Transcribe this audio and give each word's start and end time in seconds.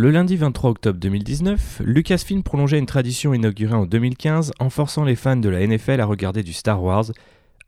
Le 0.00 0.10
lundi 0.10 0.34
23 0.34 0.70
octobre 0.70 0.98
2019, 0.98 1.82
Lucasfilm 1.84 2.42
prolongeait 2.42 2.78
une 2.78 2.86
tradition 2.86 3.34
inaugurée 3.34 3.74
en 3.74 3.84
2015 3.84 4.52
en 4.58 4.70
forçant 4.70 5.04
les 5.04 5.14
fans 5.14 5.36
de 5.36 5.50
la 5.50 5.66
NFL 5.66 6.00
à 6.00 6.06
regarder 6.06 6.42
du 6.42 6.54
Star 6.54 6.82
Wars, 6.82 7.04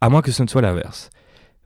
à 0.00 0.08
moins 0.08 0.22
que 0.22 0.32
ce 0.32 0.42
ne 0.42 0.48
soit 0.48 0.62
l'inverse. 0.62 1.10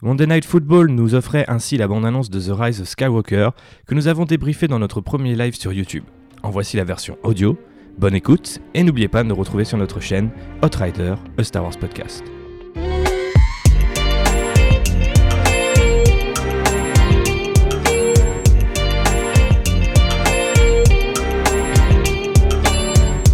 Monday 0.02 0.26
Night 0.26 0.44
Football 0.44 0.90
nous 0.90 1.14
offrait 1.14 1.44
ainsi 1.46 1.76
la 1.76 1.86
bande-annonce 1.86 2.30
de 2.30 2.40
The 2.40 2.50
Rise 2.50 2.80
of 2.80 2.88
Skywalker 2.88 3.50
que 3.86 3.94
nous 3.94 4.08
avons 4.08 4.24
débriefé 4.24 4.66
dans 4.66 4.80
notre 4.80 5.00
premier 5.00 5.36
live 5.36 5.54
sur 5.54 5.72
YouTube. 5.72 6.02
En 6.42 6.50
voici 6.50 6.76
la 6.76 6.82
version 6.82 7.16
audio. 7.22 7.56
Bonne 7.96 8.16
écoute 8.16 8.58
et 8.74 8.82
n'oubliez 8.82 9.06
pas 9.06 9.22
de 9.22 9.28
nous 9.28 9.36
retrouver 9.36 9.64
sur 9.64 9.78
notre 9.78 10.00
chaîne 10.00 10.30
Hot 10.62 10.76
Rider, 10.76 11.14
A 11.38 11.44
Star 11.44 11.62
Wars 11.62 11.78
Podcast. 11.78 12.24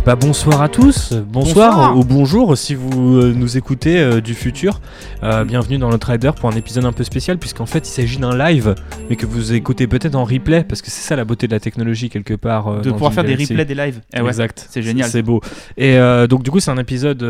Bah 0.05 0.16
bonsoir 0.16 0.61
à 0.62 0.69
tous, 0.69 1.12
bonsoir, 1.12 1.77
Bonsoir. 1.77 1.97
ou 1.97 2.02
bonjour 2.02 2.59
si 2.59 2.74
vous 2.74 3.19
euh, 3.19 3.33
nous 3.37 3.56
écoutez 3.56 4.01
euh, 4.01 4.20
du 4.20 4.34
futur. 4.34 4.80
Euh, 5.23 5.45
bienvenue 5.45 5.78
dans 5.78 5.91
notre 5.91 6.11
Rider 6.11 6.33
pour 6.37 6.51
un 6.51 6.56
épisode 6.56 6.84
un 6.87 6.91
peu 6.92 7.05
spécial 7.05 7.38
puisqu'en 7.38 7.66
fait 7.66 7.87
il 7.88 7.92
s'agit 7.92 8.19
d'un 8.19 8.37
live 8.37 8.75
mais 9.09 9.15
que 9.15 9.27
vous 9.27 9.52
écoutez 9.52 9.87
peut-être 9.87 10.16
en 10.16 10.25
replay 10.25 10.65
parce 10.65 10.83
que 10.83 10.91
c'est 10.91 11.02
ça 11.06 11.15
la 11.15 11.25
beauté 11.25 11.47
de 11.47 11.52
la 11.52 11.61
technologie 11.61 12.11
quelque 12.11 12.34
part. 12.34 12.80
de 12.80 12.91
pouvoir 12.91 13.12
faire 13.12 13.23
des 13.23 13.37
replays 13.37 13.65
des 13.65 13.77
lives. 13.77 14.01
Eh 14.12 14.20
ouais, 14.20 14.27
exact. 14.27 14.66
c'est 14.69 14.83
génial. 14.83 15.09
C'est 15.09 15.23
beau. 15.23 15.41
Et 15.77 15.97
donc 16.28 16.42
du 16.42 16.50
coup 16.50 16.59
c'est 16.59 16.73
un 16.73 16.78
épisode, 16.78 17.23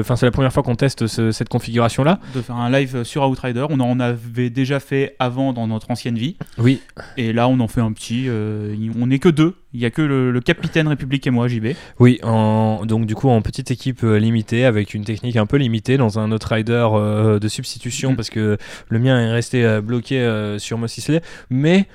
enfin 0.00 0.14
c'est 0.14 0.26
la 0.26 0.30
première 0.32 0.52
fois 0.52 0.62
qu'on 0.62 0.76
teste 0.76 1.08
ce- 1.08 1.32
cette 1.32 1.48
configuration 1.48 2.04
là. 2.04 2.20
De 2.36 2.40
faire 2.40 2.54
un 2.56 2.70
live 2.70 3.02
sur 3.02 3.28
Outrider. 3.28 3.66
On 3.68 3.80
en 3.80 3.98
avait 3.98 4.48
déjà 4.50 4.78
fait 4.78 5.16
avant 5.18 5.52
dans 5.52 5.66
notre 5.66 5.90
ancienne 5.90 6.14
vie. 6.16 6.36
Oui. 6.56 6.80
Et 7.16 7.32
là, 7.32 7.48
on 7.48 7.58
en 7.58 7.66
fait 7.68 7.80
un 7.80 7.90
petit. 7.92 8.28
on 8.30 9.06
n'est 9.08 9.18
que 9.18 9.28
deux. 9.28 9.56
Il 9.74 9.80
y 9.80 9.86
a 9.86 9.90
que 9.90 10.02
le, 10.02 10.30
le 10.30 10.40
capitaine 10.42 10.86
République 10.86 11.26
et 11.26 11.30
moi, 11.30 11.48
JB. 11.48 11.68
Oui, 11.98 12.11
en, 12.22 12.84
donc 12.86 13.06
du 13.06 13.14
coup 13.14 13.28
en 13.28 13.40
petite 13.42 13.70
équipe 13.70 14.04
euh, 14.04 14.18
limitée 14.18 14.64
avec 14.64 14.94
une 14.94 15.04
technique 15.04 15.36
un 15.36 15.46
peu 15.46 15.56
limitée 15.56 15.96
dans 15.96 16.18
un 16.18 16.32
autre 16.32 16.52
rider 16.54 16.86
euh, 16.94 17.38
de 17.38 17.48
substitution 17.48 18.10
Mhm. 18.10 18.16
parce 18.16 18.30
que 18.30 18.58
le 18.88 18.98
mien 18.98 19.18
est 19.20 19.30
resté 19.30 19.64
euh, 19.64 19.80
bloqué 19.80 20.22
sur 20.58 20.78
Moss 20.78 20.96
Eisley, 20.98 21.22
mais 21.50 21.86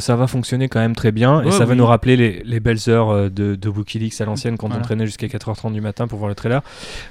ça 0.00 0.16
va 0.16 0.26
fonctionner 0.26 0.68
quand 0.68 0.80
même 0.80 0.94
très 0.94 1.12
bien 1.12 1.42
et 1.42 1.46
Ouais, 1.46 1.50
ça 1.52 1.64
va 1.64 1.74
nous 1.74 1.86
rappeler 1.86 2.16
les, 2.16 2.42
les 2.44 2.60
belles 2.60 2.78
heures 2.88 3.30
de, 3.30 3.54
de 3.54 3.68
Wikileaks 3.68 4.20
à 4.20 4.24
l'ancienne 4.24 4.56
quand 4.58 4.68
on 4.74 4.80
traînait 4.80 5.06
jusqu'à 5.06 5.26
4h30 5.26 5.72
du 5.72 5.80
matin 5.80 6.06
pour 6.06 6.18
voir 6.18 6.28
le 6.28 6.34
trailer. 6.34 6.62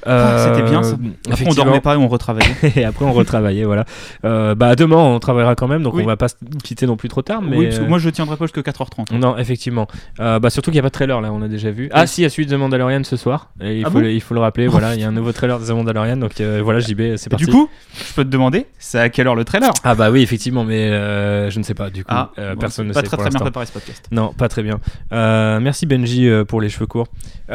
Ah, 0.06 0.48
c'était 0.54 0.70
bien, 0.70 0.84
ça. 0.84 0.96
Après, 1.30 1.46
on 1.48 1.54
dormait 1.54 1.82
pas 1.82 1.94
et 1.96 1.98
on 1.98 2.08
retravaillait. 2.08 2.56
et 2.76 2.84
après 2.86 3.06
on 3.06 3.14
retravaillait 3.14 3.66
voilà. 3.66 3.86
Bah 4.24 4.76
demain 4.76 4.98
on 4.98 5.20
travaillera 5.20 5.56
quand 5.56 5.68
même 5.68 5.84
donc 5.84 5.94
Oui. 5.96 6.04
on 6.04 6.08
va 6.08 6.18
pas 6.18 6.28
se 6.28 6.36
quitter 6.64 6.86
non 6.86 6.98
plus 6.98 7.10
trop 7.10 7.22
tard 7.22 7.42
mais 7.42 7.58
Oui, 7.58 7.66
parce 7.66 7.80
que 7.80 7.86
moi, 7.86 7.98
je 8.00 8.10
tiendrai 8.10 8.38
pas 8.38 8.46
jusqu'à 8.46 8.62
4h30. 8.62 9.14
non, 9.18 9.38
effectivement. 9.38 9.88
Bah, 10.18 10.50
surtout 10.50 10.72
qu'il 10.72 10.76
n'y 10.76 10.80
a 10.80 10.84
pas 10.84 10.90
de 10.90 10.94
trailer 10.94 11.22
là, 11.22 11.32
on 11.34 11.42
a 11.42 11.48
déjà 11.48 11.72
vu. 11.72 11.90
Ah, 11.92 12.08
si, 12.08 12.24
a 12.26 12.30
celui 12.30 12.46
de 12.52 12.58
Mandalorian 12.58 13.04
ce 13.04 13.18
soir. 13.18 13.50
Et 13.62 13.80
il, 13.80 13.86
Ah 13.86 13.90
faut 13.90 13.96
bon 13.96 14.02
le, 14.02 14.12
il 14.12 14.22
faut 14.22 14.34
le 14.34 14.40
rappeler, 14.40 14.68
voilà, 14.68 14.96
il 14.96 15.02
y 15.02 15.04
a 15.04 15.08
un 15.08 15.12
nouveau 15.12 15.32
trailer 15.32 15.60
de 15.60 15.66
The 15.66 15.72
Mandalorian. 15.72 16.18
Donc 16.18 16.40
euh, 16.40 16.62
voilà, 16.64 16.80
JB, 16.80 17.16
c'est 17.16 17.30
parti. 17.30 17.46
du 17.46 17.52
coup, 17.52 17.70
je 17.94 18.14
peux 18.14 18.24
te 18.24 18.30
demander, 18.30 18.68
c'est 18.78 19.00
à 19.00 19.10
quelle 19.10 19.28
heure 19.28 19.36
le 19.36 19.46
trailer? 19.46 19.72
Ah, 19.84 19.96
bah 19.96 20.12
oui, 20.12 20.22
effectivement, 20.22 20.64
mais 20.64 20.90
euh, 20.90 21.50
je 21.50 21.60
ne 21.60 21.64
sais 21.64 21.74
pas, 21.74 21.90
du 21.90 22.04
coup. 22.04 22.14
Ah, 22.14 22.32
euh, 22.38 22.54
bon, 22.54 22.60
personne 22.60 22.88
ne 22.88 22.94
pas 22.94 23.02
sait 23.02 23.08
très 23.08 23.18
pour 23.18 23.24
très 23.24 23.32
bien 23.32 23.40
préparé 23.40 23.66
ce 23.66 23.72
podcast. 23.72 24.08
Non, 24.12 24.34
pas 24.34 24.48
très 24.48 24.64
bien. 24.64 24.80
Euh, 25.14 25.60
merci 25.60 25.86
Benji 25.86 26.30
pour 26.48 26.62
les 26.62 26.70
cheveux 26.70 26.88
courts. 26.88 27.08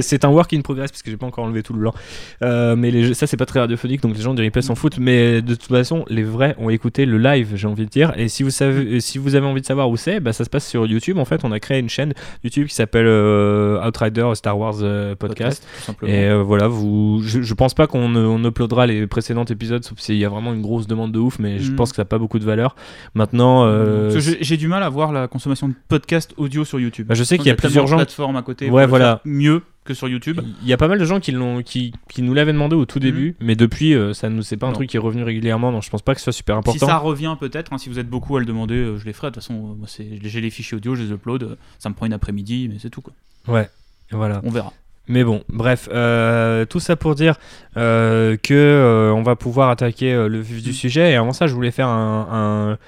C'est 0.00 0.24
un 0.24 0.28
work 0.28 0.52
in 0.52 0.60
progress 0.60 0.90
parce 0.90 1.02
que 1.02 1.10
j'ai 1.10 1.16
pas 1.16 1.26
encore 1.26 1.44
enlevé 1.44 1.62
tout 1.62 1.72
le 1.72 1.78
blanc. 1.78 1.94
Mais 2.40 2.90
les, 2.90 3.14
ça 3.14 3.26
c'est 3.26 3.36
pas 3.36 3.46
très 3.46 3.60
radiophonique 3.60 4.02
donc 4.02 4.16
les 4.16 4.22
gens 4.22 4.34
du 4.34 4.42
replay 4.42 4.62
s'en 4.62 4.74
foutent. 4.74 4.98
Mais 4.98 5.42
de 5.42 5.54
toute 5.54 5.68
façon, 5.68 6.04
les 6.08 6.22
vrais 6.22 6.54
ont 6.58 6.70
écouté 6.70 7.06
le 7.06 7.18
live, 7.18 7.52
j'ai 7.54 7.66
envie 7.66 7.84
de 7.84 7.90
dire. 7.90 8.12
Et 8.16 8.28
si 8.28 8.42
vous 8.42 8.50
savez, 8.50 9.00
si 9.00 9.18
vous 9.18 9.34
avez 9.34 9.46
envie 9.46 9.60
de 9.60 9.66
savoir 9.66 9.88
où 9.88 9.96
c'est, 9.96 10.20
bah, 10.20 10.32
ça 10.32 10.44
se 10.44 10.50
passe 10.50 10.66
sur 10.66 10.86
YouTube. 10.86 11.18
En 11.18 11.24
fait, 11.24 11.40
on 11.44 11.52
a 11.52 11.60
créé 11.60 11.78
une 11.78 11.88
chaîne 11.88 12.14
YouTube 12.44 12.68
qui 12.68 12.74
s'appelle 12.74 13.01
euh, 13.06 13.86
Outrider 13.86 14.30
Star 14.34 14.58
Wars 14.58 14.76
euh, 14.82 15.14
Podcast. 15.14 15.66
tout 15.78 15.82
simplement. 15.84 16.12
Et 16.12 16.28
euh, 16.28 16.42
voilà, 16.42 16.68
vous, 16.68 17.20
je, 17.24 17.42
je 17.42 17.54
pense 17.54 17.74
pas 17.74 17.86
qu'on 17.86 18.14
on 18.16 18.44
uploadera 18.44 18.86
les 18.86 19.06
précédents 19.06 19.44
épisodes, 19.44 19.84
sauf 19.84 19.98
s'il 19.98 20.16
y 20.16 20.24
a 20.24 20.28
vraiment 20.28 20.52
une 20.52 20.62
grosse 20.62 20.86
demande 20.86 21.12
de 21.12 21.18
ouf, 21.18 21.38
mais 21.38 21.58
je 21.58 21.72
Mm. 21.72 21.76
pense 21.76 21.90
que 21.90 21.96
ça 21.96 22.02
n'a 22.02 22.06
pas 22.06 22.18
beaucoup 22.18 22.38
de 22.38 22.44
valeur. 22.44 22.76
Maintenant, 23.14 23.64
euh, 23.66 24.10
j'ai- 24.18 24.56
du 24.56 24.68
mal 24.68 24.82
à 24.82 24.88
voir 24.88 25.12
la 25.12 25.28
consommation 25.28 25.68
de 25.68 25.74
podcast 25.88 26.34
audio 26.36 26.64
sur 26.64 26.78
YouTube. 26.78 27.06
Bah, 27.06 27.14
je 27.14 27.24
sais 27.24 27.38
qu'il 27.38 27.46
y 27.46 27.50
a 27.50 27.54
tellement 27.54 27.68
plusieurs 27.68 27.86
gens- 27.86 27.96
plateformes 27.96 28.36
à 28.36 28.42
côté. 28.42 28.68
Ouais, 28.70 28.86
voilà. 28.86 29.20
Mieux 29.24 29.62
que 29.84 29.94
sur 29.94 30.08
YouTube. 30.08 30.40
Il 30.62 30.68
y 30.68 30.72
a 30.72 30.76
pas 30.76 30.88
mal 30.88 30.98
de 30.98 31.04
gens 31.04 31.18
qui, 31.20 31.32
l'ont, 31.32 31.62
qui, 31.62 31.92
qui 32.08 32.22
nous 32.22 32.34
l'avaient 32.34 32.52
demandé 32.52 32.76
au 32.76 32.84
tout 32.86 33.00
début, 33.00 33.34
mais 33.40 33.56
depuis, 33.56 33.94
euh, 33.94 34.12
ça 34.14 34.28
nous 34.28 34.42
c'est 34.42 34.56
pas 34.56 34.66
un 34.66 34.70
Mhm. 34.70 34.72
Non. 34.74 34.78
truc 34.78 34.90
qui 34.90 34.96
est 34.96 35.00
revenu 35.00 35.22
régulièrement, 35.24 35.72
donc 35.72 35.82
je 35.82 35.90
pense 35.90 36.02
pas 36.02 36.14
que 36.14 36.20
ce 36.20 36.24
soit 36.24 36.32
super 36.32 36.54
Si 36.54 36.58
important. 36.60 36.86
ça 36.86 36.98
revient 36.98 37.36
peut-être, 37.40 37.72
hein, 37.72 37.78
si 37.78 37.88
vous 37.88 37.98
êtes 37.98 38.08
beaucoup 38.08 38.36
à 38.36 38.40
le 38.40 38.46
demander, 38.46 38.74
euh, 38.76 38.96
je 38.98 39.04
les 39.04 39.12
ferai. 39.12 39.28
De 39.28 39.34
toute 39.34 39.42
façon, 39.42 39.54
euh, 39.54 39.74
moi, 39.76 39.86
c'est- 39.88 40.18
j'ai 40.22 40.40
les 40.40 40.50
fichiers 40.50 40.76
audio, 40.76 40.94
je 40.94 41.02
les 41.02 41.10
upload. 41.10 41.42
euh, 41.42 41.56
Ça 41.78 41.88
me 41.88 41.94
prend 41.94 42.06
une 42.06 42.12
après-midi, 42.12 42.68
mais 42.72 42.78
c'est 42.80 42.90
tout. 42.90 43.00
Quoi. 43.02 43.12
Ouais, 43.48 43.68
voilà. 44.12 44.40
On 44.44 44.50
verra. 44.50 44.72
Mais 45.08 45.24
bon, 45.24 45.42
bref, 45.48 45.88
euh, 45.92 46.64
tout 46.64 46.78
ça 46.78 46.94
pour 46.94 47.16
dire 47.16 47.34
euh, 47.76 48.36
que 48.40 48.54
euh, 48.54 49.12
on 49.12 49.22
va 49.22 49.34
pouvoir 49.34 49.68
attaquer 49.68 50.12
le 50.28 50.40
vif 50.40 50.62
du 50.62 50.68
Mhm. 50.68 50.74
sujet. 50.74 51.10
Et 51.10 51.16
avant 51.16 51.32
ça, 51.32 51.48
je 51.48 51.54
voulais 51.54 51.72
faire 51.72 51.88
un, 51.88 52.28
un, 52.30 52.78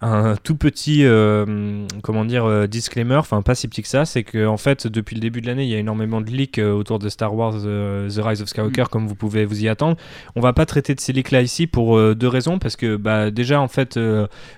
un 0.00 0.36
tout 0.36 0.56
petit, 0.56 1.04
euh, 1.04 1.86
comment 2.02 2.24
dire, 2.24 2.44
euh, 2.44 2.66
disclaimer, 2.66 3.16
enfin 3.16 3.42
pas 3.42 3.54
si 3.54 3.68
petit 3.68 3.82
que 3.82 3.88
ça, 3.88 4.04
c'est 4.04 4.22
que 4.22 4.46
en 4.46 4.56
fait, 4.56 4.86
depuis 4.86 5.14
le 5.14 5.20
début 5.20 5.40
de 5.40 5.46
l'année, 5.46 5.64
il 5.64 5.70
y 5.70 5.74
a 5.74 5.78
énormément 5.78 6.20
de 6.20 6.30
leaks 6.30 6.58
euh, 6.58 6.72
autour 6.72 6.98
de 6.98 7.08
Star 7.08 7.34
Wars 7.34 7.54
euh, 7.64 8.08
The 8.10 8.20
Rise 8.22 8.42
of 8.42 8.48
Skywalker, 8.48 8.84
comme 8.90 9.06
vous 9.06 9.14
pouvez 9.14 9.44
vous 9.44 9.62
y 9.62 9.68
attendre. 9.68 9.96
On 10.36 10.40
va 10.40 10.52
pas 10.52 10.66
traiter 10.66 10.94
de 10.94 11.00
ces 11.00 11.12
leaks 11.12 11.30
là 11.30 11.42
ici 11.42 11.66
pour 11.66 11.96
euh, 11.96 12.14
deux 12.14 12.28
raisons, 12.28 12.58
parce 12.58 12.76
que 12.76 12.96
bah, 12.96 13.30
déjà 13.30 13.60
en 13.60 13.68
fait, 13.68 13.98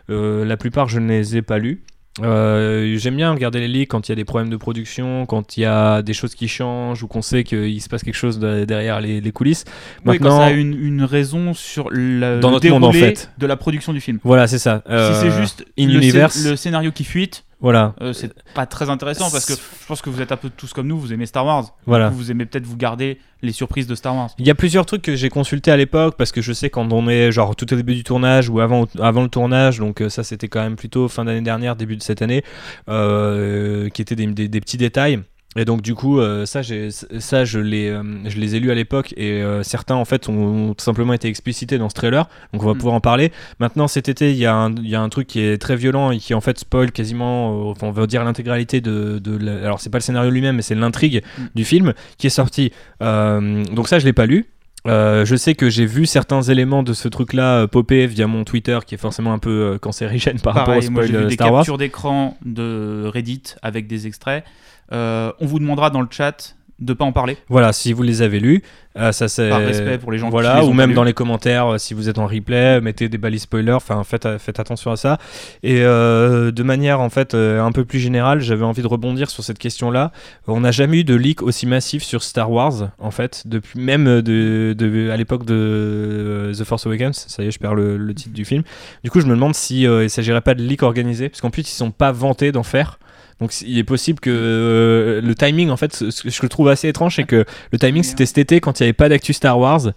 la 0.08 0.56
plupart 0.56 0.88
je 0.88 0.98
ne 0.98 1.08
les 1.08 1.36
ai 1.36 1.42
pas 1.42 1.58
lus. 1.58 1.82
Euh, 2.22 2.96
J'aime 2.98 3.16
bien 3.16 3.30
regarder 3.32 3.60
les 3.60 3.68
leaks 3.68 3.88
quand 3.90 4.08
il 4.08 4.12
y 4.12 4.14
a 4.14 4.16
des 4.16 4.24
problèmes 4.24 4.50
de 4.50 4.56
production, 4.56 5.26
quand 5.26 5.56
il 5.56 5.60
y 5.62 5.64
a 5.66 6.02
des 6.02 6.12
choses 6.14 6.34
qui 6.34 6.48
changent 6.48 7.02
ou 7.02 7.08
qu'on 7.08 7.22
sait 7.22 7.44
qu'il 7.44 7.80
se 7.80 7.88
passe 7.88 8.02
quelque 8.02 8.14
chose 8.14 8.38
de- 8.38 8.64
derrière 8.64 9.00
les, 9.00 9.20
les 9.20 9.32
coulisses. 9.32 9.64
Oui, 9.66 10.18
quand 10.18 10.24
Maintenant, 10.24 10.38
ça 10.40 10.46
a 10.46 10.50
une, 10.50 10.72
une 10.82 11.02
raison 11.04 11.54
sur 11.54 11.88
le, 11.90 12.40
Dans 12.40 12.48
le 12.48 12.54
notre 12.54 12.68
monde, 12.68 12.84
en 12.84 12.90
déroulé 12.90 13.14
fait. 13.16 13.30
de 13.38 13.46
la 13.46 13.56
production 13.56 13.92
du 13.92 14.00
film. 14.00 14.18
voilà, 14.24 14.46
c'est 14.46 14.58
ça. 14.58 14.82
si 14.86 14.92
Euh, 14.92 15.20
c'est 15.20 15.30
juste 15.40 15.64
in 15.78 15.86
le, 15.88 16.50
le 16.50 16.56
scénario 16.56 16.92
qui 16.92 17.04
fuite, 17.04 17.44
voilà, 17.60 17.94
euh, 18.02 18.12
c'est 18.12 18.32
pas 18.54 18.66
très 18.66 18.90
intéressant 18.90 19.30
parce 19.30 19.46
que 19.46 19.54
je 19.54 19.86
pense 19.86 20.02
que 20.02 20.10
vous 20.10 20.20
êtes 20.20 20.30
un 20.32 20.36
peu 20.36 20.50
tous 20.50 20.72
comme 20.74 20.86
nous, 20.86 20.98
vous 20.98 21.12
aimez 21.12 21.24
Star 21.26 21.46
Wars. 21.46 21.74
voilà. 21.86 22.10
Vous 22.10 22.30
aimez 22.30 22.44
peut-être 22.46 22.66
vous 22.66 22.76
garder 22.76 23.18
les 23.42 23.52
surprises 23.52 23.86
de 23.86 23.94
Star 23.94 24.14
Wars. 24.14 24.30
Il 24.38 24.46
y 24.46 24.50
a 24.50 24.54
plusieurs 24.54 24.84
trucs 24.86 25.02
que 25.02 25.16
j'ai 25.16 25.28
consultés 25.30 25.70
à 25.70 25.76
l'époque 25.76 26.16
parce 26.18 26.32
que 26.32 26.42
je 26.42 26.52
sais 26.52 26.68
quand 26.70 26.92
on 26.92 27.08
est 27.08 27.32
genre 27.32 27.56
tout 27.56 27.72
au 27.72 27.76
début 27.76 27.94
du 27.94 28.04
tournage 28.04 28.48
ou 28.50 28.60
avant, 28.60 28.86
avant 29.00 29.22
le 29.22 29.28
tournage, 29.28 29.78
donc 29.78 30.02
euh, 30.02 30.08
ça 30.10 30.22
c'était 30.22 30.48
quand 30.48 30.60
même 30.62 30.76
plutôt 30.76 31.08
fin 31.08 31.24
d'année 31.24 31.40
dernière, 31.42 31.76
début 31.76 31.96
de 31.96 32.02
cette 32.02 32.20
année, 32.22 32.42
euh, 32.90 33.88
qui 33.90 34.02
étaient 34.02 34.16
des, 34.16 34.26
des- 34.26 34.48
des 34.48 34.60
petits 34.60 34.76
détails. 34.78 35.20
Et 35.58 35.64
donc 35.64 35.80
du 35.82 35.94
coup, 35.94 36.20
euh, 36.20 36.44
ça, 36.46 36.60
j'ai- 36.62 36.90
ça 36.90 37.44
je, 37.44 37.58
les, 37.58 37.88
euh, 37.88 38.02
je 38.26 38.38
les 38.38 38.56
ai 38.56 38.60
lus 38.60 38.70
à 38.70 38.74
l'époque 38.74 39.14
et 39.16 39.42
euh, 39.42 39.62
certains 39.62 39.94
en 39.94 40.04
fait 40.04 40.28
ont, 40.28 40.68
ont 40.70 40.74
tout 40.74 40.84
simplement 40.84 41.12
été 41.14 41.28
explicités 41.28 41.78
dans 41.78 41.88
ce 41.88 41.94
trailer, 41.94 42.28
donc 42.52 42.62
on 42.62 42.66
va 42.66 42.74
Mm. 42.74 42.78
pouvoir 42.78 42.94
en 42.94 43.00
parler. 43.00 43.32
Maintenant 43.58 43.88
cet 43.88 44.08
été, 44.08 44.30
il 44.32 44.36
y, 44.36 44.44
a 44.46 44.54
un- 44.54 44.74
il 44.74 44.88
y 44.88 44.94
a 44.94 45.00
un 45.00 45.08
truc 45.08 45.26
qui 45.28 45.40
est 45.40 45.56
très 45.58 45.76
violent 45.76 46.10
et 46.10 46.18
qui 46.18 46.34
en 46.34 46.40
fait 46.42 46.58
spoil 46.58 46.92
quasiment, 46.92 47.70
enfin 47.70 47.86
on 47.86 47.90
va 47.92 48.06
dire 48.06 48.22
l'intégralité 48.22 48.80
de, 48.80 49.18
de 49.18 49.36
la- 49.36 49.58
alors 49.64 49.80
c'est 49.80 49.90
pas 49.90 49.98
le 49.98 50.02
scénario 50.02 50.30
lui-même, 50.30 50.56
mais 50.56 50.62
c'est 50.62 50.74
l'intrigue 50.74 51.22
Mm. 51.38 51.42
du 51.54 51.64
film 51.64 51.94
qui 52.18 52.26
est 52.26 52.30
sorti. 52.30 52.70
Donc 53.00 53.88
ça 53.88 53.98
je 53.98 54.04
l'ai 54.04 54.12
pas 54.12 54.26
lu. 54.26 54.46
Euh, 54.86 55.24
je 55.24 55.34
sais 55.34 55.56
que 55.56 55.68
j'ai 55.68 55.84
vu 55.84 56.06
certains 56.06 56.42
éléments 56.42 56.84
de 56.84 56.92
ce 56.92 57.08
truc-là 57.08 57.62
euh, 57.62 57.66
popper 57.66 58.06
via 58.06 58.28
mon 58.28 58.44
Twitter, 58.44 58.78
qui 58.86 58.94
est 58.94 58.98
forcément 58.98 59.32
un 59.32 59.40
peu 59.40 59.50
euh, 59.74 59.78
cancérigène 59.78 60.38
par 60.38 60.54
rapport 60.54 60.74
au 60.76 60.90
moi 60.90 61.02
spoil 61.02 61.06
j'ai 61.08 61.18
vu 61.18 61.24
des 61.26 61.34
Star 61.34 61.50
Wars. 61.52 61.62
captures 61.62 61.78
d'écran 61.78 62.36
de 62.44 63.04
Reddit 63.12 63.42
avec 63.62 63.88
des 63.88 64.06
extraits. 64.06 64.44
Euh, 64.92 65.32
on 65.40 65.46
vous 65.46 65.58
demandera 65.58 65.90
dans 65.90 66.00
le 66.00 66.08
chat 66.10 66.54
de 66.78 66.92
pas 66.92 67.06
en 67.06 67.12
parler, 67.12 67.38
Voilà, 67.48 67.72
si 67.72 67.94
vous 67.94 68.02
les 68.02 68.20
avez 68.20 68.38
lus, 68.38 68.62
euh, 68.98 69.10
ça 69.10 69.28
c'est 69.28 69.48
par 69.48 69.60
respect 69.60 69.96
pour 69.96 70.12
les 70.12 70.18
gens 70.18 70.28
voilà, 70.28 70.56
qui 70.56 70.60
les 70.60 70.66
ou 70.68 70.74
même 70.74 70.92
dans 70.92 71.04
les 71.04 71.14
commentaires, 71.14 71.72
euh, 71.72 71.78
si 71.78 71.94
vous 71.94 72.10
êtes 72.10 72.18
en 72.18 72.26
replay, 72.26 72.82
mettez 72.82 73.08
des 73.08 73.16
balises 73.16 73.44
spoilers, 73.44 73.72
enfin 73.72 74.04
faites, 74.04 74.28
faites 74.36 74.60
attention 74.60 74.90
à 74.92 74.96
ça. 74.96 75.16
Et 75.62 75.78
euh, 75.80 76.50
de 76.50 76.62
manière 76.62 77.00
en 77.00 77.08
fait 77.08 77.34
un 77.34 77.72
peu 77.72 77.86
plus 77.86 77.98
générale, 77.98 78.40
j'avais 78.40 78.66
envie 78.66 78.82
de 78.82 78.86
rebondir 78.88 79.30
sur 79.30 79.42
cette 79.42 79.56
question-là. 79.58 80.12
On 80.48 80.60
n'a 80.60 80.70
jamais 80.70 80.98
eu 80.98 81.04
de 81.04 81.14
leak 81.14 81.40
aussi 81.40 81.66
massif 81.66 82.02
sur 82.02 82.22
Star 82.22 82.50
Wars, 82.50 82.90
en 82.98 83.10
fait, 83.10 83.44
depuis 83.46 83.80
même 83.80 84.20
de, 84.20 84.74
de- 84.76 85.08
à 85.10 85.16
l'époque 85.16 85.46
de 85.46 86.52
The 86.54 86.64
Force 86.64 86.86
Awakens. 86.86 87.24
Ça 87.26 87.42
y 87.42 87.46
est, 87.46 87.52
je 87.52 87.58
perds 87.58 87.74
le, 87.74 87.96
le 87.96 88.14
titre 88.14 88.34
du 88.34 88.44
film. 88.44 88.64
Du 89.02 89.10
coup, 89.10 89.20
je 89.22 89.26
me 89.26 89.34
demande 89.34 89.54
si 89.54 89.84
il 89.84 90.10
s'agirait 90.10 90.42
pas 90.42 90.52
de 90.54 90.62
leak 90.62 90.82
organisé, 90.82 91.30
parce 91.30 91.40
qu'en 91.40 91.48
plus 91.50 91.62
ils 91.62 91.74
sont 91.74 91.90
pas 91.90 92.12
vantés 92.12 92.52
d'en 92.52 92.62
faire. 92.64 92.98
Donc 93.40 93.52
il 93.60 93.78
est 93.78 93.84
possible 93.84 94.18
que 94.20 94.30
euh, 94.30 95.20
le 95.20 95.34
timing, 95.34 95.70
en 95.70 95.76
fait, 95.76 95.94
ce 95.94 96.10
ce 96.10 96.22
que 96.22 96.46
je 96.46 96.46
trouve 96.46 96.68
assez 96.68 96.88
étrange, 96.88 97.16
c'est 97.16 97.24
que 97.24 97.44
le 97.70 97.78
timing 97.78 98.02
c'était 98.02 98.26
cet 98.26 98.38
été 98.38 98.60
quand 98.60 98.80
il 98.80 98.84
n'y 98.84 98.86
avait 98.86 98.92
pas 98.94 99.08
d'actu 99.08 99.32
Star 99.32 99.58
Wars. 99.58 99.88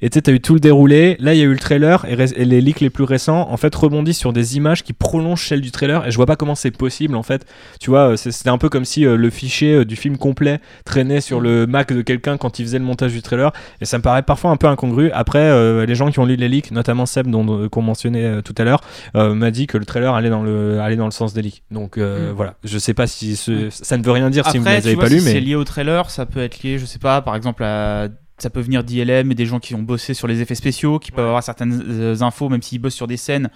Et 0.00 0.10
tu 0.10 0.16
sais, 0.16 0.22
t'as 0.22 0.32
eu 0.32 0.40
tout 0.40 0.54
le 0.54 0.60
déroulé. 0.60 1.16
Là, 1.20 1.34
il 1.34 1.38
y 1.38 1.42
a 1.42 1.44
eu 1.44 1.52
le 1.52 1.58
trailer 1.58 2.04
et, 2.08 2.44
les 2.44 2.60
leaks 2.60 2.80
les 2.80 2.90
plus 2.90 3.04
récents, 3.04 3.48
en 3.50 3.56
fait, 3.56 3.74
rebondissent 3.74 4.18
sur 4.18 4.32
des 4.32 4.56
images 4.56 4.82
qui 4.82 4.92
prolongent 4.92 5.46
celles 5.46 5.60
du 5.60 5.70
trailer. 5.70 6.06
Et 6.06 6.10
je 6.10 6.16
vois 6.16 6.26
pas 6.26 6.36
comment 6.36 6.54
c'est 6.54 6.70
possible, 6.70 7.16
en 7.16 7.22
fait. 7.22 7.46
Tu 7.80 7.90
vois, 7.90 8.12
euh, 8.12 8.16
c'était 8.16 8.48
un 8.48 8.58
peu 8.58 8.68
comme 8.68 8.84
si 8.84 9.06
euh, 9.06 9.16
le 9.16 9.30
fichier 9.30 9.74
euh, 9.74 9.84
du 9.84 9.96
film 9.96 10.18
complet 10.18 10.60
traînait 10.84 11.20
sur 11.20 11.40
le 11.40 11.66
Mac 11.66 11.92
de 11.92 12.02
quelqu'un 12.02 12.36
quand 12.36 12.58
il 12.58 12.64
faisait 12.64 12.78
le 12.78 12.84
montage 12.84 13.12
du 13.12 13.22
trailer. 13.22 13.52
Et 13.80 13.84
ça 13.84 13.98
me 13.98 14.02
paraît 14.02 14.22
parfois 14.22 14.50
un 14.50 14.56
peu 14.56 14.66
incongru. 14.66 15.10
Après, 15.12 15.86
les 15.86 15.94
gens 15.94 16.10
qui 16.10 16.18
ont 16.18 16.26
lu 16.26 16.36
les 16.36 16.48
leaks, 16.48 16.70
notamment 16.70 17.06
Seb, 17.06 17.28
dont 17.28 17.68
qu'on 17.68 17.82
mentionnait 17.82 18.42
tout 18.42 18.54
à 18.58 18.64
l'heure, 18.64 18.80
m'a 19.14 19.50
dit 19.50 19.66
que 19.66 19.78
le 19.78 19.84
trailer 19.84 20.14
allait 20.14 20.30
dans 20.30 20.42
le, 20.42 20.80
allait 20.80 20.96
dans 20.96 21.04
le 21.04 21.10
sens 21.10 21.34
des 21.34 21.42
leaks. 21.42 21.62
Donc 21.70 21.98
Mm. 21.98 22.32
voilà, 22.34 22.54
je 22.64 22.78
sais 22.78 22.87
pas 22.94 23.06
si 23.06 23.36
ce- 23.36 23.70
ça 23.70 23.96
ne 23.96 24.04
veut 24.04 24.12
rien 24.12 24.30
dire 24.30 24.44
si 24.50 24.58
vous 24.58 24.64
ne 24.64 24.70
les 24.70 24.76
avez 24.76 24.94
vois, 24.94 25.04
pas 25.04 25.08
si 25.08 25.14
lus, 25.16 25.20
c'est 25.20 25.34
mais 25.34 25.40
lié 25.40 25.54
au 25.54 25.64
trailer, 25.64 26.10
ça 26.10 26.26
peut 26.26 26.40
être 26.40 26.62
lié, 26.62 26.78
je 26.78 26.84
sais 26.86 26.98
pas, 26.98 27.22
par 27.22 27.34
exemple, 27.36 27.62
à... 27.64 28.08
ça 28.38 28.50
peut 28.50 28.60
venir 28.60 28.84
d'ILM 28.84 29.30
et 29.32 29.34
des 29.34 29.46
gens 29.46 29.58
qui 29.60 29.74
ont 29.74 29.82
bossé 29.82 30.14
sur 30.14 30.26
les 30.28 30.40
effets 30.40 30.54
spéciaux, 30.54 30.98
qui 30.98 31.10
peuvent 31.10 31.26
avoir 31.26 31.42
certaines 31.42 31.82
euh, 31.88 32.20
infos, 32.22 32.48
même 32.48 32.62
s'ils 32.62 32.80
bossent 32.80 32.94
sur 32.94 33.06
des 33.06 33.16
scènes 33.16 33.50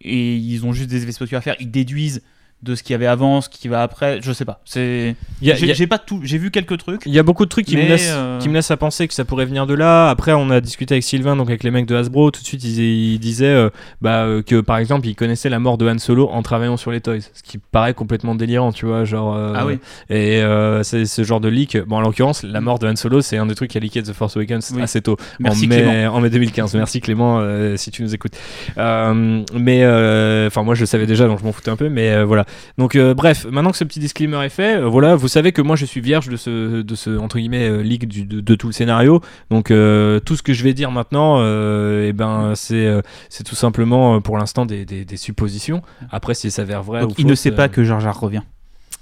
et 0.00 0.34
ils 0.36 0.64
ont 0.66 0.72
juste 0.72 0.90
des 0.90 1.02
effets 1.02 1.12
spéciaux 1.12 1.38
à 1.38 1.40
faire, 1.40 1.56
ils 1.60 1.70
déduisent 1.70 2.22
de 2.64 2.74
ce 2.74 2.82
qu'il 2.82 2.92
y 2.92 2.96
avait 2.96 3.06
avant, 3.06 3.42
ce 3.42 3.48
qui 3.50 3.68
va 3.68 3.82
après, 3.82 4.20
je 4.22 4.32
sais 4.32 4.46
pas. 4.46 4.60
C'est, 4.64 5.14
j'ai 5.42 5.86
pas 5.86 5.98
tout, 5.98 6.20
j'ai 6.22 6.38
vu 6.38 6.50
quelques 6.50 6.78
trucs. 6.78 7.02
Il 7.04 7.12
y 7.12 7.18
a 7.18 7.22
beaucoup 7.22 7.44
de 7.44 7.50
trucs 7.50 7.66
qui, 7.66 7.76
me 7.76 7.82
laissent, 7.82 8.12
euh, 8.14 8.38
qui 8.38 8.48
me 8.48 8.54
laissent 8.54 8.70
à 8.70 8.76
penser 8.78 9.06
que 9.06 9.12
ça 9.12 9.24
pourrait 9.24 9.44
venir 9.44 9.66
de 9.66 9.74
là. 9.74 10.08
Après, 10.08 10.32
on 10.32 10.50
a 10.50 10.60
discuté 10.60 10.94
avec 10.94 11.04
Sylvain, 11.04 11.36
donc 11.36 11.48
avec 11.48 11.62
les 11.62 11.70
mecs 11.70 11.84
de 11.86 11.94
Hasbro. 11.94 12.30
Tout 12.30 12.40
de 12.40 12.46
suite, 12.46 12.64
ils, 12.64 13.12
ils 13.14 13.18
disaient 13.18 13.46
euh, 13.46 13.68
bah, 14.00 14.24
euh, 14.24 14.42
que 14.42 14.60
par 14.60 14.78
exemple, 14.78 15.06
ils 15.06 15.14
connaissaient 15.14 15.50
la 15.50 15.58
mort 15.58 15.76
de 15.76 15.86
Han 15.88 15.98
Solo 15.98 16.28
en 16.30 16.42
travaillant 16.42 16.78
sur 16.78 16.90
les 16.90 17.02
toys. 17.02 17.20
Ce 17.34 17.42
qui 17.42 17.58
paraît 17.58 17.92
complètement 17.92 18.34
délirant, 18.34 18.72
tu 18.72 18.86
vois. 18.86 19.04
Genre, 19.04 19.36
Ah 19.54 19.66
oui. 19.66 19.78
Et 20.08 20.42
c'est 20.82 21.04
ce 21.04 21.22
genre 21.22 21.40
de 21.40 21.48
leak. 21.48 21.76
Bon, 21.86 21.96
en 21.96 22.00
l'occurrence, 22.00 22.42
la 22.44 22.62
mort 22.62 22.78
de 22.78 22.88
Han 22.88 22.96
Solo, 22.96 23.20
c'est 23.20 23.36
un 23.36 23.46
des 23.46 23.54
trucs 23.54 23.70
qui 23.70 23.76
a 23.76 23.80
leaké 23.80 24.02
The 24.02 24.12
Force 24.14 24.36
Awakens 24.36 24.72
Oui. 24.74 24.82
assez 24.82 25.02
tôt. 25.02 25.16
Merci 25.38 25.66
en, 25.66 25.68
mai, 25.68 25.82
Clément. 25.82 26.14
en 26.14 26.20
mai 26.20 26.30
2015. 26.30 26.74
Merci 26.76 27.00
Clément, 27.00 27.76
si 27.76 27.90
tu 27.90 28.02
nous 28.02 28.14
écoutes. 28.14 28.36
Mais, 28.76 29.86
enfin, 30.46 30.62
moi, 30.62 30.74
je 30.74 30.80
le 30.80 30.86
savais 30.86 31.06
déjà, 31.06 31.26
donc 31.26 31.40
je 31.40 31.44
m'en 31.44 31.52
foutais 31.52 31.70
un 31.70 31.76
peu. 31.76 31.90
Mais 31.90 32.24
voilà. 32.24 32.46
Donc, 32.78 32.96
euh, 32.96 33.14
bref, 33.14 33.46
maintenant 33.50 33.70
que 33.70 33.76
ce 33.76 33.84
petit 33.84 34.00
disclaimer 34.00 34.44
est 34.44 34.48
fait, 34.48 34.76
euh, 34.76 34.86
voilà, 34.88 35.16
vous 35.16 35.28
savez 35.28 35.52
que 35.52 35.62
moi, 35.62 35.76
je 35.76 35.84
suis 35.84 36.00
vierge 36.00 36.28
de 36.28 36.36
ce, 36.36 36.82
de 36.82 36.94
ce 36.94 37.16
entre 37.18 37.38
guillemets, 37.38 37.68
euh, 37.68 37.82
leak 37.82 38.08
du- 38.08 38.24
de, 38.24 38.40
de 38.40 38.54
tout 38.54 38.66
le 38.66 38.72
scénario. 38.72 39.20
Donc, 39.50 39.70
euh, 39.70 40.20
tout 40.20 40.36
ce 40.36 40.42
que 40.42 40.52
je 40.52 40.62
vais 40.64 40.74
dire 40.74 40.90
maintenant, 40.90 41.38
eh 41.44 42.12
ben, 42.12 42.52
c'est 42.54 42.88
c'est 43.28 43.44
tout 43.44 43.54
simplement 43.54 44.20
pour 44.20 44.38
l'instant 44.38 44.66
des, 44.66 44.84
des, 44.84 45.04
des 45.04 45.16
suppositions. 45.16 45.82
Après, 46.10 46.34
s'il 46.34 46.50
s'avère 46.52 46.82
vrai 46.82 47.00
Donc, 47.02 47.10
ou 47.10 47.14
il 47.18 47.26
ne 47.26 47.34
sait 47.34 47.50
pas 47.52 47.68
que 47.68 47.84
Jar 47.84 48.00
Jar 48.00 48.18
revient. 48.18 48.42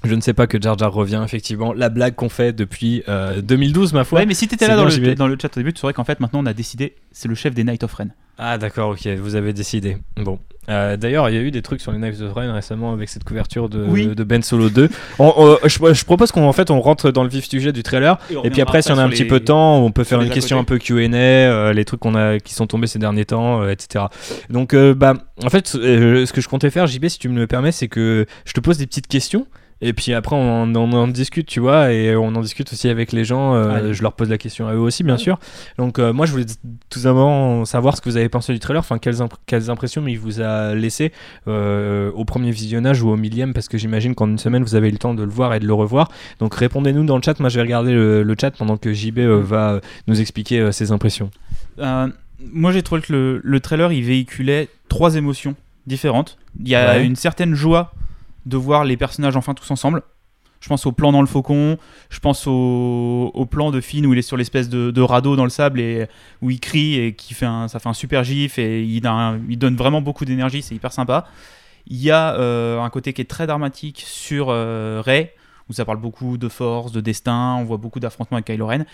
je 0.04 0.14
ne 0.14 0.20
sais 0.20 0.32
pas 0.34 0.46
que 0.46 0.60
Jar 0.60 0.76
Jar 0.78 0.92
revient, 0.92 1.22
effectivement. 1.24 1.72
La 1.72 1.88
blague 1.88 2.14
qu'on 2.14 2.28
fait 2.28 2.52
depuis 2.52 3.02
euh, 3.08 3.40
2012, 3.40 3.92
ma 3.92 4.04
foi. 4.04 4.20
Ouais, 4.20 4.26
mais 4.26 4.34
si 4.34 4.48
t'étais 4.48 4.66
là 4.68 4.76
dans 4.76 4.84
le, 4.84 5.14
dans 5.14 5.28
le 5.28 5.36
chat 5.40 5.56
au 5.56 5.60
début, 5.60 5.72
tu 5.72 5.80
saurais 5.80 5.92
qu'en 5.92 6.04
fait, 6.04 6.18
maintenant, 6.20 6.40
on 6.42 6.46
a 6.46 6.52
décidé, 6.54 6.94
c'est 7.12 7.28
le 7.28 7.34
chef 7.34 7.54
des 7.54 7.64
Night 7.64 7.84
of 7.84 7.92
Ren. 7.94 8.08
Ah, 8.38 8.58
d'accord, 8.58 8.90
ok, 8.90 9.06
vous 9.18 9.34
avez 9.36 9.52
décidé. 9.52 9.96
Bon. 10.16 10.38
Euh, 10.68 10.96
D'ailleurs, 10.96 11.28
il 11.28 11.34
y 11.34 11.38
a 11.38 11.40
eu 11.40 11.50
des 11.50 11.60
trucs 11.60 11.80
sur 11.80 11.90
les 11.90 11.98
Knives 11.98 12.22
of 12.22 12.32
Ren 12.34 12.52
récemment 12.52 12.92
avec 12.92 13.08
cette 13.08 13.24
couverture 13.24 13.68
de, 13.68 13.84
Oui. 13.84 14.06
de 14.14 14.24
Ben 14.24 14.42
Solo 14.42 14.68
2. 14.70 14.88
On- 15.18 15.32
on- 15.36 15.68
je, 15.68 15.92
je 15.92 16.04
propose 16.04 16.30
qu'on 16.30 16.44
en 16.46 16.52
fait, 16.52 16.70
on 16.70 16.80
rentre 16.80 17.10
dans 17.10 17.24
le 17.24 17.28
vif 17.28 17.48
sujet 17.48 17.72
du 17.72 17.82
trailer. 17.82 18.16
Et 18.44 18.50
puis 18.50 18.60
après, 18.60 18.80
si 18.80 18.92
on 18.92 18.98
a 18.98 19.02
un 19.02 19.08
petit 19.08 19.24
peu 19.24 19.40
de 19.40 19.44
temps, 19.44 19.78
on 19.84 19.90
peut 19.90 20.04
faire 20.04 20.20
une 20.20 20.30
question 20.30 20.58
un 20.60 20.64
peu 20.64 20.78
Q&A, 20.78 21.16
euh, 21.16 21.72
les 21.72 21.84
trucs 21.84 21.98
qu'on 22.00 22.14
a, 22.14 22.38
qui 22.38 22.54
sont 22.54 22.68
tombés 22.68 22.86
ces 22.86 23.00
derniers 23.00 23.24
temps, 23.24 23.62
euh, 23.62 23.70
etc. 23.70 24.04
Donc, 24.50 24.72
euh, 24.72 24.94
bah, 24.94 25.14
en 25.44 25.50
fait, 25.50 25.66
ce 25.66 26.32
que 26.32 26.40
je 26.40 26.48
comptais 26.48 26.70
faire, 26.70 26.86
JB, 26.86 27.08
si 27.08 27.18
tu 27.18 27.28
me 27.28 27.38
le 27.40 27.46
permets, 27.48 27.72
c'est 27.72 27.88
que 27.88 28.26
je 28.44 28.52
te 28.52 28.60
pose 28.60 28.78
des 28.78 28.86
petites 28.86 29.08
questions. 29.08 29.46
Et 29.84 29.92
puis 29.92 30.14
après, 30.14 30.36
on, 30.36 30.62
en- 30.62 30.74
on 30.76 30.92
en 30.92 31.08
discute, 31.08 31.46
tu 31.46 31.58
vois, 31.58 31.92
et 31.92 32.14
on 32.14 32.28
en 32.28 32.40
discute 32.40 32.72
aussi 32.72 32.88
avec 32.88 33.10
les 33.10 33.24
gens. 33.24 33.54
euh, 33.56 33.92
je 33.92 34.00
leur 34.02 34.12
pose 34.12 34.30
la 34.30 34.38
question 34.38 34.68
à 34.68 34.74
eux 34.74 34.78
aussi, 34.78 35.02
bien 35.02 35.16
sûr. 35.18 35.38
Donc, 35.76 35.98
euh, 35.98 36.12
moi, 36.12 36.24
je 36.24 36.30
voulais 36.32 36.46
tout 36.88 37.00
d'abord 37.00 37.66
savoir 37.66 37.96
ce 37.96 38.00
que 38.00 38.08
vous 38.08 38.16
avez 38.16 38.28
pensé 38.28 38.52
du 38.52 38.60
trailer, 38.60 38.78
enfin, 38.80 38.98
quelles, 38.98 39.20
imp- 39.20 39.34
quelles 39.44 39.70
impressions 39.70 40.06
il 40.06 40.18
vous 40.20 40.40
a 40.40 40.74
laissé 40.74 41.10
euh, 41.48 42.10
au 42.12 42.24
premier 42.24 42.52
visionnage 42.52 43.02
ou 43.02 43.10
au 43.10 43.16
millième, 43.16 43.52
parce 43.52 43.68
que 43.68 43.76
j'imagine 43.76 44.14
qu'en 44.14 44.28
une 44.28 44.38
semaine, 44.38 44.62
vous 44.62 44.76
avez 44.76 44.88
eu 44.88 44.92
le 44.92 44.98
temps 44.98 45.14
de 45.14 45.24
le 45.24 45.30
voir 45.30 45.52
et 45.52 45.58
de 45.60 45.66
le 45.66 45.74
revoir. 45.74 46.10
Donc, 46.38 46.54
répondez-nous 46.54 47.04
dans 47.04 47.16
le 47.16 47.22
chat. 47.22 47.38
Moi, 47.40 47.48
je 47.48 47.56
vais 47.56 47.62
regarder 47.62 47.92
le, 47.92 48.22
le 48.22 48.36
chat 48.40 48.52
pendant 48.52 48.76
que 48.76 48.92
JB 48.92 49.18
euh, 49.18 49.42
va 49.42 49.80
nous 50.06 50.20
expliquer 50.20 50.70
ses 50.70 50.92
impressions. 50.92 51.30
Moi, 52.52 52.72
j'ai 52.72 52.82
trouvé 52.82 53.00
que 53.02 53.12
le, 53.12 53.40
le 53.42 53.60
trailer, 53.60 53.92
il 53.92 54.02
véhiculait 54.04 54.68
trois 54.88 55.14
émotions 55.16 55.54
différentes. 55.86 56.38
Il 56.60 56.68
y 56.68 56.74
a 56.74 56.94
Ouais. 56.94 57.04
une 57.04 57.16
certaine 57.16 57.54
joie 57.54 57.92
de 58.46 58.56
voir 58.56 58.84
les 58.84 58.96
personnages 58.96 59.36
enfin 59.36 59.54
tous 59.54 59.70
ensemble. 59.70 60.02
Je 60.60 60.68
pense 60.68 60.86
au 60.86 60.92
plan 60.92 61.10
dans 61.10 61.20
le 61.20 61.26
faucon, 61.26 61.76
je 62.08 62.20
pense 62.20 62.46
au, 62.46 63.48
plan 63.50 63.72
de 63.72 63.80
Finn 63.80 64.06
où 64.06 64.12
il 64.12 64.18
est 64.18 64.22
sur 64.22 64.36
l'espèce 64.36 64.68
de, 64.68 64.92
de 64.92 65.00
radeau 65.00 65.34
dans 65.34 65.42
le 65.42 65.50
sable 65.50 65.80
et 65.80 66.06
où 66.40 66.50
il 66.50 66.60
crie 66.60 66.94
et 67.00 67.14
qui 67.14 67.34
fait 67.34 67.46
un, 67.46 67.66
ça 67.66 67.80
fait 67.80 67.88
un 67.88 67.94
super 67.94 68.22
gif 68.22 68.60
et 68.60 68.84
il 68.84 69.00
donne 69.00 69.76
vraiment 69.76 70.00
beaucoup 70.00 70.24
d'énergie, 70.24 70.62
c'est 70.62 70.76
hyper 70.76 70.92
sympa. 70.92 71.26
Il 71.88 72.00
y 72.00 72.12
a 72.12 72.34
euh, 72.36 72.80
un 72.80 72.90
côté 72.90 73.12
qui 73.12 73.22
est 73.22 73.30
très 73.30 73.46
dramatique 73.48 74.04
sur 74.06 74.50
euh, 74.50 75.02
Rey, 75.04 75.34
où 75.68 75.72
ça 75.72 75.84
parle 75.84 75.98
beaucoup 75.98 76.38
de 76.38 76.48
force, 76.48 76.92
de 76.92 77.00
destin, 77.00 77.56
on 77.58 77.64
voit 77.64 77.76
beaucoup 77.76 77.98
d'affrontements 77.98 78.36
avec 78.36 78.46
Kylo 78.46 78.66
Ren. 78.66 78.84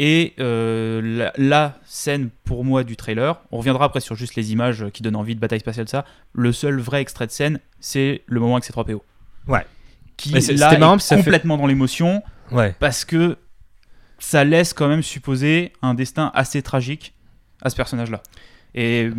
Et 0.00 0.34
euh, 0.40 1.00
la, 1.04 1.32
la 1.36 1.78
scène 1.84 2.30
pour 2.44 2.64
moi 2.64 2.82
du 2.82 2.96
trailer, 2.96 3.40
on 3.52 3.58
reviendra 3.58 3.84
après 3.84 4.00
sur 4.00 4.16
juste 4.16 4.34
les 4.34 4.52
images 4.52 4.86
qui 4.92 5.02
donnent 5.02 5.14
envie 5.16 5.34
de 5.36 5.40
bataille 5.40 5.60
spatiale, 5.60 5.88
ça. 5.88 6.04
Le 6.32 6.52
seul 6.52 6.80
vrai 6.80 7.00
extrait 7.00 7.26
de 7.26 7.30
scène, 7.32 7.60
c'est 7.78 8.22
le 8.26 8.40
moment 8.40 8.54
avec 8.54 8.64
ces 8.64 8.72
3 8.72 8.84
PO. 8.84 9.04
Ouais. 9.46 9.64
Qui 10.16 10.30
là, 10.56 10.76
marrant 10.78 10.96
est 10.96 11.00
ça 11.00 11.16
fait- 11.16 11.22
complètement 11.22 11.56
dans 11.56 11.66
l'émotion 11.66 12.22
Ouais. 12.50 12.74
parce 12.80 13.04
que 13.04 13.36
ça 14.18 14.44
laisse 14.44 14.72
quand 14.74 14.88
même 14.88 15.02
supposer 15.02 15.72
un 15.82 15.94
destin 15.94 16.30
assez 16.34 16.60
tragique 16.62 17.14
à 17.62 17.70
ce 17.70 17.76
personnage-là. 17.76 18.22
Et 18.74 19.10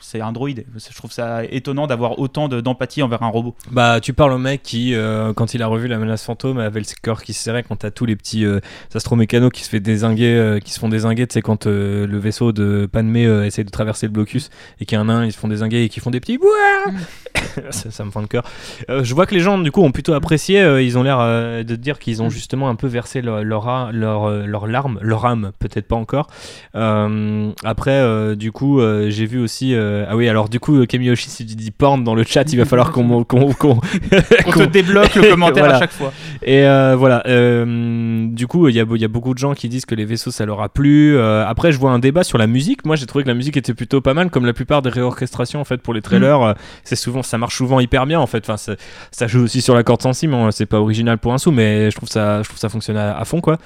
c'est 0.00 0.20
un 0.20 0.32
droïde. 0.32 0.64
Je 0.76 0.94
trouve 0.96 1.12
ça 1.12 1.44
étonnant 1.44 1.86
d'avoir 1.86 2.18
autant 2.18 2.48
de- 2.48 2.60
d'empathie 2.60 3.02
envers 3.02 3.22
un 3.22 3.28
robot. 3.28 3.54
Bah, 3.70 4.00
tu 4.00 4.12
parles 4.12 4.32
au 4.32 4.38
mec 4.38 4.62
qui, 4.62 4.94
euh, 4.94 5.32
quand 5.32 5.54
il 5.54 5.62
a 5.62 5.66
revu 5.66 5.88
la 5.88 5.98
menace 5.98 6.24
fantôme, 6.24 6.58
avait 6.58 6.80
le 6.80 6.86
corps 7.02 7.22
qui 7.22 7.32
se 7.32 7.42
serrait 7.42 7.62
quand 7.62 7.76
t'as 7.76 7.90
tous 7.90 8.06
les 8.06 8.16
petits 8.16 8.44
euh, 8.44 8.60
astromécanos 8.94 9.50
qui 9.50 9.62
se 9.64 9.68
fait 9.70 9.80
désinguer, 9.80 10.34
euh, 10.34 10.58
qui 10.58 10.72
se 10.72 10.78
font 10.80 10.88
désinguer, 10.88 11.26
tu 11.26 11.34
sais, 11.34 11.42
quand 11.42 11.66
euh, 11.66 12.06
le 12.06 12.18
vaisseau 12.18 12.52
de 12.52 12.88
Padmé 12.90 13.26
euh, 13.26 13.44
essaie 13.46 13.64
de 13.64 13.70
traverser 13.70 14.06
le 14.06 14.12
blocus 14.12 14.50
et 14.80 14.86
qu'il 14.86 14.96
y 14.96 15.00
en 15.00 15.08
a 15.08 15.12
un, 15.12 15.24
ils 15.24 15.32
se 15.32 15.38
font 15.38 15.48
désinguer 15.48 15.82
et 15.84 15.88
qui 15.88 16.00
font 16.00 16.10
des 16.10 16.20
petits 16.20 16.38
Bouah 16.38 16.92
ça, 17.70 17.90
ça 17.90 18.04
me 18.04 18.10
fend 18.10 18.20
le 18.20 18.26
cœur. 18.26 18.44
Euh, 18.88 19.04
je 19.04 19.14
vois 19.14 19.26
que 19.26 19.34
les 19.34 19.40
gens, 19.40 19.58
du 19.58 19.70
coup, 19.70 19.82
ont 19.82 19.92
plutôt 19.92 20.12
apprécié. 20.14 20.60
euh, 20.60 20.82
ils 20.82 20.98
ont 20.98 21.02
l'air 21.02 21.18
euh, 21.20 21.62
de 21.62 21.76
dire 21.76 21.98
qu'ils 21.98 22.22
ont 22.22 22.30
justement 22.30 22.68
un 22.68 22.74
peu 22.74 22.86
versé 22.86 23.22
leur, 23.22 23.42
leur, 23.44 23.92
leur, 23.92 24.30
leur 24.46 24.66
larme, 24.66 24.98
leur 25.02 25.26
âme, 25.26 25.52
peut-être 25.58 25.86
pas 25.88 25.96
encore. 25.96 26.28
Euh, 26.74 27.50
après, 27.64 27.90
euh, 27.92 28.34
du 28.34 28.52
coup, 28.52 28.80
euh, 28.80 29.10
j'ai 29.10 29.26
vu 29.26 29.38
aussi. 29.40 29.74
Euh, 29.90 30.06
ah 30.08 30.16
oui, 30.16 30.28
alors 30.28 30.48
du 30.48 30.60
coup, 30.60 30.86
Kamiyoshi, 30.86 31.28
si 31.30 31.44
tu 31.46 31.54
dis 31.54 31.70
porn 31.70 32.02
dans 32.04 32.14
le 32.14 32.22
chat, 32.24 32.50
il 32.52 32.56
va 32.58 32.64
falloir 32.64 32.92
qu'on. 32.92 33.24
qu'on- 33.24 33.52
qu'on- 33.52 33.80
On 34.46 34.50
te 34.52 34.64
débloque 34.64 35.14
le 35.16 35.22
commentaire 35.30 35.64
Voilà. 35.64 35.76
à 35.76 35.80
chaque 35.80 35.92
fois. 35.92 36.12
et 36.42 36.64
euh, 36.64 36.94
voilà, 36.96 37.22
euh, 37.26 38.26
du 38.28 38.46
coup, 38.46 38.68
il 38.68 38.74
y, 38.76 38.80
a 38.80 38.84
y 38.88 39.04
a 39.04 39.08
beaucoup 39.08 39.34
de 39.34 39.38
gens 39.38 39.54
qui 39.54 39.68
disent 39.68 39.84
que 39.84 39.94
les 39.94 40.04
vaisseaux, 40.04 40.30
ça 40.30 40.46
leur 40.46 40.60
a 40.62 40.68
plu. 40.68 41.16
Euh, 41.16 41.44
après, 41.46 41.72
je 41.72 41.78
vois 41.78 41.90
un 41.90 41.98
débat 41.98 42.24
sur 42.24 42.38
la 42.38 42.46
musique. 42.46 42.84
Moi, 42.84 42.96
j'ai 42.96 43.06
trouvé 43.06 43.24
que 43.24 43.28
la 43.28 43.34
musique 43.34 43.56
était 43.56 43.74
plutôt 43.74 44.00
pas 44.00 44.14
mal, 44.14 44.30
comme 44.30 44.46
la 44.46 44.52
plupart 44.52 44.82
des 44.82 44.90
réorchestrations 44.90 45.60
en 45.60 45.64
fait 45.64 45.78
pour 45.82 45.94
les 45.94 46.00
trailers. 46.02 46.40
euh, 46.42 46.52
C'est 46.84 46.96
souvent, 46.96 47.22
ça 47.22 47.36
marche 47.38 47.56
souvent 47.56 47.80
hyper 47.80 48.06
bien 48.06 48.20
en 48.20 48.26
fait. 48.26 48.44
Enfin, 48.44 48.56
ça, 48.56 48.74
ça 49.10 49.26
joue 49.26 49.40
aussi 49.42 49.60
sur 49.60 49.74
la 49.74 49.82
corde 49.82 50.02
sensible. 50.02 50.34
hein. 50.34 50.50
C'est 50.52 50.66
pas 50.66 50.80
original 50.80 51.18
pour 51.18 51.32
un 51.32 51.38
sou, 51.38 51.50
mais 51.50 51.90
je 51.90 51.96
trouve 51.96 52.08
ça, 52.08 52.42
je 52.42 52.48
trouve 52.48 52.58
ça 52.58 52.68
fonctionne 52.68 52.96
à, 52.96 53.16
à 53.18 53.24
fond 53.24 53.40
quoi. 53.40 53.58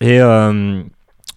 Et 0.00 0.20
euh, 0.20 0.82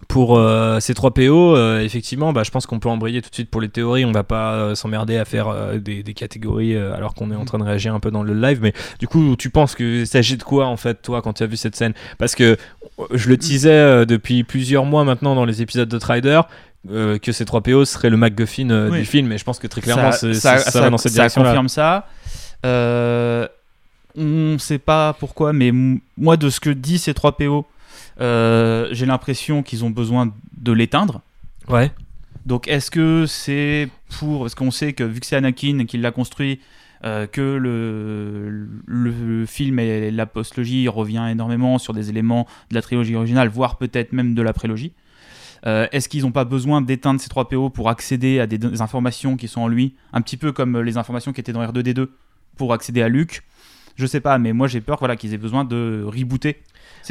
pour 0.08 0.38
euh, 0.38 0.78
ces 0.78 0.94
trois 0.94 1.12
PO, 1.12 1.56
euh, 1.56 1.80
effectivement, 1.80 2.32
bah, 2.32 2.42
je 2.44 2.50
pense 2.50 2.66
qu'on 2.66 2.78
peut 2.78 2.88
embrayer 2.88 3.22
tout 3.22 3.30
de 3.30 3.34
suite 3.34 3.50
pour 3.50 3.60
les 3.60 3.68
théories. 3.68 4.04
On 4.04 4.12
va 4.12 4.22
pas 4.22 4.52
euh, 4.52 4.74
s'emmerder 4.74 5.16
à 5.16 5.24
faire 5.24 5.52
des, 5.80 6.02
des 6.02 6.14
catégories 6.14 6.76
alors 6.76 7.14
qu'on 7.14 7.30
est 7.30 7.34
en 7.36 7.44
train 7.44 7.58
de 7.58 7.64
réagir 7.64 7.94
un 7.94 8.00
peu 8.00 8.10
dans 8.10 8.22
le 8.22 8.34
live. 8.34 8.60
Mais 8.62 8.72
du 8.98 9.08
coup, 9.08 9.34
tu 9.36 9.50
penses 9.50 9.74
qu'il 9.74 10.06
s'agit 10.06 10.36
de 10.36 10.42
quoi 10.42 10.66
en 10.66 10.76
fait, 10.76 11.02
toi, 11.02 11.22
quand 11.22 11.32
tu 11.32 11.42
as 11.42 11.46
vu 11.46 11.56
cette 11.56 11.76
scène? 11.76 11.94
Parce 12.18 12.34
que 12.34 12.56
je 13.12 13.28
le 13.28 13.36
euh, 13.66 14.04
depuis 14.04 14.44
plusieurs 14.44 14.84
mois 14.84 15.04
maintenant 15.04 15.34
dans 15.34 15.44
les 15.44 15.62
épisodes 15.62 15.88
de 15.88 15.98
Trider. 15.98 16.40
que 16.86 17.32
ces 17.32 17.44
trois 17.44 17.62
PO 17.62 17.84
seraient 17.84 18.10
le 18.10 18.16
MacGuffin 18.16 18.90
Oui. 18.90 19.00
du 19.00 19.04
film, 19.04 19.32
et 19.32 19.38
je 19.38 19.44
pense 19.44 19.58
que 19.58 19.66
très 19.66 19.80
clairement, 19.80 20.12
ça, 20.12 20.32
ça, 20.34 20.58
ça 20.58 20.80
va 20.80 20.90
dans 20.90 20.98
cette 20.98 21.12
ça 21.12 21.16
direction-là. 21.16 21.48
confirme 21.48 21.68
ça. 21.68 22.06
On 24.18 24.56
sait 24.58 24.78
pas 24.78 25.12
pourquoi, 25.12 25.52
mais 25.52 25.72
moi, 26.16 26.36
de 26.36 26.48
ce 26.48 26.60
que 26.60 26.70
dit 26.70 26.98
ces 26.98 27.12
3 27.12 27.36
PO, 27.36 27.66
euh, 28.20 28.88
j'ai 28.92 29.06
l'impression 29.06 29.62
qu'ils 29.62 29.84
ont 29.84 29.90
besoin 29.90 30.32
de 30.56 30.72
l'éteindre. 30.72 31.22
Ouais. 31.68 31.90
Donc, 32.44 32.68
est-ce 32.68 32.90
que 32.90 33.26
c'est 33.26 33.88
pour. 34.18 34.42
Parce 34.42 34.54
qu'on 34.54 34.70
sait 34.70 34.92
que, 34.92 35.04
vu 35.04 35.20
que 35.20 35.26
c'est 35.26 35.36
Anakin 35.36 35.84
qui 35.86 35.98
l'a 35.98 36.12
construit, 36.12 36.60
euh, 37.04 37.26
que 37.26 37.40
le, 37.40 38.68
le 38.86 39.46
film 39.46 39.78
et 39.78 40.10
la 40.10 40.26
postlogie 40.26 40.88
revient 40.88 41.26
énormément 41.30 41.78
sur 41.78 41.92
des 41.92 42.08
éléments 42.08 42.46
de 42.70 42.74
la 42.74 42.82
trilogie 42.82 43.14
originale, 43.14 43.48
voire 43.48 43.76
peut-être 43.76 44.12
même 44.12 44.34
de 44.34 44.42
la 44.42 44.52
prélogie. 44.52 44.92
Euh, 45.66 45.86
Est-ce 45.92 46.08
qu'ils 46.08 46.22
n'ont 46.22 46.32
pas 46.32 46.44
besoin 46.44 46.80
d'éteindre 46.80 47.20
ces 47.20 47.28
3 47.28 47.48
PO 47.48 47.70
pour 47.70 47.90
accéder 47.90 48.40
à 48.40 48.46
des, 48.46 48.58
des 48.58 48.80
informations 48.80 49.36
qui 49.36 49.48
sont 49.48 49.62
en 49.62 49.68
lui, 49.68 49.94
un 50.12 50.20
petit 50.20 50.36
peu 50.36 50.52
comme 50.52 50.80
les 50.80 50.96
informations 50.96 51.32
qui 51.32 51.40
étaient 51.40 51.52
dans 51.52 51.64
R2D2 51.64 52.08
pour 52.56 52.72
accéder 52.72 53.02
à 53.02 53.08
Luke 53.08 53.42
Je 53.96 54.06
sais 54.06 54.20
pas, 54.20 54.38
mais 54.38 54.52
moi 54.52 54.68
j'ai 54.68 54.80
peur 54.80 54.98
voilà, 54.98 55.16
qu'ils 55.16 55.34
aient 55.34 55.38
besoin 55.38 55.64
de 55.64 56.04
rebooter 56.06 56.62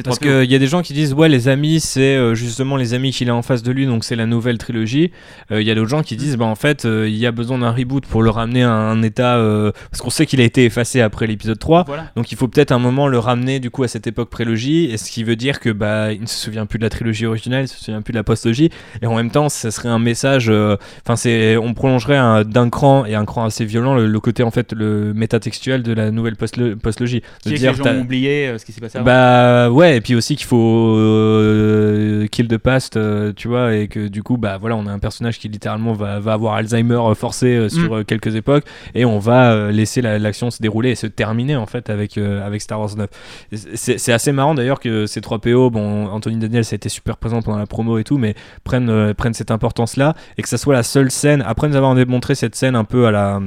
Parce 0.03 0.19
qu'il 0.19 0.51
y 0.51 0.55
a 0.55 0.59
des 0.59 0.67
gens 0.67 0.81
qui 0.81 0.91
disent 0.91 1.13
ouais 1.13 1.29
les 1.29 1.47
amis 1.47 1.79
c'est 1.79 2.15
euh, 2.17 2.35
justement 2.35 2.75
les 2.75 2.93
amis 2.93 3.11
qu'il 3.11 3.29
a 3.29 3.35
en 3.35 3.41
face 3.41 3.63
de 3.63 3.71
lui 3.71 3.85
donc 3.85 4.03
c'est 4.03 4.17
la 4.17 4.25
nouvelle 4.25 4.57
trilogie. 4.57 5.11
Euh, 5.51 5.61
Il 5.61 5.67
y 5.67 5.71
a 5.71 5.75
d'autres 5.75 5.89
gens 5.89 6.03
qui 6.03 6.17
disent 6.17 6.35
bah 6.35 6.43
en 6.45 6.55
fait 6.55 6.83
euh, 6.83 7.07
il 7.07 7.15
y 7.15 7.25
a 7.25 7.31
besoin 7.31 7.59
d'un 7.59 7.71
reboot 7.71 8.05
pour 8.05 8.21
le 8.21 8.29
ramener 8.29 8.63
à 8.63 8.71
un 8.71 9.01
état 9.03 9.37
euh, 9.37 9.71
parce 9.91 10.01
qu'on 10.01 10.09
sait 10.09 10.25
qu'il 10.25 10.41
a 10.41 10.43
été 10.43 10.65
effacé 10.65 10.99
après 10.99 11.27
l'épisode 11.27 11.57
3 11.59 11.85
Voilà. 11.87 12.11
donc 12.17 12.29
il 12.33 12.37
faut 12.37 12.49
peut-être 12.49 12.73
un 12.73 12.77
moment 12.79 13.07
le 13.07 13.19
ramener 13.19 13.61
du 13.61 13.69
coup 13.69 13.83
à 13.83 13.87
cette 13.87 14.05
époque 14.05 14.29
prélogie 14.29 14.85
et 14.91 14.97
ce 14.97 15.09
qui 15.09 15.23
veut 15.23 15.37
dire 15.37 15.61
que 15.61 15.69
bah 15.69 16.11
il 16.11 16.19
ne 16.21 16.25
se 16.27 16.35
souvient 16.43 16.65
plus 16.65 16.77
de 16.77 16.83
la 16.83 16.89
trilogie 16.89 17.25
originale, 17.25 17.63
il 17.63 17.67
se 17.69 17.81
souvient 17.81 18.01
plus 18.01 18.11
de 18.11 18.17
la 18.17 18.23
postlogie 18.23 18.71
et 19.01 19.05
en 19.05 19.15
même 19.15 19.31
temps 19.31 19.47
ça 19.47 19.71
serait 19.71 19.87
un 19.87 19.99
message 19.99 20.49
enfin 20.49 21.15
c'est 21.15 21.55
on 21.55 21.73
prolongerait 21.73 22.17
un- 22.17 22.43
d'un 22.43 22.69
cran 22.69 23.05
et 23.05 23.15
un 23.15 23.23
cran 23.23 23.45
assez 23.45 23.63
violent 23.63 23.95
le, 23.95 24.07
le 24.07 24.19
côté 24.19 24.43
en 24.43 24.51
fait 24.51 24.73
le 24.73 25.13
métatextuel 25.13 25.83
de 25.83 25.93
la 25.93 26.11
nouvelle 26.11 26.33
postlo- 26.35 26.75
postlogie. 26.75 27.21
De 27.45 27.51
que 27.51 27.55
dire, 27.55 27.71
les 27.71 27.77
gens 27.77 27.85
ont 27.85 28.01
oublié 28.01 28.53
ce 28.57 28.65
qui 28.65 28.71
s'est 28.73 28.81
passé 28.81 28.97
avant. 28.97 29.05
bah 29.05 29.64
ouais, 29.71 29.97
et 29.97 30.01
puis 30.01 30.15
aussi 30.15 30.35
qu'il 30.35 30.45
faut 30.47 30.95
euh, 30.97 32.27
kill 32.27 32.47
the 32.47 32.57
past, 32.57 32.97
euh, 32.97 33.33
tu 33.35 33.47
vois, 33.47 33.75
et 33.75 33.87
que 33.87 34.07
du 34.07 34.23
coup, 34.23 34.37
bah 34.37 34.57
voilà, 34.59 34.75
on 34.75 34.85
a 34.87 34.91
un 34.91 34.99
personnage 34.99 35.39
qui 35.39 35.47
littéralement 35.47 35.93
va, 35.93 36.19
va 36.19 36.33
avoir 36.33 36.55
Alzheimer 36.55 36.95
euh, 36.95 37.13
forcé 37.15 37.47
euh, 37.55 37.69
sur 37.69 37.91
Mm. 37.91 37.99
euh, 37.99 38.03
quelques 38.03 38.35
époques, 38.35 38.63
et 38.93 39.05
on 39.05 39.19
va 39.19 39.51
euh, 39.53 39.71
laisser 39.71 40.01
la- 40.01 40.19
l'action 40.19 40.49
se 40.51 40.61
dérouler 40.61 40.91
et 40.91 40.95
se 40.95 41.07
terminer 41.07 41.55
en 41.55 41.65
fait 41.65 41.89
avec, 41.89 42.17
euh, 42.17 42.45
avec 42.45 42.61
Star 42.61 42.79
Wars 42.79 42.95
9. 42.95 43.09
Et 43.51 43.57
C'est 43.77 44.13
assez 44.13 44.31
marrant 44.31 44.55
d'ailleurs 44.55 44.79
que 44.79 45.05
ces 45.05 45.21
trois 45.21 45.39
PO, 45.39 45.69
bon, 45.69 46.07
Anthony 46.07 46.37
Daniels 46.37 46.65
a 46.71 46.75
été 46.75 46.89
super 46.89 47.17
présent 47.17 47.41
pendant 47.41 47.57
la 47.57 47.65
promo 47.67 47.97
et 47.97 48.03
tout, 48.03 48.17
mais 48.17 48.35
prennent, 48.63 48.89
euh, 48.89 49.13
prennent 49.13 49.33
cette 49.33 49.51
importance-là, 49.51 50.15
et 50.37 50.41
que 50.41 50.49
ça 50.49 50.57
soit 50.57 50.73
la 50.73 50.83
seule 50.83 51.11
scène, 51.11 51.43
après 51.45 51.67
nous 51.67 51.75
avoir 51.75 51.95
démontré 51.95 52.35
cette 52.35 52.55
scène 52.55 52.75
un 52.75 52.83
peu 52.83 53.05
à 53.07 53.11
la 53.11 53.39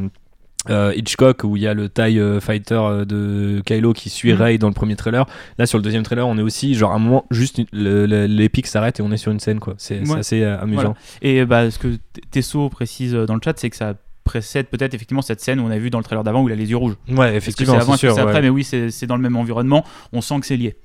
euh, 0.70 0.92
Hitchcock 0.96 1.44
où 1.44 1.56
il 1.56 1.62
y 1.62 1.66
a 1.66 1.75
le 1.75 1.88
TIE 1.88 2.18
euh, 2.18 2.40
Fighter 2.40 2.75
euh, 2.80 3.04
de 3.04 3.62
Kylo 3.64 3.92
qui 3.92 4.10
suit 4.10 4.32
Mhm. 4.32 4.38
Rey 4.42 4.58
dans 4.58 4.68
le 4.68 4.75
premier 4.75 4.96
trailer. 4.96 5.26
Là 5.58 5.66
sur 5.66 5.78
le 5.78 5.82
deuxième 5.82 6.02
trailer, 6.02 6.26
on 6.26 6.37
est 6.38 6.42
aussi 6.42 6.75
genre 6.75 6.92
à 6.92 6.96
un 6.96 6.98
moment 6.98 7.25
juste 7.30 7.60
l'épique 7.72 8.66
s'arrête 8.66 9.00
et 9.00 9.02
on 9.02 9.10
est 9.12 9.16
sur 9.16 9.32
une 9.32 9.40
scène 9.40 9.60
quoi. 9.60 9.75
C'est 9.78 10.00
Ouais. 10.08 10.18
assez 10.18 10.42
euh, 10.42 10.60
amusant. 10.60 10.94
Et 11.22 11.44
bah, 11.44 11.70
ce 11.70 11.78
que 11.78 11.96
Tesso 12.30 12.68
précise 12.70 13.12
dans 13.14 13.34
le 13.34 13.40
chat, 13.44 13.58
c'est 13.58 13.70
que 13.70 13.76
ça 13.76 13.94
précède 14.25 14.66
peut-être 14.66 14.92
effectivement 14.94 15.22
cette 15.22 15.40
scène 15.40 15.58
où 15.60 15.64
on 15.64 15.70
a 15.70 15.78
vu 15.78 15.88
dans 15.90 15.98
le 15.98 16.04
trailer 16.04 16.22
d'avant 16.22 16.42
où 16.42 16.48
il 16.48 16.52
a 16.52 16.56
les 16.56 16.68
yeux 16.70 16.76
rouges. 16.76 16.96
Ouais, 17.08 17.30
c'est 17.30 17.37
effectivement, 17.37 17.75
avant, 17.78 17.96
c'est 17.96 18.08
après, 18.08 18.25
ouais. 18.34 18.42
mais 18.42 18.48
oui, 18.50 18.62
c'est 18.64 19.06
dans 19.06 19.16
le 19.16 19.22
même 19.22 19.37
environnement. 19.37 19.84
On 20.12 20.20
sent 20.20 20.40
que 20.40 20.46
c'est 20.46 20.56
lié. 20.58 20.76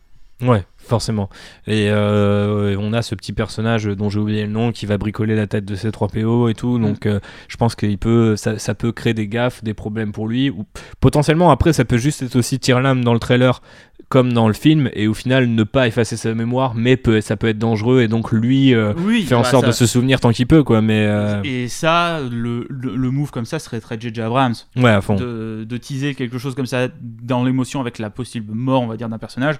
Ouais, 0.41 0.63
forcément. 0.85 1.29
Et 1.67 1.87
euh, 1.89 2.75
on 2.79 2.93
a 2.93 3.01
ce 3.01 3.15
petit 3.15 3.33
personnage 3.33 3.85
dont 3.85 4.09
j'ai 4.09 4.19
oublié 4.19 4.43
le 4.43 4.51
nom 4.51 4.71
qui 4.71 4.85
va 4.85 4.97
bricoler 4.97 5.35
la 5.35 5.47
tête 5.47 5.65
de 5.65 5.75
ces 5.75 5.91
3 5.91 6.09
PO 6.09 6.49
et 6.49 6.53
tout. 6.53 6.77
Donc 6.79 7.05
euh, 7.05 7.19
je 7.47 7.57
pense 7.57 7.75
qu'il 7.75 7.97
peut, 7.97 8.35
ça, 8.35 8.59
ça 8.59 8.75
peut 8.75 8.91
créer 8.91 9.13
des 9.13 9.27
gaffes, 9.27 9.63
des 9.63 9.73
problèmes 9.73 10.11
pour 10.11 10.27
lui. 10.27 10.49
Ou 10.49 10.65
potentiellement 10.99 11.51
après, 11.51 11.73
ça 11.73 11.85
peut 11.85 11.97
juste 11.97 12.21
être 12.23 12.35
aussi 12.35 12.59
tire-lame 12.59 13.03
dans 13.03 13.13
le 13.13 13.19
trailer 13.19 13.61
comme 14.09 14.31
dans 14.33 14.47
le 14.47 14.53
film 14.53 14.89
et 14.93 15.07
au 15.07 15.13
final 15.15 15.47
ne 15.49 15.63
pas 15.63 15.87
effacer 15.87 16.17
sa 16.17 16.35
mémoire, 16.35 16.75
mais 16.75 16.97
peut, 16.97 17.19
ça 17.21 17.35
peut 17.35 17.47
être 17.47 17.57
dangereux 17.57 18.01
et 18.01 18.07
donc 18.07 18.31
lui 18.31 18.75
euh, 18.75 18.93
Oui, 18.97 19.23
fait 19.23 19.33
en 19.33 19.41
bah, 19.41 19.49
sorte 19.49 19.63
ça- 19.63 19.67
de 19.71 19.75
se 19.75 19.87
souvenir 19.87 20.19
tant 20.19 20.31
qu'il 20.31 20.45
peut 20.45 20.63
quoi. 20.63 20.81
Mais 20.81 21.05
euh, 21.07 21.41
Et 21.43 21.67
ça, 21.67 22.19
le, 22.21 22.67
le, 22.69 22.95
le 22.95 23.11
move 23.11 23.31
comme 23.31 23.45
ça 23.45 23.57
serait 23.57 23.79
très 23.79 23.99
J.J. 23.99 24.21
Abrams. 24.21 24.53
ouais, 24.75 24.89
à 24.91 25.01
fond. 25.01 25.15
De, 25.15 25.65
de 25.67 25.77
teaser 25.77 26.13
quelque 26.13 26.37
chose 26.37 26.53
comme 26.53 26.67
ça 26.67 26.89
dans 27.01 27.43
l'émotion 27.43 27.79
avec 27.81 27.97
la 27.97 28.11
possible 28.11 28.53
mort, 28.53 28.83
on 28.83 28.87
va 28.87 28.97
dire, 28.97 29.09
d'un 29.09 29.17
personnage, 29.17 29.55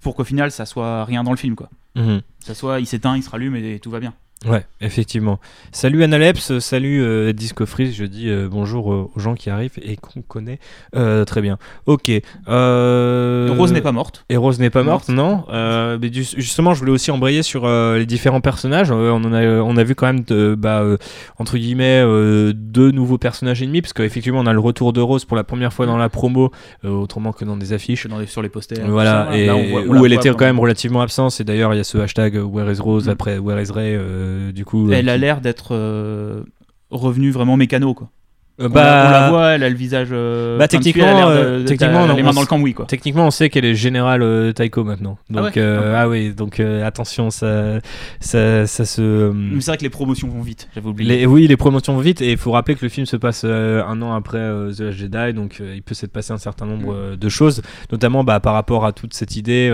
pour 0.00 0.14
qu'au 0.14 0.24
final, 0.24 0.50
ça 0.50 0.66
soit 0.66 1.04
rien 1.04 1.24
dans 1.24 1.30
le 1.30 1.36
film, 1.36 1.54
quoi. 1.54 1.70
Mhm. 1.94 2.22
Ça 2.40 2.54
soit, 2.54 2.80
il 2.80 2.86
s'éteint, 2.86 3.16
il 3.16 3.22
se 3.22 3.30
rallume 3.30 3.56
et 3.56 3.78
tout 3.80 3.90
va 3.90 4.00
bien. 4.00 4.14
Ouais, 4.46 4.64
effectivement. 4.80 5.40
Salut 5.72 6.04
Analeps, 6.04 6.60
salut 6.60 7.02
euh, 7.02 7.32
Disco 7.32 7.66
Freeze, 7.66 7.96
je 7.96 8.04
dis 8.04 8.28
euh, 8.30 8.46
bonjour 8.48 8.92
euh, 8.92 9.10
aux 9.12 9.18
gens 9.18 9.34
qui 9.34 9.50
arrivent 9.50 9.72
et 9.82 9.96
qu'on 9.96 10.22
connaît 10.22 10.60
Euh, 10.94 11.24
très 11.24 11.40
bien. 11.42 11.58
Ok. 11.86 12.08
Rose 12.46 13.72
n'est 13.72 13.80
pas 13.80 13.90
morte. 13.90 14.24
Et 14.28 14.36
Rose 14.36 14.60
n'est 14.60 14.70
pas 14.70 14.84
Morte. 14.84 15.08
non 15.08 15.44
mais 16.00 16.08
du- 16.08 16.22
Justement, 16.22 16.72
je 16.74 16.78
voulais 16.78 16.92
aussi 16.92 17.10
embrayer 17.10 17.42
sur 17.42 17.66
les 17.68 18.06
différents 18.06 18.40
personnages. 18.40 18.92
On, 18.92 19.10
en 19.24 19.32
a, 19.32 19.42
on 19.44 19.76
a 19.76 19.82
vu 19.82 19.96
quand 19.96 20.06
même, 20.06 20.20
de, 20.22 20.54
bah, 20.56 20.84
entre 21.38 21.58
guillemets, 21.58 22.04
deux 22.54 22.92
nouveaux 22.92 23.18
personnages 23.18 23.60
ennemis, 23.62 23.80
parce 23.82 23.92
qu'effectivement, 23.92 24.38
on 24.38 24.46
a 24.46 24.52
le 24.52 24.60
retour 24.60 24.92
de 24.92 25.00
Rose 25.00 25.24
pour 25.24 25.36
la 25.36 25.42
première 25.44 25.72
fois 25.72 25.86
dans 25.86 25.96
la 25.96 26.08
promo, 26.08 26.52
autrement 26.84 27.32
que 27.32 27.44
dans 27.44 27.56
des 27.56 27.72
affiches. 27.72 28.06
Dans 28.06 28.18
les- 28.20 28.26
sur 28.26 28.42
les 28.42 28.48
posters. 28.50 28.86
Voilà, 28.88 29.24
tout 29.26 29.32
ça, 29.32 29.38
et 29.38 29.46
là, 29.46 29.56
on 29.56 29.68
voit- 29.68 29.80
on 29.80 29.84
où 29.88 30.04
elle 30.06 30.12
voit 30.12 30.20
était 30.20 30.30
quand 30.30 30.44
même 30.44 30.60
relativement 30.60 31.00
absente. 31.00 31.36
Et 31.40 31.44
d'ailleurs, 31.44 31.74
il 31.74 31.78
y 31.78 31.80
a 31.80 31.84
ce 31.84 31.98
hashtag 31.98 32.36
Where 32.36 32.70
is 32.70 32.80
Rose 32.80 33.08
Mm. 33.08 33.10
après 33.10 33.38
Where 33.38 33.60
is 33.60 33.72
Ray, 33.72 33.96
du 34.52 34.64
coup. 34.64 34.88
euh, 34.88 34.92
Elle 34.92 35.08
a 35.08 35.16
l'air 35.16 35.40
d'être 35.40 35.68
euh, 35.74 36.44
revenue 36.90 37.30
vraiment 37.30 37.56
mécano, 37.56 37.94
quoi. 37.94 38.10
On, 38.60 38.68
bah, 38.68 38.82
la, 38.84 39.08
on 39.08 39.10
la 39.12 39.30
voit, 39.30 39.46
elle 39.50 39.62
a 39.62 39.68
le 39.68 39.74
visage. 39.76 40.08
euh, 40.10 40.58
Bah, 40.58 40.66
de 40.66 40.70
techniquement, 40.70 41.04
l'air 41.06 41.28
euh, 41.28 41.56
de- 41.58 41.62
de- 41.62 41.68
techniquement, 41.68 42.06
les 42.12 42.22
mains 42.22 42.32
dans 42.32 42.40
le 42.40 42.46
cambouis, 42.46 42.74
quoi. 42.74 42.86
Techniquement, 42.86 43.26
on 43.26 43.30
sait 43.30 43.50
qu'elle 43.50 43.64
est 43.64 43.74
générale 43.76 44.22
euh, 44.22 44.52
Taiko 44.52 44.82
maintenant. 44.82 45.16
Donc, 45.30 45.44
ouais 45.44 45.52
euh, 45.58 45.94
ah 45.96 46.08
oui, 46.08 46.34
donc 46.34 46.58
euh, 46.58 46.84
attention, 46.84 47.30
ça, 47.30 47.78
ça, 48.20 48.66
ça 48.66 48.84
se. 48.84 49.30
Mais 49.32 49.60
c'est 49.60 49.70
vrai 49.70 49.78
que 49.78 49.82
les 49.84 49.90
promotions 49.90 50.28
vont 50.28 50.42
vite, 50.42 50.68
j'avais 50.74 50.88
oublié. 50.88 51.18
les, 51.18 51.26
oui, 51.26 51.46
les 51.46 51.56
promotions 51.56 51.94
vont 51.94 52.00
vite 52.00 52.20
et 52.20 52.32
il 52.32 52.36
faut 52.36 52.50
rappeler 52.52 52.74
que 52.74 52.84
le 52.84 52.88
film 52.88 53.06
se 53.06 53.16
passe 53.16 53.44
un 53.44 54.02
an 54.02 54.12
après 54.14 54.38
The 54.76 54.80
Last 54.80 54.98
Jedi, 54.98 55.32
donc 55.34 55.60
il 55.60 55.82
peut 55.82 55.94
s'être 55.94 56.12
passé 56.12 56.32
un 56.32 56.38
certain 56.38 56.66
nombre 56.66 56.78
Mm. 57.12 57.16
de 57.16 57.28
choses, 57.28 57.62
notamment 57.92 58.24
bah, 58.24 58.40
par 58.40 58.54
rapport 58.54 58.84
à 58.84 58.92
toute 58.92 59.14
cette 59.14 59.36
idée. 59.36 59.70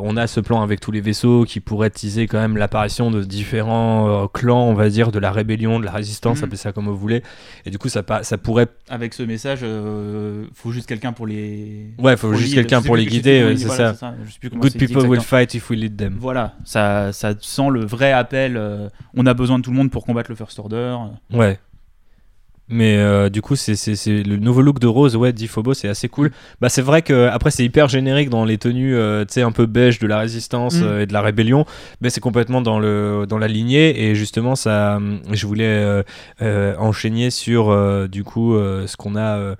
on 0.00 0.16
a 0.16 0.26
ce 0.26 0.40
plan 0.40 0.62
avec 0.62 0.80
tous 0.80 0.90
les 0.92 1.00
vaisseaux 1.00 1.44
qui 1.44 1.60
pourrait 1.60 1.90
teaser 1.90 2.26
quand 2.26 2.38
même 2.38 2.56
l'apparition 2.56 3.10
de 3.10 3.22
différents 3.22 4.28
clans, 4.32 4.64
on 4.68 4.74
va 4.74 4.88
dire, 4.88 5.10
de 5.10 5.18
la 5.18 5.30
rébellion, 5.32 5.80
de 5.80 5.84
la 5.84 5.90
résistance, 5.92 6.40
Mm. 6.40 6.44
appelez 6.44 6.56
ça 6.56 6.72
comme 6.72 6.86
vous 6.86 6.96
voulez. 6.96 7.22
Et 7.64 7.70
du 7.70 7.78
coup, 7.78 7.88
ça, 8.04 8.22
ça 8.22 8.38
pourrait. 8.38 8.66
Avec 8.88 9.14
ce 9.14 9.22
message, 9.22 9.60
euh, 9.62 10.46
faut 10.54 10.72
juste 10.72 10.88
quelqu'un 10.88 11.12
pour 11.12 11.26
les. 11.26 11.88
Ouais, 11.98 12.16
faut 12.16 12.32
juste 12.34 12.48
lead. 12.48 12.56
quelqu'un 12.56 12.82
pour 12.82 12.96
les 12.96 13.06
guider, 13.06 13.54
dit, 13.54 13.62
c'est 13.62 13.66
voilà, 13.66 13.94
ça. 13.94 14.14
Comment 14.42 14.60
Good 14.60 14.78
people 14.78 15.06
will 15.06 15.20
fight 15.20 15.54
if 15.54 15.70
we 15.70 15.78
lead 15.78 15.96
them. 15.96 16.16
Voilà, 16.18 16.54
ça, 16.64 17.12
ça 17.12 17.34
sent 17.40 17.70
le 17.70 17.84
vrai 17.84 18.12
appel. 18.12 18.56
euh, 18.56 18.88
on 19.14 19.26
a 19.26 19.34
besoin 19.34 19.58
de 19.58 19.64
tout 19.64 19.70
le 19.70 19.76
monde 19.76 19.90
pour 19.90 20.04
combattre 20.04 20.30
le 20.30 20.36
First 20.36 20.58
Order. 20.58 20.96
Ouais. 21.32 21.58
Mais 22.68 22.96
euh, 22.96 23.28
du 23.28 23.42
coup, 23.42 23.54
c'est 23.54 23.74
le 24.06 24.36
nouveau 24.36 24.60
look 24.60 24.80
de 24.80 24.88
Rose, 24.88 25.14
ouais, 25.14 25.32
dit 25.32 25.46
Phobos, 25.46 25.74
c'est 25.74 25.88
assez 25.88 26.08
cool. 26.08 26.32
Bah, 26.60 26.68
c'est 26.68 26.82
vrai 26.82 27.02
que 27.02 27.28
après 27.28 27.50
c'est 27.50 27.64
hyper 27.64 27.88
générique 27.88 28.28
dans 28.28 28.44
les 28.44 28.58
tenues, 28.58 28.96
euh, 28.96 29.24
tu 29.24 29.34
sais, 29.34 29.42
un 29.42 29.52
peu 29.52 29.66
beige 29.66 29.98
de 30.00 30.06
la 30.06 30.18
résistance 30.18 30.76
Mm. 30.80 30.82
euh, 30.82 31.02
et 31.02 31.06
de 31.06 31.12
la 31.12 31.20
rébellion, 31.22 31.64
mais 32.00 32.10
c'est 32.10 32.20
complètement 32.20 32.60
dans 32.60 32.78
le 32.78 33.24
dans 33.28 33.38
la 33.38 33.46
lignée. 33.46 34.08
Et 34.08 34.14
justement, 34.14 34.56
ça, 34.56 34.98
je 35.30 35.46
voulais 35.46 36.02
enchaîner 36.40 37.30
sur 37.30 38.08
du 38.08 38.24
coup 38.24 38.56
ce 38.56 38.96
qu'on 38.96 39.16
a 39.16 39.54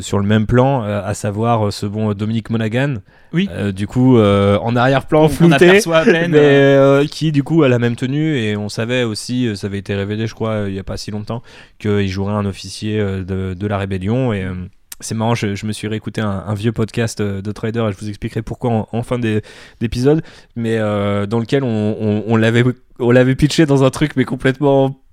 sur 0.00 0.18
le 0.18 0.26
même 0.26 0.46
plan, 0.46 0.82
à 0.82 1.14
savoir 1.14 1.72
ce 1.72 1.86
bon 1.86 2.12
Dominique 2.12 2.50
Monaghan. 2.50 2.96
Oui. 3.32 3.48
Du 3.74 3.86
coup, 3.88 4.18
en 4.18 4.76
arrière-plan 4.76 5.28
flouté. 5.28 5.54
aperçoit 5.54 5.98
à 5.98 6.04
peine. 6.04 6.30
Mais 6.32 7.06
qui 7.10 7.32
du 7.32 7.42
coup 7.42 7.62
a 7.62 7.68
la 7.68 7.78
même 7.78 7.96
tenue 7.96 8.38
et 8.38 8.56
on 8.56 8.68
savait 8.68 9.02
aussi, 9.02 9.50
ça 9.56 9.66
avait 9.66 9.78
été 9.78 9.94
révélé 9.94 10.26
je 10.26 10.34
crois 10.34 10.64
il 10.68 10.74
y 10.74 10.78
a 10.78 10.84
pas 10.84 10.96
si 10.96 11.10
longtemps, 11.10 11.42
qu'il 12.04 12.12
jouerait 12.12 12.34
un 12.34 12.46
officier 12.46 13.00
euh, 13.00 13.24
de, 13.54 13.66
la 13.66 13.78
rébellion. 13.78 14.32
Et 14.32 14.44
euh, 14.44 14.54
c'est 15.00 15.14
marrant, 15.14 15.34
je, 15.34 15.66
me 15.66 15.72
suis 15.72 15.88
réécouté 15.88 16.20
un, 16.20 16.54
vieux 16.54 16.72
podcast 16.72 17.20
euh, 17.20 17.42
de 17.42 17.52
Trader 17.52 17.86
et 17.88 17.92
je 17.92 17.98
vous 17.98 18.08
expliquerai 18.08 18.42
pourquoi 18.42 18.88
en, 18.92 19.02
fin 19.02 19.18
d'épisode, 19.80 20.22
mais 20.56 20.78
dans 20.78 21.38
lequel 21.40 21.64
on, 21.64 22.24
on, 22.28 22.40
on 22.98 23.10
l'avait 23.10 23.34
pitché 23.34 23.66
dans 23.66 23.84
un 23.84 23.90
truc 23.90 24.12
mais 24.16 24.24
complètement 24.24 25.03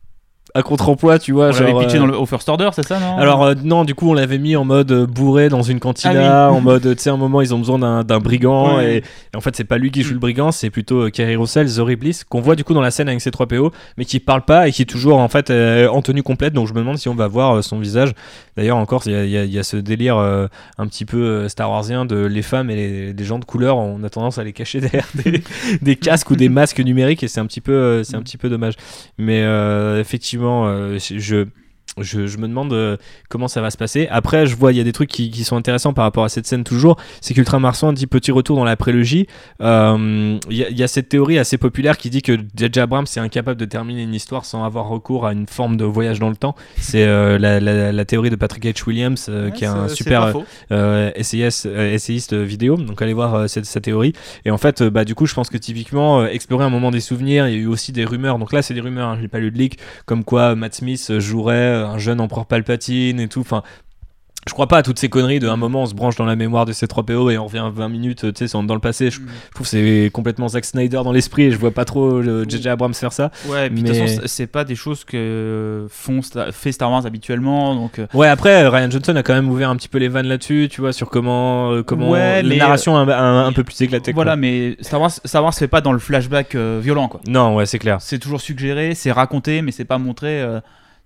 à 0.53 0.63
contre-emploi, 0.63 1.19
tu 1.19 1.31
vois. 1.31 1.49
on 1.49 1.51
genre, 1.51 1.79
pitché 1.79 1.97
euh, 1.97 1.99
dans 1.99 2.05
le, 2.07 2.17
au 2.17 2.25
First 2.25 2.47
Order, 2.49 2.69
c'est 2.73 2.85
ça, 2.85 2.99
non? 2.99 3.17
Alors 3.17 3.43
euh, 3.43 3.53
non, 3.63 3.83
du 3.85 3.95
coup 3.95 4.09
on 4.09 4.13
l'avait 4.13 4.37
mis 4.37 4.55
en 4.55 4.65
mode 4.65 4.91
euh, 4.91 5.05
bourré 5.07 5.49
dans 5.49 5.61
une 5.61 5.79
cantina, 5.79 6.45
Ah 6.47 6.51
oui. 6.51 6.57
en 6.57 6.61
mode 6.61 6.95
tu 6.95 7.01
sais 7.01 7.09
un 7.09 7.17
moment 7.17 7.41
ils 7.41 7.53
ont 7.53 7.59
besoin 7.59 8.03
d'un 8.03 8.19
brigand 8.19 8.79
et, 8.81 8.97
et 9.33 9.37
en 9.37 9.41
fait 9.41 9.55
c'est 9.55 9.63
pas 9.63 9.77
lui 9.77 9.91
qui 9.91 10.01
joue 10.03 10.11
Mm. 10.11 10.13
le 10.15 10.19
brigand, 10.19 10.51
c'est 10.51 10.69
plutôt 10.69 11.09
Kerry 11.09 11.35
Russell, 11.37 11.67
Zori 11.67 11.95
Bliss 11.95 12.23
qu'on 12.25 12.41
voit 12.41 12.55
du 12.55 12.63
coup 12.63 12.73
dans 12.73 12.81
la 12.81 12.91
scène 12.91 13.07
avec 13.07 13.21
ses 13.21 13.31
3 13.31 13.47
PO, 13.47 13.71
mais 13.97 14.03
qui 14.05 14.19
parle 14.19 14.41
pas 14.43 14.67
et 14.67 14.71
qui 14.71 14.81
est 14.81 14.85
toujours 14.85 15.19
en 15.19 15.27
fait 15.29 15.49
en 15.51 16.01
tenue 16.01 16.23
complète. 16.23 16.53
Donc 16.53 16.67
je 16.67 16.73
me 16.73 16.79
demande 16.79 16.97
si 16.97 17.07
on 17.07 17.15
va 17.15 17.27
voir 17.27 17.63
son 17.63 17.79
visage. 17.79 18.11
D'ailleurs 18.57 18.77
encore 18.77 19.03
il 19.05 19.13
y 19.25 19.37
y 19.37 19.47
y 19.51 19.59
a 19.59 19.63
ce 19.63 19.77
délire 19.77 20.17
euh, 20.17 20.47
un 20.77 20.87
petit 20.87 21.05
peu 21.05 21.47
Star 21.47 21.69
Warsien 21.71 22.03
de 22.05 22.17
les 22.25 22.41
femmes 22.41 22.69
et 22.69 22.75
les, 22.75 23.13
les 23.13 23.23
gens 23.23 23.39
de 23.39 23.45
couleur, 23.45 23.77
on 23.77 24.03
a 24.03 24.09
tendance 24.09 24.37
à 24.37 24.43
les 24.43 24.51
cacher 24.53 24.81
derrière 24.81 25.07
des, 25.15 25.41
des 25.81 25.95
casques 25.95 26.29
ou 26.31 26.35
des 26.35 26.49
masques 26.49 26.79
numériques 26.81 27.23
et 27.23 27.27
c'est 27.29 27.39
un 27.39 27.45
petit 27.45 27.61
peu 27.61 28.03
c'est 28.03 28.15
un 28.17 28.21
petit 28.21 28.37
peu 28.37 28.49
dommage. 28.49 28.73
Mais 29.17 29.41
euh, 29.43 29.99
effectivement 30.01 30.40
euh, 30.47 30.99
je 30.99 31.45
je, 31.99 32.25
je 32.27 32.37
me 32.37 32.47
demande 32.47 32.71
euh, 32.73 32.95
comment 33.29 33.47
ça 33.47 33.61
va 33.61 33.69
se 33.69 33.77
passer. 33.77 34.07
Après, 34.11 34.45
je 34.45 34.55
vois, 34.55 34.71
il 34.71 34.77
y 34.77 34.81
a 34.81 34.83
des 34.83 34.93
trucs 34.93 35.09
qui, 35.09 35.29
qui 35.29 35.43
sont 35.43 35.57
intéressants 35.57 35.93
par 35.93 36.03
rapport 36.05 36.23
à 36.23 36.29
cette 36.29 36.47
scène 36.47 36.63
toujours. 36.63 36.97
C'est 37.19 37.33
qu'Ultra 37.33 37.59
Marsan 37.59 37.91
dit 37.93 38.07
petit 38.07 38.31
retour 38.31 38.55
dans 38.55 38.63
la 38.63 38.75
prélogie. 38.77 39.27
Euh, 39.61 40.37
Il 40.49 40.57
y, 40.57 40.73
y 40.73 40.83
a 40.83 40.87
cette 40.87 41.09
théorie 41.09 41.37
assez 41.37 41.57
populaire 41.57 41.97
qui 41.97 42.09
dit 42.09 42.21
que 42.21 42.37
J.J. 42.55 42.79
Abrams 42.79 43.05
est 43.05 43.19
incapable 43.19 43.59
de 43.59 43.65
terminer 43.65 44.03
une 44.03 44.13
histoire 44.13 44.45
sans 44.45 44.63
avoir 44.63 44.87
recours 44.87 45.25
à 45.25 45.33
une 45.33 45.47
forme 45.47 45.77
de 45.77 45.85
voyage 45.85 46.19
dans 46.19 46.29
le 46.29 46.35
temps. 46.35 46.55
C'est 46.77 47.03
euh, 47.05 47.37
la, 47.37 47.59
la- 47.59 47.91
la 47.91 48.05
théorie 48.05 48.29
de 48.29 48.35
Patrick 48.35 48.63
H. 48.65 48.87
Williams, 48.87 49.27
euh, 49.29 49.45
Ouais, 49.47 49.51
qui 49.51 49.63
est 49.63 49.67
un 49.67 49.87
super 49.87 50.33
euh, 50.71 51.11
essayiste, 51.15 51.65
euh, 51.65 51.93
essayiste 51.93 52.33
vidéo. 52.33 52.77
Donc 52.77 53.01
allez 53.01 53.13
voir 53.13 53.35
euh, 53.35 53.47
cette, 53.47 53.65
sa 53.65 53.81
théorie. 53.81 54.13
Et 54.45 54.51
en 54.51 54.57
fait, 54.57 54.81
bah, 54.83 55.03
du 55.05 55.15
coup, 55.15 55.25
je 55.25 55.33
pense 55.33 55.49
que 55.49 55.57
typiquement, 55.57 56.21
euh, 56.21 56.27
explorer 56.27 56.63
un 56.63 56.69
moment 56.69 56.91
des 56.91 56.99
souvenirs, 56.99 57.47
il 57.47 57.53
y 57.53 57.57
a 57.57 57.59
eu 57.59 57.67
aussi 57.67 57.91
des 57.91 58.05
rumeurs. 58.05 58.39
Donc 58.39 58.53
là, 58.53 58.61
c'est 58.61 58.73
des 58.73 58.81
rumeurs, 58.81 59.09
hein, 59.09 59.15
je 59.17 59.21
n'ai 59.23 59.27
pas 59.27 59.39
lu 59.39 59.51
de 59.51 59.57
leak, 59.57 59.77
comme 60.05 60.23
quoi 60.23 60.55
Matt 60.55 60.75
Smith 60.75 61.19
jouerait 61.19 61.55
euh, 61.55 61.80
un 61.83 61.97
jeune 61.97 62.19
empereur 62.21 62.45
Palpatine 62.45 63.19
et 63.19 63.27
tout. 63.27 63.41
Enfin, 63.41 63.63
je 64.47 64.53
crois 64.53 64.67
pas 64.67 64.77
à 64.77 64.81
toutes 64.81 64.97
ces 64.97 65.07
conneries 65.07 65.37
de 65.37 65.47
un 65.47 65.55
moment 65.55 65.83
on 65.83 65.85
se 65.85 65.93
branche 65.93 66.15
dans 66.15 66.25
la 66.25 66.35
mémoire 66.35 66.65
de 66.65 66.71
ces 66.73 66.87
3 66.87 67.05
PO 67.05 67.29
et 67.29 67.37
on 67.37 67.45
revient 67.45 67.69
20 67.71 67.89
minutes 67.89 68.21
tu 68.21 68.31
sais 68.35 68.47
c'est 68.47 68.57
dans 68.65 68.73
le 68.73 68.79
passé 68.79 69.11
je, 69.11 69.19
Mm. 69.19 69.27
je 69.27 69.53
trouve 69.53 69.67
que 69.67 69.69
c'est 69.69 70.09
complètement 70.11 70.47
Zack 70.47 70.65
Snyder 70.65 71.01
dans 71.03 71.11
l'esprit 71.11 71.43
et 71.43 71.51
je 71.51 71.57
vois 71.57 71.69
pas 71.69 71.85
trop 71.85 72.05
euh, 72.23 72.43
JJ 72.49 72.65
Abrams 72.65 72.95
faire 72.95 73.13
ça 73.13 73.29
Ouais, 73.47 73.67
et 73.67 73.69
puis 73.69 73.83
de 73.83 73.87
toute 73.89 73.97
façon, 73.97 74.21
c'est- 74.25 74.47
pas 74.47 74.63
des 74.63 74.73
choses 74.73 75.03
que 75.03 75.85
font 75.91 76.21
fait 76.53 76.71
Star 76.71 76.89
Wars 76.89 77.05
habituellement, 77.05 77.75
donc 77.75 77.99
euh, 77.99 78.07
ouais 78.15 78.27
après 78.29 78.67
Ryan 78.67 78.89
Johnson 78.89 79.15
a 79.15 79.21
quand 79.21 79.35
même 79.35 79.47
ouvert 79.47 79.69
un 79.69 79.75
petit 79.75 79.87
peu 79.87 79.99
les 79.99 80.07
vannes 80.07 80.25
là-dessus 80.25 80.69
tu 80.71 80.81
vois 80.81 80.91
sur 80.91 81.11
comment 81.11 81.71
euh, 81.73 81.83
comment 81.83 82.09
Ouais, 82.09 82.41
la 82.41 82.49
mais, 82.49 82.57
narration 82.57 82.97
un, 82.97 83.07
un- 83.07 83.45
un 83.45 83.53
peu 83.53 83.63
plus 83.63 83.79
éclatée 83.81 84.11
quoi. 84.11 84.23
voilà. 84.23 84.35
Mais 84.37 84.75
Star 84.81 84.99
Wars, 85.01 85.11
Star 85.23 85.43
Wars 85.43 85.53
se 85.53 85.59
fait 85.59 85.67
pas 85.67 85.81
dans 85.81 85.93
le 85.93 85.99
flashback 85.99 86.55
euh, 86.55 86.79
violent, 86.81 87.09
quoi. 87.09 87.21
non 87.27 87.53
ouais 87.57 87.67
c'est 87.67 87.77
clair 87.77 87.97
C'est 88.01 88.17
toujours 88.17 88.41
suggéré, 88.41 88.95
c'est 88.95 89.11
raconté, 89.11 89.61
mais 89.61 89.71
c'est 89.71 89.85
pas 89.85 89.99
montré. 89.99 90.41
euh, 90.41 90.61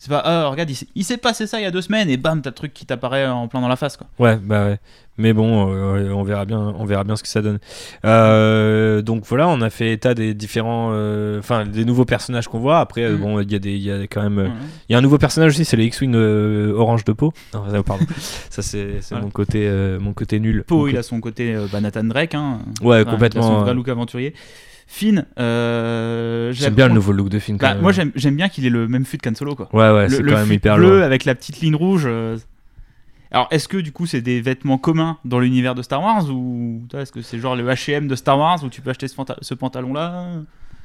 c'est 0.06 0.12
pas, 0.12 0.22
ah, 0.24 0.48
regarde, 0.50 0.70
il 0.70 0.76
s'est- 0.76 0.88
il 0.94 1.04
s'est 1.04 1.18
passé 1.18 1.48
ça 1.48 1.60
il 1.60 1.64
y 1.64 1.66
a 1.66 1.72
deux 1.72 1.82
semaines 1.82 2.10
et 2.12 2.18
bam, 2.18 2.42
t'as 2.42 2.52
le 2.52 2.56
truc 2.56 2.74
qui 2.74 2.86
t'apparaît 2.86 3.26
en 3.28 3.48
plein 3.48 3.60
dans 3.62 3.68
la 3.68 3.76
face, 3.76 3.98
quoi. 3.98 4.06
Ouais, 4.20 4.38
bah 4.38 4.66
ouais. 4.66 4.78
Mais 5.18 5.32
bon, 5.34 5.74
euh, 5.74 6.12
on 6.12 6.24
verra 6.24 6.44
bien, 6.46 6.60
on 6.60 6.84
verra 6.86 7.04
bien 7.06 7.16
ce 7.16 7.24
que 7.24 7.30
ça 7.30 7.42
donne. 7.42 7.58
Euh, 8.04 9.02
donc 9.02 9.24
voilà, 9.26 9.48
on 9.48 9.62
a 9.62 9.70
fait 9.70 9.92
état 9.94 10.14
des 10.14 10.34
différents, 10.34 10.90
euh, 10.92 11.40
enfin 11.40 11.66
des 11.66 11.86
nouveaux 11.86 12.06
personnages 12.06 12.48
qu'on 12.48 12.60
voit. 12.60 12.80
Après, 12.80 13.04
euh, 13.04 13.14
Mhm. 13.16 13.22
bon, 13.22 13.40
il 13.40 13.52
y 13.52 13.56
a 13.56 13.60
des, 13.60 13.78
y 13.78 13.92
a 13.92 14.02
quand 14.08 14.22
même, 14.22 14.40
euh, 14.40 14.48
il 14.90 14.94
y 14.94 14.96
a 14.96 15.00
un 15.00 15.02
nouveau 15.02 15.18
personnage 15.18 15.52
aussi, 15.54 15.66
c'est 15.66 15.78
le 15.78 15.84
X-wing 15.84 16.14
euh, 16.16 16.74
orange 16.76 17.04
de 17.06 17.14
peau. 17.14 17.34
Non, 17.54 17.64
ça, 17.72 17.82
pardon. 17.84 18.06
ça 18.50 18.62
c'est, 18.62 19.00
Voilà. 19.10 19.24
mon 19.26 19.32
côté, 19.32 19.66
euh, 19.68 20.00
mon 20.00 20.14
côté 20.14 20.40
nul. 20.40 20.64
Poe, 20.68 20.90
il 20.90 20.98
a 20.98 21.04
son 21.04 21.20
côté 21.22 21.56
euh, 21.56 21.68
bah, 21.72 21.82
Nathan 21.82 22.04
Drake, 22.04 22.36
hein. 22.36 22.60
Ouais, 22.82 23.02
Enfin, 23.02 23.12
complètement, 23.12 23.42
il 23.42 23.46
a 23.46 23.48
son 23.48 23.60
euh. 23.62 23.64
vrai 23.64 23.74
look 23.74 23.88
aventurier. 23.90 24.34
Finn, 24.88 25.26
euh, 25.40 26.52
J'aime 26.54 26.74
bien 26.76 26.88
le 26.88 26.94
nouveau 26.94 27.12
look 27.12 27.30
de 27.30 27.40
quand 27.40 27.54
Bah, 27.58 27.74
même. 27.74 27.82
moi, 27.82 27.92
j'aime 27.92 28.36
bien 28.36 28.50
qu'il 28.50 28.66
ait 28.66 28.70
le 28.70 28.88
même 28.88 29.04
fut 29.06 29.18
qu'Han 29.18 29.34
Solo, 29.36 29.56
quoi. 29.56 29.68
Ouais, 29.74 29.92
ouais, 29.92 30.10
c'est 30.10 30.24
quand 30.24 30.36
même 30.38 30.52
hyper 30.52 30.78
bleu 30.78 31.04
avec 31.04 31.26
la 31.26 31.36
petite 31.36 31.60
ligne 31.62 31.76
rouge. 31.76 32.04
euh, 32.06 32.38
Alors, 33.32 33.48
est-ce 33.52 33.68
que 33.68 33.78
du 33.78 33.92
coup, 33.92 34.06
c'est 34.06 34.22
des 34.22 34.42
vêtements 34.42 34.78
communs 34.78 35.18
dans 35.26 35.40
l'univers 35.40 35.76
de 35.76 35.82
Star 35.82 36.02
Wars 36.02 36.30
ou 36.30 36.82
est-ce 36.94 37.12
que 37.12 37.22
c'est 37.22 37.40
genre 37.40 37.56
le 37.56 37.68
H&M 37.68 38.08
de 38.08 38.16
Star 38.16 38.38
Wars 38.38 38.64
où 38.64 38.70
tu 38.70 38.82
peux 38.82 38.92
acheter 38.92 39.08
ce 39.08 39.54
pantalon-là? 39.56 40.28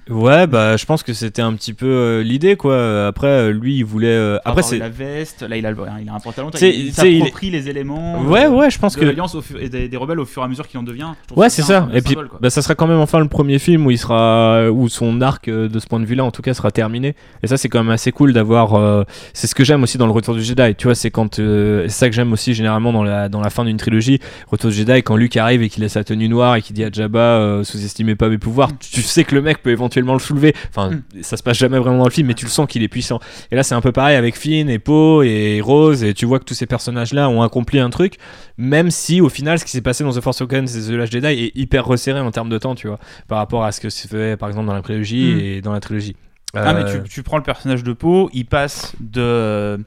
Ouais, 0.09 0.47
bah 0.47 0.77
je 0.77 0.85
pense 0.87 1.03
que 1.03 1.13
c'était 1.13 1.43
un 1.43 1.53
petit 1.55 1.75
peu 1.75 1.87
euh, 1.87 2.23
l'idée 2.23 2.57
quoi. 2.57 3.07
Après, 3.07 3.27
euh, 3.29 3.53
lui, 3.53 3.77
il 3.77 3.85
voulait. 3.85 4.09
euh, 4.09 4.39
Après, 4.45 4.63
c'est. 4.63 4.79
la 4.79 4.89
veste, 4.89 5.43
là 5.43 5.57
il 5.57 5.67
a, 5.67 5.71
le- 5.71 5.77
il 6.03 6.09
a 6.09 6.15
un 6.15 6.21
pantalon, 6.21 6.51
il, 6.61 6.67
il 6.67 6.93
s'approprie 6.93 7.51
les 7.51 7.69
éléments. 7.69 8.21
Ouais, 8.23 8.47
euh, 8.47 8.51
ouais, 8.51 8.71
je 8.71 8.79
pense 8.79 8.95
de 8.95 9.01
que. 9.01 9.05
l'alliance 9.05 9.37
des, 9.71 9.89
des 9.89 9.97
rebelles 9.97 10.19
au 10.21 10.25
fur 10.25 10.43
et 10.43 10.45
à 10.45 10.49
mesure 10.49 10.67
qu'il 10.67 10.79
en 10.81 10.83
devient. 10.83 11.09
Je 11.31 11.35
Ouais, 11.35 11.49
c'est 11.51 11.63
ça. 11.63 11.89
un 11.91 11.95
Et 11.95 12.01
puis, 12.03 12.17
bah, 12.41 12.51
ça 12.51 12.63
sera 12.63 12.75
quand 12.75 12.87
même 12.87 12.99
enfin 12.99 13.21
le 13.21 13.29
premier 13.29 13.59
film 13.59 13.87
où 13.87 13.91
il 13.91 13.99
sera, 13.99 14.71
où 14.71 14.89
son 14.89 15.21
arc 15.21 15.49
de 15.49 15.79
ce 15.79 15.87
point 15.87 16.01
de 16.01 16.07
vue-là, 16.07 16.25
en 16.25 16.31
tout 16.31 16.43
cas, 16.43 16.55
sera 16.55 16.71
terminé. 16.71 17.15
Et 17.43 17.47
ça, 17.47 17.57
c'est 17.57 17.69
quand 17.69 17.83
même 17.83 17.93
assez 17.93 18.11
cool 18.13 18.33
d'avoir. 18.33 19.05
c'est 19.33 19.47
ce 19.47 19.55
que 19.55 19.65
j'aime 19.65 19.83
aussi 19.83 19.99
dans 19.99 20.07
le 20.07 20.13
Retour 20.13 20.35
du 20.35 20.43
Jedi. 20.43 20.75
Tu 20.77 20.85
vois, 20.89 20.95
c'est 20.95 21.11
quand, 21.11 21.37
c'est 21.37 21.89
ça 21.89 22.09
que 22.09 22.15
j'aime 22.15 22.33
aussi 22.33 22.55
généralement 22.55 22.93
dans 22.93 23.05
la 23.05 23.29
dans 23.29 23.41
la 23.41 23.51
fin 23.51 23.65
d'une 23.65 23.77
trilogie. 23.77 24.19
Retour 24.49 24.71
du 24.71 24.77
Jedi, 24.77 25.03
quand 25.03 25.17
Luke 25.17 25.37
arrive 25.37 25.63
et 25.63 25.69
qu'il 25.69 25.85
a 25.85 25.89
sa 25.89 26.05
tenue 26.05 26.29
noire 26.29 26.57
et 26.57 26.63
qu'il 26.63 26.75
dit 26.75 26.85
à 26.85 26.91
Jabba, 26.91 27.61
sous-estimez 27.65 28.15
pas 28.17 28.29
mes 28.29 28.39
pouvoirs. 28.39 28.71
Tu 28.81 29.03
sais 29.03 29.25
que 29.25 29.35
le 29.35 29.43
mec 29.43 29.63
peut 29.63 29.71
éventuellement 29.71 30.00
le 30.15 30.19
soulever. 30.21 30.55
Enfin, 30.69 30.91
ça 31.23 31.37
se 31.37 31.43
passe 31.43 31.59
jamais 31.59 31.79
vraiment 31.79 31.99
dans 31.99 32.05
le 32.05 32.11
film, 32.11 32.27
mais 32.29 32.35
tu 32.35 32.45
le 32.45 32.51
sens 32.51 32.67
qu'il 32.67 32.83
est 32.83 32.89
puissant. 32.89 33.19
Et 33.51 33.57
là, 33.57 33.63
c'est 33.63 33.75
un 33.75 33.81
peu 33.81 33.93
pareil 33.93 34.17
avec 34.17 34.37
Finn 34.37 34.69
et 34.71 34.79
Poe 34.79 35.23
et 35.25 35.61
Rose. 35.61 36.03
Et 36.05 36.15
tu 36.15 36.27
vois 36.27 36.39
que 36.39 36.45
tous 36.45 36.55
ces 36.55 36.67
personnages-là 36.67 37.29
ont 37.29 37.43
accompli 37.43 37.79
un 37.79 37.91
truc 37.91 38.15
même 38.59 38.91
si 38.91 39.21
au 39.23 39.29
final 39.31 39.59
ce 39.59 39.65
qui 39.65 39.71
s'est 39.71 39.81
passé 39.81 40.05
dans 40.05 40.13
The 40.13 40.21
Force 40.21 40.41
Awakens 40.43 40.77
et 40.77 40.87
The 40.91 40.95
Last 40.95 41.13
Jedi 41.13 41.27
est 41.27 41.57
hyper 41.57 41.87
resserré 41.87 42.21
en 42.21 42.31
termes 42.31 42.51
de 42.51 42.59
temps 42.59 42.75
tu 42.75 42.89
vois 42.89 42.99
par 43.27 43.39
rapport 43.39 43.65
à 43.65 43.73
ce 43.73 43.81
que 43.81 43.89
se 43.89 44.07
fait 44.07 44.37
par 44.37 44.49
exemple 44.51 44.67
dans 44.67 44.75
la 44.75 44.83
prélogie 44.83 45.35
Mm. 45.35 45.41
et 45.41 45.61
dans 45.63 45.73
la 45.73 45.81
trilogie 45.81 46.15
Ah, 46.55 46.75
mais 46.75 46.83
Euh, 46.83 47.03
tu, 47.03 47.09
tu 47.09 47.23
prends 47.23 47.39
le 47.39 47.43
personnage 47.43 47.83
de 47.83 47.93
Poe, 47.95 48.29
il 48.35 48.45
passe 48.45 48.93
de 49.01 49.83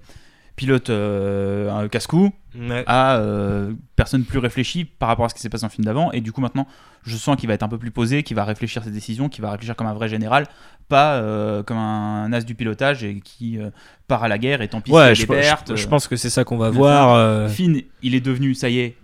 pilote 0.55 0.89
euh, 0.89 1.70
un 1.72 1.88
casse-cou 1.88 2.32
ouais. 2.57 2.83
à 2.88 3.17
euh, 3.17 3.74
personne 3.95 4.24
plus 4.24 4.39
réfléchie 4.39 4.86
par 4.86 5.10
rapport 5.10 5.25
à 5.25 5.29
ce 5.29 5.33
qui 5.36 5.41
s'est 5.41 5.50
passé 5.50 5.62
dans 5.62 5.67
le 5.67 5.74
film 5.74 5.86
d'avant. 5.86 6.12
Et 6.12 6.22
du 6.22 6.31
coup, 6.31 6.41
maintenant, 6.41 6.67
je 7.03 7.15
sens 7.17 7.36
qu'il 7.38 7.48
va 7.48 7.53
être 7.53 7.63
un 7.63 7.67
peu 7.67 7.77
plus 7.77 7.91
posé, 7.91 8.24
qu'il 8.24 8.36
va 8.36 8.43
réfléchir 8.45 8.83
ses 8.83 8.91
décisions, 8.91 9.29
qu'il 9.29 9.41
va 9.41 9.51
réfléchir 9.51 9.75
comme 9.75 9.88
un 9.88 9.93
vrai 9.93 10.10
général, 10.10 10.48
pas 10.89 11.15
euh, 11.15 11.63
comme 11.63 11.77
un 11.77 12.31
as 12.33 12.41
du 12.41 12.55
pilotage 12.55 13.03
et 13.03 13.19
qui 13.22 13.57
euh, 13.60 13.69
part 14.07 14.24
à 14.24 14.27
la 14.27 14.38
guerre 14.38 14.62
et 14.62 14.67
tant 14.67 14.81
pis 14.81 14.91
ouais 14.91 15.15
s'il 15.15 15.25
je, 15.27 15.31
y 15.31 15.36
a 15.36 15.38
des 15.38 15.43
je- 15.43 15.48
pertes. 15.50 15.75
je 15.75 15.88
pense 15.88 16.07
que 16.07 16.15
c'est 16.15 16.29
ça 16.29 16.43
qu'on 16.43 16.57
va 16.57 16.69
voir 16.69 17.13
euh, 17.15 17.48
Finn, 17.48 17.81
il 18.01 18.15
est 18.15 18.22
devenu, 18.22 18.53
ça 18.53 18.69
y 18.69 18.79
est, 18.79 18.95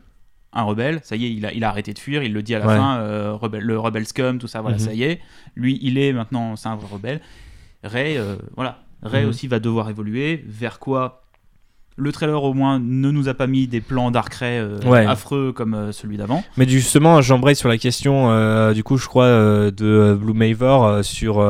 un 0.51 0.63
rebelle. 0.63 0.99
Ça 1.03 1.15
y 1.15 1.25
est, 1.25 1.31
il 1.31 1.45
a, 1.45 1.53
il 1.53 1.63
a 1.63 1.69
arrêté 1.69 1.93
de 1.93 1.99
fuir. 1.99 2.23
Il 2.23 2.33
le 2.33 2.41
dit 2.41 2.55
à 2.55 2.59
la 2.59 2.67
Ouais. 2.67 2.75
fin, 2.75 2.97
euh, 2.99 3.33
rebelle- 3.33 3.61
le 3.63 3.77
rebelle 3.79 4.07
scum, 4.07 4.39
tout 4.39 4.47
ça. 4.47 4.61
Voilà, 4.61 4.77
Mhm. 4.77 4.83
ça 4.83 4.93
y 4.93 5.03
est. 5.03 5.19
Lui, 5.55 5.77
il 5.83 5.97
est 5.99 6.11
maintenant, 6.11 6.55
c'est 6.55 6.67
un 6.69 6.75
vrai 6.75 6.87
rebelle. 6.91 7.21
Ray, 7.83 8.17
euh, 8.17 8.35
voilà. 8.55 8.79
Ray 9.03 9.23
Mhm. 9.23 9.29
aussi 9.29 9.47
va 9.47 9.59
devoir 9.59 9.89
évoluer. 9.89 10.43
Vers 10.47 10.79
quoi 10.79 11.21
Le 11.99 12.11
trailer, 12.11 12.41
au 12.43 12.53
moins, 12.53 12.79
ne 12.79 13.11
nous 13.11 13.27
a 13.29 13.33
pas 13.33 13.45
mis 13.47 13.67
des 13.67 13.81
plans 13.81 14.09
Dark 14.11 14.33
Ray 14.35 14.57
euh, 14.59 14.77
Ouais. 14.85 15.05
affreux 15.05 15.51
comme 15.53 15.73
euh, 15.73 15.91
celui 15.91 16.17
d'avant. 16.17 16.43
mais 16.57 16.67
justement 16.67 17.21
j'embraye 17.21 17.55
sur 17.55 17.67
la 17.69 17.77
question 17.77 18.31
euh, 18.31 18.73
du 18.73 18.83
coup 18.83 18.97
je 18.97 19.05
crois 19.07 19.25
euh, 19.25 19.69
de 19.71 20.17
Blue 20.19 20.33
Mavor 20.33 20.85
euh, 20.85 21.01
sur 21.03 21.45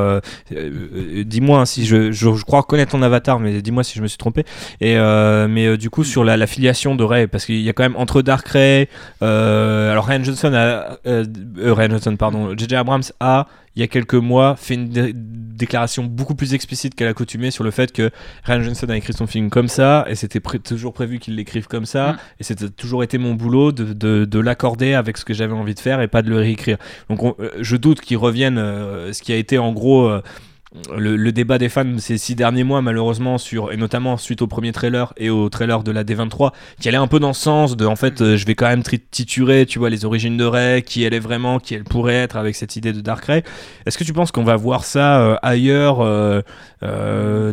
dis-moi 1.25 1.59
hein, 1.62 1.65
si 1.65 1.85
je, 1.85 2.12
je, 2.12 2.33
je 2.33 2.43
crois 2.43 2.62
reconnaître 2.62 2.91
ton 2.91 3.01
avatar 3.01 3.39
mais 3.39 3.62
dis-moi 3.62 3.83
si 3.83 3.97
je 3.97 4.01
me 4.01 4.07
suis 4.07 4.17
trompé 4.17 4.43
et 4.81 4.95
mais 5.47 5.77
du 5.77 5.89
coup 5.89 6.03
sur 6.03 6.23
la, 6.23 6.38
la 6.38 6.47
filiation 6.47 6.95
de 6.95 7.03
Ray 7.03 7.27
parce 7.27 7.45
qu'il 7.45 7.62
y 7.62 7.69
a 7.69 7.73
quand 7.73 7.83
même 7.83 7.95
entre 7.95 8.21
Dark 8.21 8.47
Ray 8.47 8.88
alors 9.21 10.05
Ryan 10.05 10.23
Johnson 10.23 10.53
a 10.53 10.97
Ryan 11.05 11.89
Johnson 11.89 12.15
pardon 12.17 12.55
JJ 12.57 12.73
Abrams 12.73 13.03
a 13.19 13.47
il 13.75 13.79
y 13.82 13.84
a 13.84 13.88
quelques 13.88 14.15
mois 14.15 14.55
fait 14.55 14.73
une 14.75 14.89
dé- 14.89 15.13
déclaration 15.13 16.03
beaucoup 16.03 16.36
plus 16.36 16.53
explicite 16.53 16.95
qu'à 16.95 17.05
l'accoutumée 17.05 17.51
sur 17.51 17.63
le 17.63 17.71
fait 17.71 17.91
que 17.91 18.10
Ryan 18.43 18.62
Johnson 18.63 18.88
a 18.89 18.97
écrit 18.97 19.13
son 19.13 19.27
film 19.27 19.49
comme 19.49 19.67
ça 19.67 20.05
et 20.10 20.15
c'était 20.15 20.39
pré- 20.39 20.60
toujours 20.60 20.93
prévu 20.93 21.19
qu'il 21.19 21.36
l'écrive 21.36 21.67
comme 21.67 21.86
ça 21.86 22.13
Mm. 22.13 22.17
et 22.39 22.43
c'était 22.43 22.69
toujours 22.69 23.03
été 23.03 23.17
mon 23.17 23.34
boulot 23.36 23.71
de, 23.71 23.93
de, 23.93 24.25
de 24.25 24.39
l'accorder 24.39 24.93
avec 24.93 25.17
ce 25.17 25.25
que 25.25 25.34
j'avais 25.34 25.53
envie 25.53 25.75
de 25.75 25.79
faire 25.79 26.01
et 26.01 26.08
pas 26.08 26.21
de 26.21 26.29
le 26.29 26.38
réécrire 26.38 26.77
donc 27.10 27.23
on- 27.23 27.36
euh, 27.39 27.51
je 27.60 27.75
doute 27.75 28.01
qu'ils 28.01 28.17
reviennent 28.17 28.58
euh, 28.58 29.12
ce 29.13 29.21
qui 29.21 29.34
a 29.34 29.36
été 29.36 29.58
en 29.58 29.71
gros 29.73 30.08
euh, 30.08 30.21
le, 30.95 31.15
le 31.15 31.32
débat 31.32 31.58
des 31.58 31.67
fans 31.67 31.97
ces 31.97 32.19
six 32.19 32.36
derniers 32.36 32.63
mois 32.63 32.82
malheureusement 32.82 33.39
sur 33.39 33.71
et 33.71 33.77
notamment 33.77 34.17
suite 34.17 34.43
au 34.43 34.47
premier 34.47 34.71
trailer 34.71 35.13
et 35.17 35.32
au 35.32 35.49
trailer 35.49 35.84
de 35.84 35.91
la 35.91 36.03
D23 36.03 36.51
qui 36.79 36.88
allait 36.88 36.97
un 36.97 37.08
peu 37.08 37.19
dans 37.19 37.34
ce 37.34 37.41
sens 37.41 37.75
de 37.75 37.86
en 37.86 37.95
fait 37.95 38.21
euh, 38.21 38.38
je 38.38 38.45
vais 38.45 38.53
quand 38.53 38.67
même 38.67 38.84
titurer 38.84 39.65
tu 39.65 39.79
vois 39.79 39.89
les 39.89 40.05
origines 40.05 40.38
de 40.38 40.45
Rey 40.45 40.84
qui 40.84 41.03
elle 41.03 41.15
est 41.15 41.19
vraiment 41.19 41.60
qui 41.60 41.73
elle 41.73 41.86
pourrait 41.86 42.15
être 42.15 42.38
avec 42.38 42.55
cette 42.55 42.75
idée 42.75 42.93
de 42.93 43.01
Dark 43.01 43.25
Rey. 43.25 43.43
Est-ce 43.86 43.97
que 43.97 44.03
tu 44.03 44.13
penses 44.13 44.32
qu'on 44.32 44.43
va 44.43 44.55
voir 44.55 44.86
ça 44.86 45.21
euh, 45.21 45.36
ailleurs 45.41 46.01
euh, 46.01 46.41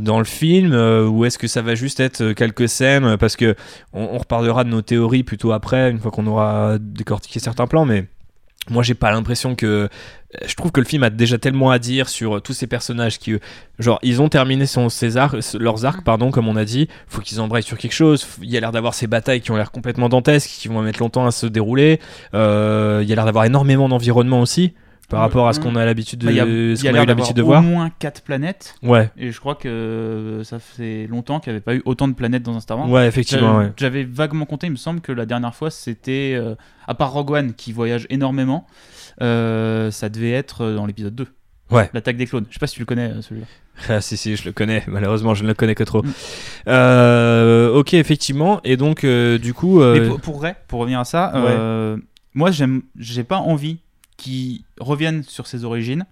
dans 0.00 0.18
le 0.18 0.24
film 0.24 0.74
ou 0.74 1.24
est-ce 1.24 1.38
que 1.38 1.48
ça 1.48 1.62
va 1.62 1.74
juste 1.74 2.00
être 2.00 2.33
quelques 2.33 2.68
scènes 2.68 3.16
parce 3.16 3.37
que 3.37 3.55
on, 3.94 4.11
on 4.12 4.18
reparlera 4.18 4.62
de 4.64 4.68
nos 4.68 4.83
théories 4.83 5.22
plutôt 5.22 5.52
après 5.52 5.90
une 5.90 5.98
fois 5.98 6.11
qu'on 6.11 6.26
aura 6.26 6.76
décortiqué 6.79 7.40
certains 7.40 7.66
plans 7.66 7.87
mais 7.87 8.07
moi 8.70 8.83
j'ai 8.83 8.94
pas 8.94 9.11
l'impression 9.11 9.55
que 9.55 9.88
je 10.46 10.55
trouve 10.55 10.70
que 10.72 10.81
le 10.81 10.87
film 10.87 11.02
a 11.02 11.11
déjà 11.11 11.38
tellement 11.38 11.70
à 11.70 11.79
dire 11.79 12.09
sur 12.09 12.37
euh, 12.37 12.40
tous 12.40 12.52
ces 12.52 12.66
personnages 12.66 13.18
qui 13.18 13.33
euh, 13.33 13.38
genre 13.79 13.98
ils 14.02 14.20
ont 14.20 14.29
terminé 14.29 14.66
son 14.66 14.88
ses 14.88 15.16
arcs- 15.16 15.55
leurs 15.59 15.85
arcs 15.85 16.05
pardon 16.05 16.31
comme 16.31 16.48
on 16.48 16.57
a 16.57 16.64
dit. 16.64 16.88
Faut 17.07 17.20
qu'ils 17.22 17.40
embrayent 17.40 17.62
sur 17.62 17.79
quelque 17.79 17.94
chose. 17.94 18.26
Il 18.42 18.50
y 18.50 18.57
a 18.57 18.61
l'air 18.61 18.72
d'avoir 18.72 18.92
ces 18.94 19.07
batailles 19.07 19.40
qui 19.40 19.50
ont 19.50 19.57
l'air 19.57 19.70
complètement 19.70 20.09
dantesques 20.09 20.50
qui 20.50 20.68
vont 20.68 20.83
mettre 20.83 21.00
longtemps 21.00 21.26
à 21.26 21.31
se 21.31 21.46
dérouler. 21.46 22.00
Euh, 22.35 23.00
il 23.02 23.09
y 23.09 23.12
a 23.12 23.14
l'air 23.16 23.24
d'avoir 23.24 23.44
énormément 23.44 23.88
d'environnement 23.88 24.40
aussi 24.40 24.74
par 25.08 25.20
rapport 25.20 25.46
à 25.48 25.52
ce 25.52 25.60
qu'on 25.60 25.76
a 25.76 25.84
l'habitude 25.84 26.18
de 26.20 26.26
Bah, 26.26 26.32
Il 26.32 26.36
y 26.36 26.40
a, 26.40 26.44
ce 26.44 26.84
y 26.84 26.88
a 26.88 27.02
eu 27.02 27.06
l'habitude 27.06 27.36
de 27.36 27.42
voir 27.42 27.60
au 27.60 27.64
moins 27.66 27.90
4 27.98 28.22
planètes. 28.22 28.74
ouais 28.82 29.10
Et 29.16 29.30
je 29.32 29.38
crois 29.40 29.54
que 29.54 30.40
ça 30.44 30.58
fait 30.58 31.06
longtemps 31.08 31.38
qu'il 31.40 31.52
n'y 31.52 31.56
avait 31.56 31.64
pas 31.64 31.74
eu 31.74 31.82
autant 31.84 32.08
de 32.08 32.14
planètes 32.14 32.42
dans 32.42 32.56
un 32.56 32.60
Star 32.60 32.78
Wars. 32.78 32.90
ouais 32.90 33.06
effectivement 33.06 33.62
J'avais- 33.76 34.00
ouais 34.04 34.08
vaguement 34.10 34.46
compté, 34.46 34.66
il 34.66 34.70
me 34.72 34.76
semble 34.76 35.00
que 35.00 35.12
la 35.12 35.26
dernière 35.26 35.54
fois 35.54 35.70
c'était, 35.70 36.34
euh, 36.36 36.54
à 36.88 36.94
part 36.94 37.12
Rogue 37.12 37.30
One 37.30 37.54
qui 37.54 37.72
voyage 37.72 38.06
énormément, 38.10 38.66
euh, 39.22 39.90
ça 39.90 40.08
devait 40.08 40.32
être 40.32 40.72
dans 40.72 40.86
l'épisode 40.86 41.14
2. 41.14 41.26
Ouais. 41.70 41.90
L'attaque 41.94 42.16
des 42.16 42.26
clones. 42.26 42.44
Je 42.48 42.54
sais 42.54 42.60
pas 42.60 42.68
si 42.68 42.74
tu 42.74 42.80
le 42.80 42.86
connais 42.86 43.10
euh, 43.10 43.22
celui-là. 43.22 43.46
Ah 43.90 44.00
si 44.00 44.16
si 44.16 44.36
je 44.36 44.44
le 44.46 44.52
connais 44.52 44.82
malheureusement 44.86 45.34
je 45.34 45.42
ne 45.42 45.48
le 45.48 45.54
connais 45.54 45.74
que 45.74 45.84
trop 45.84 46.02
Mm. 46.02 46.12
Euh, 46.68 47.74
ok 47.74 47.94
effectivement 47.94 48.60
et 48.64 48.76
donc 48.76 49.04
euh, 49.04 49.38
du 49.38 49.52
coup 49.54 49.80
euh, 49.80 50.00
Mais 50.00 50.08
pour, 50.08 50.20
pour 50.20 50.36
vrai, 50.36 50.56
pour 50.68 50.80
revenir 50.80 51.00
à 51.00 51.04
ça, 51.04 51.30
Ouais. 51.34 51.40
euh, 51.50 51.96
moi 52.34 52.50
j'aime, 52.50 52.82
j'ai 52.98 53.22
pas 53.24 53.36
envie 53.38 53.78
qu'ils 54.16 54.62
reviennent 54.81 55.22
sur 55.22 55.46
ses 55.46 55.64
origines. 55.64 56.07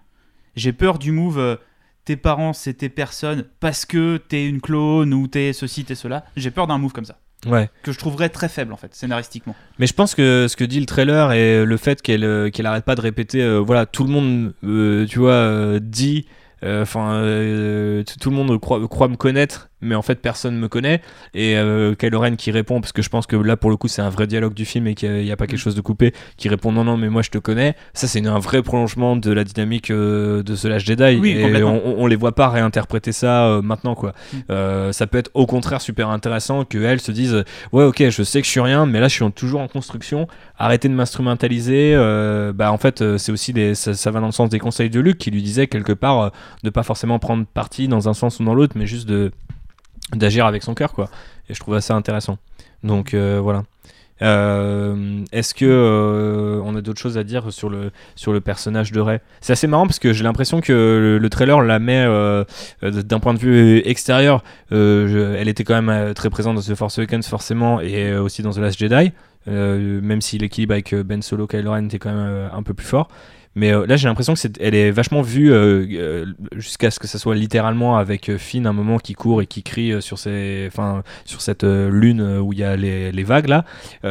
J'ai 0.56 0.72
peur 0.72 0.98
du 0.98 1.12
move. 1.12 1.38
euh, 1.38 1.56
tes 2.04 2.16
parents 2.16 2.52
c'était 2.52 2.88
personne 2.88 3.44
parce 3.60 3.86
que 3.86 4.18
t'es 4.18 4.46
une 4.46 4.60
clone 4.60 5.14
ou 5.14 5.26
t'es 5.26 5.52
ceci, 5.52 5.84
t'es 5.84 5.94
cela. 5.94 6.24
J'ai 6.36 6.50
peur 6.50 6.66
d'un 6.66 6.78
move 6.78 6.92
comme 6.92 7.04
ça. 7.04 7.18
ouais 7.46 7.70
Que 7.82 7.92
je 7.92 7.98
trouverais 7.98 8.28
très 8.28 8.48
faible 8.48 8.72
en 8.72 8.76
fait, 8.76 8.94
scénaristiquement. 8.94 9.54
Mais 9.78 9.86
je 9.86 9.94
pense 9.94 10.14
que 10.14 10.46
ce 10.48 10.56
que 10.56 10.64
dit 10.64 10.80
le 10.80 10.86
trailer 10.86 11.32
et 11.32 11.64
le 11.64 11.76
fait 11.76 12.02
qu'elle 12.02 12.24
euh, 12.24 12.50
qu'elle 12.50 12.66
arrête 12.66 12.84
pas 12.84 12.94
de 12.94 13.00
répéter, 13.00 13.42
euh, 13.42 13.58
voilà, 13.58 13.86
tout 13.86 14.04
le 14.04 14.10
monde, 14.10 14.54
euh, 14.64 15.06
tu 15.06 15.18
vois, 15.18 15.78
dit, 15.80 16.26
enfin, 16.62 17.20
tout 18.06 18.18
tout 18.20 18.30
le 18.30 18.36
monde 18.36 18.58
croit, 18.60 18.86
croit 18.88 19.08
me 19.08 19.16
connaître, 19.16 19.70
mais 19.84 19.94
en 19.94 20.02
fait 20.02 20.16
personne 20.16 20.56
me 20.56 20.68
connaît. 20.68 21.00
Et 21.34 21.56
euh, 21.56 21.94
Kylo 21.94 22.20
Ren 22.20 22.36
qui 22.36 22.50
répond, 22.50 22.80
parce 22.80 22.92
que 22.92 23.02
je 23.02 23.08
pense 23.08 23.26
que 23.26 23.36
là 23.36 23.56
pour 23.56 23.70
le 23.70 23.76
coup 23.76 23.88
c'est 23.88 24.02
un 24.02 24.10
vrai 24.10 24.26
dialogue 24.26 24.54
du 24.54 24.64
film 24.64 24.86
et 24.86 24.94
qu'il 24.94 25.12
n'y 25.22 25.32
a, 25.32 25.36
pas 25.36 25.46
quelque 25.46 25.58
chose 25.58 25.74
de 25.74 25.80
coupé, 25.80 26.12
qui 26.36 26.48
répond 26.48 26.72
non, 26.72 26.84
non, 26.84 26.96
mais 26.96 27.08
moi 27.08 27.22
je 27.22 27.30
te 27.30 27.38
connais. 27.38 27.74
Ça 27.92 28.08
c'est 28.08 28.24
un 28.26 28.38
vrai 28.38 28.62
prolongement 28.62 29.16
de 29.16 29.32
la 29.32 29.44
dynamique 29.44 29.90
euh, 29.90 30.42
de 30.42 30.56
The 30.56 30.64
Last 30.64 30.86
Jedi. 30.86 31.18
Oui, 31.20 31.30
et 31.30 31.62
on, 31.62 32.00
on 32.00 32.06
les 32.06 32.16
voit 32.16 32.34
pas 32.34 32.48
réinterpréter 32.48 33.12
ça 33.12 33.46
euh, 33.46 33.62
maintenant, 33.62 33.94
quoi. 33.94 34.14
Mm. 34.32 34.36
Euh, 34.50 34.92
ça 34.92 35.06
peut 35.06 35.18
être 35.18 35.30
au 35.34 35.46
contraire 35.46 35.80
super 35.80 36.08
intéressant 36.08 36.64
qu'elles 36.64 37.00
se 37.00 37.12
disent 37.12 37.44
Ouais, 37.72 37.84
ok, 37.84 38.08
je 38.08 38.22
sais 38.22 38.40
que 38.40 38.46
je 38.46 38.50
suis 38.50 38.60
rien, 38.60 38.86
mais 38.86 39.00
là 39.00 39.08
je 39.08 39.14
suis 39.14 39.32
toujours 39.32 39.60
en 39.60 39.68
construction. 39.68 40.26
Arrêtez 40.58 40.88
de 40.88 40.94
m'instrumentaliser. 40.94 41.94
bah 42.54 42.72
en 42.72 42.78
fait, 42.78 43.16
c'est 43.18 43.32
aussi 43.32 43.52
des, 43.52 43.74
ça, 43.74 43.94
ça 43.94 44.10
va 44.10 44.20
dans 44.20 44.26
le 44.26 44.32
sens 44.32 44.48
des 44.48 44.58
conseils 44.58 44.90
de 44.90 45.00
Luc 45.00 45.18
qui 45.18 45.30
lui 45.30 45.42
disait 45.42 45.66
quelque 45.66 45.92
part 45.92 46.32
de 46.62 46.70
pas 46.70 46.82
forcément 46.82 47.18
prendre 47.18 47.44
parti 47.46 47.88
dans 47.88 48.08
un 48.08 48.14
sens 48.14 48.40
ou 48.40 48.44
dans 48.44 48.54
l'autre, 48.54 48.74
mais 48.76 48.86
juste 48.86 49.08
de 49.08 49.32
d'agir 50.12 50.46
avec 50.46 50.62
son 50.62 50.74
cœur, 50.74 50.92
quoi. 50.92 51.08
Et 51.48 51.54
je 51.54 51.60
trouve 51.60 51.78
ça 51.80 51.94
intéressant. 51.94 52.38
Donc 52.82 53.14
euh, 53.14 53.40
voilà. 53.42 53.64
Euh, 54.22 55.24
Est-ce 55.32 55.54
que 55.54 55.64
euh, 55.64 56.60
on 56.64 56.76
a 56.76 56.80
d'autres 56.80 57.00
choses 57.00 57.18
à 57.18 57.24
dire 57.24 57.52
sur 57.52 57.68
le 57.68 57.90
sur 58.14 58.32
le 58.32 58.40
personnage 58.40 58.92
de 58.92 59.00
Rey? 59.00 59.20
C'est 59.40 59.52
assez 59.52 59.66
marrant 59.66 59.86
parce 59.86 59.98
que 59.98 60.12
j'ai 60.12 60.22
l'impression 60.24 60.60
que 60.60 60.72
le, 60.72 61.18
le 61.18 61.30
trailer 61.30 61.60
la 61.62 61.78
met 61.80 62.06
d'un 62.82 63.18
point 63.20 63.34
de 63.34 63.38
vue 63.40 63.82
extérieur. 63.84 64.42
je- 64.70 65.34
elle 65.36 65.48
était 65.48 65.64
quand 65.64 65.80
même 65.80 66.14
très 66.14 66.30
présente 66.30 66.54
dans 66.56 66.62
The 66.62 66.74
Force 66.76 66.98
Awakens 66.98 67.26
forcément 67.26 67.80
et 67.80 68.16
aussi 68.16 68.42
dans 68.42 68.50
The 68.52 68.58
Last 68.58 68.78
Jedi. 68.78 69.12
même 69.46 70.20
si 70.20 70.38
l'équilibre 70.38 70.72
avec 70.74 70.94
Ben 70.94 71.20
Solo 71.20 71.46
Kylo 71.46 71.72
Ren 71.72 71.86
était 71.86 71.98
quand 71.98 72.14
même 72.14 72.50
un 72.52 72.62
peu 72.62 72.72
plus 72.72 72.86
fort. 72.86 73.08
Mais 73.56 73.72
euh, 73.72 73.86
là, 73.86 73.96
j'ai 73.96 74.08
l'impression 74.08 74.34
que 74.34 74.38
c'est, 74.40 74.60
elle 74.60 74.74
est 74.74 74.90
vachement 74.90 75.22
vue 75.22 75.52
euh, 75.52 75.86
euh, 75.92 76.26
jusqu'à 76.56 76.90
ce 76.90 76.98
que 76.98 77.06
ça 77.06 77.18
soit 77.18 77.34
littéralement 77.36 77.96
avec 77.96 78.36
Finn 78.36 78.66
un 78.66 78.72
moment 78.72 78.98
qui 78.98 79.12
court 79.14 79.42
et 79.42 79.46
qui 79.46 79.62
crie 79.62 80.00
sur 80.02 80.18
ces, 80.18 80.64
enfin, 80.66 81.02
sur 81.24 81.40
cette 81.40 81.62
lune 81.64 82.20
où 82.38 82.52
il 82.52 82.58
y 82.58 82.64
a 82.64 82.76
les, 82.76 83.12
les 83.12 83.22
vagues 83.22 83.48
là. 83.48 83.64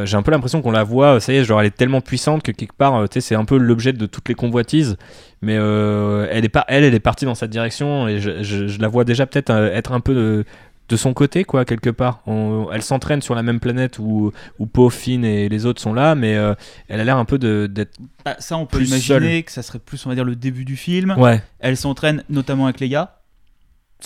J'ai 0.05 0.15
un 0.15 0.21
peu 0.23 0.31
l'impression 0.31 0.61
qu'on 0.61 0.71
la 0.71 0.83
voit, 0.83 1.19
ça 1.19 1.33
y 1.33 1.37
est, 1.37 1.43
genre 1.43 1.59
elle 1.61 1.67
est 1.67 1.75
tellement 1.75 2.01
puissante 2.01 2.41
que 2.43 2.51
quelque 2.51 2.75
part, 2.75 3.07
tu 3.09 3.15
sais, 3.15 3.21
c'est 3.21 3.35
un 3.35 3.45
peu 3.45 3.57
l'objet 3.57 3.91
de 3.93 4.05
toutes 4.05 4.29
les 4.29 4.35
convoitises. 4.35 4.97
Mais 5.41 5.55
elle 5.55 6.45
est 6.45 6.49
pas, 6.49 6.63
elle, 6.69 6.83
elle 6.85 6.95
est 6.95 6.99
partie 7.01 7.25
dans 7.25 7.35
cette 7.35 7.49
direction 7.51 8.07
et 8.07 8.19
je, 8.19 8.43
je- 8.43 8.79
la 8.79 8.87
vois 8.87 9.03
déjà 9.03 9.25
peut-être 9.25 9.49
être 9.51 9.91
un 9.91 9.99
peu 9.99 10.45
de, 10.89 10.95
son 10.95 11.13
côté, 11.13 11.43
quoi, 11.43 11.65
quelque 11.65 11.89
part. 11.89 12.21
On- 12.27 12.67
elle 12.71 12.81
s'entraîne 12.83 13.21
sur 13.21 13.35
la 13.35 13.43
même 13.43 13.59
planète 13.59 13.99
où, 13.99 14.31
où 14.59 14.65
Poe, 14.65 14.89
Finn 14.89 15.23
et 15.25 15.49
les 15.49 15.65
autres 15.65 15.81
sont 15.81 15.93
là, 15.93 16.15
mais 16.15 16.35
euh, 16.35 16.53
elle 16.87 16.99
a 16.99 17.03
l'air 17.03 17.17
un 17.17 17.25
peu 17.25 17.37
de- 17.39 17.67
d'être. 17.71 17.97
Bah, 18.25 18.35
ça, 18.39 18.57
on 18.57 18.65
peut 18.65 18.77
Plus 18.77 18.87
imaginer 18.89 19.43
que 19.43 19.51
ça 19.51 19.61
serait 19.63 19.79
plus, 19.79 20.05
on 20.05 20.09
va 20.09 20.15
dire, 20.15 20.25
le 20.25 20.35
début 20.35 20.65
du 20.65 20.75
film. 20.75 21.15
Ouais. 21.17 21.41
Elle 21.59 21.77
s'entraîne 21.77 22.23
notamment 22.29 22.65
avec 22.65 22.79
Leia. 22.79 23.19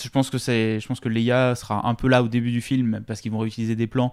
Je 0.02 0.08
pense 0.08 0.30
que 0.30 0.38
c'est, 0.38 0.78
je 0.80 0.86
pense 0.86 1.00
que 1.00 1.08
Leia 1.08 1.54
sera 1.56 1.86
un 1.88 1.94
peu 1.94 2.06
là 2.08 2.22
au 2.22 2.28
début 2.28 2.52
du 2.52 2.60
film 2.60 3.02
parce 3.06 3.20
qu'ils 3.20 3.32
vont 3.32 3.38
réutiliser 3.40 3.74
des 3.74 3.88
plans 3.88 4.12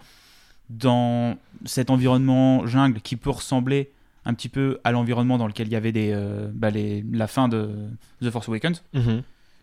dans 0.71 1.36
cet 1.65 1.89
environnement 1.91 2.65
jungle 2.65 2.99
qui 3.01 3.15
peut 3.15 3.30
ressembler 3.30 3.91
un 4.25 4.34
petit 4.34 4.49
peu 4.49 4.80
à 4.84 4.91
l'environnement 4.91 5.38
dans 5.38 5.45
lequel 5.45 5.67
il 5.67 5.73
y 5.73 5.75
avait 5.75 5.91
des, 5.91 6.10
euh, 6.12 6.49
bah, 6.51 6.71
les- 6.71 7.06
la 7.12 7.28
fin 7.28 7.47
de 7.47 7.69
The 8.23 8.32
Force 8.32 8.49
Awakens. 8.49 8.84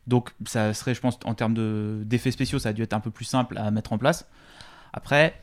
Donc 0.07 0.31
ça 0.47 0.75
serait, 0.75 0.95
je 0.95 1.01
pense, 1.01 1.19
en 1.25 1.35
termes 1.35 1.55
de- 1.55 2.01
d'effets 2.05 2.31
spéciaux, 2.33 2.59
ça 2.59 2.71
a 2.71 2.73
dû 2.73 2.83
être 2.83 2.93
un 2.95 3.01
peu 3.01 3.11
plus 3.11 3.25
simple 3.25 3.57
à 3.59 3.71
mettre 3.71 3.93
en 3.93 3.99
place. 3.99 4.27
Après, 4.93 5.35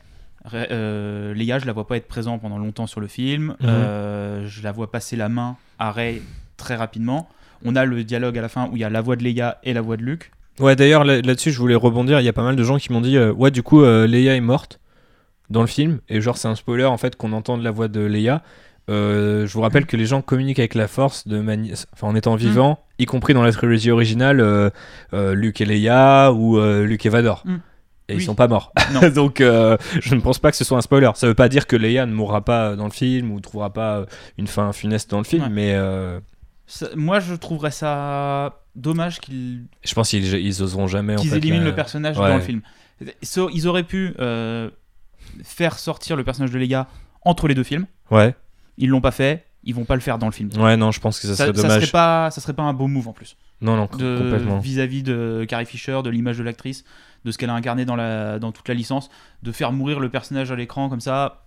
euh, 0.54 1.34
Leia, 1.34 1.58
je 1.58 1.66
la 1.66 1.72
vois 1.72 1.86
pas 1.86 1.96
être 1.96 2.08
présent 2.08 2.38
pendant 2.38 2.58
longtemps 2.58 2.86
sur 2.86 3.00
le 3.00 3.06
film. 3.06 3.56
Mhm. 3.60 3.68
Euh, 3.68 4.46
je 4.46 4.62
la 4.62 4.72
vois 4.72 4.90
passer 4.90 5.16
la 5.16 5.28
main 5.28 5.56
à 5.78 5.92
Rey 5.92 6.22
très 6.56 6.76
rapidement. 6.76 7.28
On 7.64 7.76
a 7.76 7.84
le 7.84 8.04
dialogue 8.04 8.38
à 8.38 8.42
la 8.42 8.48
fin 8.48 8.68
où 8.70 8.76
il 8.76 8.80
y 8.80 8.84
a 8.84 8.90
la 8.90 9.00
voix 9.00 9.16
de 9.16 9.22
Leia 9.24 9.58
et 9.64 9.72
la 9.74 9.80
voix 9.82 9.96
de 9.96 10.02
Luke. 10.02 10.30
Ouais, 10.58 10.76
d'ailleurs, 10.76 11.04
là- 11.04 11.20
là-dessus, 11.20 11.52
je 11.52 11.58
voulais 11.58 11.74
rebondir. 11.74 12.20
Il 12.20 12.24
y 12.24 12.28
a 12.28 12.32
pas 12.32 12.42
mal 12.42 12.56
de 12.56 12.64
gens 12.64 12.78
qui 12.78 12.92
m'ont 12.92 13.00
dit 13.00 13.16
euh, 13.16 13.32
Ouais, 13.32 13.50
du 13.50 13.62
coup, 13.62 13.82
euh, 13.82 14.06
Leia 14.06 14.34
est 14.34 14.40
morte 14.40 14.78
dans 15.50 15.60
le 15.62 15.66
film. 15.66 16.00
Et 16.08 16.20
genre, 16.20 16.36
c'est 16.38 16.48
un 16.48 16.54
spoiler 16.54 16.84
en 16.84 16.96
fait 16.96 17.16
qu'on 17.16 17.32
entende 17.32 17.62
la 17.62 17.70
voix 17.70 17.88
de 17.88 18.00
Leia. 18.00 18.42
Euh, 18.88 19.46
je 19.46 19.52
vous 19.52 19.60
rappelle 19.60 19.86
que 19.86 19.96
les 19.96 20.06
gens 20.06 20.20
communiquent 20.22 20.58
avec 20.58 20.74
la 20.74 20.88
force 20.88 21.28
de 21.28 21.40
mani- 21.40 21.72
enfin, 21.92 22.08
en 22.08 22.14
étant 22.16 22.34
vivants, 22.34 22.80
y 22.98 23.06
compris 23.06 23.34
dans 23.34 23.42
la 23.42 23.52
trilogie 23.52 23.90
originale, 23.90 24.40
euh, 24.40 24.70
euh, 25.12 25.34
Luke 25.34 25.60
et 25.60 25.64
Leia 25.64 26.32
ou 26.32 26.58
euh, 26.58 26.84
Luke 26.84 27.06
et 27.06 27.08
Vador. 27.08 27.42
Mm. 27.44 27.54
Et 28.08 28.14
ils 28.14 28.16
Oui. 28.16 28.24
sont 28.24 28.34
pas 28.34 28.48
morts. 28.48 28.72
Donc, 29.14 29.38
je 29.38 30.14
ne 30.14 30.20
pense 30.20 30.40
pas 30.40 30.50
que 30.50 30.56
ce 30.56 30.64
soit 30.64 30.76
un 30.76 30.80
spoiler. 30.80 31.10
Ça 31.14 31.28
veut 31.28 31.34
pas 31.34 31.48
dire 31.48 31.68
que 31.68 31.76
Leia 31.76 32.06
ne 32.06 32.12
mourra 32.12 32.44
pas 32.44 32.74
dans 32.74 32.86
le 32.86 32.90
film 32.90 33.30
ou 33.30 33.38
trouvera 33.40 33.72
pas 33.72 34.06
une 34.38 34.48
fin 34.48 34.72
funeste 34.72 35.10
dans 35.10 35.18
le 35.18 35.24
film, 35.24 35.44
Ouais. 35.44 35.48
mais 35.50 35.76
Ça- 36.66 36.88
moi, 36.96 37.20
je 37.20 37.34
trouverais 37.34 37.70
ça 37.70 38.62
dommage 38.74 39.20
qu'ils 39.20 39.66
je 39.84 39.94
pense 39.94 40.08
qu'ils 40.10 40.24
ils 40.34 40.62
oseront 40.62 40.86
jamais. 40.88 41.14
en 41.14 41.16
qu'ils 41.20 41.34
éliminent 41.34 41.62
le 41.64 41.74
personnage 41.74 42.18
ouais. 42.18 42.28
dans 42.28 42.36
le 42.36 42.42
film. 42.42 42.62
So- 43.22 43.50
Ils 43.52 43.68
auraient 43.68 43.84
pu 43.84 44.14
faire 45.44 45.78
sortir 45.78 46.16
le 46.16 46.24
personnage 46.24 46.50
de 46.50 46.58
Leia 46.58 46.88
entre 47.24 47.46
les 47.48 47.54
deux 47.54 47.62
films. 47.64 47.86
Ouais, 48.10 48.34
Ils 48.80 48.88
l'ont 48.88 49.00
pas 49.00 49.12
fait. 49.12 49.44
Ils 49.62 49.74
vont 49.74 49.84
pas 49.84 49.94
le 49.94 50.00
faire 50.00 50.16
dans 50.18 50.26
le 50.26 50.32
film. 50.32 50.48
ouais, 50.56 50.76
non, 50.78 50.90
je 50.90 51.00
pense 51.00 51.20
que 51.20 51.26
ça 51.28 51.36
ça, 51.36 51.44
serait 51.46 51.56
ça 51.56 51.62
dommage. 51.62 51.80
serait 51.82 51.90
pas, 51.92 52.30
ça 52.30 52.40
serait 52.40 52.54
pas 52.54 52.62
un 52.62 52.72
beau 52.72 52.86
move 52.88 53.08
en 53.08 53.12
plus. 53.12 53.36
Non, 53.60 53.76
non, 53.76 53.88
de- 53.98 54.16
complètement. 54.18 54.58
vis-à-vis 54.58 55.02
de 55.02 55.44
Carrie 55.46 55.66
Fisher, 55.66 56.00
de 56.02 56.08
l'image 56.08 56.38
de 56.38 56.42
l'actrice, 56.42 56.82
de 57.26 57.30
ce 57.30 57.36
qu'elle 57.36 57.50
a 57.50 57.54
incarné 57.54 57.84
dans, 57.84 57.94
la, 57.96 58.38
dans 58.38 58.52
toute 58.52 58.66
la 58.68 58.74
licence, 58.74 59.10
de 59.42 59.52
faire 59.52 59.70
mourir 59.72 60.00
le 60.00 60.08
personnage 60.08 60.50
à 60.50 60.56
l'écran 60.56 60.88
comme 60.88 61.00
ça, 61.02 61.42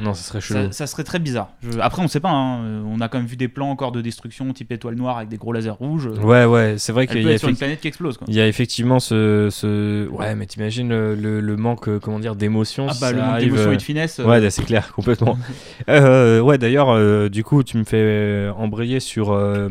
Non, 0.00 0.14
ça 0.14 0.22
serait 0.22 0.40
chelou. 0.40 0.66
ça, 0.66 0.72
ça 0.72 0.86
serait 0.86 1.04
très 1.04 1.18
bizarre. 1.18 1.50
Je- 1.62 1.78
Après, 1.80 2.02
on 2.02 2.08
sait 2.08 2.20
pas, 2.20 2.30
hein, 2.30 2.62
euh, 2.64 2.82
on 2.86 3.00
a 3.00 3.08
quand 3.08 3.18
même 3.18 3.26
vu 3.26 3.36
des 3.36 3.48
plans 3.48 3.70
encore 3.70 3.92
de 3.92 4.00
destruction 4.00 4.52
type 4.52 4.70
étoile 4.72 4.94
noire 4.94 5.16
avec 5.18 5.28
des 5.28 5.36
gros 5.36 5.52
lasers 5.52 5.70
rouges. 5.70 6.06
Ouais, 6.06 6.44
ouais, 6.44 6.74
c'est 6.78 6.92
vrai 6.92 7.06
qu'il 7.06 7.22
y, 7.22 7.32
a 7.32 7.38
sur 7.38 7.48
une 7.48 7.56
planète 7.56 7.80
qui 7.80 7.88
explose. 7.88 8.18
Il 8.28 8.34
y 8.34 8.40
a 8.40 8.46
effectivement 8.46 9.00
ce, 9.00 9.48
ce... 9.50 10.06
Ouais, 10.08 10.34
mais 10.34 10.46
t'imagines 10.46 10.88
le, 10.88 11.14
le- 11.14 11.40
le 11.40 11.56
manque, 11.56 11.88
euh, 11.88 11.98
comment 11.98 12.18
dire, 12.20 12.36
d'émotion 12.36 12.86
Ah 12.88 12.94
bah, 13.00 13.12
le 13.12 13.18
manque 13.18 13.26
arrive, 13.30 13.44
d'émotion 13.52 13.70
euh, 13.70 13.74
et 13.74 13.76
de 13.76 13.82
finesse. 13.82 14.20
euh, 14.20 14.24
Ouais, 14.26 14.50
c'est 14.50 14.64
clair, 14.64 14.92
complètement. 14.92 15.36
Euh, 15.88 16.40
ouais, 16.40 16.58
d'ailleurs, 16.58 16.90
euh, 16.90 17.28
du 17.28 17.44
coup, 17.44 17.62
tu 17.62 17.76
me 17.78 17.84
fais 17.84 17.96
euh, 18.00 18.52
embrayer 18.52 19.00
sur 19.00 19.32
euh, 19.32 19.68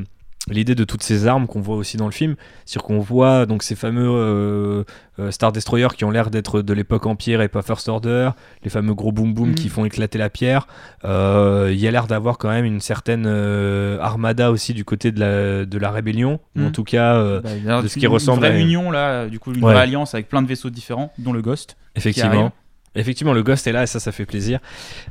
l'idée 0.50 0.76
de 0.76 0.84
toutes 0.84 1.04
ces 1.04 1.28
armes 1.28 1.46
qu'on 1.48 1.62
voit 1.62 1.76
aussi 1.76 1.98
dans 1.98 2.06
le 2.06 2.12
film. 2.12 2.36
C'est 2.66 2.82
qu'on 2.82 3.00
voit 3.00 3.46
donc 3.46 3.64
ces 3.64 3.76
fameux 3.76 4.08
euh, 4.10 4.84
euh, 5.20 5.32
Star 5.32 5.52
Destroyer 5.52 5.88
qui 5.98 6.06
ont 6.06 6.12
l'air 6.12 6.30
d'être 6.30 6.62
de 6.62 6.74
l'époque 6.74 7.06
Empire 7.06 7.42
et 7.42 7.48
pas 7.48 7.62
First 7.62 7.90
Order, 7.90 8.30
les 8.64 8.70
fameux 8.70 8.94
gros 8.94 9.12
boom 9.12 9.34
boom 9.34 9.50
Mm. 9.52 9.56
qui 9.56 9.70
font 9.70 9.84
éclater 9.86 10.18
la 10.18 10.30
pierre. 10.30 10.68
Euh, 11.06 11.70
Il 11.72 11.80
y 11.80 11.88
a 11.88 11.92
l'air 11.92 12.08
d'avoir 12.08 12.38
quand 12.38 12.50
même 12.50 12.66
une 12.66 12.80
certaine 12.82 13.26
euh, 13.28 14.00
armada 14.00 14.52
aussi 14.52 14.74
du 14.74 14.86
côté 14.86 15.12
de 15.12 15.20
la, 15.20 15.66
de 15.66 15.78
la 15.78 15.92
rébellion, 15.92 16.40
ou 16.56 16.62
en 16.62 16.70
Mm. 16.70 16.72
tout 16.72 16.84
cas, 16.84 17.16
euh, 17.16 17.42
bah, 17.42 17.82
de 17.82 17.88
ce 17.88 17.96
une- 17.96 18.00
qui 18.02 18.08
ressemble 18.08 18.44
Une 18.46 18.52
vraie 18.52 18.58
à- 18.58 18.62
union, 18.62 18.92
là, 18.92 19.28
du 19.28 19.40
coup, 19.40 19.52
une 19.54 19.64
Ouais. 19.64 19.74
vraie 19.74 19.84
alliance 19.84 20.14
avec 20.14 20.30
plein 20.30 20.42
de 20.42 20.48
vaisseaux 20.48 20.70
différents, 20.70 21.12
dont 21.18 21.34
le 21.34 21.42
Ghost. 21.42 21.76
Effectivement. 21.96 22.52
Effectivement, 22.98 23.34
le 23.34 23.44
Ghost 23.44 23.68
est 23.68 23.72
là 23.72 23.84
et 23.84 23.88
ça, 23.88 24.00
ça 24.00 24.12
fait 24.12 24.26
plaisir. 24.26 24.60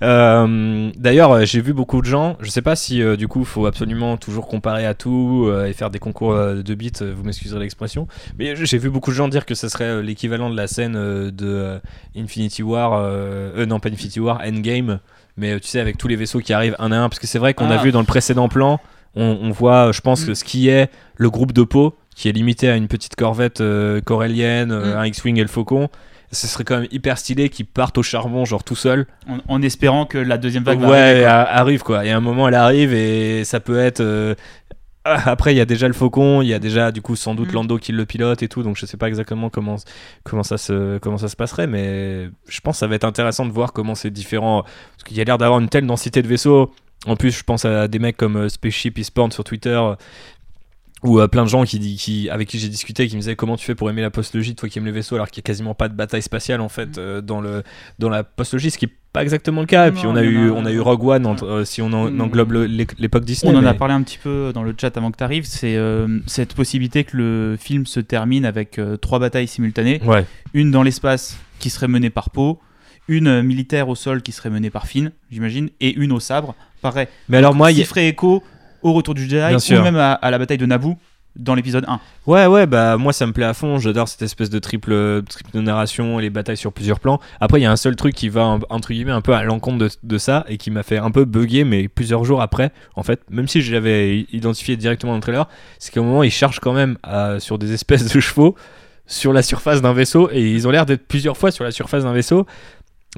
Euh, 0.02 0.90
D'ailleurs, 0.96 1.32
euh, 1.32 1.44
j'ai 1.44 1.60
vu 1.60 1.72
beaucoup 1.72 2.00
de 2.00 2.06
gens. 2.06 2.36
Je 2.40 2.50
sais 2.50 2.62
pas 2.62 2.76
si 2.76 3.02
euh, 3.02 3.16
du 3.16 3.28
coup, 3.28 3.40
il 3.40 3.46
faut 3.46 3.66
absolument 3.66 4.16
toujours 4.16 4.46
comparer 4.48 4.86
à 4.86 4.94
tout 4.94 5.46
euh, 5.48 5.66
et 5.66 5.72
faire 5.72 5.90
des 5.90 5.98
concours 5.98 6.34
de 6.36 6.74
bits. 6.74 6.92
euh, 7.02 7.12
vous 7.16 7.24
m'excuserez 7.24 7.60
l'expression, 7.60 8.06
mais 8.38 8.54
j'ai 8.56 8.78
vu 8.78 8.90
beaucoup 8.90 9.10
de 9.10 9.16
gens 9.16 9.28
dire 9.28 9.46
que 9.46 9.54
ça 9.54 9.68
serait 9.68 10.02
l'équivalent 10.02 10.50
de 10.50 10.56
la 10.56 10.66
scène 10.66 10.94
de 11.30 11.80
Infinity 12.16 12.62
War. 12.62 12.90
non, 13.66 13.80
pas 13.80 13.88
Infinity 13.88 14.20
War, 14.20 14.40
Endgame. 14.46 15.00
Mais 15.38 15.58
tu 15.60 15.68
sais, 15.68 15.80
avec 15.80 15.98
tous 15.98 16.08
les 16.08 16.16
vaisseaux 16.16 16.40
qui 16.40 16.52
arrivent 16.52 16.76
un 16.78 16.92
à 16.92 16.96
un, 16.96 17.08
parce 17.08 17.18
que 17.18 17.26
c'est 17.26 17.38
vrai 17.38 17.52
qu'on 17.54 17.70
a 17.70 17.74
Ah. 17.78 17.82
vu 17.82 17.92
dans 17.92 18.00
le 18.00 18.06
précédent 18.06 18.48
plan, 18.48 18.80
on, 19.14 19.38
on 19.42 19.50
voit, 19.50 19.92
je 19.92 20.00
pense, 20.00 20.22
Mm. 20.22 20.26
que 20.28 20.34
ce 20.34 20.44
qui 20.44 20.68
est 20.68 20.90
le 21.16 21.28
groupe 21.30 21.52
de 21.52 21.62
Poe, 21.62 21.92
qui 22.14 22.28
est 22.28 22.32
limité 22.32 22.68
à 22.70 22.76
une 22.76 22.88
petite 22.88 23.16
corvette 23.16 23.62
corélienne, 24.04 24.68
Mm. 24.72 24.96
un 24.96 25.06
X-Wing 25.06 25.38
et 25.38 25.42
le 25.42 25.48
Faucon. 25.48 25.88
Ce 26.32 26.46
serait 26.46 26.64
quand 26.64 26.78
même 26.80 26.88
hyper 26.90 27.18
stylé 27.18 27.48
qu'ils 27.48 27.66
partent 27.66 27.96
au 27.98 28.02
charbon, 28.02 28.44
genre 28.44 28.64
tout 28.64 28.74
seul. 28.76 29.06
En, 29.28 29.38
en 29.48 29.62
espérant 29.62 30.06
que 30.06 30.18
la 30.18 30.38
deuxième 30.38 30.64
vague 30.64 30.80
va 30.80 30.88
ouais, 30.88 30.98
arriver, 30.98 31.20
quoi. 31.22 31.30
a- 31.30 31.58
arrive 31.60 31.82
quoi. 31.82 32.04
Et 32.06 32.10
à 32.10 32.16
un 32.16 32.20
moment, 32.20 32.48
elle 32.48 32.54
arrive 32.54 32.92
et 32.92 33.44
ça 33.44 33.60
peut 33.60 33.78
être. 33.78 34.00
euh, 34.00 34.34
ah, 35.04 35.30
Après, 35.30 35.54
il 35.54 35.56
y 35.56 35.60
a 35.60 35.64
déjà 35.64 35.86
le 35.86 35.94
Faucon, 35.94 36.42
il 36.42 36.48
y 36.48 36.54
a 36.54 36.58
déjà 36.58 36.90
du 36.90 37.00
coup 37.00 37.14
sans 37.14 37.34
doute 37.36 37.50
Mm. 37.50 37.54
Lando 37.54 37.78
qui 37.78 37.92
le 37.92 38.04
pilote 38.06 38.42
et 38.42 38.48
tout, 38.48 38.62
donc 38.64 38.76
je 38.76 38.86
sais 38.86 38.96
pas 38.96 39.06
exactement 39.08 39.50
comment 39.50 39.76
comment 40.24 40.42
ça 40.42 40.58
se 40.58 40.98
comment 40.98 41.16
ça 41.18 41.28
se 41.28 41.36
passerait, 41.36 41.68
mais 41.68 42.28
je 42.48 42.60
pense 42.60 42.74
que 42.76 42.78
ça 42.80 42.86
va 42.88 42.96
être 42.96 43.04
intéressant 43.04 43.46
de 43.46 43.52
voir 43.52 43.72
comment 43.72 43.94
c'est 43.94 44.10
différent 44.10 44.62
parce 44.64 45.04
qu'il 45.04 45.16
y 45.16 45.20
a 45.20 45.24
l'air 45.24 45.38
d'avoir 45.38 45.60
une 45.60 45.68
telle 45.68 45.86
densité 45.86 46.22
de 46.22 46.28
vaisseaux. 46.28 46.72
En 47.06 47.14
plus, 47.14 47.30
je 47.30 47.44
pense 47.44 47.64
à 47.64 47.86
des 47.86 48.00
mecs 48.00 48.16
comme 48.16 48.36
euh, 48.36 48.48
Spaceship 48.48 48.98
Eastbound 48.98 49.32
sur 49.32 49.44
Twitter. 49.44 49.80
Euh, 51.04 51.08
ou 51.08 51.20
à 51.20 51.28
plein 51.28 51.44
de 51.44 51.48
gens 51.48 51.64
qui, 51.64 52.28
avec 52.30 52.48
qui 52.48 52.58
j'ai 52.58 52.68
discuté 52.68 53.06
qui 53.06 53.14
me 53.16 53.20
disaient 53.20 53.36
comment 53.36 53.56
tu 53.56 53.64
fais 53.66 53.74
pour 53.74 53.90
aimer 53.90 54.02
la 54.02 54.10
postlogie 54.10 54.54
toi 54.54 54.68
qui 54.68 54.78
aimes 54.78 54.86
les 54.86 54.92
vaisseaux 54.92 55.14
alors 55.14 55.28
qu'il 55.30 55.40
n'y 55.40 55.44
a 55.44 55.48
quasiment 55.48 55.74
pas 55.74 55.88
de 55.88 55.94
bataille 55.94 56.22
spatiale 56.22 56.60
en 56.60 56.68
fait 56.68 56.96
euh, 56.98 57.20
dans, 57.20 57.40
le, 57.40 57.62
dans 57.98 58.08
la 58.08 58.24
postlogie 58.24 58.70
ce 58.70 58.78
qui 58.78 58.86
est 58.86 58.92
pas 59.12 59.22
exactement 59.22 59.60
le 59.62 59.66
cas 59.66 59.88
et 59.88 59.90
Non, 59.90 59.96
puis 59.96 60.06
on 60.06 60.16
a, 60.16 60.22
eu, 60.22 60.48
a- 60.50 60.52
on 60.52 60.64
a 60.66 60.72
eu 60.72 60.80
Rogue 60.80 61.04
One 61.04 61.26
entre- 61.26 61.44
euh, 61.46 61.64
si 61.64 61.80
on 61.82 61.92
en- 61.92 62.10
Mm. 62.10 62.20
englobe 62.20 62.52
l'époque 62.98 63.24
Disney 63.24 63.52
On 63.54 63.58
en 63.58 63.64
a 63.64 63.74
parlé 63.74 63.94
un 63.94 64.02
petit 64.02 64.18
peu 64.18 64.52
dans 64.54 64.62
le 64.62 64.74
chat 64.78 64.96
avant 64.96 65.10
que 65.10 65.16
tu 65.18 65.24
arrives, 65.24 65.44
c'est 65.46 65.76
euh, 65.76 66.18
cette 66.26 66.54
possibilité 66.54 67.04
que 67.04 67.16
le 67.16 67.56
film 67.58 67.86
se 67.86 68.00
termine 68.00 68.44
avec 68.44 68.78
euh, 68.78 68.96
trois 68.96 69.18
batailles 69.18 69.48
simultanées. 69.48 70.00
ouais 70.04 70.24
Une 70.54 70.70
dans 70.70 70.82
l'espace 70.82 71.38
qui 71.58 71.70
serait 71.70 71.88
menée 71.88 72.10
par 72.10 72.28
Poe, 72.30 72.58
une 73.08 73.28
euh, 73.28 73.42
militaire 73.42 73.88
au 73.88 73.94
sol 73.94 74.20
qui 74.22 74.32
serait 74.32 74.50
menée 74.50 74.68
par 74.70 74.86
Finn, 74.86 75.12
j'imagine, 75.30 75.70
et 75.80 75.94
une 75.94 76.12
au 76.12 76.20
sabre. 76.20 76.54
Pareil. 76.82 77.06
mais 77.28 77.38
alors 77.38 77.54
moi 77.54 77.70
il 77.72 77.74
qui 77.74 77.80
y 77.80 77.84
a- 77.84 77.86
ferait 77.86 78.08
écho 78.08 78.42
au 78.86 78.92
retour 78.92 79.14
du 79.14 79.22
Jedi 79.22 79.36
Bien 79.36 79.58
sûr. 79.58 79.80
ou 79.80 79.82
même 79.82 79.96
à, 79.96 80.12
à 80.12 80.30
la 80.30 80.38
bataille 80.38 80.58
de 80.58 80.66
Naboo 80.66 80.96
dans 81.38 81.54
l'épisode 81.54 81.84
1. 81.86 82.00
Ouais, 82.26 82.46
ouais, 82.46 82.66
bah 82.66 82.96
moi 82.96 83.12
ça 83.12 83.26
me 83.26 83.32
plaît 83.32 83.44
à 83.44 83.54
fond. 83.54 83.78
J'adore 83.78 84.08
cette 84.08 84.22
espèce 84.22 84.50
de 84.50 84.58
triple, 84.58 85.22
triple 85.28 85.58
narration 85.58 86.18
et 86.18 86.22
les 86.22 86.30
batailles 86.30 86.56
sur 86.56 86.72
plusieurs 86.72 86.98
plans. 87.00 87.20
Après, 87.40 87.60
il 87.60 87.62
y 87.62 87.66
a 87.66 87.70
un 87.70 87.76
seul 87.76 87.94
truc 87.94 88.14
qui 88.14 88.28
va 88.28 88.58
entre 88.70 88.92
guillemets 88.92 89.12
un 89.12 89.20
peu 89.20 89.34
à 89.34 89.42
l'encontre 89.42 89.78
de, 89.78 89.90
de, 90.02 90.18
ça 90.18 90.44
et 90.48 90.56
qui 90.56 90.70
m'a 90.70 90.82
fait 90.82 90.98
un 90.98 91.10
peu 91.10 91.24
bugger, 91.24 91.64
mais 91.64 91.88
plusieurs 91.88 92.24
jours 92.24 92.40
après, 92.40 92.72
en 92.94 93.02
fait, 93.02 93.20
même 93.30 93.48
si 93.48 93.60
je 93.60 93.72
l'avais 93.74 94.20
identifié 94.32 94.76
directement 94.76 95.12
dans 95.12 95.16
le 95.18 95.22
trailer, 95.22 95.46
c'est 95.78 95.92
qu'à 95.92 96.00
un 96.00 96.04
moment 96.04 96.22
ils 96.22 96.30
chargent 96.30 96.60
quand 96.60 96.72
même 96.72 96.96
sur 97.38 97.58
des 97.58 97.72
espèces 97.72 98.12
de 98.12 98.20
chevaux 98.20 98.54
sur 99.06 99.32
la 99.32 99.42
surface 99.42 99.82
d'un 99.82 99.92
vaisseau 99.92 100.28
et 100.32 100.50
ils 100.50 100.66
ont 100.66 100.70
l'air 100.72 100.84
d'être 100.84 101.06
plusieurs 101.06 101.36
fois 101.36 101.52
sur 101.52 101.62
la 101.62 101.70
surface 101.70 102.02
d'un 102.02 102.12
vaisseau 102.12 102.44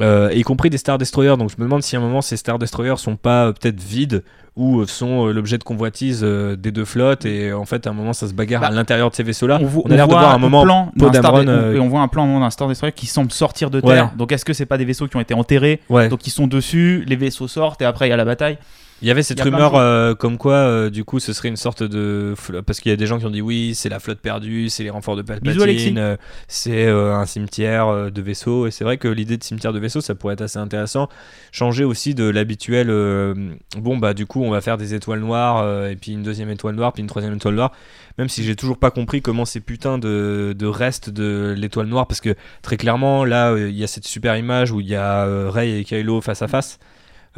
euh, 0.00 0.30
y 0.34 0.42
compris 0.42 0.70
des 0.70 0.78
Star 0.78 0.98
Destroyers. 0.98 1.36
Donc 1.36 1.50
je 1.50 1.56
me 1.58 1.64
demande 1.64 1.82
si 1.82 1.96
à 1.96 1.98
un 1.98 2.02
moment 2.02 2.22
ces 2.22 2.36
Star 2.36 2.58
Destroyers 2.58 2.96
sont 2.96 3.16
pas 3.16 3.46
euh, 3.46 3.52
peut-être 3.52 3.80
vides 3.80 4.22
ou 4.56 4.80
euh, 4.80 4.86
sont 4.86 5.26
l'objet 5.26 5.58
de 5.58 5.64
convoitise 5.64 6.22
des 6.22 6.72
deux 6.72 6.84
flottes 6.84 7.24
et 7.24 7.52
en 7.52 7.64
fait 7.64 7.86
à 7.86 7.90
un 7.90 7.92
moment 7.92 8.12
ça 8.12 8.26
se 8.26 8.32
bagarre 8.32 8.64
à 8.64 8.68
bah, 8.70 8.74
l'intérieur 8.74 9.10
de 9.10 9.14
ces 9.14 9.22
vaisseaux-là. 9.22 9.60
On, 9.62 9.90
a 9.90 9.94
l'air 9.94 10.08
de 10.08 10.12
voir 10.12 10.34
un 10.34 10.38
moment 10.38 10.62
plan 10.62 10.92
et 10.96 11.78
on 11.78 11.88
voit 11.88 12.00
un 12.00 12.08
plan 12.08 12.40
d'un 12.40 12.50
Star 12.50 12.68
Destroyer 12.68 12.92
qui 12.92 13.06
semble 13.06 13.30
sortir 13.30 13.70
de 13.70 13.80
terre. 13.80 14.12
Donc 14.16 14.32
est-ce 14.32 14.44
que 14.44 14.52
c'est 14.52 14.66
pas 14.66 14.78
des 14.78 14.84
vaisseaux 14.84 15.06
qui 15.06 15.16
ont 15.16 15.20
été 15.20 15.34
enterrés? 15.34 15.80
Donc 15.88 16.26
ils 16.26 16.30
sont 16.30 16.46
dessus, 16.46 17.04
les 17.06 17.16
vaisseaux 17.16 17.48
sortent 17.48 17.82
et 17.82 17.84
après 17.84 18.06
il 18.06 18.10
y 18.10 18.12
a 18.14 18.16
la 18.16 18.24
bataille. 18.24 18.58
Il 19.00 19.06
y 19.06 19.12
avait 19.12 19.22
cette 19.22 19.40
rumeur 19.40 19.76
euh, 19.76 20.14
comme 20.14 20.38
quoi, 20.38 20.54
euh, 20.54 20.90
du 20.90 21.04
coup, 21.04 21.20
ce 21.20 21.32
serait 21.32 21.48
une 21.48 21.56
sorte 21.56 21.84
de. 21.84 22.34
Parce 22.66 22.80
qu'il 22.80 22.90
y 22.90 22.92
a 22.92 22.96
des 22.96 23.06
gens 23.06 23.18
qui 23.18 23.26
ont 23.26 23.30
dit 23.30 23.40
oui, 23.40 23.74
c'est 23.76 23.88
la 23.88 24.00
flotte 24.00 24.18
perdue, 24.18 24.68
c'est 24.70 24.82
les 24.82 24.90
renforts 24.90 25.14
de 25.14 25.22
Palpatine, 25.22 25.98
euh, 25.98 26.16
c'est 26.48 26.88
un 26.88 27.24
cimetière 27.24 28.10
de 28.10 28.22
vaisseaux. 28.22 28.66
Et 28.66 28.72
c'est 28.72 28.82
vrai 28.82 28.98
que 28.98 29.06
l'idée 29.06 29.36
de 29.36 29.44
cimetière 29.44 29.72
de 29.72 29.78
vaisseaux, 29.78 30.00
ça 30.00 30.16
pourrait 30.16 30.34
être 30.34 30.42
assez 30.42 30.58
intéressant. 30.58 31.08
Changer 31.52 31.84
aussi 31.84 32.14
de 32.14 32.24
l'habituel. 32.24 32.88
bon, 33.76 33.98
bah, 33.98 34.14
du 34.14 34.26
coup, 34.26 34.42
on 34.42 34.50
va 34.50 34.60
faire 34.60 34.76
des 34.76 34.94
étoiles 34.94 35.20
noires, 35.20 35.88
et 35.88 35.96
puis 35.96 36.12
une 36.12 36.24
deuxième 36.24 36.50
étoile 36.50 36.74
noire, 36.74 36.92
puis 36.92 37.02
une 37.02 37.08
troisième 37.08 37.34
étoile 37.34 37.54
noire. 37.54 37.72
Même 38.18 38.28
si 38.28 38.42
j'ai 38.42 38.56
toujours 38.56 38.78
pas 38.78 38.90
compris 38.90 39.22
comment 39.22 39.44
ces 39.44 39.60
putains 39.60 39.98
de, 39.98 40.56
de 40.58 40.66
restes 40.66 41.08
de 41.08 41.54
l'étoile 41.56 41.86
noire, 41.86 42.08
parce 42.08 42.20
que 42.20 42.34
très 42.62 42.76
clairement, 42.76 43.24
là, 43.24 43.56
il 43.56 43.76
y 43.76 43.84
a 43.84 43.86
cette 43.86 44.08
super 44.08 44.36
image 44.36 44.72
où 44.72 44.80
il 44.80 44.88
y 44.88 44.96
a 44.96 45.24
Rey 45.50 45.78
et 45.78 45.84
Kylo 45.84 46.20
face 46.20 46.42
à 46.42 46.48
face. 46.48 46.80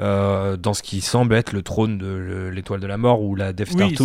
Euh, 0.01 0.57
dans 0.57 0.73
ce 0.73 0.83
qui 0.83 1.03
semble 1.03 1.35
être 1.35 1.53
le 1.53 1.63
trône 1.63 1.99
de 1.99 2.49
l'étoile 2.51 2.81
de 2.81 2.87
la 2.87 2.97
mort 2.97 3.21
ou 3.21 3.35
la 3.35 3.53
Death 3.53 3.73
Star 3.73 3.91
2 3.91 3.97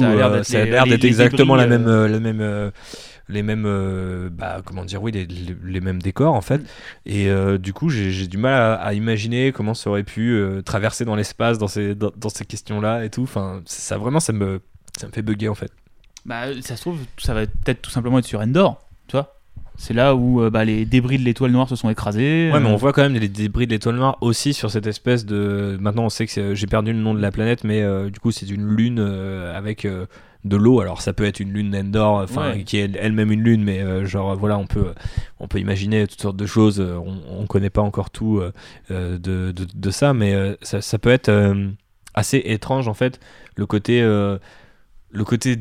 ça 0.43 0.62
a 0.62 0.65
l'air 0.65 0.86
d'être 0.86 1.05
exactement 1.05 1.55
la 1.55 1.67
même, 1.67 1.88
euh, 1.88 2.10
la 2.10 2.19
même 2.19 2.41
euh, 2.41 2.69
les 3.29 3.43
mêmes 3.43 4.29
bah, 4.34 4.62
comment 4.65 4.84
dire 4.84 5.01
oui 5.01 5.13
les, 5.13 5.25
les, 5.25 5.79
mêmes 5.79 6.01
décors 6.01 6.34
en 6.34 6.41
fait. 6.41 6.58
Mm. 6.58 6.65
et 7.05 7.58
du 7.60 7.71
coup 7.71 7.89
j'ai 7.89 8.27
du 8.27 8.38
mal 8.38 8.77
à, 8.81 8.93
imaginer 8.93 9.53
comment 9.53 9.73
ça 9.73 9.89
aurait 9.89 10.03
pu 10.03 10.38
traverser 10.65 11.05
dans 11.05 11.15
l'espace 11.15 11.60
dans 11.60 11.69
ces 11.69 11.95
dans, 11.95 12.12
ces 12.29 12.45
questions 12.45 12.81
là 12.81 13.05
et 13.05 13.10
tout. 13.10 13.23
Enfin 13.23 13.62
ça 13.65 13.97
vraiment 13.97 14.19
ça 14.19 14.34
me 14.34 14.60
ça 14.99 15.08
me 15.08 15.13
fait 15.13 15.21
bugger 15.21 15.47
en 15.47 15.55
fait. 15.55 15.71
Bah 16.25 16.47
ça 16.62 16.75
se 16.75 16.81
trouve 16.81 16.99
ça 17.19 17.34
va 17.34 17.45
peut-être 17.45 17.81
tout 17.81 17.91
simplement 17.91 18.19
être 18.19 18.25
sur 18.25 18.41
Endor 18.41 18.81
tu 19.08 19.15
vois 19.15 19.39
c'est 19.77 19.93
là 19.93 20.15
où 20.15 20.41
euh, 20.41 20.49
bah, 20.49 20.63
les 20.63 20.85
débris 20.85 21.17
de 21.17 21.23
l'étoile 21.23 21.51
noire 21.51 21.67
se 21.67 21.75
sont 21.75 21.89
écrasés. 21.89 22.49
Ouais, 22.51 22.59
mais 22.59 22.69
on 22.69 22.73
euh. 22.73 22.77
voit 22.77 22.93
quand 22.93 23.01
même 23.01 23.13
les 23.13 23.27
débris 23.27 23.67
de 23.67 23.71
l'étoile 23.71 23.95
noire 23.95 24.17
aussi 24.21 24.53
sur 24.53 24.71
cette 24.71 24.88
espèce 24.88 25.25
de. 25.25 25.77
Maintenant, 25.79 26.05
on 26.05 26.09
sait 26.09 26.27
que 26.27 26.55
j'ai 26.55 26.67
perdu 26.67 26.93
le 26.93 26.99
nom 26.99 27.13
de 27.13 27.21
la 27.21 27.31
planète, 27.31 27.63
mais 27.63 27.81
euh, 27.81 28.09
du 28.09 28.19
coup, 28.19 28.31
c'est 28.31 28.49
une 28.49 28.67
lune 28.67 28.99
avec 28.99 29.85
de 29.85 30.55
l'eau. 30.55 30.79
Alors, 30.79 31.01
ça 31.01 31.13
peut 31.13 31.25
être 31.25 31.39
une 31.39 31.51
lune 31.51 31.71
d'Endor, 31.71 32.21
enfin, 32.23 32.59
qui 32.65 32.77
est 32.77 32.95
elle-même 32.95 33.31
une 33.31 33.41
lune, 33.41 33.63
mais 33.63 34.05
genre, 34.05 34.35
voilà, 34.35 34.57
on 34.57 34.67
peut, 34.67 34.93
on 35.39 35.47
peut 35.47 35.59
imaginer 35.59 36.07
toutes 36.07 36.21
sortes 36.21 36.38
de 36.38 36.45
choses. 36.45 36.79
On, 36.79 37.41
ne 37.41 37.47
connaît 37.47 37.69
pas 37.69 37.81
encore 37.81 38.09
tout 38.09 38.41
de, 38.89 39.17
de, 39.17 39.51
de, 39.51 39.89
ça, 39.89 40.13
mais 40.13 40.57
ça, 40.61 40.81
ça, 40.81 40.97
peut 40.99 41.09
être 41.09 41.31
assez 42.13 42.41
étrange 42.45 42.88
en 42.88 42.93
fait, 42.93 43.19
le 43.55 43.65
côté, 43.65 44.01
le 44.01 45.23
côté 45.25 45.57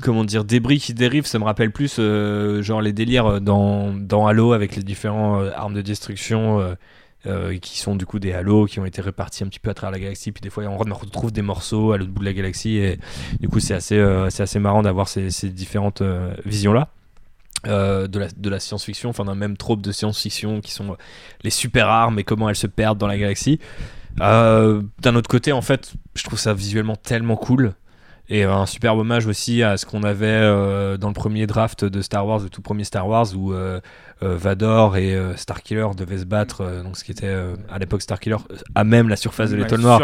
comment 0.00 0.24
dire, 0.24 0.44
débris 0.44 0.78
qui 0.78 0.94
dérivent, 0.94 1.26
ça 1.26 1.38
me 1.38 1.44
rappelle 1.44 1.72
plus 1.72 1.96
euh, 1.98 2.62
genre 2.62 2.80
les 2.80 2.92
délires 2.92 3.26
euh, 3.26 3.40
dans, 3.40 3.92
dans 3.92 4.26
Halo 4.26 4.52
avec 4.52 4.76
les 4.76 4.82
différents 4.82 5.40
euh, 5.40 5.50
armes 5.54 5.74
de 5.74 5.82
destruction 5.82 6.76
qui 7.60 7.78
sont 7.78 7.96
du 7.96 8.06
coup 8.06 8.18
des 8.18 8.32
Halo 8.32 8.64
qui 8.64 8.80
ont 8.80 8.86
été 8.86 9.02
répartis 9.02 9.44
un 9.44 9.48
petit 9.48 9.58
peu 9.58 9.68
à 9.68 9.74
travers 9.74 9.92
la 9.92 9.98
galaxie. 9.98 10.32
Puis 10.32 10.40
des 10.40 10.48
fois, 10.48 10.64
on 10.64 10.78
retrouve 10.78 11.30
des 11.30 11.42
morceaux 11.42 11.92
à 11.92 11.98
l'autre 11.98 12.10
bout 12.10 12.20
de 12.20 12.24
la 12.24 12.32
galaxie 12.32 12.76
et 12.76 12.98
du 13.40 13.48
coup, 13.48 13.60
c'est 13.60 13.74
assez, 13.74 13.98
assez 14.00 14.58
marrant 14.58 14.80
d'avoir 14.80 15.06
ces, 15.06 15.28
différentes 15.50 16.02
visions-là. 16.46 16.88
de 17.66 18.18
la, 18.18 18.28
de 18.34 18.48
la 18.48 18.58
science-fiction, 18.58 19.10
enfin 19.10 19.26
d'un 19.26 19.34
même 19.34 19.58
trope 19.58 19.82
de 19.82 19.92
science-fiction 19.92 20.62
qui 20.62 20.72
sont 20.72 20.96
les 21.42 21.50
super 21.50 21.88
armes 21.88 22.18
et 22.18 22.24
comment 22.24 22.48
elles 22.48 22.56
se 22.56 22.66
perdent 22.66 22.96
dans 22.96 23.06
la 23.06 23.18
galaxie. 23.18 23.60
d'un 24.16 25.14
autre 25.14 25.28
côté, 25.28 25.52
en 25.52 25.62
fait, 25.62 25.92
je 26.14 26.24
trouve 26.24 26.38
ça 26.38 26.54
visuellement 26.54 26.96
tellement 26.96 27.36
cool 27.36 27.74
et 28.30 28.44
un 28.44 28.64
superbe 28.64 29.00
hommage 29.00 29.26
aussi 29.26 29.64
à 29.64 29.76
ce 29.76 29.84
qu'on 29.84 30.04
avait 30.04 30.26
euh, 30.26 30.96
dans 30.96 31.08
le 31.08 31.14
premier 31.14 31.48
draft 31.48 31.84
de 31.84 32.00
Star 32.00 32.24
Wars, 32.24 32.38
le 32.38 32.48
tout 32.48 32.62
premier 32.62 32.84
Star 32.84 33.08
Wars, 33.08 33.26
où 33.36 33.52
euh, 33.52 33.80
euh, 34.22 34.36
Vador 34.36 34.96
et 34.96 35.18
Starkiller 35.36 35.88
devaient 35.96 36.18
se 36.18 36.24
battre, 36.24 36.82
donc 36.84 36.96
ce 36.96 37.02
qui 37.02 37.10
était 37.10 37.34
à 37.68 37.78
l'époque 37.80 38.02
Starkiller, 38.02 38.36
à 38.76 38.84
même 38.84 39.08
la 39.08 39.16
surface 39.16 39.50
de 39.50 39.56
l'étoile 39.56 39.80
noire. 39.80 40.00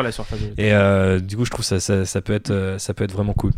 Et 0.59 0.73
du 1.21 1.37
coup, 1.37 1.45
je 1.45 1.51
trouve 1.51 1.65
ça, 1.65 1.79
ça, 1.79 2.05
ça, 2.05 2.21
peut 2.21 2.35
être, 2.35 2.75
ça 2.79 2.95
peut 2.95 3.05
être 3.05 3.13
vraiment 3.13 3.35
cool. 3.35 3.53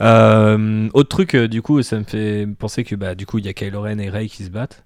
autre 0.00 1.08
truc, 1.08 1.36
du 1.36 1.62
coup, 1.62 1.80
ça 1.82 1.96
me 1.96 2.04
fait 2.04 2.48
penser 2.58 2.82
que 2.82 2.96
bah, 2.96 3.14
du 3.14 3.24
coup, 3.24 3.38
il 3.38 3.46
y 3.46 3.48
a 3.48 3.52
Kylo 3.52 3.82
Ren 3.82 3.98
et 4.00 4.10
Rey 4.10 4.26
qui 4.26 4.44
se 4.44 4.50
battent. 4.50 4.82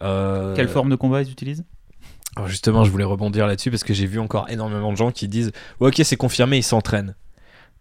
Quelle 0.00 0.68
forme 0.68 0.88
de 0.88 0.96
combat 0.96 1.20
ils 1.20 1.30
utilisent? 1.30 1.64
alors 2.34 2.48
justement, 2.48 2.82
je 2.84 2.90
voulais 2.90 3.04
rebondir 3.04 3.46
là-dessus 3.46 3.70
parce 3.70 3.84
que 3.84 3.92
j'ai 3.92 4.06
vu 4.06 4.18
encore 4.18 4.48
énormément 4.48 4.90
de 4.90 4.96
gens 4.96 5.10
qui 5.10 5.28
disent 5.28 5.52
Ok, 5.80 6.00
c'est 6.02 6.16
confirmé, 6.16 6.56
ils 6.56 6.62
s'entraînent. 6.62 7.14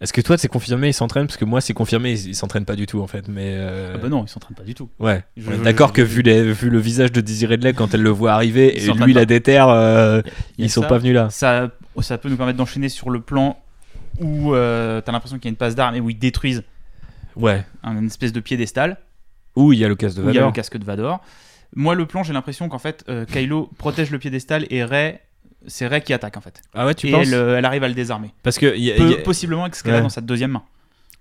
Est-ce 0.01 0.13
que 0.13 0.21
toi, 0.21 0.35
c'est 0.35 0.47
confirmé, 0.47 0.87
il 0.89 0.93
s'entraîne 0.93 1.27
Parce 1.27 1.37
que 1.37 1.45
moi, 1.45 1.61
c'est 1.61 1.75
confirmé, 1.75 2.13
il, 2.13 2.35
s'entraîne 2.35 2.65
pas 2.65 2.75
du 2.75 2.87
tout, 2.87 3.01
en 3.01 3.07
fait. 3.07 3.27
Mais 3.27 3.53
euh, 3.53 3.93
Ah 3.93 3.97
bah 3.99 4.09
non, 4.09 4.25
il 4.25 4.29
s'entraîne 4.29 4.55
pas 4.55 4.63
du 4.63 4.73
tout. 4.73 4.89
Ouais. 4.97 5.23
D'accord 5.63 5.93
que 5.93 6.01
vu, 6.01 6.23
les, 6.23 6.51
vu 6.51 6.71
le 6.71 6.79
visage 6.79 7.11
de 7.11 7.21
Dizzy 7.21 7.45
Redley 7.45 7.73
quand 7.73 7.93
elle 7.93 8.01
le 8.01 8.09
voit 8.09 8.33
arriver, 8.33 8.83
et 8.83 8.91
lui, 8.93 9.13
la 9.13 9.25
déterre, 9.25 9.69
euh, 9.69 10.23
ils 10.57 10.71
sont 10.71 10.81
pas 10.81 10.97
venus 10.97 11.13
là. 11.13 11.29
Ça, 11.29 11.69
ça 12.01 12.17
peut 12.17 12.29
nous 12.29 12.35
permettre 12.35 12.57
d'enchaîner 12.57 12.89
sur 12.89 13.11
le 13.11 13.21
plan 13.21 13.59
où 14.19 14.55
euh, 14.55 15.01
t'as 15.01 15.11
l'impression 15.11 15.37
qu'il 15.37 15.45
y 15.45 15.49
a 15.49 15.51
une 15.51 15.55
passe 15.55 15.75
d'armes 15.75 15.95
et 15.95 16.01
où 16.01 16.09
ils 16.09 16.17
détruisent 16.17 16.63
ouais. 17.35 17.63
un, 17.83 18.03
espèce 18.05 18.33
de 18.33 18.39
piédestal. 18.39 18.97
Où 19.55 19.71
il 19.71 19.79
y 19.79 19.85
a 19.85 19.87
le 19.87 19.95
casque 19.95 20.17
de 20.17 20.21
Vador. 20.21 20.31
Où 20.31 20.35
il 20.35 20.39
y 20.39 20.43
a 20.43 20.45
le 20.47 20.51
casque 20.51 20.77
de 20.77 20.83
Vador. 20.83 21.21
Moi, 21.75 21.93
le 21.93 22.07
plan, 22.07 22.23
j'ai 22.23 22.33
l'impression 22.33 22.69
qu'en 22.69 22.79
fait, 22.79 23.05
Kylo 23.31 23.69
protège 23.77 24.09
le 24.09 24.17
piédestal 24.17 24.65
et 24.71 24.83
Rey 24.83 25.21
c'est 25.67 25.87
Rey 25.87 26.01
qui 26.01 26.13
attaque 26.13 26.37
en 26.37 26.41
fait. 26.41 26.61
Ah 26.73 26.85
ouais, 26.85 26.95
tu 26.95 27.07
et 27.07 27.11
penses 27.11 27.27
elle, 27.27 27.33
euh, 27.33 27.57
elle, 27.57 27.65
arrive 27.65 27.83
à 27.83 27.87
le 27.87 27.93
désarmer. 27.93 28.31
Parce 28.43 28.57
que 28.57 28.77
y 28.77 28.91
a, 28.91 29.17
possiblement 29.23 29.63
avec 29.63 29.75
ce 29.75 29.83
qu'elle 29.83 29.95
a 29.95 30.01
dans 30.01 30.09
sa 30.09 30.21
deuxième 30.21 30.51
main. 30.51 30.63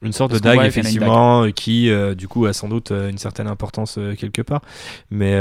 Une 0.03 0.13
sorte 0.13 0.33
de 0.33 0.39
dague, 0.39 0.65
effectivement, 0.65 1.51
qui 1.53 1.91
euh, 1.91 2.15
du 2.15 2.27
coup 2.27 2.47
a 2.47 2.55
sans 2.55 2.69
doute 2.69 2.91
euh, 2.91 3.11
une 3.11 3.19
certaine 3.19 3.47
importance 3.47 3.99
quelque 4.19 4.43
part. 4.43 4.63
Mais 5.11 5.35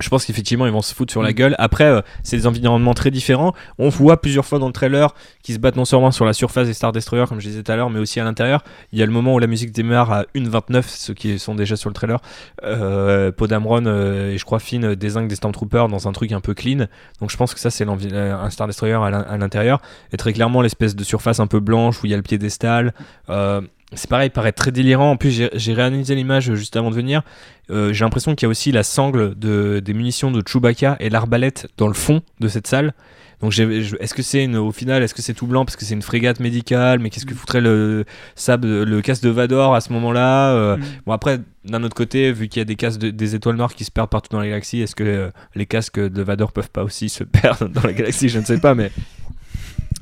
je 0.00 0.08
pense 0.08 0.24
qu'effectivement 0.24 0.66
ils 0.66 0.72
vont 0.72 0.82
se 0.82 0.94
foutre 0.94 1.12
sur 1.12 1.22
la 1.22 1.30
mm. 1.30 1.34
gueule. 1.34 1.54
Après, 1.58 1.84
euh, 1.84 2.00
c'est 2.22 2.36
des 2.36 2.46
environnements 2.46 2.94
très 2.94 3.10
différents. 3.10 3.54
On 3.78 3.88
voit 3.88 4.20
plusieurs 4.20 4.44
fois 4.44 4.58
dans 4.58 4.66
le 4.66 4.72
trailer 4.72 5.14
qu'ils 5.42 5.54
se 5.54 5.60
battent 5.60 5.76
non 5.76 5.84
seulement 5.84 6.10
sur 6.10 6.24
la 6.24 6.32
surface 6.32 6.66
des 6.66 6.74
Star 6.74 6.92
Destroyers, 6.92 7.26
comme 7.28 7.40
je 7.40 7.48
disais 7.48 7.62
tout 7.62 7.72
à 7.72 7.76
l'heure, 7.76 7.90
mais 7.90 7.98
aussi 7.98 8.20
à 8.20 8.24
l'intérieur. 8.24 8.62
Il 8.92 8.98
y 8.98 9.02
a 9.02 9.06
le 9.06 9.12
moment 9.12 9.34
où 9.34 9.38
la 9.38 9.46
musique 9.46 9.72
démarre 9.72 10.12
à 10.12 10.22
1.29, 10.34 10.84
ceux 10.86 11.14
qui 11.14 11.38
sont 11.38 11.54
déjà 11.54 11.76
sur 11.76 11.90
le 11.90 11.94
trailer. 11.94 12.20
Euh, 12.64 13.32
Podamron 13.32 13.84
euh, 13.86 14.32
et 14.32 14.38
je 14.38 14.44
crois 14.44 14.58
Finn 14.58 14.94
désingue 14.94 15.28
des 15.28 15.36
Stormtroopers 15.36 15.88
dans 15.88 16.08
un 16.08 16.12
truc 16.12 16.32
un 16.32 16.40
peu 16.40 16.54
clean. 16.54 16.86
Donc 17.20 17.30
je 17.30 17.36
pense 17.36 17.54
que 17.54 17.60
ça 17.60 17.70
c'est 17.70 17.86
un 17.86 18.50
Star 18.50 18.66
Destroyer 18.66 18.94
à 18.94 19.36
l'intérieur. 19.36 19.80
Et 20.12 20.16
très 20.16 20.32
clairement 20.32 20.62
l'espèce 20.62 20.96
de 20.96 21.04
surface 21.04 21.40
un 21.40 21.46
peu 21.46 21.60
blanche 21.60 22.02
où 22.02 22.06
il 22.06 22.10
y 22.10 22.14
a 22.14 22.16
le 22.16 22.22
piédestal. 22.22 22.94
Euh, 23.28 23.60
c'est 23.92 24.08
pareil, 24.08 24.28
il 24.28 24.32
paraît 24.32 24.52
très 24.52 24.70
délirant. 24.70 25.10
En 25.10 25.16
plus, 25.16 25.48
j'ai 25.52 25.72
réanalysé 25.72 26.14
l'image 26.14 26.54
juste 26.54 26.76
avant 26.76 26.90
de 26.90 26.94
venir. 26.94 27.22
Euh, 27.70 27.92
j'ai 27.92 28.04
l'impression 28.04 28.34
qu'il 28.34 28.46
y 28.46 28.48
a 28.48 28.50
aussi 28.50 28.72
la 28.72 28.82
sangle 28.82 29.38
de, 29.38 29.80
des 29.80 29.94
munitions 29.94 30.30
de 30.30 30.42
Chewbacca 30.46 30.96
et 31.00 31.10
l'arbalète 31.10 31.68
dans 31.76 31.88
le 31.88 31.94
fond 31.94 32.22
de 32.40 32.48
cette 32.48 32.66
salle. 32.66 32.92
Donc, 33.40 33.58
est-ce 33.58 34.12
que 34.12 34.22
c'est 34.22 34.46
au 34.54 34.70
final, 34.70 35.02
est-ce 35.02 35.14
que 35.14 35.22
c'est 35.22 35.32
tout 35.32 35.46
blanc 35.46 35.64
parce 35.64 35.76
que 35.76 35.84
c'est 35.86 35.94
une 35.94 36.02
frégate 36.02 36.40
médicale? 36.40 36.98
Mais 36.98 37.08
qu'est-ce 37.08 37.24
que 37.24 37.32
mm. 37.32 37.38
foutrait 37.38 37.60
le 37.62 38.04
sable, 38.34 38.82
le 38.82 39.00
casque 39.00 39.22
de 39.22 39.30
Vador 39.30 39.74
à 39.74 39.80
ce 39.80 39.92
moment-là 39.94 40.52
euh, 40.52 40.76
mm. 40.76 40.82
Bon, 41.06 41.12
après, 41.12 41.40
d'un 41.64 41.82
autre 41.82 41.96
côté, 41.96 42.32
vu 42.32 42.48
qu'il 42.48 42.60
y 42.60 42.62
a 42.62 42.66
des 42.66 42.76
casques 42.76 43.00
des 43.00 43.34
étoiles 43.34 43.56
noires 43.56 43.74
qui 43.74 43.84
se 43.84 43.90
perdent 43.90 44.10
partout 44.10 44.28
dans 44.30 44.40
la 44.40 44.46
galaxie, 44.46 44.82
est-ce 44.82 44.94
que 44.94 45.04
euh, 45.04 45.30
les 45.54 45.64
casques 45.64 45.98
de 45.98 46.22
Vador 46.22 46.52
peuvent 46.52 46.70
pas 46.70 46.84
aussi 46.84 47.08
se 47.08 47.24
perdre 47.42 47.68
dans 47.68 47.82
la 47.82 47.94
galaxie? 47.94 48.28
Je 48.28 48.38
ne 48.38 48.44
sais 48.44 48.58
pas, 48.58 48.74
mais 48.74 48.90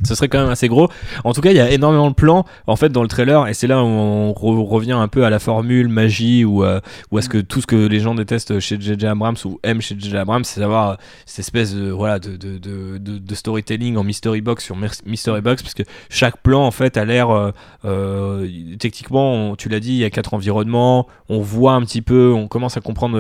ce 0.05 0.15
serait 0.15 0.29
quand 0.29 0.41
même 0.41 0.51
assez 0.51 0.69
gros. 0.69 0.89
En 1.25 1.33
tout 1.33 1.41
cas, 1.41 1.51
il 1.51 1.57
y 1.57 1.61
a 1.61 1.71
énormément 1.71 2.09
de 2.09 2.15
plans 2.15 2.45
en 2.67 2.77
fait 2.77 2.91
dans 2.91 3.03
le 3.03 3.09
trailer 3.09 3.49
et 3.49 3.55
c'est 3.55 3.67
là 3.67 3.83
où 3.83 3.87
on 3.87 4.33
revient 4.33 4.93
un 4.93 5.09
peu 5.09 5.25
à 5.25 5.31
la 5.31 5.39
formule 5.39 5.89
magie 5.89 6.45
ou 6.45 6.65
euh, 6.65 6.81
ou 7.11 7.19
est-ce 7.19 7.29
que 7.29 7.39
tout 7.39 7.61
ce 7.61 7.67
que 7.67 7.77
les 7.77 8.01
gens 8.01 8.15
détestent 8.15 8.61
chez 8.61 8.81
JJ 8.81 9.05
Abrams 9.05 9.37
ou 9.45 9.59
aiment 9.63 9.81
chez 9.81 9.99
JJ 9.99 10.15
Abrams, 10.15 10.45
c'est 10.45 10.61
d'avoir 10.61 10.91
euh, 10.91 10.95
cette 11.27 11.41
espèce 11.41 11.75
de 11.75 11.91
voilà 11.91 12.19
de, 12.19 12.37
de, 12.37 12.99
de, 12.99 13.35
storytelling 13.35 13.97
en 13.97 14.05
mystery 14.05 14.41
box 14.41 14.65
sur 14.65 14.77
mystery 14.77 15.41
box 15.41 15.63
parce 15.63 15.75
que 15.75 15.83
chaque 16.11 16.39
plan 16.43 16.65
en 16.65 16.71
fait 16.71 16.97
a 16.97 17.05
l'air 17.05 17.31
euh, 17.31 17.51
euh 17.85 18.47
techniquement, 18.79 19.57
tu 19.57 19.69
l'as 19.69 19.81
dit, 19.81 19.93
il 19.93 19.99
y 19.99 20.05
a 20.05 20.11
quatre 20.11 20.35
environnements, 20.35 21.07
on 21.29 21.41
voit 21.41 21.73
un 21.73 21.83
petit 21.83 22.03
peu, 22.03 22.33
on 22.33 22.49
commence 22.49 22.77
à 22.77 22.81
comprendre 22.81 23.19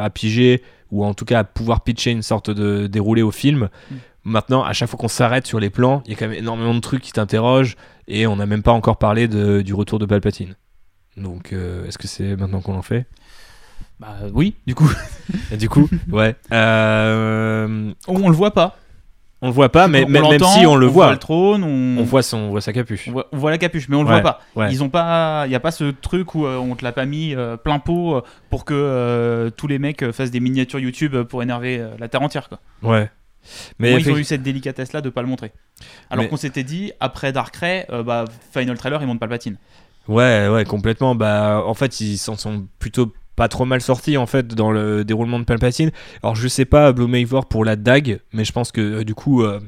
à 0.00 0.10
piger 0.10 0.62
ou 0.90 1.04
en 1.04 1.14
tout 1.14 1.24
cas 1.24 1.40
à 1.40 1.44
pouvoir 1.44 1.80
pitcher 1.80 2.10
une 2.10 2.22
sorte 2.22 2.50
de 2.50 2.86
déroulé 2.86 3.22
au 3.22 3.30
film. 3.30 3.68
Mm. 3.90 3.94
Maintenant, 4.24 4.62
à 4.62 4.72
chaque 4.72 4.88
fois 4.88 4.98
qu'on 4.98 5.08
s'arrête 5.08 5.46
sur 5.46 5.58
les 5.58 5.70
plans, 5.70 6.02
il 6.06 6.12
y 6.12 6.14
a 6.14 6.18
quand 6.18 6.28
même 6.28 6.38
énormément 6.38 6.74
de 6.74 6.80
trucs 6.80 7.02
qui 7.02 7.12
t'interrogent 7.12 7.76
et 8.06 8.26
on 8.26 8.36
n'a 8.36 8.46
même 8.46 8.62
pas 8.62 8.72
encore 8.72 8.96
parlé 8.98 9.26
de, 9.28 9.62
du 9.62 9.74
retour 9.74 9.98
de 9.98 10.06
Palpatine. 10.06 10.54
Donc, 11.16 11.52
euh, 11.52 11.86
est-ce 11.86 11.98
que 11.98 12.06
c'est 12.06 12.36
maintenant 12.36 12.60
qu'on 12.60 12.76
en 12.76 12.82
fait? 12.82 13.06
Bah 13.98 14.14
oui, 14.32 14.54
du 14.66 14.74
coup. 14.74 14.90
Du 15.58 15.68
coup, 15.68 15.88
ouais. 16.10 16.34
Euh, 16.52 17.92
on, 18.08 18.14
on 18.24 18.28
le 18.28 18.34
voit 18.34 18.52
pas. 18.52 18.76
on 19.42 19.48
le 19.48 19.52
voit 19.52 19.70
pas, 19.70 19.86
mais 19.88 20.04
on, 20.04 20.08
même, 20.08 20.24
si 20.40 20.66
on 20.66 20.76
le 20.76 20.86
voit 20.86 21.06
voit, 21.06 21.12
le 21.12 21.18
trône, 21.18 21.62
on, 21.64 21.98
on 22.00 22.04
voit 22.04 22.22
son, 22.22 22.38
on 22.38 22.50
voit 22.50 22.60
sa 22.60 22.72
capuche. 22.72 23.08
on 23.08 23.12
voit, 23.12 23.26
on 23.32 23.36
voit 23.38 23.50
la 23.50 23.58
capuche, 23.58 23.88
mais 23.88 23.96
on 23.96 24.02
le 24.02 24.08
Ouais, 24.08 24.20
voit 24.20 24.32
pas. 24.32 24.40
ouais. 24.56 24.72
Ils 24.72 24.82
ont 24.82 24.88
pas, 24.88 25.44
il 25.46 25.52
y 25.52 25.54
a 25.54 25.60
pas 25.60 25.70
ce 25.72 25.90
truc 25.90 26.34
où 26.34 26.46
euh, 26.46 26.56
on 26.58 26.74
te 26.76 26.84
l'a 26.84 26.92
pas 26.92 27.04
mis 27.06 27.34
euh, 27.34 27.56
plein 27.56 27.78
pot 27.78 28.22
pour 28.50 28.64
que 28.64 29.50
tous 29.56 29.66
les 29.66 29.78
mecs 29.78 30.10
fassent 30.12 30.30
des 30.30 30.40
miniatures 30.40 30.78
YouTube 30.80 31.16
pour 31.24 31.42
énerver 31.42 31.84
la 31.98 32.08
terre 32.08 32.22
entière 32.22 32.48
quoi. 32.48 32.60
Ouais. 32.82 33.10
Mais 33.78 33.90
Moi, 33.90 34.00
ils 34.00 34.10
ont 34.10 34.16
eu 34.16 34.24
cette 34.24 34.42
délicatesse 34.42 34.92
là 34.92 35.00
de 35.00 35.10
pas 35.10 35.22
le 35.22 35.28
montrer. 35.28 35.52
Alors 36.10 36.24
Mais- 36.24 36.28
qu'on 36.28 36.36
s'était 36.36 36.62
dit 36.64 36.92
après 37.00 37.32
Darkrai, 37.32 37.86
euh, 37.90 38.02
bah 38.02 38.24
Final 38.52 38.76
Trailer 38.78 39.00
ils 39.02 39.06
montent 39.06 39.20
pas 39.20 39.26
le 39.26 39.30
patine. 39.30 39.56
Ouais, 40.08 40.48
ouais, 40.48 40.64
complètement. 40.64 41.14
Bah, 41.14 41.62
en 41.64 41.74
fait, 41.74 42.00
ils 42.00 42.18
s'en 42.18 42.36
sont 42.36 42.66
plutôt 42.78 43.12
pas 43.36 43.48
trop 43.48 43.64
mal 43.64 43.80
sortis 43.80 44.16
en 44.16 44.26
fait 44.26 44.48
dans 44.48 44.70
le 44.70 45.04
déroulement 45.04 45.38
de 45.38 45.44
Palpatine. 45.44 45.90
Alors, 46.22 46.34
je 46.36 46.48
sais 46.48 46.64
pas 46.64 46.92
Gloomhaven 46.92 47.44
pour 47.48 47.64
la 47.64 47.76
dague, 47.76 48.20
mais 48.32 48.44
je 48.44 48.52
pense 48.52 48.72
que 48.72 48.80
euh, 48.80 49.04
du 49.04 49.14
coup. 49.14 49.42
euh, 49.42 49.60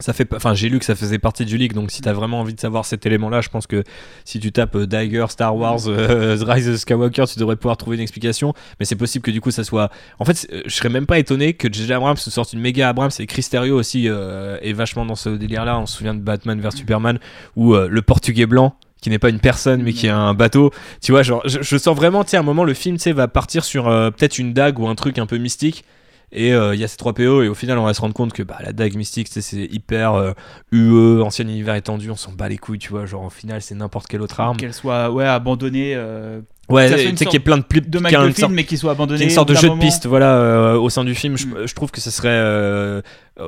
ça 0.00 0.12
fait, 0.12 0.32
enfin, 0.34 0.54
j'ai 0.54 0.68
lu 0.68 0.78
que 0.78 0.84
ça 0.84 0.94
faisait 0.94 1.18
partie 1.18 1.44
du 1.44 1.56
leak, 1.58 1.72
donc 1.72 1.90
si 1.90 2.02
t'as 2.02 2.12
vraiment 2.12 2.40
envie 2.40 2.54
de 2.54 2.60
savoir 2.60 2.84
cet 2.84 3.04
élément-là, 3.04 3.40
je 3.40 3.48
pense 3.48 3.66
que 3.66 3.82
si 4.24 4.38
tu 4.38 4.52
tapes 4.52 4.76
euh, 4.76 4.86
Dagger, 4.86 5.26
Star 5.28 5.56
Wars, 5.56 5.80
euh, 5.88 6.36
Rise 6.46 6.68
of 6.68 6.76
Skywalker, 6.76 7.24
tu 7.26 7.38
devrais 7.38 7.56
pouvoir 7.56 7.76
trouver 7.76 7.96
une 7.96 8.02
explication. 8.02 8.54
Mais 8.78 8.86
c'est 8.86 8.96
possible 8.96 9.24
que 9.24 9.30
du 9.32 9.40
coup 9.40 9.50
ça 9.50 9.64
soit. 9.64 9.90
En 10.20 10.24
fait, 10.24 10.46
euh, 10.52 10.62
je 10.66 10.74
serais 10.74 10.88
même 10.88 11.06
pas 11.06 11.18
étonné 11.18 11.54
que 11.54 11.72
J.J. 11.72 11.92
Abrams 11.94 12.16
sorte 12.16 12.52
une 12.52 12.60
méga 12.60 12.88
Abrams 12.88 13.10
et 13.18 13.26
Chris 13.26 13.46
Terrio 13.50 13.76
aussi 13.76 14.06
est 14.06 14.72
vachement 14.72 15.04
dans 15.04 15.16
ce 15.16 15.30
délire-là. 15.30 15.78
On 15.78 15.86
se 15.86 15.96
souvient 15.96 16.14
de 16.14 16.20
Batman 16.20 16.60
vs 16.60 16.76
Superman 16.76 17.18
où 17.56 17.74
le 17.74 18.02
Portugais 18.02 18.46
blanc 18.46 18.76
qui 19.00 19.10
n'est 19.10 19.18
pas 19.18 19.30
une 19.30 19.40
personne 19.40 19.82
mais 19.82 19.92
qui 19.92 20.06
est 20.06 20.10
un 20.10 20.34
bateau 20.34 20.72
tu 21.00 21.12
vois 21.12 21.22
genre 21.22 21.42
je, 21.44 21.62
je 21.62 21.76
sens 21.76 21.96
vraiment 21.96 22.24
tu 22.24 22.30
sais 22.30 22.36
à 22.36 22.40
un 22.40 22.42
moment 22.42 22.64
le 22.64 22.74
film 22.74 22.96
tu 22.96 23.04
sais 23.04 23.12
va 23.12 23.28
partir 23.28 23.64
sur 23.64 23.84
peut-être 23.84 24.38
une 24.38 24.52
dague 24.52 24.80
ou 24.80 24.88
un 24.88 24.96
truc 24.96 25.18
un 25.18 25.26
peu 25.26 25.38
mystique 25.38 25.84
et 26.30 26.52
euh, 26.52 26.74
il 26.74 26.80
y 26.80 26.84
a 26.84 26.88
ces 26.88 26.96
trois 26.98 27.14
PO 27.14 27.42
et 27.42 27.48
au 27.48 27.54
final 27.54 27.78
on 27.78 27.84
va 27.84 27.94
se 27.94 28.00
rendre 28.02 28.12
compte 28.14 28.32
que 28.34 28.42
bah, 28.42 28.58
la 28.62 28.72
dague 28.72 28.94
mystique 28.96 29.28
c'est 29.30 29.56
hyper 29.56 30.12
euh, 30.14 30.32
UE 30.72 31.22
ancien 31.22 31.46
univers 31.46 31.74
étendu 31.74 32.10
on 32.10 32.16
s'en 32.16 32.32
bat 32.32 32.48
les 32.48 32.58
couilles 32.58 32.78
tu 32.78 32.90
vois 32.90 33.06
genre 33.06 33.24
au 33.24 33.30
final 33.30 33.62
c'est 33.62 33.74
n'importe 33.74 34.06
quelle 34.08 34.20
autre 34.20 34.38
arme 34.40 34.56
Qu'elle 34.58 34.74
soit 34.74 35.10
ouais 35.10 35.24
abandonnée 35.24 35.94
euh, 35.96 36.40
ouais 36.68 36.88
ça 36.88 36.96
tu 36.96 37.00
sais 37.02 37.10
qu'il 37.14 37.24
y 37.24 37.28
a 37.28 37.30
sorte 37.32 37.38
plein 37.44 37.56
de 37.56 37.62
pli- 37.62 37.80
de 37.80 37.98
McGuffin 37.98 38.32
sorte- 38.42 38.52
mais 38.52 38.64
qui 38.64 38.76
soit 38.76 38.90
abandonnée. 38.92 39.18
qu'il 39.20 39.26
y 39.26 39.30
a 39.30 39.32
une 39.32 39.34
sorte 39.34 39.48
de 39.48 39.54
jeu 39.54 39.70
de 39.70 39.78
piste 39.78 40.04
voilà 40.06 40.34
euh, 40.36 40.74
au 40.76 40.90
sein 40.90 41.02
du 41.04 41.14
film 41.14 41.38
je, 41.38 41.46
Mm. 41.46 41.66
je 41.66 41.74
trouve 41.74 41.90
que 41.90 42.00
ce 42.02 42.10
serait 42.10 42.28
euh, 42.30 43.00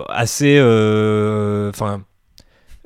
assez 0.09 0.57
euh, 0.59 1.69
enfin 1.71 2.03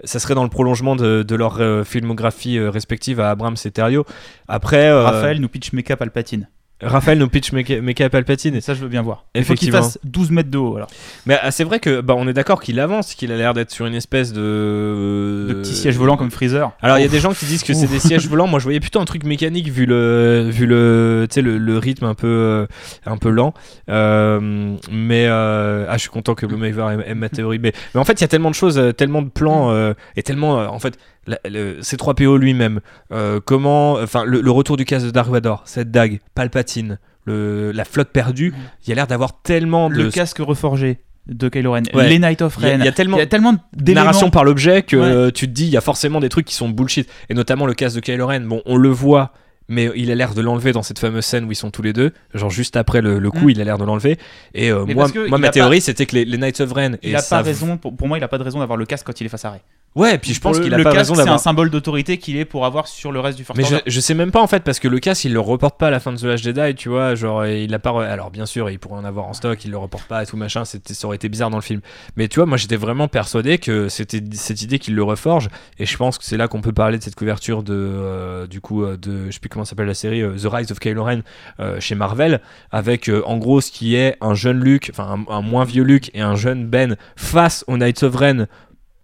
ça 0.03 0.19
serait 0.19 0.35
dans 0.35 0.43
le 0.43 0.51
prolongement 0.51 0.97
de, 0.97 1.23
de 1.23 1.37
leur 1.37 1.61
filmographie 1.87 2.59
respective 2.59 3.21
à 3.21 3.31
Abrams 3.31 3.55
et 3.65 3.71
Terrio 3.71 4.05
après 4.49 4.91
Raphaël 4.93 5.41
nous 5.41 5.49
pitch 5.49 5.73
Mecha 5.73 5.97
Palpatine. 5.97 6.49
Raphaël 6.83 7.19
nous 7.19 7.29
pitch 7.29 7.53
Mecha 7.53 8.11
Palpatine 8.11 8.57
Et 8.57 8.61
ça 8.61 8.75
je 8.75 8.81
veux 8.81 8.89
bien 8.89 9.03
voir. 9.03 9.25
Il 9.35 9.45
faut 9.45 9.55
qu'il 9.55 9.71
fasse 9.71 9.99
12 10.05 10.31
mètres 10.31 10.51
de 10.51 10.59
haut 10.59 10.77
alors. 10.77 10.89
mais 11.27 11.39
ah, 11.41 11.51
c'est 11.51 11.65
vrai 11.65 11.79
que 11.79 12.01
bah, 12.01 12.15
on 12.17 12.27
est 12.29 12.33
d'accord 12.33 12.61
qu'il 12.61 12.81
avance 12.81 13.15
qu'il 13.15 13.33
a 13.33 13.37
l'air 13.37 13.55
d'être 13.55 13.71
sur 13.71 13.87
une 13.87 13.95
espèce 13.95 14.33
de 14.33 15.47
De 15.49 15.55
petits 15.55 15.75
sièges 15.75 15.97
volants 15.97 16.17
comme 16.17 16.31
Freezer. 16.31 16.73
Alors 16.83 16.99
il 16.99 17.03
y 17.03 17.05
a 17.05 17.09
des 17.09 17.21
gens 17.21 17.33
qui 17.33 17.45
disent 17.47 17.63
que 17.63 17.75
c'est 17.75 17.87
des 17.87 18.01
sièges 18.01 18.29
volants. 18.29 18.47
Moi 18.47 18.59
je 18.59 18.65
voyais 18.65 18.81
plutôt 18.81 19.01
un 19.01 19.05
truc 19.05 19.25
mécanique 19.25 19.69
vu 19.69 19.87
le 19.87 20.49
vu 20.51 20.67
le 20.67 21.27
tu 21.31 21.35
sais 21.35 21.43
le, 21.43 21.59
le 21.59 21.79
rythme 21.79 22.05
un 22.05 22.15
peu 22.15 22.27
euh, 22.27 22.67
un 23.07 23.17
peu 23.17 23.31
lent. 23.31 23.55
Euh, 23.89 24.75
mais 24.91 25.27
euh, 25.27 25.87
ah 25.89 25.95
je 25.95 26.01
suis 26.03 26.11
content 26.11 26.35
que 26.35 26.47
Blumhaver 26.47 26.93
aime, 26.93 27.05
aime 27.07 27.19
ma 27.19 27.29
théorie. 27.29 27.59
Mais, 27.59 27.73
mais 27.95 28.01
en 28.01 28.05
fait 28.05 28.15
il 28.15 28.21
y 28.23 28.25
a 28.25 28.29
tellement 28.29 28.51
de 28.51 28.55
choses, 28.55 28.79
euh, 28.79 28.93
tellement 28.93 29.23
de 29.23 29.29
plans 29.29 29.71
euh, 29.71 29.95
et 30.17 30.23
tellement 30.23 30.61
euh, 30.61 30.67
en 30.67 30.79
fait 30.79 30.99
la- 31.27 31.39
le- 31.49 31.81
C3PO 31.81 32.39
lui-même. 32.39 32.81
euh, 33.13 33.41
comment 33.45 33.93
enfin 33.95 34.25
le, 34.25 34.41
le 34.41 34.51
retour 34.51 34.77
du 34.77 34.85
casque 34.85 35.07
de 35.07 35.11
Dark 35.11 35.29
Vador, 35.31 35.63
cette 35.67 35.91
dague, 35.91 36.21
Palpatine, 36.35 36.99
le, 37.25 37.73
la 37.73 37.85
flotte 37.85 38.11
perdue. 38.11 38.53
Il 38.85 38.89
y 38.91 38.93
a 38.93 38.95
l'air 38.97 39.07
d'avoir 39.07 39.41
tellement 39.43 39.89
de 39.91 39.95
Le 39.97 40.11
casque 40.11 40.39
reforgé 40.39 40.99
de 41.27 41.49
Kylo 41.49 41.73
Ren, 41.73 41.83
Ouais. 41.95 42.09
les 42.11 42.19
Night 42.19 42.43
of 42.43 42.55
Ren. 42.57 42.77
il 42.81 42.85
y 42.85 42.89
a 42.89 42.93
tellement- 42.93 43.17
y 43.17 43.23
a 43.23 43.27
tellement 43.27 43.55
d'éléments. 43.73 44.05
narration 44.05 44.29
par 44.31 44.45
l'objet 44.45 44.83
que 44.83 44.97
Ouais. 44.97 45.03
euh, 45.07 45.31
tu 45.31 45.47
te 45.47 45.53
dis 45.53 45.65
il 45.65 45.71
y 45.71 45.77
a 45.79 45.81
forcément 45.81 46.21
des 46.21 46.29
trucs 46.29 46.45
qui 46.45 46.55
sont 46.55 46.69
bullshit 46.69 47.09
et 47.31 47.35
notamment 47.35 47.65
le 47.65 47.73
casque 47.73 47.97
de 47.97 48.01
Kylo 48.03 48.27
Ren 48.27 48.41
bon 48.41 48.61
on 48.67 48.77
le 48.77 48.91
voit 48.91 49.33
mais 49.67 49.91
il 49.97 50.11
a 50.11 50.15
l'air 50.15 50.35
de 50.35 50.43
l'enlever 50.43 50.73
dans 50.73 50.83
cette 50.83 50.99
fameuse 50.99 51.25
scène 51.25 51.47
où 51.47 51.51
ils 51.51 51.55
sont 51.57 51.71
tous 51.71 51.81
les 51.81 51.95
deux 51.95 52.13
genre 52.35 52.51
juste 52.51 52.77
après 52.77 53.01
le, 53.01 53.19
le 53.19 53.31
coup 53.31 53.47
Mm. 53.47 53.51
il 53.53 53.61
a 53.63 53.65
l'air 53.65 53.79
de 53.79 53.85
l'enlever 53.85 54.19
et 54.53 54.71
euh, 54.71 54.85
moi, 54.85 55.07
moi 55.31 55.39
ma 55.39 55.49
théorie 55.49 55.81
c'était 55.81 56.05
que 56.05 56.15
les, 56.17 56.27
les 56.27 56.37
Knights 56.37 56.61
of 56.61 56.71
Ren 56.73 56.99
Il 57.03 57.13
et 57.13 57.15
a 57.15 57.21
ça- 57.21 57.37
pas 57.39 57.43
raison. 57.43 57.79
Pour, 57.79 57.97
pour 57.97 58.07
moi, 58.07 58.19
il 58.19 58.25
a 58.25 58.29
pas 58.29 58.37
de 58.37 58.43
raison 58.43 58.59
d'avoir 58.59 58.77
le 58.77 58.85
casque 58.85 59.07
quand 59.07 59.19
il 59.23 59.25
est 59.25 59.31
face 59.31 59.47
à 59.47 59.53
Rey. 59.53 59.63
Ouais 59.95 60.19
puis 60.19 60.35
je 60.35 60.41
pense 60.41 60.59
qu'il 60.59 60.73
a 60.75 60.77
le 60.77 60.85
pas 60.85 60.93
casque, 60.93 61.11
raison 61.11 61.23
C'est 61.25 61.31
un 61.31 61.39
symbole 61.39 61.71
d'autorité 61.71 62.19
qu'il 62.19 62.37
est 62.37 62.45
pour 62.45 62.67
avoir 62.67 62.89
sur 62.89 63.13
le 63.13 63.21
reste 63.21 63.39
du 63.39 63.45
First 63.45 63.59
mais 63.59 63.83
je, 63.87 64.01
sais 64.01 64.15
même 64.15 64.31
pas 64.31 64.41
en 64.43 64.47
fait 64.47 64.63
parce 64.65 64.79
que 64.81 64.89
le 64.89 64.99
casque 64.99 65.25
il 65.25 65.33
le 65.33 65.41
reporte 65.41 65.79
pas 65.79 65.87
à 65.89 65.91
la 65.91 66.01
fin 66.01 66.13
de 66.13 66.19
The 66.19 66.25
Last 66.25 66.45
Jedi 66.45 66.75
tu 66.75 66.89
vois 66.89 67.15
genre 67.15 67.45
et 67.45 67.65
il 67.65 67.73
a 67.75 67.79
pas 67.79 67.91
re- 67.91 68.07
alors 68.07 68.31
bien 68.31 68.47
sûr 68.47 68.71
il 68.71 68.79
pourrait 68.79 68.99
en 68.99 69.05
avoir 69.05 69.27
en 69.27 69.33
stock 69.33 69.65
il 69.65 69.71
le 69.71 69.79
reporte 69.79 70.05
pas 70.05 70.23
et 70.23 70.27
tout 70.27 70.37
machin 70.37 70.65
c'était 70.65 70.95
ça 70.95 71.07
aurait 71.07 71.17
été 71.17 71.29
bizarre 71.29 71.51
dans 71.51 71.57
le 71.59 71.63
film. 71.63 71.81
Mais 72.17 72.29
tu 72.29 72.37
vois 72.41 72.47
moi 72.47 72.57
j'étais 72.57 72.77
vraiment 72.77 73.09
persuadé 73.09 73.59
que 73.59 73.89
c'était 73.89 74.23
cette 74.33 74.63
idée 74.63 74.79
qu'il 74.79 74.95
le 74.95 75.03
reforge 75.03 75.49
et 75.79 75.87
je 75.87 75.97
pense 75.97 76.19
que 76.19 76.25
c'est 76.25 76.37
là 76.37 76.49
qu'on 76.49 76.61
peut 76.61 76.73
parler 76.73 76.99
de 76.99 77.03
cette 77.03 77.15
couverture 77.15 77.63
de 77.63 77.75
euh, 77.75 78.47
du 78.47 78.61
coup 78.61 78.83
euh, 78.85 78.97
de 78.97 79.27
je 79.27 79.33
sais 79.33 79.41
plus 79.41 79.49
comment 79.49 79.65
s'appelle 79.65 79.87
la 79.87 79.95
série 79.95 80.23
euh, 80.23 80.37
The 80.37 80.47
Rise 80.53 80.73
of 80.73 80.81
Kylo 80.81 81.05
Ren 81.05 81.21
euh, 81.61 81.79
chez 81.81 81.95
Marvel 81.95 82.41
avec 82.73 83.11
en 83.27 83.39
gros 83.39 83.61
ce 83.61 83.71
qui 83.71 83.95
est 83.97 84.17
un 84.21 84.35
jeune 84.35 84.61
Luke 84.61 84.91
enfin 84.93 85.25
un, 85.29 85.35
un 85.35 85.41
moins 85.43 85.65
vieux 85.65 85.85
Luke 85.85 86.11
et 86.15 86.21
un 86.21 86.35
jeune 86.35 86.67
Ben 86.67 86.97
face 87.17 87.65
aux 87.69 87.77
Knights 87.77 88.03
of 88.03 88.17
Ren 88.17 88.47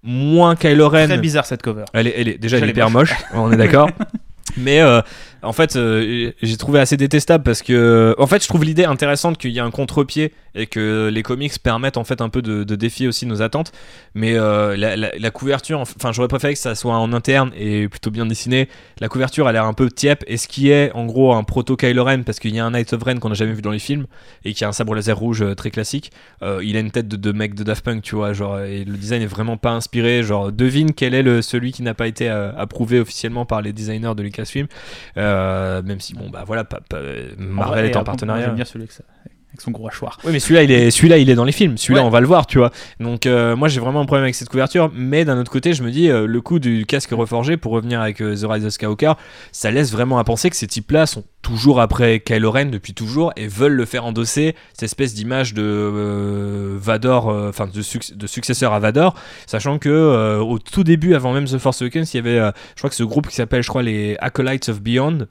moins 0.02 0.56
Kylo 0.56 0.88
Ren 0.88 1.06
Très 1.06 1.18
bizarre 1.18 1.46
cette 1.46 1.62
cover. 1.62 1.84
elle 1.92 2.06
est, 2.06 2.14
elle 2.16 2.28
est 2.28 2.38
déjà 2.38 2.58
elle 2.58 2.64
est 2.64 2.70
hyper 2.70 2.90
moche, 2.90 3.14
on 3.34 3.52
est 3.52 3.56
d'accord. 3.56 3.90
Mais 4.56 4.80
euh, 4.80 5.00
en 5.42 5.52
fait, 5.52 5.76
euh, 5.76 6.32
j'ai 6.42 6.56
trouvé 6.56 6.80
assez 6.80 6.96
détestable 6.96 7.44
parce 7.44 7.62
que, 7.62 8.14
en 8.18 8.26
fait, 8.26 8.42
je 8.42 8.48
trouve 8.48 8.64
l'idée 8.64 8.84
intéressante 8.84 9.38
qu'il 9.38 9.50
y 9.50 9.58
ait 9.58 9.62
un 9.62 9.70
contre-pied 9.70 10.32
et 10.54 10.66
que 10.66 11.08
les 11.12 11.22
comics 11.22 11.52
permettent 11.62 11.96
en 11.96 12.04
fait 12.04 12.20
un 12.20 12.28
peu 12.28 12.42
de, 12.42 12.64
de 12.64 12.74
défier 12.76 13.08
aussi 13.08 13.26
nos 13.26 13.42
attentes. 13.42 13.72
Mais 14.14 14.34
euh, 14.36 14.76
la, 14.76 14.96
la- 14.96 15.10
la 15.18 15.30
couverture, 15.30 15.80
enfin, 15.80 16.12
j'aurais 16.12 16.28
préféré 16.28 16.52
que 16.54 16.58
ça 16.58 16.74
soit 16.74 16.94
en 16.96 17.12
interne 17.12 17.50
et 17.56 17.88
plutôt 17.88 18.10
bien 18.10 18.26
dessiné. 18.26 18.68
La 19.00 19.08
couverture 19.08 19.46
a 19.46 19.52
l'air 19.52 19.64
un 19.64 19.72
peu 19.74 19.88
tiep 19.90 20.24
et 20.26 20.36
ce 20.36 20.48
qui 20.48 20.70
est 20.70 20.92
en 20.92 21.06
gros 21.06 21.32
un 21.34 21.44
proto 21.44 21.76
Kylo 21.76 22.04
Ren 22.04 22.22
parce 22.22 22.38
qu'il 22.40 22.54
y 22.54 22.58
a 22.58 22.64
un 22.66 22.70
Knight 22.70 22.92
of 22.92 23.02
Ren 23.02 23.18
qu'on 23.18 23.28
n'a 23.28 23.34
jamais 23.34 23.52
vu 23.52 23.62
dans 23.62 23.70
les 23.70 23.78
films 23.78 24.06
et 24.44 24.52
qui 24.54 24.64
a 24.64 24.68
un 24.68 24.72
sabre 24.72 24.94
laser 24.94 25.16
rouge 25.16 25.42
euh, 25.42 25.54
très 25.54 25.70
classique. 25.70 26.10
Euh, 26.42 26.60
il 26.64 26.76
a 26.76 26.80
une 26.80 26.90
tête 26.90 27.08
de, 27.08 27.16
de 27.16 27.32
mec 27.32 27.54
de 27.54 27.62
Daft 27.64 27.84
Punk, 27.84 28.02
tu 28.02 28.14
vois, 28.16 28.32
genre 28.32 28.60
et 28.60 28.84
le 28.84 28.96
design 28.96 29.22
est 29.22 29.26
vraiment 29.26 29.56
pas 29.56 29.70
inspiré. 29.70 30.22
Genre 30.22 30.52
devine 30.52 30.92
quel 30.92 31.14
est 31.14 31.22
le 31.22 31.42
celui 31.42 31.72
qui 31.72 31.82
n'a 31.82 31.94
pas 31.94 32.06
été 32.08 32.28
euh, 32.30 32.52
approuvé 32.56 33.00
officiellement 33.00 33.46
par 33.46 33.62
les 33.62 33.72
designers 33.72 34.14
de 34.16 34.22
Lucasfilm. 34.22 34.66
Même 35.16 36.00
si 36.00 36.14
bon 36.14 36.28
bah 36.30 36.44
voilà, 36.46 36.64
pas- 36.64 36.80
pas- 36.88 37.00
Marvel 37.38 37.86
est 37.86 37.96
en 37.96 38.04
partenariat. 38.04 38.46
J'aime 38.46 38.54
bien 38.56 38.64
celui 38.64 38.86
ça- 38.88 39.04
avec 39.50 39.60
son 39.60 39.70
gros 39.72 39.88
hachoir. 39.88 40.18
Oui, 40.24 40.30
mais 40.32 40.38
celui-là, 40.40 40.62
il 40.62 40.70
est, 40.70 40.90
celui-là, 40.90 41.18
il 41.18 41.28
est 41.28 41.34
dans 41.34 41.44
les 41.44 41.52
films. 41.52 41.76
Celui-là, 41.76 42.00
Ouais. 42.02 42.06
on 42.06 42.10
va 42.10 42.20
le 42.20 42.26
voir, 42.26 42.46
tu 42.46 42.58
vois. 42.58 42.70
Donc, 43.00 43.26
euh, 43.26 43.56
moi, 43.56 43.66
j'ai 43.68 43.80
vraiment 43.80 44.00
un 44.00 44.04
problème 44.06 44.22
avec 44.24 44.34
cette 44.36 44.48
couverture. 44.48 44.90
Mais 44.94 45.24
d'un 45.24 45.38
autre 45.40 45.50
côté, 45.50 45.72
je 45.72 45.82
me 45.82 45.90
dis, 45.90 46.08
euh, 46.08 46.26
le 46.26 46.40
coup 46.40 46.58
du 46.60 46.86
casque 46.86 47.10
reforgé, 47.10 47.56
pour 47.56 47.72
revenir 47.72 48.00
avec 48.00 48.22
euh, 48.22 48.36
The 48.36 48.44
Rise 48.48 48.64
of 48.64 48.70
Skywalker, 48.72 49.12
ça 49.52 49.70
laisse 49.72 49.90
vraiment 49.92 50.18
à 50.18 50.24
penser 50.24 50.50
que 50.50 50.56
ces 50.56 50.66
types-là 50.68 51.06
sont 51.06 51.24
toujours 51.42 51.80
après 51.80 52.20
Kylo 52.20 52.50
Ren 52.50 52.66
depuis 52.66 52.94
toujours 52.94 53.32
et 53.36 53.48
veulent 53.48 53.72
le 53.74 53.86
faire 53.86 54.04
endosser 54.04 54.54
cette 54.72 54.82
espèce 54.84 55.14
d'image 55.14 55.54
de 55.54 56.76
Vador, 56.78 57.26
enfin 57.48 57.66
de, 57.66 57.82
suc- 57.82 58.14
de 58.16 58.26
successeur 58.26 58.72
à 58.72 58.78
Vador, 58.78 59.14
sachant 59.46 59.78
que 59.78 60.38
au 60.38 60.58
tout 60.58 60.84
début, 60.84 61.14
avant 61.14 61.32
même 61.32 61.46
The 61.46 61.58
Force 61.58 61.80
Awakens, 61.82 62.12
il 62.14 62.16
y 62.18 62.20
avait, 62.20 62.36
je 62.74 62.80
crois 62.80 62.90
que 62.90 62.96
ce 62.96 63.04
groupe 63.04 63.26
qui 63.28 63.34
s'appelle, 63.36 63.62
je 63.62 63.68
crois, 63.68 63.82
les 63.82 64.16
Acolytes 64.20 64.68
of 64.68 64.80
Beyond. 64.82 65.26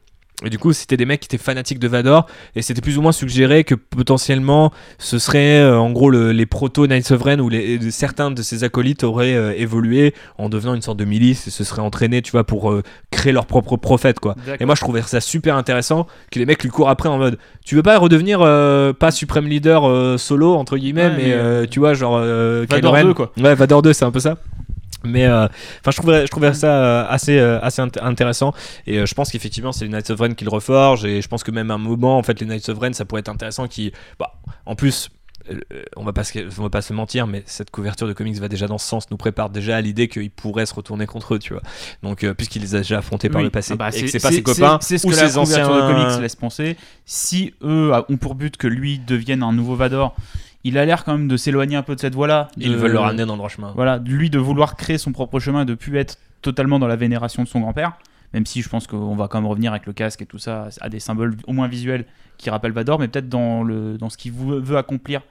Et 0.45 0.49
du 0.49 0.57
coup, 0.57 0.71
c'était 0.71 0.95
des 0.95 1.05
mecs 1.05 1.19
qui 1.19 1.25
étaient 1.25 1.37
fanatiques 1.43 1.79
de 1.79 1.87
Vador, 1.89 2.25
et 2.55 2.61
c'était 2.61 2.79
plus 2.79 2.97
ou 2.97 3.01
moins 3.01 3.11
suggéré 3.11 3.65
que 3.65 3.75
potentiellement 3.75 4.71
ce 4.97 5.19
serait 5.19 5.59
euh, 5.59 5.77
en 5.77 5.91
gros 5.91 6.09
le- 6.09 6.31
les 6.31 6.45
proto 6.45 6.87
Knights 6.87 7.11
of 7.11 7.21
Ren 7.21 7.39
où 7.41 7.49
les, 7.49 7.77
de- 7.77 7.89
certains 7.89 8.31
de 8.31 8.41
ces 8.41 8.63
acolytes 8.63 9.03
auraient 9.03 9.33
euh, 9.35 9.53
évolué 9.57 10.13
en 10.37 10.47
devenant 10.47 10.73
une 10.75 10.81
sorte 10.81 10.97
de 10.97 11.03
milice 11.05 11.47
et 11.47 11.51
se 11.51 11.63
seraient 11.65 11.81
entraînés, 11.81 12.21
tu 12.21 12.31
vois, 12.31 12.45
pour 12.45 12.71
euh, 12.71 12.83
créer 13.11 13.33
leur 13.33 13.45
propre 13.47 13.75
prophète, 13.75 14.19
quoi. 14.21 14.35
Et 14.61 14.65
moi, 14.65 14.75
je 14.75 14.81
trouvais 14.81 15.01
ça 15.01 15.19
super 15.19 15.55
intéressant 15.57 16.07
que 16.31 16.39
les 16.39 16.45
mecs 16.45 16.63
lui 16.63 16.69
courent 16.69 16.89
après 16.89 17.09
en 17.09 17.17
mode 17.17 17.37
Tu 17.65 17.75
veux 17.75 17.83
pas 17.83 17.97
redevenir 17.97 18.39
euh, 18.41 18.93
pas 18.93 19.11
suprême 19.11 19.45
leader 19.47 19.83
euh, 19.89 20.17
solo, 20.17 20.55
entre 20.55 20.77
guillemets, 20.77 21.07
Ouais, 21.09 21.13
mais 21.17 21.33
euh, 21.33 21.65
tu 21.69 21.79
vois, 21.79 21.93
genre. 21.93 22.15
euh, 22.17 22.65
Vador 22.69 22.91
Kylo 22.91 22.91
Ren. 22.91 23.03
2, 23.09 23.13
quoi. 23.13 23.31
Ouais, 23.37 23.55
Vador 23.55 23.81
2, 23.81 23.91
c'est 23.93 24.05
un 24.05 24.11
peu 24.11 24.19
ça. 24.21 24.37
Mais 25.03 25.25
euh, 25.25 25.45
enfin, 25.45 25.91
je 25.91 25.95
trouvais, 25.97 26.25
je 26.25 26.31
trouvais 26.31 26.53
ça 26.53 26.67
euh, 26.83 27.05
assez, 27.09 27.37
euh, 27.37 27.59
assez 27.61 27.81
int- 27.81 28.01
intéressant. 28.03 28.53
Et 28.85 28.97
euh, 28.99 29.05
je 29.05 29.13
pense 29.13 29.31
qu'effectivement, 29.31 29.71
c'est 29.71 29.85
les 29.85 29.91
Knights 29.91 30.09
of 30.09 30.19
Ren 30.19 30.33
qui 30.33 30.43
le 30.43 30.49
reforgent. 30.49 31.05
Et 31.05 31.21
je 31.21 31.27
pense 31.27 31.43
que 31.43 31.51
même 31.51 31.71
à 31.71 31.75
un 31.75 31.77
moment, 31.77 32.17
en 32.17 32.23
fait, 32.23 32.39
les 32.39 32.45
Knights 32.45 32.69
of 32.69 32.79
Ren, 32.79 32.93
ça 32.93 33.05
pourrait 33.05 33.21
être 33.21 33.29
intéressant. 33.29 33.67
Qui, 33.67 33.91
bah, 34.19 34.33
en 34.65 34.75
plus, 34.75 35.09
on 35.95 36.03
va 36.03 36.13
pas 36.13 36.23
se, 36.23 36.37
on 36.59 36.63
va 36.63 36.69
pas 36.69 36.81
se 36.81 36.93
mentir, 36.93 37.25
mais 37.25 37.41
cette 37.47 37.71
couverture 37.71 38.07
de 38.07 38.13
comics 38.13 38.35
va 38.37 38.47
déjà 38.47 38.67
dans 38.67 38.77
ce 38.77 38.85
sens, 38.87 39.09
nous 39.09 39.17
prépare 39.17 39.49
déjà 39.49 39.77
à 39.77 39.81
l'idée 39.81 40.07
qu'ils 40.07 40.29
pourraient 40.29 40.67
se 40.67 40.75
retourner 40.75 41.07
contre 41.07 41.35
eux, 41.35 41.39
tu 41.39 41.53
vois. 41.53 41.63
Donc, 42.03 42.23
euh, 42.23 42.33
puisqu'il 42.35 42.61
les 42.61 42.75
a 42.75 42.79
déjà 42.79 42.99
affrontés 42.99 43.29
par 43.29 43.41
le 43.41 43.49
passé, 43.49 43.73
Ah 43.73 43.77
bah, 43.77 43.89
et 43.91 44.01
que 44.01 44.07
c'est 44.07 44.19
pas 44.19 44.31
ses 44.31 44.43
copains 44.43 44.77
C'est 44.81 44.97
ce 44.99 45.07
ou 45.07 45.11
que 45.11 45.15
la 45.15 45.27
ses 45.27 45.37
anciens 45.37 45.67
de 45.67 45.93
comics 45.93 46.21
laisse 46.21 46.35
penser. 46.35 46.77
Si 47.05 47.53
eux 47.63 47.91
ont 48.09 48.17
pour 48.17 48.35
but 48.35 48.57
que 48.57 48.67
lui 48.67 48.99
devienne 48.99 49.41
un 49.41 49.53
nouveau 49.53 49.75
Vador, 49.75 50.15
il 50.63 50.77
a 50.77 50.85
l'air 50.85 51.03
quand 51.05 51.13
même 51.13 51.27
de 51.27 51.37
s'éloigner 51.37 51.75
un 51.75 51.83
peu 51.83 51.95
de 51.95 51.99
cette 51.99 52.15
voie-là. 52.15 52.49
Ils 52.57 52.75
veulent 52.75 52.91
le 52.91 52.99
ramener 52.99 53.25
dans 53.25 53.33
le 53.33 53.37
droit 53.37 53.49
chemin. 53.49 53.71
Voilà, 53.75 53.97
lui 53.97 54.29
de 54.29 54.39
vouloir 54.39 54.75
créer 54.75 54.97
son 54.97 55.11
propre 55.11 55.39
chemin, 55.39 55.65
de 55.65 55.73
plus 55.73 55.97
être 55.97 56.17
totalement 56.41 56.79
dans 56.79 56.87
la 56.87 56.95
vénération 56.95 57.43
de 57.43 57.47
son 57.47 57.59
grand-père. 57.59 57.93
même 58.33 58.45
si 58.45 58.61
je 58.61 58.69
pense 58.69 58.87
qu'on 58.87 59.15
va 59.15 59.27
quand 59.27 59.39
même 59.41 59.49
revenir 59.49 59.71
avec 59.71 59.85
le 59.85 59.93
casque 59.93 60.21
et 60.21 60.25
tout 60.25 60.37
ça 60.37 60.69
à 60.81 60.89
des 60.89 60.99
symboles 60.99 61.35
au 61.47 61.53
moins 61.53 61.67
visuels 61.67 62.05
qui 62.37 62.49
rappellent 62.49 62.71
Vador, 62.71 62.99
mais 62.99 63.07
peut-être 63.07 63.29
dans, 63.29 63.63
le, 63.63 63.97
dans 63.97 64.09
ce 64.09 64.17
qu'il 64.17 64.31
veut 64.33 64.77
accomplir 64.77 65.21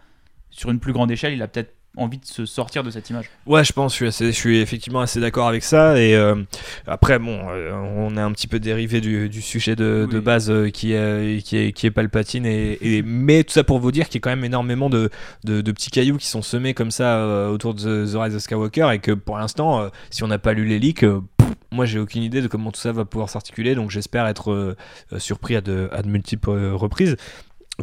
sur 0.50 0.70
une 0.70 0.80
plus 0.80 0.92
grande 0.92 1.10
échelle, 1.10 1.32
il 1.32 1.42
a 1.42 1.48
peut-être 1.48 1.74
envie 1.96 2.18
de 2.18 2.24
se 2.24 2.46
sortir 2.46 2.82
de 2.82 2.90
cette 2.90 3.10
image. 3.10 3.30
Ouais, 3.46 3.64
je 3.64 3.72
pense, 3.72 3.96
je 3.96 4.10
suis, 4.10 4.26
je 4.26 4.30
suis 4.30 4.58
effectivement 4.58 5.00
assez 5.00 5.20
d'accord 5.20 5.48
avec 5.48 5.62
ça. 5.62 6.00
Et 6.00 6.14
euh, 6.14 6.36
après, 6.86 7.18
bon, 7.18 7.40
euh, 7.50 7.72
on 7.72 8.16
est 8.16 8.20
un 8.20 8.32
petit 8.32 8.46
peu 8.46 8.60
dérivé 8.60 9.00
du, 9.00 9.42
sujet 9.42 9.76
de, 9.76 10.06
base 10.20 10.50
euh, 10.50 10.70
qui, 10.70 10.92
est, 10.92 11.44
qui, 11.44 11.56
est, 11.56 11.72
qui 11.72 11.86
est 11.86 11.90
Palpatine. 11.90 12.46
Et, 12.46 13.02
mais 13.04 13.44
tout 13.44 13.52
ça 13.52 13.64
pour 13.64 13.78
vous 13.78 13.92
dire 13.92 14.06
qu'il 14.08 14.16
y 14.16 14.18
a 14.18 14.22
quand 14.22 14.30
même 14.30 14.44
énormément 14.44 14.90
de, 14.90 15.10
de, 15.44 15.72
petits 15.72 15.90
cailloux 15.90 16.16
qui 16.16 16.26
sont 16.26 16.42
semés 16.42 16.74
comme 16.74 16.90
ça 16.90 17.48
autour 17.50 17.74
de 17.74 18.06
The, 18.06 18.16
Rise 18.16 18.34
of 18.34 18.42
Skywalker. 18.42 18.90
Et 18.92 18.98
que 18.98 19.12
pour 19.12 19.38
l'instant, 19.38 19.90
si 20.10 20.22
on 20.22 20.28
n'a 20.28 20.38
pas 20.38 20.52
lu 20.52 20.64
les 20.64 20.78
leaks, 20.78 21.04
moi 21.70 21.84
j'ai 21.84 21.98
aucune 21.98 22.22
idée 22.22 22.40
de 22.40 22.48
comment 22.48 22.72
tout 22.72 22.80
ça 22.80 22.92
va 22.92 23.04
pouvoir 23.04 23.28
s'articuler. 23.28 23.74
Donc 23.74 23.90
j'espère 23.90 24.26
être 24.26 24.76
surpris 25.18 25.56
à 25.56 25.60
de, 25.60 25.88
à 25.92 26.02
de 26.02 26.08
multiples 26.08 26.50
reprises 26.50 27.16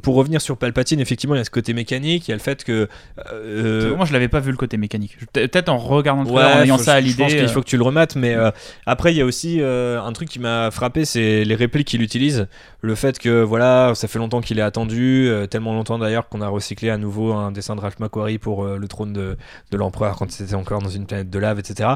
pour 0.01 0.15
revenir 0.15 0.41
sur 0.41 0.57
Palpatine, 0.57 0.99
effectivement, 0.99 1.35
il 1.35 1.37
y 1.37 1.41
a 1.41 1.45
ce 1.45 1.49
côté 1.49 1.73
mécanique, 1.73 2.27
il 2.27 2.31
y 2.31 2.33
a 2.33 2.35
le 2.35 2.41
fait 2.41 2.65
que. 2.65 2.89
Euh, 3.31 3.95
moi, 3.95 4.05
je 4.05 4.11
l'avais 4.11 4.27
pas 4.27 4.41
vu 4.41 4.51
le 4.51 4.57
côté 4.57 4.75
mécanique. 4.75 5.17
Peut-être 5.31 5.69
en 5.69 5.77
regardant 5.77 6.23
le 6.23 6.27
trailer, 6.27 6.57
en 6.57 6.63
ayant 6.63 6.77
ça 6.77 6.95
à 6.95 6.99
l'idée. 6.99 7.13
Je 7.13 7.17
pense 7.17 7.33
qu'il 7.33 7.47
faut 7.47 7.61
que 7.61 7.67
tu 7.67 7.77
le 7.77 7.83
remates, 7.83 8.17
mais 8.17 8.35
euh, 8.35 8.51
après, 8.85 9.13
il 9.13 9.17
y 9.17 9.21
a 9.21 9.25
aussi 9.25 9.61
euh, 9.61 10.01
un 10.01 10.11
truc 10.11 10.27
qui 10.27 10.39
m'a 10.39 10.69
frappé, 10.69 11.05
c'est 11.05 11.45
les 11.45 11.55
répliques 11.55 11.87
qu'il 11.87 12.01
utilise. 12.01 12.47
Le 12.81 12.93
fait 12.93 13.19
que, 13.19 13.41
voilà, 13.41 13.93
ça 13.95 14.09
fait 14.09 14.19
longtemps 14.19 14.41
qu'il 14.41 14.59
est 14.59 14.63
attendu, 14.63 15.31
tellement 15.49 15.73
longtemps 15.73 15.97
d'ailleurs 15.97 16.27
qu'on 16.27 16.41
a 16.41 16.49
recyclé 16.49 16.89
à 16.89 16.97
nouveau 16.97 17.33
un 17.33 17.51
dessin 17.51 17.75
de 17.75 17.81
Ralph 17.81 17.97
McQuarrie 17.99 18.37
pour 18.37 18.65
le 18.65 18.87
trône 18.87 19.13
de, 19.13 19.37
de 19.71 19.77
l'empereur 19.77 20.17
quand 20.17 20.29
c'était 20.29 20.55
encore 20.55 20.81
dans 20.81 20.89
une 20.89 21.07
planète 21.07 21.29
de 21.29 21.39
lave, 21.39 21.57
etc. 21.57 21.89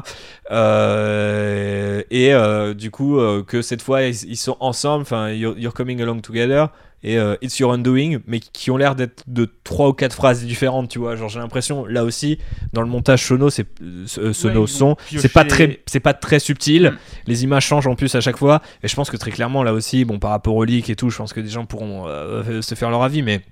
et 2.10 2.74
du 2.74 2.90
coup, 2.90 3.20
que 3.46 3.62
cette 3.62 3.82
fois, 3.82 4.02
ils, 4.02 4.36
sont 4.36 4.56
ensemble, 4.58 5.02
enfin, 5.02 5.30
you're 5.30 5.74
coming 5.74 6.00
along 6.00 6.22
together 6.22 6.70
et 7.02 7.18
euh, 7.18 7.36
It's 7.42 7.58
Your 7.58 7.72
Undoing, 7.72 8.18
mais 8.26 8.40
qui 8.40 8.70
ont 8.70 8.76
l'air 8.76 8.94
d'être 8.94 9.24
de 9.26 9.48
trois 9.64 9.88
ou 9.88 9.92
quatre 9.92 10.14
phrases 10.14 10.44
différentes, 10.44 10.88
tu 10.90 10.98
vois. 10.98 11.16
Genre 11.16 11.28
j'ai 11.28 11.38
l'impression 11.40 11.86
là 11.86 12.04
aussi 12.04 12.38
dans 12.72 12.82
le 12.82 12.88
montage 12.88 13.24
sono, 13.24 13.50
c'est 13.50 13.66
euh, 13.82 14.32
sono 14.32 14.66
son, 14.66 14.96
c'est 15.16 15.32
pas 15.32 15.44
très 15.44 15.80
c'est 15.86 16.00
pas 16.00 16.14
très 16.14 16.38
subtil. 16.38 16.90
Mm. 16.90 16.98
Les 17.26 17.44
images 17.44 17.66
changent 17.66 17.86
en 17.86 17.94
plus 17.94 18.14
à 18.14 18.20
chaque 18.20 18.36
fois 18.36 18.60
et 18.82 18.88
je 18.88 18.94
pense 18.94 19.10
que 19.10 19.16
très 19.16 19.30
clairement 19.30 19.62
là 19.62 19.72
aussi, 19.72 20.04
bon 20.04 20.18
par 20.18 20.30
rapport 20.30 20.54
au 20.54 20.64
leak 20.64 20.90
et 20.90 20.96
tout, 20.96 21.10
je 21.10 21.16
pense 21.16 21.32
que 21.32 21.40
des 21.40 21.48
gens 21.48 21.64
pourront 21.66 22.06
euh, 22.06 22.62
se 22.62 22.74
faire 22.74 22.90
leur 22.90 23.02
avis, 23.02 23.22
mais 23.22 23.42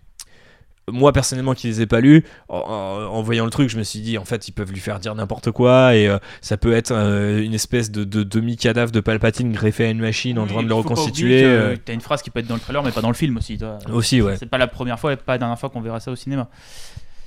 moi 0.91 1.13
personnellement 1.13 1.55
qui 1.55 1.67
les 1.67 1.81
ai 1.81 1.87
pas 1.87 2.01
lus, 2.01 2.25
en, 2.49 3.23
voyant 3.23 3.45
le 3.45 3.51
truc, 3.51 3.69
je 3.69 3.79
me 3.79 3.83
suis 3.83 4.01
dit 4.01 4.19
en 4.19 4.25
fait 4.25 4.49
ils 4.49 4.53
peuvent 4.53 4.73
lui 4.73 4.81
faire 4.81 4.99
dire 4.99 5.15
n'importe 5.15 5.51
quoi 5.51 5.95
et 5.95 6.09
euh, 6.09 6.19
ça 6.41 6.57
peut 6.57 6.73
être 6.73 6.93
euh, 6.93 7.43
une 7.43 7.55
espèce 7.55 7.91
de, 7.91 8.05
demi-cadavre 8.05 8.93
de 8.93 9.01
Palpatine 9.01 9.53
greffé 9.53 9.87
à 9.87 9.91
une 9.91 10.01
machine 10.01 10.39
en 10.39 10.47
train 10.47 10.63
de 10.63 10.69
le 10.69 10.75
reconstituer. 10.75 11.45
Euh. 11.45 11.77
T'as 11.83 11.93
une 11.93 12.01
phrase 12.01 12.23
qui 12.23 12.31
peut 12.31 12.41
être 12.41 12.47
dans 12.47 12.55
le 12.55 12.61
trailer 12.61 12.83
mais 12.83 12.93
pas 12.93 13.01
dans 13.01 13.09
le 13.09 13.15
film 13.15 13.37
aussi. 13.37 13.59
Toi. 13.59 13.79
Aussi 13.93 14.23
ouais. 14.23 14.37
C'est 14.39 14.47
pas 14.49 14.59
la 14.59 14.67
première 14.67 14.99
fois 14.99 15.13
et 15.13 15.17
pas 15.17 15.33
la 15.33 15.39
dernière 15.39 15.59
fois 15.59 15.71
qu'on 15.71 15.81
verra 15.81 16.01
ça 16.01 16.11
au 16.11 16.17
cinéma. 16.17 16.49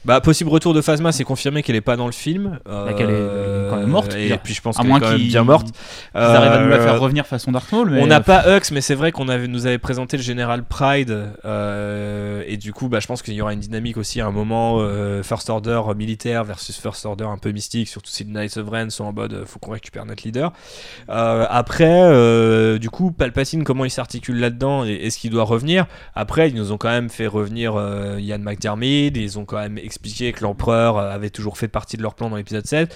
Bah, 0.04 0.20
possible 0.20 0.50
retour 0.50 0.74
de 0.74 0.82
Phasma, 0.82 1.12
c'est 1.12 1.24
confirmé 1.24 1.62
qu'elle 1.62 1.76
est 1.76 1.82
pas 1.82 1.96
dans 1.96 2.08
le 2.08 2.12
film. 2.12 2.60
Euh, 2.68 2.92
qu'elle 2.94 3.10
est 3.12 3.70
quand 3.70 3.78
même 3.78 3.90
morte. 3.90 4.16
Et 4.16 4.36
puis 4.44 4.54
je 4.56 4.62
pense 4.62 4.78
qu'elle 4.78 4.88
est 4.88 5.00
quand 5.00 5.12
même 5.12 5.18
bien 5.18 5.44
morte. 5.44 5.68
Ils 6.16 6.20
arrivent 6.20 6.52
à 6.52 6.64
nous 6.64 6.70
la 6.70 6.80
faire 6.80 7.00
revenir 7.00 7.28
façon 7.28 7.52
Dark 7.52 7.72
Maul. 7.72 7.98
On 8.00 8.08
n'a 8.08 8.22
pas 8.22 8.58
Hux, 8.58 8.72
mais 8.72 8.82
c'est 8.82 8.96
vrai 8.96 9.12
qu'on 9.12 9.30
avait, 9.30 9.48
nous 9.48 9.68
avait 9.68 9.78
présenté 9.78 10.18
le 10.18 10.24
général 10.24 10.64
Pride. 10.64 11.30
Euh, 11.46 12.44
et 12.48 12.58
du 12.58 12.74
coup, 12.74 12.88
bah, 12.90 13.00
je 13.00 13.08
pense 13.08 13.22
qu'il 13.22 13.36
y 13.36 13.42
aura 13.42 13.54
une 13.54 13.60
dynamique 13.60 13.98
aussi 13.98 14.22
à 14.22 14.26
un 14.26 14.32
moment 14.32 14.78
euh, 14.80 15.22
First 15.22 15.50
Order 15.50 15.82
militaire 15.96 16.44
versus 16.44 16.80
First 16.80 17.06
Order 17.06 17.26
un 17.26 17.38
peu 17.38 17.52
mystique, 17.52 17.88
surtout 17.88 18.10
si 18.10 18.24
les 18.24 18.32
Knights 18.32 18.58
of 18.58 18.70
Ren 18.70 18.90
sont 18.90 19.06
en 19.06 19.14
mode 19.14 19.44
faut 19.46 19.60
qu'on 19.60 19.72
récupère 19.72 20.06
notre 20.06 20.24
leader. 20.24 20.52
après, 21.08 22.80
du 22.80 22.90
coup, 22.90 23.12
Palpatine, 23.12 23.64
comment 23.64 23.86
il 23.86 23.92
s'articule 23.92 24.40
là-dedans 24.40 24.84
et 24.86 24.94
est-ce 24.94 25.20
qu'il 25.20 25.30
doit 25.30 25.44
revenir? 25.44 25.86
Après, 26.16 26.50
ils 26.50 26.56
nous 26.56 26.72
ont 26.72 26.78
quand 26.78 26.90
même 26.90 27.10
fait 27.10 27.28
revenir 27.28 27.74
Ian 28.20 28.40
McDermott, 28.40 29.16
ils 29.16 29.38
ont 29.38 29.46
quand 29.46 29.58
même 29.58 29.78
expliqué 29.92 30.32
que 30.32 30.42
l'empereur 30.42 30.98
avait 30.98 31.30
toujours 31.30 31.58
fait 31.58 31.68
partie 31.68 31.98
de 31.98 32.02
leur 32.02 32.16
plan 32.16 32.30
dans 32.30 32.38
l'épisode 32.38 32.66
7. 32.66 32.96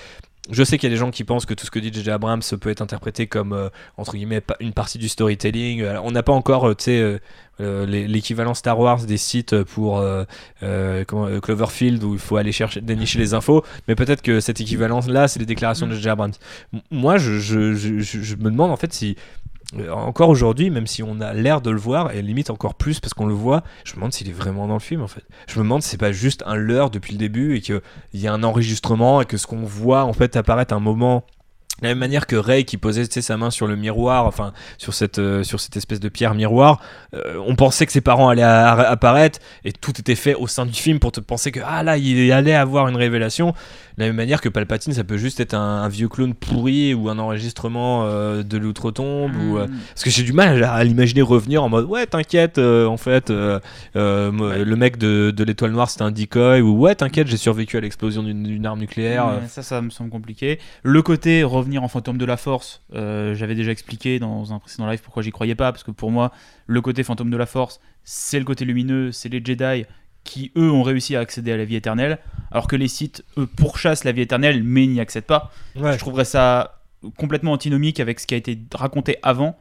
Je 0.51 0.63
sais 0.63 0.77
qu'il 0.77 0.89
y 0.89 0.93
a 0.93 0.95
des 0.95 0.99
gens 0.99 1.09
qui 1.09 1.23
pensent 1.23 1.45
que 1.45 1.53
tout 1.53 1.65
ce 1.65 1.71
que 1.71 1.79
dit 1.79 1.91
J.J. 1.91 2.11
Abrams 2.11 2.41
peut 2.61 2.69
être 2.69 2.81
interprété 2.81 3.25
comme, 3.25 3.51
euh, 3.51 3.69
entre 3.97 4.13
guillemets, 4.13 4.41
une 4.59 4.73
partie 4.73 4.99
du 4.99 5.09
storytelling. 5.09 5.83
on 6.03 6.11
n'a 6.11 6.21
pas 6.21 6.33
encore, 6.33 6.67
euh, 6.67 7.19
euh, 7.59 7.85
l'équivalent 7.85 8.53
Star 8.53 8.79
Wars 8.79 9.05
des 9.05 9.17
sites 9.17 9.63
pour 9.63 10.03
Cloverfield 10.61 12.03
où 12.03 12.13
il 12.13 12.19
faut 12.19 12.37
aller 12.37 12.51
chercher, 12.51 12.81
dénicher 12.81 13.17
les 13.17 13.33
infos, 13.33 13.63
mais 13.87 13.95
peut-être 13.95 14.21
que 14.21 14.39
cette 14.39 14.61
équivalence-là, 14.61 15.27
c'est 15.27 15.39
les 15.39 15.45
déclarations 15.47 15.87
de 15.87 15.95
J.J. 15.95 16.09
Abrams. 16.09 16.33
Moi, 16.91 17.17
je, 17.17 18.35
me 18.35 18.51
demande 18.51 18.71
en 18.71 18.77
fait 18.77 18.93
si 18.93 19.15
euh, 19.15 19.54
encore 19.91 20.29
aujourd'hui, 20.29 20.69
même 20.69 20.87
si 20.87 21.03
on 21.03 21.19
a 21.21 21.33
l'air 21.33 21.61
de 21.61 21.69
le 21.69 21.77
voir, 21.77 22.11
et 22.11 22.21
limite 22.21 22.49
encore 22.49 22.75
plus 22.75 22.99
parce 22.99 23.13
qu'on 23.13 23.25
le 23.25 23.33
voit, 23.33 23.63
je 23.83 23.91
me 23.91 23.95
demande 23.97 24.13
s'il 24.13 24.29
est 24.29 24.33
vraiment 24.33 24.67
dans 24.67 24.75
le 24.75 24.79
film 24.79 25.01
en 25.01 25.07
fait. 25.07 25.23
Je 25.47 25.59
me 25.59 25.63
demande 25.63 25.81
si 25.81 25.89
c'est 25.89 25.97
pas 25.97 26.11
juste 26.11 26.43
un 26.45 26.55
leurre 26.55 26.89
depuis 26.89 27.13
le 27.13 27.19
début 27.19 27.55
et 27.55 27.61
qu'il 27.61 27.81
y 28.13 28.27
a 28.27 28.33
un 28.33 28.43
enregistrement 28.43 29.21
et 29.21 29.25
que 29.25 29.37
ce 29.37 29.47
qu'on 29.47 29.63
voit 29.63 30.03
en 30.03 30.13
fait 30.13 30.35
apparaître 30.35 30.73
un 30.73 30.79
moment 30.79 31.25
de 31.81 31.87
la 31.87 31.89
même 31.89 31.97
manière 31.97 32.25
que 32.25 32.37
Ray 32.37 32.63
qui 32.63 32.77
posait 32.77 33.05
sa 33.05 33.37
main 33.37 33.51
sur 33.51 33.67
le 33.67 33.75
miroir, 33.75 34.25
enfin 34.25 34.53
sur 34.77 34.93
cette, 34.93 35.19
euh, 35.19 35.43
sur 35.43 35.59
cette 35.59 35.75
espèce 35.75 35.99
de 35.99 36.07
pierre 36.07 36.33
miroir, 36.33 36.79
euh, 37.13 37.41
on 37.45 37.55
pensait 37.55 37.85
que 37.85 37.91
ses 37.91 38.01
parents 38.01 38.29
allaient 38.29 38.43
apparaître 38.43 39.39
et 39.65 39.73
tout 39.73 39.91
était 39.99 40.15
fait 40.15 40.35
au 40.35 40.47
sein 40.47 40.65
du 40.65 40.73
film 40.73 40.99
pour 40.99 41.11
te 41.11 41.19
penser 41.19 41.51
que 41.51 41.59
ah 41.65 41.83
là 41.83 41.97
il 41.97 42.31
allait 42.31 42.55
avoir 42.55 42.87
une 42.87 42.95
révélation. 42.95 43.53
De 43.97 44.03
la 44.03 44.07
même 44.07 44.15
manière 44.17 44.41
que 44.41 44.49
Palpatine, 44.49 44.91
ça 44.93 45.05
peut 45.05 45.17
juste 45.17 45.39
être 45.39 45.53
un, 45.53 45.87
vieux 45.87 46.09
clone 46.09 46.33
pourri 46.33 46.93
ou 46.93 47.09
un 47.09 47.17
enregistrement 47.17 48.03
euh, 48.05 48.43
de 48.43 48.57
l'outre-tombe. 48.57 49.35
Ou, 49.35 49.57
euh, 49.57 49.67
hmm. 49.67 49.77
parce 49.89 50.03
que 50.03 50.09
j'ai 50.09 50.23
du 50.23 50.33
mal 50.33 50.63
à, 50.63 50.83
l'imaginer 50.83 51.21
revenir 51.21 51.63
en 51.63 51.69
mode 51.69 51.85
Ouais, 51.85 52.05
t'inquiète, 52.05 52.57
euh, 52.57 52.87
en 52.87 52.97
fait, 52.97 53.29
le 53.29 54.75
mec 54.75 54.97
de, 54.97 55.31
de 55.31 55.43
l'étoile 55.43 55.71
noire 55.71 55.89
c'était 55.89 56.03
un 56.03 56.11
decoy. 56.11 56.61
Ou 56.61 56.77
Ouais, 56.77 56.95
t'inquiète, 56.95 57.27
j'ai 57.27 57.37
survécu 57.37 57.77
à 57.77 57.79
l'explosion 57.79 58.21
d'une 58.23 58.65
arme 58.65 58.79
nucléaire. 58.79 59.41
ça, 59.47 59.63
ça 59.63 59.81
me 59.81 59.89
semble 59.89 60.09
compliqué. 60.09 60.59
Le 60.83 61.01
côté 61.01 61.43
revenir 61.43 61.83
en 61.83 61.87
fantôme 61.87 62.17
de 62.17 62.25
la 62.25 62.37
force, 62.37 62.81
j'avais 62.93 63.55
déjà 63.55 63.71
expliqué 63.71 64.19
dans 64.19 64.53
un 64.53 64.59
précédent 64.59 64.89
live 64.89 65.01
pourquoi 65.01 65.23
j'y 65.23 65.31
croyais 65.31 65.55
pas. 65.55 65.71
Parce 65.71 65.83
que 65.83 65.91
pour 65.91 66.11
moi, 66.11 66.31
le 66.67 66.81
côté 66.81 67.03
fantôme 67.03 67.29
de 67.29 67.37
la 67.37 67.45
force, 67.45 67.79
c'est 68.03 68.39
le 68.39 68.45
côté 68.45 68.65
lumineux, 68.65 69.11
c'est 69.11 69.29
les 69.29 69.43
Jedi 69.43 69.85
qui, 70.25 70.51
eux, 70.57 70.69
ont 70.69 70.83
réussi 70.83 71.15
à 71.15 71.21
accéder 71.21 71.53
à 71.53 71.57
la 71.57 71.63
vie 71.63 71.77
éternelle, 71.77 72.19
alors 72.51 72.67
que 72.67 72.75
les 72.75 72.89
sites, 72.89 73.23
eux, 73.37 73.47
pourchassent 73.47 74.03
la 74.03 74.11
vie 74.11 74.21
éternelle, 74.21 74.63
mais 74.63 74.85
n'y 74.87 74.99
accèdent 74.99 75.25
pas. 75.25 75.53
Je 75.75 75.97
trouverais 75.97 76.25
ça 76.25 76.81
complètement 77.17 77.53
antinomique 77.53 78.01
avec 78.01 78.19
ce 78.19 78.27
qui 78.27 78.33
a 78.33 78.37
été 78.37 78.59
raconté 78.73 79.17
avant 79.23 79.57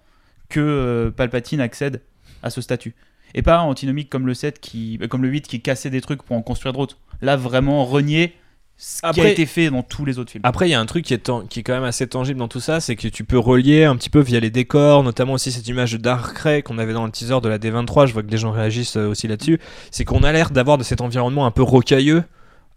que 0.48 0.60
euh, 0.60 1.10
Palpatine 1.10 1.60
accède 1.60 2.02
à 2.42 2.50
ce 2.50 2.60
statut. 2.60 2.94
Et 3.34 3.42
pas 3.42 3.60
antinomique 3.60 4.10
comme 4.10 4.26
le 4.26 4.34
7 4.34 4.60
qui, 4.60 4.98
comme 5.10 5.22
le 5.22 5.28
8 5.28 5.46
qui 5.46 5.60
cassait 5.60 5.90
des 5.90 6.00
trucs 6.00 6.22
pour 6.22 6.36
en 6.36 6.42
construire 6.42 6.72
d'autres. 6.72 6.98
Là, 7.20 7.36
vraiment 7.36 7.84
renier 7.84 8.34
ce 8.76 9.00
qui 9.12 9.20
a 9.20 9.28
été 9.28 9.46
fait 9.46 9.70
dans 9.70 9.82
tous 9.82 10.04
les 10.04 10.18
autres 10.18 10.32
films. 10.32 10.42
Après, 10.44 10.68
il 10.68 10.72
y 10.72 10.74
a 10.74 10.80
un 10.80 10.86
truc 10.86 11.04
qui 11.04 11.14
est, 11.14 11.30
qui 11.48 11.60
est 11.60 11.62
quand 11.62 11.74
même 11.74 11.84
assez 11.84 12.06
tangible 12.06 12.38
dans 12.38 12.48
tout 12.48 12.60
ça, 12.60 12.80
c'est 12.80 12.96
que 12.96 13.08
tu 13.08 13.24
peux 13.24 13.38
relier 13.38 13.84
un 13.84 13.96
petit 13.96 14.10
peu 14.10 14.20
via 14.20 14.40
les 14.40 14.50
décors, 14.50 15.02
notamment 15.04 15.34
aussi 15.34 15.52
cette 15.52 15.68
image 15.68 15.92
de 15.92 15.98
Dark 15.98 16.36
Ray 16.38 16.62
qu'on 16.62 16.78
avait 16.78 16.92
dans 16.92 17.04
le 17.04 17.12
teaser 17.12 17.40
de 17.40 17.48
la 17.48 17.58
D23, 17.58 18.06
je 18.06 18.12
vois 18.12 18.22
que 18.22 18.28
des 18.28 18.38
gens 18.38 18.50
réagissent 18.50 18.96
euh, 18.96 19.08
aussi 19.08 19.28
là-dessus, 19.28 19.60
c'est 19.90 20.04
qu'on 20.04 20.22
a 20.22 20.32
l'air 20.32 20.50
d'avoir 20.50 20.76
de 20.78 20.82
cet 20.82 21.00
environnement 21.00 21.46
un 21.46 21.50
peu 21.52 21.62
rocailleux, 21.62 22.24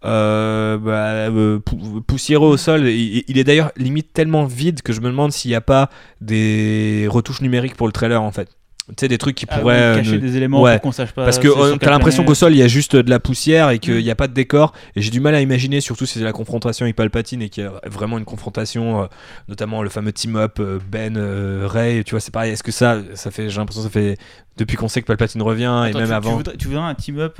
euh, 0.04 0.78
bah, 0.78 1.30
euh, 1.32 1.58
poussiéreux 2.06 2.48
au 2.48 2.56
sol. 2.56 2.86
Il, 2.86 3.36
est 3.36 3.44
d'ailleurs 3.44 3.72
limite 3.76 4.12
tellement 4.12 4.44
vide 4.44 4.82
que 4.82 4.92
je 4.92 5.00
me 5.00 5.06
demande 5.08 5.32
s'il 5.32 5.50
n'y 5.50 5.56
a 5.56 5.60
pas 5.60 5.90
des 6.20 7.06
retouches 7.10 7.40
numériques 7.40 7.74
pour 7.74 7.88
le 7.88 7.92
trailer 7.92 8.22
en 8.22 8.30
fait 8.30 8.57
tu 8.88 8.94
sais 9.00 9.08
des 9.08 9.18
trucs 9.18 9.36
qui 9.36 9.44
ah 9.48 9.58
pourraient 9.58 9.94
cacher 9.96 10.18
des 10.18 10.36
éléments 10.36 10.62
pour 10.62 10.80
qu'on 10.80 10.92
sache 10.92 11.12
pas 11.12 11.24
parce 11.24 11.38
que 11.38 11.76
t'as 11.76 11.90
l'impression 11.90 12.24
qu'au 12.24 12.34
sol 12.34 12.52
il 12.54 12.58
y 12.58 12.62
a 12.62 12.68
juste 12.68 12.96
de 12.96 13.10
la 13.10 13.20
poussière 13.20 13.70
et 13.70 13.78
qu'il 13.78 13.98
n'y 13.98 14.08
mm. 14.08 14.10
a 14.10 14.14
pas 14.14 14.28
de 14.28 14.32
décor. 14.32 14.72
Et 14.96 15.02
j'ai 15.02 15.10
du 15.10 15.20
mal 15.20 15.34
à 15.34 15.40
imaginer 15.40 15.80
surtout 15.80 16.06
si 16.06 16.18
c'est 16.18 16.24
la 16.24 16.32
confrontation 16.32 16.84
avec 16.84 16.96
Palpatine 16.96 17.42
et 17.42 17.48
qu'il 17.48 17.64
y 17.64 17.66
a 17.66 17.72
vraiment 17.86 18.18
une 18.18 18.24
confrontation 18.24 19.02
euh, 19.02 19.06
notamment 19.48 19.82
le 19.82 19.90
fameux 19.90 20.12
team 20.12 20.36
up 20.36 20.58
euh, 20.58 20.78
Ben 20.90 21.16
euh, 21.16 21.66
Ray 21.68 22.04
tu 22.04 22.12
vois 22.12 22.20
c'est 22.20 22.32
pareil. 22.32 22.52
Est-ce 22.52 22.62
que 22.62 22.72
ça 22.72 23.02
ça 23.14 23.30
fait 23.30 23.50
j'ai 23.50 23.58
l'impression 23.58 23.82
ça 23.82 23.90
fait 23.90 24.16
depuis 24.56 24.76
qu'on 24.76 24.88
sait 24.88 25.02
que 25.02 25.06
Palpatine 25.06 25.42
revient 25.42 25.86
et 25.88 25.92
même 25.92 26.12
avant. 26.12 26.42
tu 26.58 26.68
voudrais, 26.68 26.82
un 26.82 26.94
team 26.94 27.18
up 27.18 27.36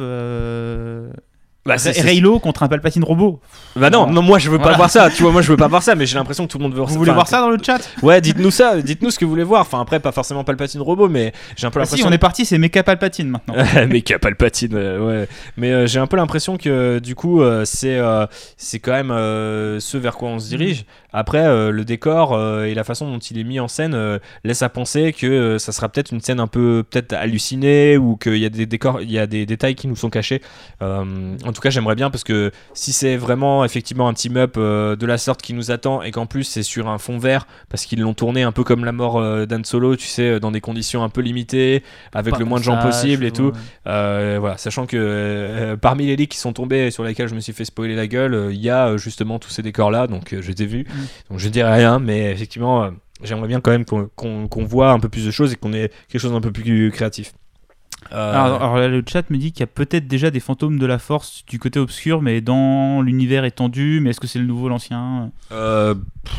bah, 1.68 1.76
Raylo 1.98 2.38
contre 2.38 2.62
un 2.62 2.68
Palpatine 2.68 3.04
robot. 3.04 3.40
Bah 3.76 3.90
non, 3.90 4.06
non, 4.06 4.22
moi 4.22 4.38
je 4.38 4.50
veux 4.50 4.58
pas 4.58 4.76
voir 4.76 4.90
ça. 4.90 5.10
Tu 5.10 5.22
vois, 5.22 5.32
moi 5.32 5.42
je 5.42 5.50
veux 5.50 5.56
pas 5.56 5.68
voir 5.68 5.82
ça, 5.82 5.94
mais 5.94 6.06
j'ai 6.06 6.16
l'impression 6.16 6.46
que 6.46 6.50
tout 6.50 6.58
le 6.58 6.62
monde 6.62 6.72
veut 6.72 6.78
voir 6.78 6.88
ça. 6.88 6.94
Vous 6.94 6.98
voulez 6.98 7.12
voir 7.12 7.28
ça 7.28 7.40
dans 7.40 7.50
le 7.50 7.58
chat? 7.62 7.78
Ouais, 8.02 8.20
dites-nous 8.20 8.50
ça. 8.50 8.80
Dites-nous 8.80 9.10
ce 9.10 9.18
que 9.18 9.24
vous 9.24 9.30
voulez 9.30 9.44
voir. 9.44 9.62
Enfin 9.62 9.80
après, 9.80 10.00
pas 10.00 10.12
forcément 10.12 10.44
Palpatine 10.44 10.80
robot, 10.80 11.08
mais 11.08 11.32
j'ai 11.56 11.66
un 11.66 11.70
peu 11.70 11.78
l'impression. 11.78 12.04
si, 12.04 12.10
on 12.10 12.12
est 12.12 12.18
parti, 12.18 12.44
c'est 12.44 12.58
Mecha 12.58 12.82
Palpatine 12.82 13.28
maintenant. 13.28 13.54
Mecha 13.88 14.18
Palpatine, 14.18 14.74
ouais. 14.74 15.28
Mais 15.56 15.72
euh, 15.72 15.86
j'ai 15.86 15.98
un 15.98 16.06
peu 16.06 16.16
l'impression 16.16 16.56
que 16.56 16.98
du 16.98 17.14
coup, 17.14 17.42
euh, 17.42 17.64
c'est 17.64 17.98
euh, 17.98 18.26
c'est 18.56 18.78
quand 18.78 18.92
même 18.92 19.10
ce 19.10 19.96
vers 19.96 20.16
quoi 20.16 20.30
on 20.30 20.38
se 20.38 20.48
dirige. 20.48 20.84
Après, 21.12 21.70
le 21.70 21.84
décor 21.84 22.38
et 22.64 22.74
la 22.74 22.84
façon 22.84 23.10
dont 23.10 23.18
il 23.18 23.38
est 23.38 23.44
mis 23.44 23.60
en 23.60 23.68
scène 23.68 24.18
laisse 24.44 24.62
à 24.62 24.68
penser 24.68 25.12
que 25.12 25.56
ça 25.58 25.72
sera 25.72 25.88
peut-être 25.88 26.12
une 26.12 26.20
scène 26.20 26.38
un 26.38 26.46
peu 26.46 26.84
peut-être 26.88 27.14
hallucinée 27.14 27.96
ou 27.96 28.16
qu'il 28.16 28.36
y 28.36 28.44
a 28.44 28.50
des 28.50 28.66
décors, 28.66 29.00
il 29.00 29.10
y 29.10 29.18
a 29.18 29.26
des 29.26 29.46
détails 29.46 29.74
qui 29.74 29.88
nous 29.88 29.96
sont 29.96 30.10
cachés. 30.10 30.42
en 30.80 31.52
tout 31.58 31.62
cas, 31.62 31.70
j'aimerais 31.70 31.96
bien 31.96 32.08
parce 32.08 32.22
que 32.22 32.52
si 32.72 32.92
c'est 32.92 33.16
vraiment 33.16 33.64
effectivement 33.64 34.08
un 34.08 34.14
team-up 34.14 34.54
euh, 34.56 34.94
de 34.94 35.06
la 35.06 35.18
sorte 35.18 35.42
qui 35.42 35.54
nous 35.54 35.72
attend 35.72 36.02
et 36.02 36.12
qu'en 36.12 36.26
plus 36.26 36.44
c'est 36.44 36.62
sur 36.62 36.86
un 36.86 36.98
fond 36.98 37.18
vert 37.18 37.48
parce 37.68 37.84
qu'ils 37.84 38.00
l'ont 38.00 38.14
tourné 38.14 38.44
un 38.44 38.52
peu 38.52 38.62
comme 38.62 38.84
la 38.84 38.92
mort 38.92 39.18
euh, 39.18 39.44
Solo, 39.64 39.96
tu 39.96 40.06
sais, 40.06 40.38
dans 40.38 40.52
des 40.52 40.60
conditions 40.60 41.02
un 41.02 41.08
peu 41.08 41.20
limitées, 41.20 41.82
avec 42.12 42.34
Pas 42.34 42.38
le 42.38 42.44
moins 42.44 42.60
de 42.60 42.64
gens 42.64 42.78
possible 42.78 43.24
et 43.24 43.32
tout. 43.32 43.50
Euh, 43.88 44.36
voilà, 44.38 44.56
sachant 44.56 44.86
que 44.86 44.96
euh, 44.96 45.76
parmi 45.76 46.06
les 46.06 46.14
leaks 46.14 46.30
qui 46.30 46.38
sont 46.38 46.52
tombés 46.52 46.86
et 46.86 46.90
sur 46.92 47.02
lesquels 47.02 47.26
je 47.26 47.34
me 47.34 47.40
suis 47.40 47.52
fait 47.52 47.64
spoiler 47.64 47.96
la 47.96 48.06
gueule, 48.06 48.50
il 48.52 48.60
y 48.60 48.70
a 48.70 48.96
justement 48.96 49.40
tous 49.40 49.50
ces 49.50 49.62
décors 49.62 49.90
là, 49.90 50.06
donc 50.06 50.36
je 50.40 50.48
les 50.48 50.62
ai 50.62 50.66
vus. 50.66 50.86
Mm. 50.88 51.30
Donc 51.30 51.38
je 51.40 51.48
dirais 51.48 51.74
rien, 51.74 51.98
mais 51.98 52.30
effectivement, 52.30 52.88
j'aimerais 53.24 53.48
bien 53.48 53.60
quand 53.60 53.72
même 53.72 53.84
qu'on 53.84 54.64
voit 54.64 54.92
un 54.92 55.00
peu 55.00 55.08
plus 55.08 55.26
de 55.26 55.32
choses 55.32 55.52
et 55.52 55.56
qu'on 55.56 55.72
ait 55.72 55.90
quelque 56.08 56.20
chose 56.20 56.32
d'un 56.32 56.40
peu 56.40 56.52
plus 56.52 56.92
créatif. 56.92 57.32
Euh, 58.12 58.32
Alors, 58.32 58.62
alors 58.62 58.76
là, 58.78 58.88
le 58.88 59.02
chat 59.06 59.28
me 59.30 59.36
dit 59.36 59.52
qu'il 59.52 59.60
y 59.60 59.64
a 59.64 59.66
peut-être 59.66 60.06
déjà 60.08 60.30
des 60.30 60.40
fantômes 60.40 60.78
de 60.78 60.86
la 60.86 60.98
force 60.98 61.44
du 61.46 61.58
côté 61.58 61.78
obscur, 61.78 62.22
mais 62.22 62.40
dans 62.40 63.02
l'univers 63.02 63.44
étendu. 63.44 64.00
Mais 64.00 64.10
est-ce 64.10 64.20
que 64.20 64.26
c'est 64.26 64.38
le 64.38 64.46
nouveau, 64.46 64.68
l'ancien 64.68 65.30
euh, 65.52 65.94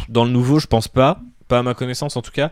dans 0.07 0.25
le 0.25 0.31
nouveau, 0.31 0.59
je 0.59 0.67
pense 0.67 0.87
pas, 0.87 1.19
pas 1.47 1.59
à 1.59 1.63
ma 1.63 1.73
connaissance 1.73 2.15
en 2.17 2.21
tout 2.21 2.31
cas. 2.31 2.51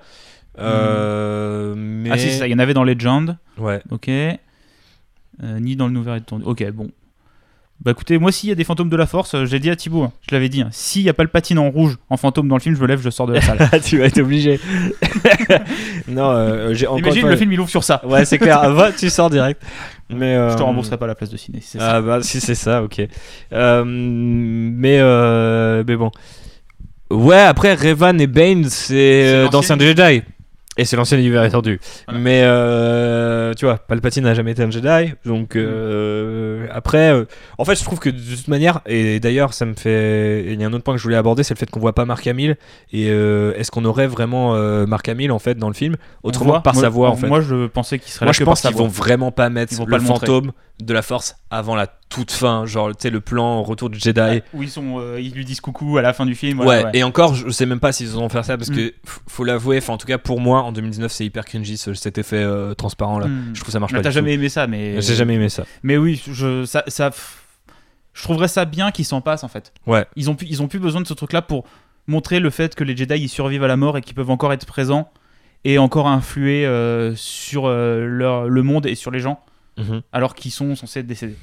Euh, 0.60 1.74
mais 1.78 2.10
Ah 2.12 2.18
si, 2.18 2.32
ça, 2.32 2.48
il 2.48 2.52
y 2.52 2.56
en 2.56 2.60
avait 2.60 2.74
dans 2.74 2.84
Legend. 2.84 3.38
ouais. 3.58 3.82
Ok. 3.92 4.10
Euh, 4.10 5.60
ni 5.60 5.76
dans 5.76 5.86
le 5.88 5.94
nouvel 5.94 6.18
étendu. 6.18 6.44
Ok, 6.46 6.64
bon. 6.72 6.90
Bah 7.80 7.92
écoutez, 7.92 8.18
moi 8.18 8.32
s'il 8.32 8.50
y 8.50 8.52
a 8.52 8.56
des 8.56 8.64
fantômes 8.64 8.90
de 8.90 8.98
la 8.98 9.06
force, 9.06 9.36
euh, 9.36 9.46
j'ai 9.46 9.60
dit 9.60 9.70
à 9.70 9.76
Thibaut, 9.76 10.04
hein, 10.04 10.12
je 10.28 10.34
l'avais 10.34 10.50
dit, 10.50 10.62
hein, 10.62 10.70
s'il 10.72 11.04
n'y 11.04 11.10
a 11.10 11.14
pas 11.14 11.22
le 11.24 11.30
patine 11.30 11.60
en 11.60 11.70
rouge 11.70 11.98
en 12.10 12.18
fantôme 12.18 12.48
dans 12.48 12.56
le 12.56 12.62
film, 12.62 12.76
je 12.76 12.82
me 12.82 12.88
lève, 12.88 13.00
je 13.02 13.10
sors 13.12 13.28
de 13.28 13.34
la 13.34 13.42
salle. 13.42 13.60
tu 13.86 14.00
vas 14.00 14.06
être 14.06 14.20
obligé. 14.20 14.60
non, 16.08 16.32
euh, 16.32 16.74
j'ai 16.74 16.88
encore 16.88 17.00
Imagine 17.00 17.22
fois- 17.22 17.30
le 17.32 17.38
film, 17.38 17.52
il 17.52 17.60
ouvre 17.60 17.70
sur 17.70 17.84
ça. 17.84 18.02
Ouais, 18.06 18.26
c'est 18.26 18.40
clair. 18.40 18.70
Va, 18.74 18.92
tu 18.92 19.10
sors 19.10 19.30
direct. 19.30 19.62
Mais 20.10 20.36
euh, 20.36 20.52
Je 20.52 20.58
te 20.58 20.64
rembourserai 20.64 20.98
pas 20.98 21.06
la 21.08 21.16
place 21.16 21.30
de 21.30 21.38
ciné 21.38 21.60
si 21.62 21.72
c'est 21.72 21.80
ça. 21.80 21.96
Ah 21.98 22.02
bah 22.02 22.20
si 22.24 22.40
c'est 22.40 22.56
ça, 22.56 22.82
ok. 22.82 23.02
Euh, 23.54 23.84
mais 23.86 24.98
euh, 25.00 25.84
mais 25.86 25.96
bon. 25.96 26.12
Ouais, 27.12 27.40
après 27.40 27.74
Revan 27.74 28.20
et 28.20 28.28
Bane, 28.28 28.66
c'est 28.66 29.28
euh, 29.28 29.50
d'anciens 29.50 29.78
Jedi. 29.78 30.24
Et 30.78 30.86
c'est 30.86 30.96
l'ancien 30.96 31.18
univers 31.18 31.44
étendu. 31.44 31.80
Voilà. 32.08 32.20
Mais 32.20 32.42
euh, 32.44 33.54
tu 33.56 33.66
vois, 33.66 33.78
Palpatine 33.78 34.24
n'a 34.24 34.34
jamais 34.34 34.52
été 34.52 34.62
un 34.64 34.70
Jedi. 34.72 35.14
Donc 35.26 35.56
euh, 35.56 36.68
après, 36.72 37.12
euh, 37.12 37.26
en 37.58 37.66
fait, 37.66 37.76
je 37.76 37.84
trouve 37.84 38.00
que 38.00 38.10
de 38.10 38.36
toute 38.36 38.48
manière, 38.48 38.82
et 38.86 39.20
d'ailleurs, 39.20 39.54
ça 39.54 39.66
me 39.66 39.74
fait. 39.74 40.46
Il 40.48 40.60
y 40.62 40.64
a 40.64 40.68
un 40.68 40.74
autre 40.74 40.84
point 40.84 40.94
que 40.94 41.00
je 41.00 41.04
voulais 41.04 41.16
aborder, 41.16 41.44
c'est 41.44 41.54
le 41.54 41.60
fait 41.60 41.70
qu'on 41.70 41.80
voit 41.80 41.94
pas 41.96 42.06
Mark 42.06 42.26
Hamill. 42.28 42.58
Et 42.94 43.08
est-ce 43.08 43.72
qu'on 43.72 43.86
aurait 43.86 44.08
vraiment 44.08 44.56
Mark 44.86 45.08
Hamill 45.10 45.32
en 45.32 45.40
fait 45.40 45.56
dans 45.56 45.68
le 45.68 45.74
film? 45.74 45.96
Autrement 46.24 46.52
voit. 46.52 46.60
que 46.60 46.64
par 46.64 46.74
Moi- 46.74 46.84
sa 46.84 46.90
voix 46.90 47.10
en 47.10 47.16
fait. 47.16 47.28
Moi 47.28 47.42
je 47.42 47.68
pensais 47.68 48.00
qu'il 48.00 48.12
serait 48.12 48.26
Moi, 48.26 48.32
là 48.32 48.34
je 48.34 48.40
que 48.40 48.44
pense 48.46 48.62
qu'ils 48.62 48.76
vont 48.76 48.88
vraiment 48.88 49.32
pas 49.32 49.50
mettre 49.50 49.74
Ils 49.74 49.78
vont 49.78 49.86
le 49.86 49.92
pas 49.92 49.98
le 49.98 50.04
fantôme 50.04 50.52
de 50.82 50.94
la 50.94 51.02
force 51.02 51.36
avant 51.50 51.76
la 51.76 51.88
toute 52.10 52.32
fin. 52.32 52.66
Genre, 52.66 52.90
tu 52.90 52.96
sais, 53.04 53.10
le 53.10 53.20
plan 53.22 53.62
retour 53.64 53.90
du 53.90 54.00
Jedi. 54.00 54.42
Où 54.54 54.64
ils, 54.64 54.70
sont, 54.70 55.00
euh, 55.00 55.20
ils 55.20 55.34
lui 55.34 55.44
disent 55.46 55.60
coucou 55.62 55.98
à 55.98 56.02
la 56.02 56.14
fin 56.14 56.26
du 56.26 56.36
film. 56.36 56.60
Ouais, 56.60 56.66
voilà, 56.66 56.84
ouais. 56.86 56.92
et 56.94 57.04
encore, 57.04 57.36
je 57.36 57.50
sais 57.50 57.66
même 57.66 57.80
pas 57.82 57.92
s'ils 57.92 58.08
vont 58.10 58.30
faire 58.30 58.46
ça 58.46 58.58
parce 58.58 58.70
Mm. 58.70 58.76
que 58.76 58.94
faut 59.28 59.44
l'avouer, 59.44 59.78
enfin, 59.80 59.94
en 59.94 59.98
tout 59.98 60.08
cas 60.08 60.18
pour 60.18 60.40
moi, 60.40 60.62
en 60.62 60.72
2019, 60.72 61.12
c'est 61.12 61.26
hyper 61.26 61.44
cringy 61.46 61.78
ce- 61.78 61.94
cet 61.94 62.18
effet 62.18 62.38
euh, 62.38 62.74
transparent 62.74 63.20
là. 63.20 63.28
Hmm. 63.28 63.52
Je 63.54 63.60
trouve 63.62 63.72
ça 63.74 63.80
marche 63.80 63.92
Mais 63.92 64.00
pas. 64.00 64.04
T'as 64.04 64.12
jamais 64.12 64.34
aimé 64.34 64.50
ça, 64.50 64.68
mais. 64.68 65.02
J'ai 65.02 65.16
jamais 65.16 65.36
aimé 65.36 65.50
ça. 65.50 65.66
Mais 65.84 65.98
oui, 65.98 66.22
je, 66.32 66.66
ça, 66.66 66.84
ça, 66.88 67.12
je 68.14 68.24
trouverais 68.24 68.48
ça 68.48 68.66
bien 68.66 68.92
qu'ils 68.92 69.06
s'en 69.06 69.22
passent 69.22 69.44
en 69.44 69.48
fait. 69.50 69.74
Ouais. 69.86 70.06
Ils 70.16 70.30
ont, 70.30 70.36
pu, 70.36 70.46
ils 70.50 70.62
ont 70.62 70.68
plus 70.68 70.80
besoin 70.80 71.02
de 71.02 71.08
ce 71.08 71.14
truc-là 71.14 71.42
pour 71.42 71.66
montrer 72.08 72.40
le 72.40 72.50
fait 72.50 72.74
que 72.74 72.84
les 72.86 72.96
Jedi 72.96 73.16
ils 73.16 73.30
survivent 73.30 73.64
à 73.64 73.68
la 73.68 73.76
mort 73.78 73.98
et 73.98 74.02
qu'ils 74.02 74.16
peuvent 74.16 74.30
encore 74.32 74.54
être 74.54 74.66
présents 74.66 75.10
et 75.66 75.78
encore 75.78 76.08
influer 76.08 76.66
euh, 76.66 77.14
sur 77.16 77.68
leur, 77.68 78.48
le 78.48 78.64
monde 78.64 78.86
et 78.86 78.96
sur 78.96 79.12
les 79.12 79.20
gens 79.20 79.40
Mhm. 79.78 80.02
alors 80.14 80.34
qu'ils 80.34 80.52
sont 80.52 80.76
censés 80.76 81.02
être 81.02 81.06
décédés. 81.08 81.36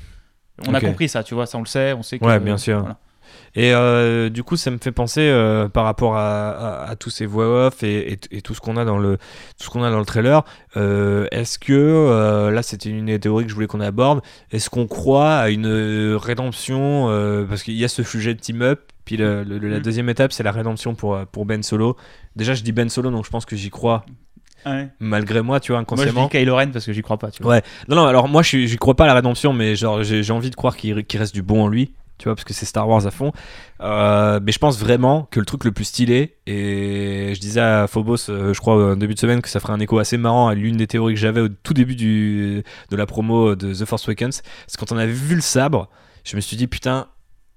On 0.69 0.75
a 0.75 0.81
compris 0.81 1.09
ça, 1.09 1.23
tu 1.25 1.35
vois, 1.35 1.47
ça 1.47 1.59
on 1.59 1.63
le 1.63 1.67
sait, 1.67 1.93
on 1.95 2.03
sait 2.03 2.19
que. 2.19 2.25
Ouais, 2.25 2.39
bien 2.39 2.57
sûr. 2.59 2.81
voilà. 2.81 2.99
Et 3.57 3.73
euh, 3.73 4.29
du 4.31 4.43
coup, 4.45 4.57
ça 4.57 4.71
me 4.71 4.79
fait 4.79 4.93
penser 4.93 5.21
euh, 5.23 5.69
par 5.69 5.85
rapport 5.85 6.17
à, 6.17 6.51
à- 6.51 6.91
à 6.91 6.97
tous 6.97 7.11
ces 7.11 7.25
voix 7.27 7.67
off 7.67 7.83
et, 7.83 8.13
et- 8.13 8.19
et 8.33 8.43
tout 8.43 8.55
ce 8.55 8.61
qu'on 8.61 8.77
a 8.77 8.85
dans 8.85 8.99
le 8.99 9.17
tout 9.59 9.65
ce 9.65 9.71
qu'on 9.71 9.83
a 9.83 9.91
dans 9.91 9.99
le 9.99 10.05
trailer. 10.05 10.45
euh, 10.77 11.27
est-ce 11.33 11.59
que 11.59 12.51
là, 12.53 12.63
c'était 12.63 12.91
une 12.91 13.07
des 13.07 13.19
théories 13.19 13.45
que 13.45 13.51
je 13.51 13.55
voulais 13.55 13.67
qu'on 13.67 13.81
aborde. 13.81 14.23
Est-ce 14.53 14.71
qu'on 14.71 14.87
croit 14.87 15.35
à 15.37 15.51
une 15.51 16.17
rédemption 16.17 17.07
parce 17.49 17.63
qu'il 17.63 17.75
y 17.75 17.85
a 17.85 17.89
ce 17.89 18.03
sujet 18.03 18.35
de 18.35 18.41
team 18.41 18.63
up. 18.63 18.81
Puis 19.05 19.17
le- 19.17 19.43
le- 19.45 19.59
la 19.59 19.79
Mm. 19.79 19.83
deuxième 19.83 20.09
étape, 20.09 20.33
c'est 20.33 20.43
la 20.43 20.53
rédemption 20.53 20.95
pour 20.95 21.19
pour 21.27 21.45
Ben 21.45 21.63
Solo. 21.63 21.97
Déjà, 22.37 22.55
je 22.55 22.63
dis 22.63 22.73
Ben 22.73 22.89
Solo, 22.89 23.11
donc 23.11 23.25
je 23.25 23.31
pense 23.31 23.45
que 23.45 23.55
j'y 23.57 23.71
crois 23.71 24.05
Ouais. 24.67 24.89
malgré 25.01 25.43
moi, 25.43 25.61
tu 25.61 25.73
vois, 25.73 25.79
Moi 25.79 25.87
je 25.89 25.93
inconsciemment. 26.03 26.25
dis 26.25 26.39
Kylo 26.39 26.57
Ren 26.57 26.69
parce 26.73 26.87
que 26.87 26.93
j'y 26.93 27.03
crois 27.03 27.19
pas, 27.19 27.31
tu 27.31 27.43
vois. 27.43 27.55
Ouais. 27.57 27.63
Non, 27.89 27.97
non, 27.97 28.07
alors 28.07 28.29
moi, 28.29 28.43
je 28.43 28.59
j'y 28.67 28.77
crois 28.77 28.95
pas 28.95 29.05
à 29.05 29.07
la 29.09 29.15
rédemption, 29.15 29.53
mais 29.53 29.77
genre, 29.77 30.03
j'ai 30.03 30.31
envie 30.33 30.51
de 30.51 30.55
croire 30.57 30.77
qu'il 30.77 31.05
reste 31.15 31.35
du 31.35 31.43
bon 31.43 31.65
en 31.65 31.69
lui, 31.69 31.93
tu 32.19 32.25
vois, 32.25 32.35
parce 32.35 32.45
que 32.45 32.55
c'est 32.55 32.65
Star 32.67 32.89
Wars 32.89 33.07
à 33.07 33.11
fond. 33.11 33.33
Euh, 33.81 34.41
mais 34.43 34.53
je 34.53 34.59
pense 34.59 34.79
vraiment 34.79 35.29
que 35.31 35.41
le 35.41 35.47
truc 35.47 35.65
le 35.65 35.73
plus 35.73 35.85
stylé, 35.85 36.37
et 36.47 37.33
je 37.35 37.41
disais 37.41 37.61
à 37.61 37.87
Phobos, 37.87 38.31
euh, 38.31 38.55
je 38.55 38.61
crois, 38.61 38.77
au 38.93 38.95
début 38.97 39.15
de 39.15 39.19
semaine, 39.19 39.43
que 39.43 39.49
ça 39.49 39.61
ferait 39.61 39.73
un 39.73 39.81
écho 39.81 39.99
assez 39.99 40.17
marrant 40.17 40.49
à 40.49 40.55
l'une 40.55 40.77
des 40.77 40.87
théories 40.87 41.15
que 41.15 41.21
j'avais 41.21 41.41
au 41.41 41.49
tout 41.49 41.75
début 41.75 41.97
du, 41.97 42.63
de 42.91 42.97
la 42.97 43.07
promo 43.07 43.55
de 43.57 43.75
The 43.75 43.85
Force 43.85 44.09
Awakens, 44.09 44.43
c'est 44.67 44.79
quand 44.79 44.93
on 44.93 44.97
avait 44.97 45.13
vu 45.13 45.35
le 45.35 45.41
sabre, 45.43 45.89
je 46.25 46.37
me 46.37 46.41
suis 46.41 46.57
dit, 46.57 46.67
putain, 46.69 47.09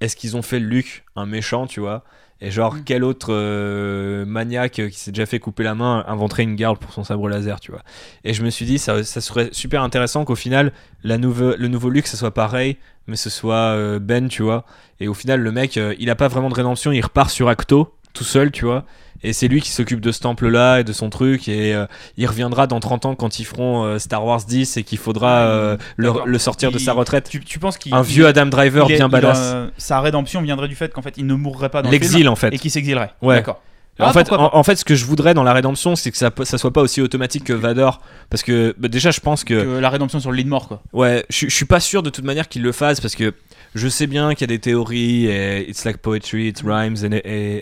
est-ce 0.02 0.16
qu'ils 0.16 0.36
ont 0.36 0.42
fait 0.42 0.60
Luke 0.60 1.06
un 1.16 1.26
méchant, 1.26 1.68
tu 1.68 1.80
vois? 1.80 2.04
Et 2.42 2.52
genre, 2.52 2.76
Mm. 2.76 2.82
quel 2.86 3.04
autre 3.04 3.30
euh, 3.32 4.26
maniaque 4.26 4.74
qui 4.74 5.00
s'est 5.00 5.12
déjà 5.12 5.26
fait 5.26 5.40
couper 5.40 5.64
la 5.64 5.74
main 5.76 6.04
inventerait 6.08 6.44
une 6.44 6.56
garde 6.56 6.78
pour 6.78 6.94
son 6.94 7.04
sabre 7.04 7.28
laser, 7.30 7.60
tu 7.60 7.72
vois. 7.72 7.82
Et 8.24 8.34
je 8.34 8.44
me 8.44 8.50
suis 8.50 8.66
dit, 8.66 8.78
ça, 8.78 9.04
ça 9.04 9.22
serait 9.22 9.50
super 9.52 9.82
intéressant 9.82 10.24
qu'au 10.26 10.36
final, 10.36 10.72
la 11.04 11.18
nouveau, 11.18 11.56
le 11.58 11.68
nouveau 11.68 11.90
Luke, 11.90 12.08
ce 12.08 12.18
soit 12.18 12.34
pareil, 12.34 12.78
mais 13.08 13.16
ce 13.16 13.30
soit 13.30 13.56
euh, 13.76 14.00
Ben, 14.00 14.28
tu 14.28 14.44
vois. 14.44 14.66
Et 15.00 15.08
au 15.08 15.14
final, 15.14 15.42
le 15.42 15.52
mec, 15.52 15.78
euh, 15.78 15.96
il 16.00 16.10
a 16.10 16.16
pas 16.16 16.28
vraiment 16.28 16.50
de 16.50 16.56
rédemption, 16.56 16.92
il 16.92 17.02
repart 17.02 17.30
sur 17.30 17.50
Acto, 17.50 17.94
tout 18.14 18.24
seul, 18.24 18.52
tu 18.52 18.66
vois. 18.66 18.86
Et 19.24 19.34
c'est 19.34 19.48
lui 19.48 19.62
qui 19.62 19.72
s'occupe 19.72 20.00
de 20.00 20.12
ce 20.12 20.20
temple-là 20.20 20.80
et 20.80 20.84
de 20.84 20.94
son 20.94 21.10
truc. 21.10 21.48
Et 21.48 21.74
euh, 21.74 21.86
il 22.18 22.28
reviendra 22.28 22.68
dans 22.68 22.80
30 22.80 23.06
ans 23.06 23.16
quand 23.16 23.40
ils 23.40 23.46
feront 23.46 23.84
euh, 23.84 24.00
Star 24.00 24.24
Wars 24.26 24.42
10 24.48 24.78
et 24.78 24.84
qu'il 24.84 24.98
faudra 25.00 25.40
euh, 25.40 25.78
le, 25.96 26.38
sortir 26.38 26.72
de 26.72 26.78
sa 26.78 26.94
retraite. 26.94 27.28
Tu, 27.30 27.40
tu 27.40 27.58
penses 27.60 27.78
qu'il. 27.78 27.94
Un 27.94 28.02
vieux 28.04 28.28
Adam 28.28 28.46
Driver 28.46 28.90
est- 28.90 28.96
bien 28.96 29.10
badass. 29.10 29.40
a- 29.40 29.68
sa 29.78 30.02
rédemption 30.02 30.42
viendrait 30.42 30.68
du 30.68 30.76
fait 30.76 30.94
qu'en 30.94 31.02
fait 31.02 31.16
il 31.18 31.26
ne 31.26 31.34
mourrait 31.34 31.70
pas 31.70 31.82
dans 31.82 31.90
le 31.90 31.94
L'exil, 31.98 32.30
en 32.30 32.36
fait. 32.36 32.54
et 32.54 32.60
qu'il 32.60 32.72
s'exilerait. 32.72 33.12
Ouais. 33.22 33.36
D'accord. 33.38 33.62
En, 34.00 34.06
Ah, 34.10 34.14
fait, 34.14 34.32
en, 34.32 34.56
en 34.56 34.62
fait, 34.64 34.76
ce 34.76 34.86
que 34.86 34.94
je 34.94 35.06
voudrais 35.06 35.34
dans 35.34 35.42
la 35.42 35.54
rédemption, 35.54 35.96
c'est 35.96 36.12
que 36.12 36.18
ça, 36.18 36.30
ça 36.44 36.60
soit 36.60 36.72
pas 36.72 36.82
aussi 36.82 37.02
automatique 37.02 37.44
que 37.46 37.54
Vador. 37.54 38.00
Parce 38.30 38.44
que 38.44 38.76
bah, 38.78 38.90
déjà, 38.90 39.10
je 39.10 39.20
pense 39.22 39.44
que. 39.44 39.56
Que 39.56 39.80
la 39.80 39.90
rédemption 39.90 40.20
sur 40.20 40.30
le 40.30 40.38
lit 40.38 40.44
de 40.44 40.50
mort, 40.50 40.68
quoi. 40.68 40.84
Ouais, 40.94 41.26
je, 41.32 41.48
je 41.50 41.56
suis 41.56 41.66
pas 41.66 41.80
sûr 41.80 42.04
de 42.04 42.12
toute 42.12 42.24
manière 42.24 42.48
qu'il 42.48 42.62
le 42.62 42.72
fasse 42.72 43.02
parce 43.02 43.16
que 43.16 43.34
je 43.74 43.88
sais 43.88 44.06
bien 44.06 44.36
qu'il 44.36 44.42
y 44.42 44.54
a 44.54 44.56
des 44.56 44.60
théories 44.60 45.26
et 45.26 45.68
it's 45.68 45.84
like 45.84 45.98
poetry, 45.98 46.50
it 46.50 46.62
rhymes 46.64 46.98
and- 47.04 47.18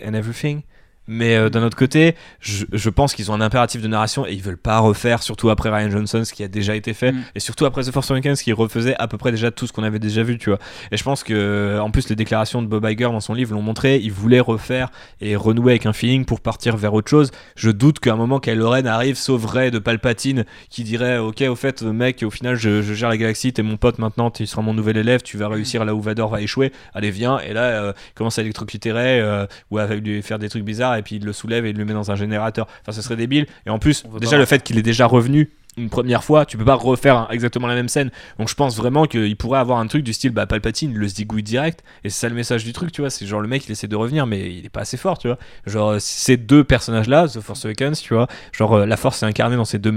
and 0.06 0.12
everything. 0.12 0.60
Mais 1.08 1.36
euh, 1.36 1.48
d'un 1.50 1.62
autre 1.62 1.76
côté, 1.76 2.14
je, 2.40 2.64
je 2.72 2.90
pense 2.90 3.14
qu'ils 3.14 3.30
ont 3.30 3.34
un 3.34 3.40
impératif 3.40 3.80
de 3.82 3.88
narration 3.88 4.26
et 4.26 4.32
ils 4.32 4.42
veulent 4.42 4.56
pas 4.56 4.78
refaire, 4.80 5.22
surtout 5.22 5.50
après 5.50 5.70
Ryan 5.70 5.90
Johnson, 5.90 6.24
ce 6.24 6.32
qui 6.32 6.42
a 6.42 6.48
déjà 6.48 6.74
été 6.74 6.94
fait, 6.94 7.12
Mm. 7.12 7.22
et 7.36 7.40
surtout 7.40 7.64
après 7.66 7.82
The 7.84 7.92
Force 7.92 8.10
Awakens, 8.10 8.42
qui 8.42 8.52
refaisait 8.52 8.96
à 8.98 9.06
peu 9.06 9.16
près 9.18 9.30
déjà 9.30 9.50
tout 9.50 9.66
ce 9.66 9.72
qu'on 9.72 9.84
avait 9.84 9.98
déjà 10.00 10.22
vu, 10.22 10.38
tu 10.38 10.50
vois. 10.50 10.58
Et 10.90 10.96
je 10.96 11.04
pense 11.04 11.22
que, 11.22 11.78
en 11.80 11.90
plus, 11.90 12.08
les 12.08 12.16
déclarations 12.16 12.62
de 12.62 12.66
Bob 12.66 12.84
Iger 12.84 13.04
dans 13.04 13.20
son 13.20 13.34
livre 13.34 13.54
l'ont 13.54 13.62
montré, 13.62 13.96
il 13.98 14.10
voulait 14.12 14.40
refaire 14.40 14.88
et 15.20 15.36
renouer 15.36 15.72
avec 15.72 15.86
un 15.86 15.92
feeling 15.92 16.24
pour 16.24 16.40
partir 16.40 16.76
vers 16.76 16.92
autre 16.94 17.08
chose. 17.08 17.30
Je 17.54 17.70
doute 17.70 18.00
qu'à 18.00 18.12
un 18.12 18.16
moment, 18.16 18.40
Kylo 18.40 18.70
Ren 18.70 18.86
arrive, 18.86 19.16
sauverait 19.16 19.70
de 19.70 19.78
Palpatine, 19.78 20.44
qui 20.70 20.82
dirait, 20.84 21.18
ok, 21.18 21.42
au 21.48 21.54
fait, 21.56 21.82
mec, 21.82 22.22
au 22.24 22.30
final, 22.30 22.56
je, 22.56 22.82
je 22.82 22.94
gère 22.94 23.08
la 23.08 23.16
galaxie, 23.16 23.52
t'es 23.52 23.62
mon 23.62 23.76
pote 23.76 23.98
maintenant, 23.98 24.30
tu 24.30 24.46
seras 24.46 24.62
mon 24.62 24.74
nouvel 24.74 24.96
élève, 24.96 25.22
tu 25.22 25.36
vas 25.36 25.48
réussir 25.48 25.84
là 25.84 25.94
où 25.94 26.00
Vador 26.00 26.30
va 26.30 26.40
échouer, 26.40 26.72
allez, 26.94 27.10
viens, 27.10 27.38
et 27.38 27.52
là, 27.52 27.62
euh, 27.62 27.92
commence 28.14 28.38
à 28.38 28.42
électrocuter 28.42 28.90
euh, 28.94 29.46
ou 29.70 29.78
à 29.78 29.86
lui 29.86 30.22
faire 30.22 30.38
des 30.38 30.48
trucs 30.48 30.64
bizarres, 30.64 30.95
et 30.98 31.02
puis 31.02 31.16
il 31.16 31.24
le 31.24 31.32
soulève 31.32 31.66
et 31.66 31.70
il 31.70 31.76
le 31.76 31.84
met 31.84 31.92
dans 31.94 32.10
un 32.10 32.16
générateur. 32.16 32.66
Enfin, 32.82 32.92
ce 32.92 33.02
serait 33.02 33.16
débile. 33.16 33.46
Et 33.66 33.70
en 33.70 33.78
plus, 33.78 34.04
déjà, 34.20 34.38
le 34.38 34.44
fait 34.46 34.62
qu'il 34.62 34.78
est 34.78 34.82
déjà 34.82 35.06
revenu 35.06 35.50
une 35.78 35.90
première 35.90 36.24
fois, 36.24 36.46
tu 36.46 36.56
peux 36.56 36.64
pas 36.64 36.74
refaire 36.74 37.26
exactement 37.30 37.66
la 37.66 37.74
même 37.74 37.90
scène. 37.90 38.10
Donc 38.38 38.48
je 38.48 38.54
pense 38.54 38.78
vraiment 38.78 39.04
qu'il 39.04 39.36
pourrait 39.36 39.58
avoir 39.58 39.78
un 39.78 39.86
truc 39.86 40.02
du 40.04 40.14
style 40.14 40.30
bah 40.30 40.46
Palpatine 40.46 40.92
il 40.92 40.96
le 40.96 41.06
zigouille 41.06 41.42
direct 41.42 41.84
et 42.02 42.08
c'est 42.08 42.20
ça 42.20 42.28
le 42.30 42.34
message 42.34 42.64
du 42.64 42.72
truc, 42.72 42.92
tu 42.92 43.02
vois, 43.02 43.10
c'est 43.10 43.26
genre 43.26 43.42
le 43.42 43.48
mec 43.48 43.66
il 43.66 43.72
essaie 43.72 43.86
de 43.86 43.94
revenir 43.96 44.26
mais 44.26 44.50
il 44.54 44.64
est 44.64 44.70
pas 44.70 44.80
assez 44.80 44.96
fort, 44.96 45.18
tu 45.18 45.28
vois. 45.28 45.36
Genre 45.66 45.96
ces 46.00 46.38
deux 46.38 46.64
personnages 46.64 47.08
là, 47.08 47.28
The 47.28 47.40
Force 47.40 47.66
Awakens, 47.66 48.00
tu 48.00 48.14
vois, 48.14 48.26
genre 48.52 48.72
euh, 48.72 48.86
la 48.86 48.96
force 48.96 49.22
est 49.22 49.26
incarnée 49.26 49.56
dans 49.56 49.66
ces 49.66 49.78
deux 49.78 49.92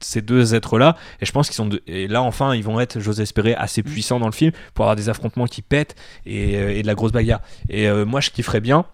ces 0.00 0.22
deux 0.22 0.54
êtres 0.54 0.78
là 0.78 0.94
et 1.20 1.26
je 1.26 1.32
pense 1.32 1.48
qu'ils 1.48 1.56
sont 1.56 1.66
de- 1.66 1.82
et 1.88 2.06
là 2.06 2.22
enfin 2.22 2.54
ils 2.54 2.62
vont 2.62 2.78
être 2.78 3.00
j'ose 3.00 3.20
espérer 3.20 3.54
assez 3.56 3.82
puissants 3.82 4.20
dans 4.20 4.26
le 4.26 4.32
film 4.32 4.52
pour 4.74 4.84
avoir 4.84 4.94
des 4.94 5.08
affrontements 5.08 5.46
qui 5.46 5.60
pètent 5.60 5.96
et, 6.24 6.56
euh, 6.56 6.76
et 6.76 6.82
de 6.82 6.86
la 6.86 6.94
grosse 6.94 7.10
bagarre. 7.10 7.40
Et 7.68 7.88
euh, 7.88 8.04
moi 8.04 8.20
je 8.20 8.30
kifferais 8.30 8.60
bien 8.60 8.84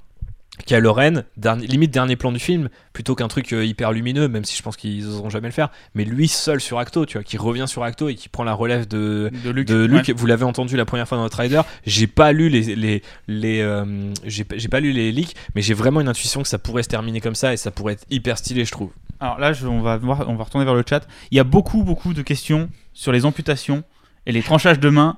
Kylo 0.66 0.92
Ren, 0.92 1.24
dernier- 1.38 1.66
limite 1.66 1.90
dernier 1.90 2.14
plan 2.14 2.30
du 2.30 2.38
film, 2.38 2.68
plutôt 2.92 3.14
qu'un 3.14 3.26
truc 3.26 3.52
euh, 3.52 3.64
hyper 3.64 3.90
lumineux, 3.90 4.28
même 4.28 4.44
si 4.44 4.56
je 4.56 4.62
pense 4.62 4.76
qu'ils 4.76 5.06
oseront 5.08 5.30
jamais 5.30 5.48
le 5.48 5.52
faire, 5.52 5.70
mais 5.94 6.04
lui 6.04 6.28
seul 6.28 6.60
sur 6.60 6.78
Acto, 6.78 7.06
tu 7.06 7.14
vois, 7.16 7.24
qui 7.24 7.38
revient 7.38 7.64
sur 7.66 7.82
Acto 7.82 8.08
et 8.10 8.14
qui 8.14 8.28
prend 8.28 8.44
la 8.44 8.52
relève 8.52 8.86
de, 8.86 9.30
De 9.44 9.50
Luke. 9.50 9.66
de 9.66 9.84
Luke. 9.86 10.08
Ouais. 10.08 10.14
Vous 10.14 10.26
l'avez 10.26 10.44
entendu 10.44 10.76
la 10.76 10.84
première 10.84 11.08
fois 11.08 11.16
dans 11.16 11.24
notre 11.24 11.38
rider. 11.40 11.62
J'ai 11.86 12.06
pas 12.06 12.32
lu 12.32 12.48
les, 12.50 12.76
les, 12.76 13.02
les 13.28 13.60
euh, 13.60 14.12
j'ai 14.24 14.44
pas- 14.44 14.80
lu 14.80 14.92
les 14.92 15.10
leaks, 15.10 15.34
mais 15.54 15.62
j'ai 15.62 15.74
vraiment 15.74 16.00
une 16.02 16.08
intuition 16.08 16.42
que 16.42 16.48
ça 16.48 16.58
pourrait 16.58 16.82
se 16.82 16.88
terminer 16.88 17.20
comme 17.22 17.34
ça 17.34 17.52
et 17.54 17.56
ça 17.56 17.70
pourrait 17.70 17.94
être 17.94 18.04
hyper 18.10 18.36
stylé, 18.38 18.64
je 18.66 18.72
trouve. 18.72 18.90
Alors 19.20 19.38
là, 19.38 19.52
je- 19.54 19.66
on, 19.66 19.80
va 19.80 19.96
voir, 19.96 20.28
on 20.28 20.34
va 20.36 20.44
retourner 20.44 20.66
vers 20.66 20.74
le 20.74 20.84
chat. 20.88 21.06
Il 21.30 21.36
y 21.36 21.40
a 21.40 21.44
beaucoup, 21.44 21.82
beaucoup 21.82 22.12
de 22.12 22.22
questions 22.22 22.68
sur 22.92 23.10
les 23.10 23.24
amputations 23.24 23.84
et 24.26 24.32
les 24.32 24.42
tranchages 24.42 24.78
de 24.80 24.90
mains 24.90 25.16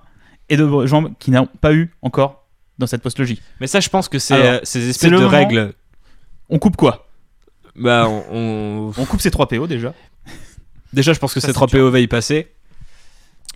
et 0.48 0.56
de 0.56 0.86
gens 0.86 1.10
qui 1.18 1.32
n'ont 1.32 1.48
pas 1.60 1.74
eu 1.74 1.90
encore 2.02 2.43
dans 2.78 2.86
cette 2.86 3.02
postlogie. 3.02 3.40
Mais 3.60 3.66
ça, 3.66 3.80
je 3.80 3.88
pense 3.88 4.08
que 4.08 4.18
c'est 4.18 4.34
Alors, 4.34 4.46
euh, 4.46 4.58
ces 4.62 4.88
espèces 4.88 5.10
de 5.10 5.16
moment- 5.16 5.28
règles. 5.28 5.72
On 6.48 6.58
coupe 6.58 6.76
quoi? 6.76 7.06
Bah, 7.76 8.06
on, 8.08 8.24
on- 8.32 8.92
On 8.96 9.04
coupe 9.06 9.20
ces 9.20 9.30
3 9.30 9.48
PO 9.48 9.66
déjà. 9.66 9.94
Déjà, 10.92 11.12
je 11.12 11.18
pense 11.18 11.34
que 11.34 11.40
Ça, 11.40 11.46
ces 11.48 11.52
c'est 11.52 11.54
3 11.54 11.66
dur. 11.66 11.78
PO 11.80 11.90
va 11.90 12.00
y 12.00 12.06
passer. 12.06 12.48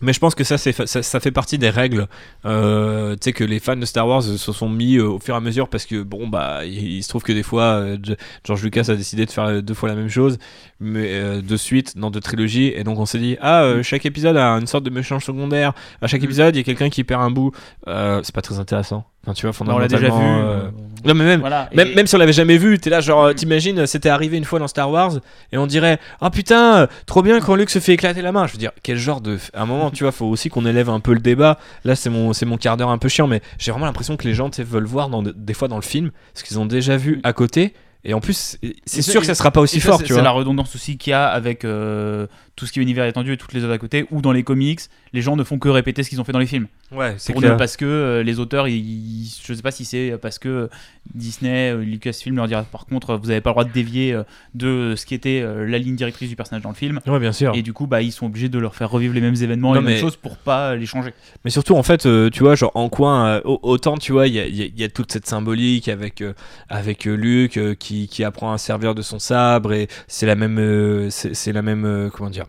Mais 0.00 0.12
je 0.12 0.20
pense 0.20 0.34
que 0.34 0.44
ça, 0.44 0.58
c'est 0.58 0.72
ça, 0.86 1.02
ça 1.02 1.20
fait 1.20 1.30
partie 1.32 1.58
des 1.58 1.70
règles, 1.70 2.06
euh, 2.46 3.12
tu 3.14 3.18
sais, 3.24 3.32
que 3.32 3.44
les 3.44 3.58
fans 3.58 3.76
de 3.76 3.84
Star 3.84 4.06
Wars 4.06 4.22
se 4.22 4.36
sont 4.52 4.68
mis 4.68 4.96
euh, 4.96 5.08
au 5.08 5.18
fur 5.18 5.34
et 5.34 5.36
à 5.36 5.40
mesure 5.40 5.68
parce 5.68 5.86
que, 5.86 6.02
bon, 6.02 6.28
bah, 6.28 6.64
il, 6.64 6.92
il 6.98 7.02
se 7.02 7.08
trouve 7.08 7.22
que 7.22 7.32
des 7.32 7.42
fois, 7.42 7.62
euh, 7.64 7.96
Ge- 7.98 8.16
George 8.44 8.62
Lucas 8.62 8.84
a 8.88 8.94
décidé 8.94 9.26
de 9.26 9.30
faire 9.30 9.62
deux 9.62 9.74
fois 9.74 9.88
la 9.88 9.94
même 9.94 10.08
chose, 10.08 10.38
mais 10.80 11.08
euh, 11.14 11.40
de 11.42 11.56
suite, 11.56 11.96
dans 11.98 12.10
deux 12.10 12.20
trilogies, 12.20 12.72
et 12.74 12.84
donc 12.84 12.98
on 12.98 13.06
s'est 13.06 13.18
dit, 13.18 13.36
ah, 13.40 13.62
euh, 13.62 13.82
chaque 13.82 14.06
épisode 14.06 14.36
a 14.36 14.52
une 14.52 14.66
sorte 14.66 14.84
de 14.84 14.90
méchant 14.90 15.20
secondaire, 15.20 15.72
à 16.00 16.06
chaque 16.06 16.20
Mm. 16.22 16.24
épisode, 16.24 16.56
il 16.56 16.58
y 16.58 16.60
a 16.60 16.64
quelqu'un 16.64 16.90
qui 16.90 17.04
perd 17.04 17.22
un 17.22 17.30
bout, 17.30 17.52
c'est 17.86 18.34
pas 18.34 18.42
très 18.42 18.58
intéressant. 18.58 19.04
Enfin, 19.28 19.34
tu 19.34 19.46
vois, 19.46 19.74
On 19.74 19.78
l'a 19.78 19.88
déjà 19.88 20.00
vu. 20.00 20.06
fondamentalement. 20.08 20.40
euh, 20.50 20.70
Non, 21.04 21.14
mais 21.14 21.24
même, 21.24 21.40
Voilà. 21.40 21.68
même, 21.74 21.88
Et- 21.88 21.94
même 21.94 22.06
si 22.06 22.14
on 22.14 22.18
l'avait 22.18 22.32
jamais 22.32 22.56
vu, 22.56 22.78
t'es 22.78 22.90
là, 22.90 23.00
genre, 23.00 23.26
euh, 23.26 23.32
t'imagines, 23.34 23.86
c'était 23.86 24.08
arrivé 24.08 24.36
une 24.38 24.44
fois 24.44 24.58
dans 24.58 24.66
Star 24.68 24.90
Wars, 24.90 25.12
et 25.52 25.58
on 25.58 25.66
dirait, 25.66 25.98
ah 26.20 26.30
putain, 26.30 26.88
trop 27.06 27.22
bien 27.22 27.38
quand 27.40 27.54
Luke 27.54 27.70
se 27.70 27.78
fait 27.78 27.92
éclater 27.92 28.20
la 28.22 28.32
main. 28.32 28.46
Je 28.46 28.52
veux 28.52 28.58
dire, 28.58 28.72
quel 28.82 28.96
genre 28.96 29.20
de. 29.20 29.38
À 29.54 29.62
un 29.62 29.66
moment, 29.66 29.90
tu 29.90 30.02
vois, 30.04 30.12
faut 30.12 30.24
aussi 30.26 30.48
qu'on 30.48 30.66
élève 30.66 30.88
un 30.90 30.98
peu 31.00 31.12
le 31.12 31.20
débat. 31.20 31.58
Là, 31.84 31.94
c'est 31.94 32.10
mon, 32.10 32.32
c'est 32.32 32.46
mon 32.46 32.56
quart 32.56 32.76
d'heure 32.76 32.88
un 32.90 32.98
peu 32.98 33.08
chiant, 33.08 33.26
mais 33.28 33.42
j'ai 33.58 33.70
vraiment 33.70 33.86
l'impression 33.86 34.16
que 34.16 34.26
les 34.26 34.34
gens, 34.34 34.48
tu 34.50 34.56
sais, 34.56 34.64
veulent 34.64 34.86
voir 34.86 35.08
dans, 35.08 35.22
des 35.22 35.54
fois 35.54 35.68
dans 35.68 35.76
le 35.76 35.82
film 35.82 36.10
ce 36.34 36.42
qu'ils 36.42 36.58
ont 36.58 36.66
déjà 36.66 36.96
vu 36.96 37.20
à 37.22 37.32
côté, 37.32 37.74
et 38.04 38.14
en 38.14 38.20
plus, 38.20 38.56
c'est- 38.60 38.74
c'est 38.86 38.98
Et 38.98 39.02
sûr 39.02 39.20
que 39.20 39.26
ça 39.26 39.34
sera 39.36 39.50
pas 39.52 39.60
aussi 39.60 39.78
fort, 39.80 39.98
c'est- 39.98 40.02
tu 40.04 40.08
C'est 40.08 40.14
vois. 40.14 40.22
la 40.22 40.30
redondance 40.30 40.74
aussi 40.74 40.96
qu'il 40.98 41.10
y 41.12 41.14
a 41.14 41.26
avec 41.28 41.64
euh, 41.64 42.26
tout 42.58 42.66
ce 42.66 42.72
qui 42.72 42.80
est 42.80 42.82
univers 42.82 43.06
étendu 43.06 43.32
et 43.32 43.36
toutes 43.36 43.52
les 43.54 43.62
œuvres 43.64 43.72
à 43.72 43.78
côté, 43.78 44.04
ou 44.10 44.20
dans 44.20 44.32
les 44.32 44.42
comics, 44.42 44.80
les 45.12 45.22
gens 45.22 45.36
ne 45.36 45.44
font 45.44 45.58
que 45.58 45.68
répéter 45.68 46.02
ce 46.02 46.10
qu'ils 46.10 46.20
ont 46.20 46.24
fait 46.24 46.32
dans 46.32 46.38
les 46.38 46.46
films. 46.46 46.66
Ouais, 46.92 47.14
c'est 47.16 47.34
ne- 47.34 47.54
parce 47.56 47.76
que 47.76 47.84
euh, 47.84 48.22
les 48.22 48.38
auteurs, 48.40 48.66
ils, 48.68 48.76
ils- 48.76 49.32
je 49.46 49.54
sais 49.54 49.62
pas 49.62 49.70
si 49.70 49.84
c'est 49.84 50.16
parce 50.20 50.38
que 50.38 50.68
Disney, 51.14 51.70
euh, 51.72 51.78
Lucasfilm 51.82 52.36
leur 52.36 52.48
dira 52.48 52.62
par 52.64 52.84
contre, 52.86 53.16
vous 53.16 53.28
n'avez 53.28 53.40
pas 53.40 53.50
le 53.50 53.54
droit 53.54 53.64
de 53.64 53.72
dévier 53.72 54.12
euh, 54.12 54.22
de 54.54 54.94
ce 54.96 55.06
qui 55.06 55.14
était 55.14 55.40
euh, 55.42 55.66
la 55.66 55.78
ligne 55.78 55.96
directrice 55.96 56.28
du 56.28 56.36
personnage 56.36 56.62
dans 56.62 56.68
le 56.70 56.74
film. 56.74 57.00
Ouais, 57.06 57.18
bien 57.18 57.32
sûr. 57.32 57.54
Et 57.54 57.62
du 57.62 57.72
coup, 57.72 57.86
bah, 57.86 58.02
ils 58.02 58.12
sont 58.12 58.26
obligés 58.26 58.48
de 58.48 58.58
leur 58.58 58.74
faire 58.74 58.90
revivre 58.90 59.14
les 59.14 59.20
mêmes 59.20 59.34
événements 59.40 59.74
Non, 59.74 59.80
et 59.80 59.84
les 59.84 59.90
mêmes 59.92 60.00
choses 60.00 60.16
pour 60.16 60.36
pas 60.36 60.74
les 60.76 60.86
changer. 60.86 61.12
Mais 61.44 61.50
surtout, 61.50 61.74
en 61.76 61.82
fait, 61.82 62.06
euh, 62.06 62.28
tu 62.30 62.40
vois, 62.42 62.54
genre 62.54 62.72
en 62.74 62.88
coin, 62.88 63.26
euh, 63.28 63.40
au- 63.44 63.60
autant, 63.62 63.96
tu 63.96 64.12
vois, 64.12 64.26
il 64.26 64.34
y 64.34 64.36
y 64.38 64.40
a- 64.40 64.46
il 64.66 64.78
y 64.78 64.84
a 64.84 64.88
toute 64.88 65.12
cette 65.12 65.26
symbolique 65.26 65.88
avec, 65.88 66.20
euh, 66.20 66.32
avec 66.68 67.06
euh, 67.06 67.14
Luke 67.14 67.56
euh, 67.56 67.74
qui, 67.74 68.08
qui 68.08 68.24
apprend 68.24 68.52
à 68.52 68.58
servir 68.58 68.94
de 68.94 69.02
son 69.02 69.18
sabre 69.18 69.72
et 69.72 69.88
c'est 70.08 70.26
la 70.26 70.34
même, 70.34 70.58
euh, 70.58 71.08
c'est 71.10 71.34
c'est 71.34 71.52
la 71.52 71.62
même, 71.62 71.84
euh, 71.84 72.10
comment 72.10 72.30
dire, 72.30 72.46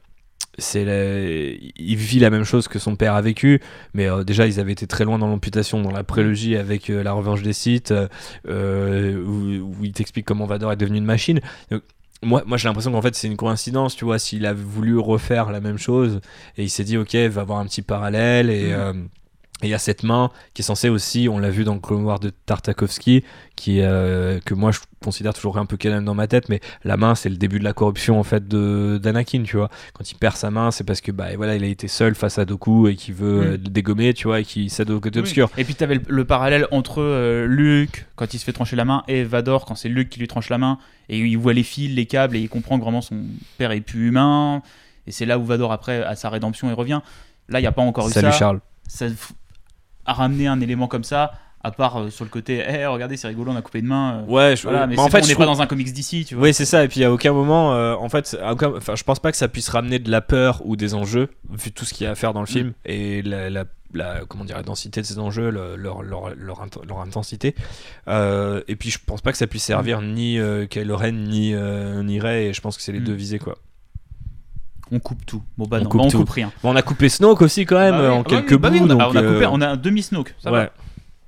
c'est 0.60 0.86
la- 0.86 1.22
il 1.78 1.96
vit 1.96 2.20
la 2.20 2.30
même 2.30 2.44
chose 2.44 2.68
que 2.68 2.80
son 2.80 2.96
père 2.96 3.16
a 3.16 3.22
vécu, 3.22 3.62
mais 3.94 4.08
euh, 4.10 4.24
déjà 4.24 4.46
ils 4.48 4.60
avaient 4.60 4.72
été 4.72 4.88
très 4.88 5.06
loin 5.06 5.18
dans 5.20 5.28
l'amputation, 5.28 5.82
dans 5.82 5.92
la 5.92 6.04
prélogie 6.04 6.56
avec 6.56 6.90
euh, 6.90 7.04
la 7.04 7.14
revanche 7.14 7.42
des 7.42 7.54
Sith, 7.54 7.94
euh, 8.48 9.24
où, 9.24 9.76
où 9.80 9.86
il 9.86 9.92
t'explique 9.92 10.26
comment 10.26 10.46
Vador 10.46 10.72
est 10.72 10.78
devenu 10.78 10.98
une 10.98 11.06
machine. 11.06 11.40
Donc, 11.72 11.82
moi, 12.22 12.44
moi 12.46 12.58
j'ai 12.58 12.68
l'impression 12.68 12.92
qu'en 12.92 13.02
fait 13.02 13.16
c'est 13.16 13.28
une 13.28 13.38
coïncidence, 13.38 13.96
tu 13.96 14.04
vois, 14.06 14.20
s'il 14.20 14.46
a 14.46 14.54
voulu 14.54 14.98
refaire 14.98 15.52
la 15.52 15.62
même 15.62 15.78
chose 15.78 16.20
et 16.58 16.64
il 16.64 16.70
s'est 16.70 16.84
dit 16.84 16.98
ok, 16.98 17.14
il 17.14 17.30
va 17.30 17.42
avoir 17.42 17.60
un 17.60 17.66
petit 17.66 17.82
parallèle 17.82 18.50
et 18.50 18.74
euh, 18.74 18.94
et 19.62 19.68
il 19.68 19.70
y 19.70 19.74
a 19.74 19.78
cette 19.80 20.04
main 20.04 20.30
qui 20.54 20.62
est 20.62 20.66
censée 20.66 20.88
aussi, 20.90 21.28
on 21.30 21.38
l'a 21.38 21.50
vu 21.50 21.64
dans 21.66 21.74
le 21.74 21.80
Clone 21.82 22.04
Wars 22.04 22.20
de 22.20 22.30
Tartakovsky, 22.30 23.24
qui 23.58 23.82
euh, 23.82 24.40
que 24.46 24.54
moi 24.54 24.72
je 24.72 24.80
considère 25.04 25.34
toujours 25.34 25.58
un 25.58 25.66
peu 25.66 25.76
canon 25.76 26.02
dans 26.02 26.14
ma 26.14 26.28
tête, 26.28 26.48
mais 26.50 26.62
la 26.84 26.96
main 26.98 27.14
c'est 27.16 27.30
le 27.30 27.36
début 27.36 27.60
de 27.60 27.64
la 27.66 27.74
corruption 27.74 28.20
en 28.20 28.24
fait 28.24 28.48
de 28.48 29.00
d'Anakin, 29.04 29.44
tu 29.44 29.58
vois. 29.58 29.70
Quand 29.94 30.10
il 30.12 30.16
perd 30.16 30.36
sa 30.38 30.50
main, 30.50 30.72
c'est 30.72 30.84
parce 30.86 31.02
que 31.02 31.12
bah 31.12 31.28
voilà, 31.36 31.56
il 31.56 31.64
a 31.64 31.68
été 31.68 31.88
seul 31.90 32.16
face 32.16 32.38
à 32.40 32.46
Doku 32.46 32.88
et 32.88 32.96
qu'il 32.96 33.14
veut 33.16 33.40
Mm. 33.40 33.42
euh, 33.44 33.52
le 33.52 33.58
dégommer, 33.58 34.14
tu 34.14 34.28
vois, 34.28 34.40
et 34.40 34.46
qu'il 34.46 34.70
cède 34.70 34.90
au 34.92 35.00
côté 35.00 35.20
Oui. 35.20 35.24
obscur. 35.24 35.50
Et 35.58 35.64
puis 35.66 35.76
tu 35.76 35.84
avais 35.84 35.96
le, 35.96 36.02
le 36.08 36.26
parallèle 36.26 36.66
entre 36.72 37.02
euh, 37.02 37.46
Luke 37.46 38.06
quand 38.16 38.34
il 38.34 38.40
se 38.40 38.46
fait 38.46 38.54
trancher 38.54 38.76
la 38.78 38.86
main 38.86 39.04
et 39.08 39.24
Vador 39.24 39.66
quand 39.66 39.76
c'est 39.76 39.90
Luke 39.90 40.10
qui 40.10 40.20
lui 40.20 40.28
tranche 40.28 40.50
la 40.50 40.58
main 40.58 40.78
et 41.10 41.20
il 41.20 41.38
voit 41.38 41.54
les 41.54 41.64
fils, 41.64 41.94
les 41.94 42.06
câbles 42.06 42.36
et 42.38 42.40
il 42.40 42.50
comprend 42.50 42.78
que 42.78 42.84
vraiment 42.84 43.02
son 43.02 43.18
père 43.58 43.72
est 43.72 43.82
plus 43.82 44.08
humain. 44.08 44.62
Et 45.08 45.12
c'est 45.12 45.26
là 45.26 45.38
où 45.40 45.44
Vador 45.46 45.72
après 45.72 46.02
a 46.04 46.16
sa 46.16 46.30
rédemption 46.30 46.70
et 46.70 46.74
revient. 46.74 47.02
Là, 47.50 47.60
il 47.60 47.64
n'y 47.64 47.68
a 47.68 47.72
pas 47.72 47.82
encore 47.82 48.08
eu 48.08 48.12
Salut 48.12 48.28
ça. 48.32 48.38
Charles. 48.38 48.60
ça 48.88 49.08
a 50.06 50.14
ramené 50.14 50.48
un 50.48 50.60
élément 50.62 50.88
comme 50.88 51.04
ça, 51.04 51.32
à 51.62 51.72
part 51.72 51.98
euh, 52.00 52.10
sur 52.10 52.24
le 52.24 52.30
côté, 52.30 52.64
Eh, 52.68 52.86
regardez, 52.86 53.18
c'est 53.18 53.28
rigolo, 53.28 53.52
on 53.52 53.56
a 53.56 53.62
coupé 53.62 53.80
une 53.80 53.88
main. 53.88 54.20
euh, 54.22 54.32
Ouais, 54.32 54.56
je, 54.56 54.64
voilà, 54.64 54.88
mais 54.88 54.98
en 54.98 55.10
fait, 55.10 55.24
on 55.24 55.28
n'est 55.28 55.36
pas 55.36 55.46
dans 55.46 55.62
un 55.62 55.68
comics 55.68 55.92
d'ici, 55.92 56.24
tu 56.26 56.36
vois. 56.36 56.46
Oui, 56.46 56.54
c'est 56.54 56.66
ça. 56.66 56.84
Et 56.84 56.88
puis 56.88 57.04
à 57.04 57.12
aucun 57.12 57.34
moment, 57.34 57.74
euh, 57.74 57.96
en 57.96 58.08
fait, 58.10 58.38
à 58.42 58.54
aucun- 58.54 58.74
enfin, 58.78 58.96
je 58.96 59.04
pense 59.04 59.20
pas 59.20 59.32
que 59.32 59.38
ça 59.38 59.48
puisse 59.50 59.68
ramener 59.70 60.00
de 60.00 60.10
la 60.10 60.22
peur 60.22 60.62
ou 60.66 60.76
des 60.78 60.94
enjeux, 60.96 61.28
vu 61.52 61.72
tout 61.72 61.84
ce 61.86 61.94
qu'il 61.94 62.06
y 62.06 62.08
a 62.08 62.12
à 62.12 62.16
faire 62.16 62.34
dans 62.34 62.40
le 62.42 62.46
Mm. 62.46 62.48
film 62.48 62.74
et 62.86 63.22
la, 63.24 63.50
la- 63.50 63.66
la- 63.94 64.22
comment 64.28 64.46
dire, 64.46 64.56
la 64.56 64.64
densité 64.64 65.02
de 65.02 65.06
ces 65.06 65.20
enjeux, 65.20 65.50
le- 65.50 65.76
leur, 65.76 66.02
leur, 66.02 66.30
leur, 66.36 66.66
int- 66.66 66.86
leur 66.88 67.00
intensité. 67.02 67.56
Et 68.08 68.76
puis 68.78 68.90
je 68.90 69.00
pense 69.06 69.22
pas 69.22 69.32
que 69.32 69.38
ça 69.38 69.48
puisse 69.48 69.64
servir 69.64 70.02
ni 70.02 70.40
Kylo 70.70 70.96
Ren 70.96 71.12
ni, 71.12 71.54
ni 72.06 72.20
Rey. 72.22 72.46
Et 72.48 72.54
je 72.54 72.62
pense 72.62 72.78
que 72.78 72.84
c'est 72.84 72.92
les 72.94 73.00
Mm. 73.02 73.04
deux 73.06 73.14
visés 73.14 73.40
quoi. 73.40 73.58
On 74.92 75.00
coupe 75.00 75.26
tout. 75.26 75.42
Bon, 75.58 75.66
bah 75.68 75.78
On 75.80 75.84
non, 75.84 75.90
coupe 75.90 76.00
bah, 76.02 76.06
on 76.08 76.10
tout. 76.12 76.18
coupe 76.20 76.30
rien. 76.32 76.52
Bon, 76.64 76.72
on 76.72 76.76
a 76.76 76.82
coupé 76.82 77.10
Snoke 77.10 77.42
aussi 77.42 77.66
quand 77.66 77.78
même 77.80 77.96
Bah 77.98 78.12
en 78.14 78.22
bah 78.22 78.30
quelques 78.30 78.58
bah 78.58 78.70
bouts. 78.70 78.78
on, 78.82 78.86
a, 78.86 78.88
donc, 78.88 79.00
on 79.02 79.04
a 79.04 79.08
coupé, 79.22 79.22
euh, 79.46 79.50
on 79.52 79.62
a 79.62 79.68
un 79.70 79.78
demi-snoke, 79.78 80.36
ça 80.44 80.52
ouais. 80.52 80.66
va. 80.66 80.70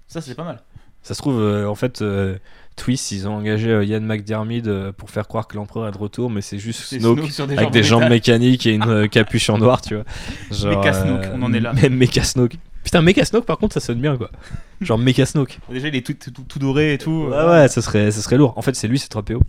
Ça, 0.07 0.19
c'est 0.21 0.35
pas 0.35 0.43
mal. 0.43 0.61
Ça 1.03 1.13
se 1.13 1.21
trouve, 1.21 1.39
euh, 1.39 1.67
en 1.67 1.75
fait, 1.75 2.01
euh, 2.01 2.37
Twist, 2.75 3.11
ils 3.11 3.27
ont 3.27 3.35
engagé 3.35 3.69
euh, 3.69 3.83
Ian 3.85 4.01
McDiarmid 4.01 4.67
euh, 4.67 4.91
pour 4.91 5.09
faire 5.09 5.27
croire 5.27 5.47
que 5.47 5.55
l'empereur 5.55 5.87
est 5.87 5.91
de 5.91 5.97
retour, 5.97 6.29
mais 6.29 6.41
c'est 6.41 6.57
juste 6.59 6.81
Snoke 6.81 7.19
Snoke 7.19 7.31
sur 7.31 7.47
des 7.47 7.53
avec 7.55 7.65
jambes 7.65 7.73
des 7.73 7.83
jambes 7.83 7.99
métal. 8.01 8.13
mécaniques 8.13 8.65
et 8.65 8.73
une 8.73 8.87
euh, 8.89 9.07
capuche 9.07 9.49
en 9.49 9.57
noir, 9.57 9.81
tu 9.81 9.95
vois. 9.95 10.03
Mecha 10.51 10.93
Snoke, 10.93 11.25
on 11.33 11.41
en 11.43 11.53
est 11.53 11.59
là. 11.59 11.73
Même 11.81 11.95
Mecha 11.95 12.23
Snoke. 12.23 12.57
Putain, 12.83 13.01
Mecha 13.01 13.25
Snoke, 13.25 13.45
par 13.45 13.57
contre, 13.57 13.73
ça 13.73 13.79
sonne 13.79 13.99
bien, 13.99 14.17
quoi. 14.17 14.31
Genre 14.81 14.97
Mecha 14.97 15.25
Snoke. 15.25 15.59
Déjà, 15.69 15.87
il 15.87 15.95
est 15.95 16.05
tout, 16.05 16.13
tout, 16.13 16.43
tout 16.47 16.59
doré 16.59 16.93
et 16.93 16.97
tout. 16.97 17.27
Ouais, 17.29 17.45
ouais, 17.45 17.67
ça 17.67 17.81
serait, 17.81 18.11
ça 18.11 18.21
serait 18.21 18.37
lourd. 18.37 18.53
En 18.57 18.61
fait, 18.61 18.75
c'est 18.75 18.87
lui, 18.87 18.97
c'est 18.99 19.11
3PO. 19.13 19.39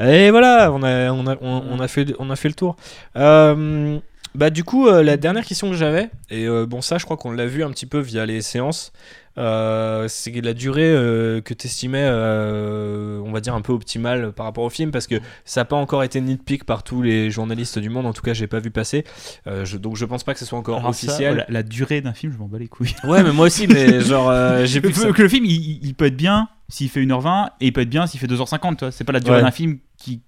Et 0.00 0.30
voilà, 0.30 0.70
on 0.72 0.82
a, 0.82 1.10
on 1.10 1.26
a, 1.26 1.36
on, 1.40 1.64
on 1.70 1.80
a, 1.80 1.88
fait, 1.88 2.14
on 2.18 2.30
a 2.30 2.36
fait 2.36 2.48
le 2.48 2.54
tour. 2.54 2.76
Euh, 3.16 3.98
bah, 4.34 4.50
du 4.50 4.64
coup, 4.64 4.86
euh, 4.86 5.02
la 5.02 5.16
dernière 5.16 5.44
question 5.44 5.70
que 5.70 5.76
j'avais, 5.76 6.10
et 6.30 6.46
euh, 6.46 6.66
bon, 6.66 6.82
ça, 6.82 6.98
je 6.98 7.04
crois 7.06 7.16
qu'on 7.16 7.30
l'a 7.32 7.46
vu 7.46 7.64
un 7.64 7.70
petit 7.70 7.86
peu 7.86 7.98
via 7.98 8.26
les 8.26 8.42
séances, 8.42 8.92
euh, 9.38 10.06
c'est 10.08 10.30
la 10.40 10.54
durée 10.54 10.82
euh, 10.90 11.40
que 11.40 11.54
tu 11.54 11.66
estimais, 11.66 12.06
on 12.08 13.30
va 13.32 13.40
dire, 13.40 13.54
un 13.54 13.60
peu 13.60 13.72
optimale 13.72 14.32
par 14.32 14.46
rapport 14.46 14.64
au 14.64 14.70
film, 14.70 14.90
parce 14.90 15.06
que 15.06 15.16
ça 15.44 15.60
n'a 15.60 15.64
pas 15.64 15.76
encore 15.76 16.02
été 16.02 16.20
nitpick 16.20 16.64
par 16.64 16.82
tous 16.82 17.02
les 17.02 17.30
journalistes 17.30 17.78
du 17.78 17.88
monde. 17.90 18.06
En 18.06 18.12
tout 18.12 18.22
cas, 18.22 18.32
j'ai 18.34 18.46
pas 18.46 18.60
vu 18.60 18.70
passer. 18.70 19.04
Euh, 19.46 19.64
je- 19.64 19.76
donc, 19.76 19.96
je 19.96 20.04
pense 20.04 20.24
pas 20.24 20.32
que 20.34 20.40
ce 20.40 20.44
soit 20.46 20.58
encore 20.58 20.78
Alors 20.78 20.94
ça, 20.94 21.06
officiel. 21.06 21.36
la, 21.36 21.44
la 21.48 21.62
durée 21.62 22.00
d'un 22.00 22.12
film, 22.12 22.32
je 22.32 22.38
m'en 22.38 22.46
bats 22.46 22.58
les 22.58 22.68
couilles. 22.68 22.94
Ouais, 23.04 23.22
mais 23.22 23.32
moi 23.32 23.46
aussi, 23.46 23.66
mais 23.66 24.00
genre, 24.00 24.30
euh, 24.30 24.64
j'ai 24.66 24.80
Le, 24.80 24.90
que 25.12 25.22
le 25.22 25.28
film, 25.28 25.44
il, 25.44 25.94
peut 25.94 26.06
être 26.06 26.16
bien 26.16 26.48
s'il 26.68 26.88
fait 26.88 27.00
1h20 27.04 27.50
et 27.60 27.66
il 27.66 27.72
peut 27.72 27.82
être 27.82 27.90
bien 27.90 28.06
s'il 28.06 28.20
fait 28.20 28.26
2h50. 28.26 28.76
tu 28.76 28.84
vois. 28.84 28.92
C'est 28.92 29.04
pas 29.04 29.12
la 29.12 29.20
durée 29.20 29.36
Ouais. 29.36 29.42
d'un 29.42 29.50
film 29.50 29.78
qui 29.98 30.20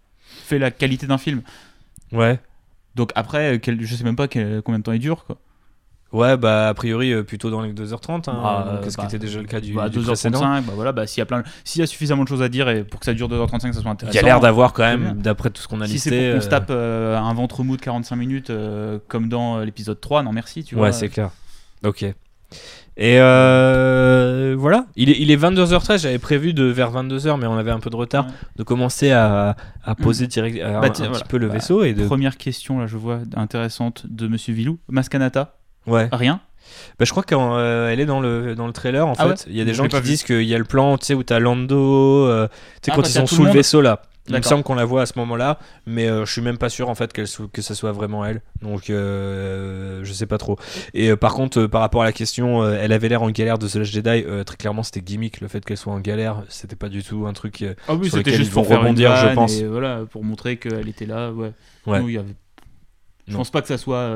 fait 0.45 0.59
la 0.59 0.71
qualité 0.71 1.07
d'un 1.07 1.19
film. 1.19 1.43
Ouais. 2.13 2.39
Donc 2.95 3.13
après, 3.15 3.55
euh, 3.55 3.59
quel- 3.61 3.81
je 3.85 3.95
sais 3.95 4.05
même 4.05 4.17
pas 4.17 4.29
quel- 4.29 4.63
combien 4.63 4.79
de 4.79 4.85
temps 4.85 4.93
il 4.93 4.99
dure. 5.01 5.25
Quoi. 5.25 5.39
Ouais, 6.11 6.39
bah 6.39 6.69
a 6.69 6.75
priori 6.75 7.13
euh, 7.13 7.23
plutôt 7.23 7.51
dans 7.51 7.61
les 7.61 7.75
2h30, 7.75 8.31
hein, 8.31 8.41
Ah, 8.43 8.79
donc, 8.81 8.85
ce 8.91 8.97
qui 8.97 9.03
bah, 9.03 9.05
était 9.09 9.19
déjà 9.19 9.41
le 9.41 9.47
cas 9.47 9.61
du, 9.61 9.75
bah, 9.75 9.91
du 9.91 9.99
précédent? 10.01 10.41
2h35, 10.41 10.63
bah 10.65 10.73
voilà, 10.75 10.93
bah, 10.93 11.07
s'il 11.07 11.19
y 11.19 11.23
a 11.23 11.27
plein, 11.27 11.43
s'il 11.65 11.81
y 11.81 11.83
a 11.83 11.87
suffisamment 11.87 12.23
de 12.25 12.29
choses 12.29 12.41
à 12.43 12.49
dire 12.49 12.69
et 12.71 12.83
pour 12.83 12.99
que 13.01 13.05
ça 13.05 13.13
dure 13.13 13.29
2h35, 13.29 13.61
ça 13.61 13.73
soit 13.75 13.83
Il 13.83 13.89
intéressant. 13.89 14.17
y 14.17 14.19
a 14.19 14.23
l'air 14.23 14.41
d'avoir 14.41 14.73
quand 14.73 14.85
même, 14.85 15.19
d'après 15.21 15.51
tout 15.51 15.61
ce 15.61 15.69
qu'on 15.69 15.83
a 15.83 15.87
Si 15.87 15.93
listé. 15.95 16.11
c'est 16.11 16.27
pour 16.31 16.35
qu'on 16.37 16.41
se 16.41 16.47
euh, 16.47 16.51
tape 16.51 16.69
euh, 16.71 17.19
un 17.19 17.35
ventre 17.35 17.63
mou 17.63 17.77
de 17.77 17.83
45 17.83 18.17
minutes 18.17 18.49
euh, 18.49 18.99
comme 19.09 19.29
dans 19.29 19.59
euh, 19.59 19.65
l'épisode 19.67 20.01
3, 20.01 20.23
non 20.23 20.33
merci, 20.33 20.65
tu 20.65 20.77
vois. 20.77 20.85
Ouais, 20.87 20.93
c'est 20.93 21.11
clair. 21.11 21.29
Ok. 21.85 22.03
Et 23.01 23.21
euh, 23.21 24.57
voilà, 24.59 24.87
il 24.97 25.11
est, 25.11 25.17
il 25.21 25.31
est 25.31 25.37
22h13, 25.37 26.01
j'avais 26.01 26.19
prévu 26.19 26.53
de 26.55 26.65
vers 26.65 26.91
22h, 26.91 27.39
mais 27.39 27.47
on 27.47 27.57
avait 27.57 27.71
un 27.71 27.79
peu 27.81 27.91
de 27.91 27.97
retard, 27.97 28.25
Ouais. 28.27 28.33
de 28.57 28.63
commencer 28.63 29.11
à, 29.13 29.57
à 29.85 29.95
poser 29.95 30.27
direct, 30.27 30.61
à- 30.63 30.81
Bah, 30.81 30.87
un, 30.87 30.91
tiens, 30.91 31.05
un 31.05 31.09
voilà. 31.11 31.23
petit 31.25 31.29
peu 31.29 31.39
le 31.39 31.49
Bah, 31.49 31.55
vaisseau 31.55 31.85
et 31.85 31.93
de... 31.95 32.05
Première 32.07 32.37
question, 32.37 32.79
là, 32.81 32.87
je 32.87 32.97
vois, 32.97 33.21
intéressante 33.37 34.05
de 34.09 34.27
Monsieur 34.27 34.53
Villou. 34.55 34.79
Mascanata, 34.89 35.58
Ouais. 35.89 36.09
rien. 36.13 36.41
Bah, 36.99 37.05
je 37.05 37.11
crois 37.13 37.23
qu'elle 37.23 38.01
est 38.01 38.07
dans 38.07 38.21
le, 38.21 38.55
dans 38.55 38.67
le 38.67 38.73
trailer 38.73 39.07
en 39.07 39.15
Ah 39.19 39.25
fait. 39.25 39.29
ouais 39.31 39.35
il 39.49 39.57
y 39.57 39.61
a 39.61 39.65
des 39.65 39.73
Je 39.73 39.77
gens 39.79 39.89
qui 39.89 40.01
disent 40.01 40.23
qu'il 40.25 40.43
y 40.43 40.55
a 40.55 40.59
le 40.59 40.65
plan, 40.65 40.99
tu 40.99 41.07
sais, 41.07 41.15
où 41.15 41.23
t'as 41.23 41.39
Lando, 41.39 42.27
euh, 42.27 42.47
tu 42.49 42.53
sais, 42.55 42.91
Ah, 42.93 42.95
quand 42.97 43.03
quand 43.03 43.09
ils 43.09 43.13
sont 43.13 43.27
sous 43.27 43.45
le 43.45 43.51
vaisseau 43.51 43.81
là. 43.81 44.03
Il 44.31 44.37
me 44.37 44.43
semble 44.43 44.63
qu'on 44.63 44.75
la 44.75 44.85
voit 44.85 45.01
à 45.01 45.07
ce 45.07 45.15
moment-là, 45.21 45.59
mais 45.87 46.07
euh, 46.07 46.27
je 46.27 46.33
suis 46.33 46.43
même 46.43 46.59
pas 46.59 46.69
sûr 46.69 46.91
en 46.91 46.95
fait 46.95 47.15
qu'elle 47.15 47.27
soit- 47.27 47.49
que 47.51 47.63
ça 47.63 47.75
soit 47.75 47.93
vraiment 47.93 48.27
elle. 48.27 48.43
Donc 48.61 48.91
euh, 48.91 50.01
je 50.05 50.13
sais 50.13 50.27
pas 50.27 50.37
trop. 50.37 50.59
Et 50.93 51.11
euh, 51.11 51.17
par 51.17 51.33
contre, 51.33 51.61
euh, 51.61 51.69
par 51.69 51.81
rapport 51.81 52.03
à 52.03 52.05
la 52.05 52.13
question, 52.13 52.63
euh, 52.63 52.77
elle 52.79 52.93
avait 52.93 53.09
l'air 53.09 53.23
en 53.23 53.31
galère 53.31 53.59
de 53.59 53.67
The 53.67 53.77
Last 53.77 53.91
Jedi. 53.93 54.25
euh, 54.27 54.45
très 54.45 54.57
clairement, 54.59 54.83
c'était 54.83 55.01
gimmick 55.01 55.41
le 55.41 55.49
fait 55.49 55.65
qu'elle 55.65 55.79
soit 55.79 55.95
en 55.95 56.01
galère. 56.01 56.43
C'était 56.51 56.77
pas 56.77 56.91
du 56.91 57.03
tout 57.03 57.27
un 57.27 57.33
truc. 57.33 57.63
euh, 57.63 57.73
Ah 57.89 57.95
oui, 57.95 58.09
sur 58.09 58.19
lequel 58.19 58.35
juste 58.35 58.51
ils 58.51 58.55
vont 58.55 58.65
pour 58.65 58.77
rebondir, 58.77 59.17
je 59.17 59.29
pense. 59.35 59.57
et 59.59 59.65
voilà, 59.65 60.01
pour 60.11 60.23
montrer 60.25 60.59
qu'elle 60.59 60.89
était 60.89 61.07
là. 61.07 61.31
Ouais. 61.33 61.53
Ouais. 61.87 62.01
Nous, 62.01 62.09
il 62.11 62.15
y 62.17 62.19
avait... 62.19 62.35
Je 63.29 63.33
Non. 63.33 63.39
pense 63.39 63.51
pas 63.51 63.63
que 63.63 63.69
ça 63.69 63.79
soit. 63.79 64.11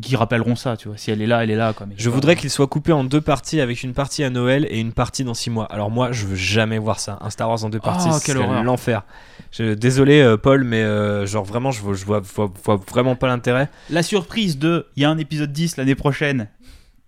Qui 0.00 0.16
rappelleront 0.16 0.56
ça, 0.56 0.76
tu 0.76 0.88
vois. 0.88 0.96
Si 0.96 1.10
elle 1.10 1.20
est 1.20 1.26
là, 1.26 1.42
elle 1.44 1.50
est 1.50 1.56
là. 1.56 1.72
Quoi, 1.72 1.86
mais 1.86 1.94
Je 1.98 2.08
voudrais 2.08 2.34
qu'il 2.36 2.48
soit 2.50 2.66
coupé 2.66 2.92
en 2.92 3.04
deux 3.04 3.20
parties, 3.20 3.60
avec 3.60 3.82
une 3.82 3.92
partie 3.92 4.24
à 4.24 4.30
Noël 4.30 4.66
et 4.70 4.78
une 4.80 4.92
partie 4.92 5.22
dans 5.24 5.34
six 5.34 5.50
mois. 5.50 5.66
Alors 5.66 5.90
moi, 5.90 6.12
je 6.12 6.24
veux 6.26 6.36
jamais 6.36 6.78
voir 6.78 6.98
ça. 7.00 7.18
Un 7.20 7.30
Star 7.30 7.48
Wars 7.48 7.62
en 7.64 7.68
deux 7.68 7.80
parties, 7.80 8.08
Oh, 8.10 8.14
c'est 8.18 8.32
l'enfer. 8.62 9.02
Je- 9.50 9.74
Désolé 9.74 10.20
euh, 10.22 10.36
Paul, 10.38 10.64
mais 10.64 10.82
euh, 10.82 11.26
genre 11.26 11.44
vraiment, 11.44 11.70
je 11.72 11.82
vois, 11.82 11.94
je 11.94 12.04
vois, 12.06 12.20
vois- 12.20 12.50
vois 12.64 12.80
vraiment 12.90 13.16
pas 13.16 13.26
l'intérêt. 13.26 13.68
La 13.90 14.02
surprise 14.02 14.58
de. 14.58 14.86
Il 14.96 15.02
y 15.02 15.04
a 15.04 15.10
un 15.10 15.18
épisode 15.18 15.52
10 15.52 15.76
l'année 15.76 15.94
prochaine. 15.94 16.48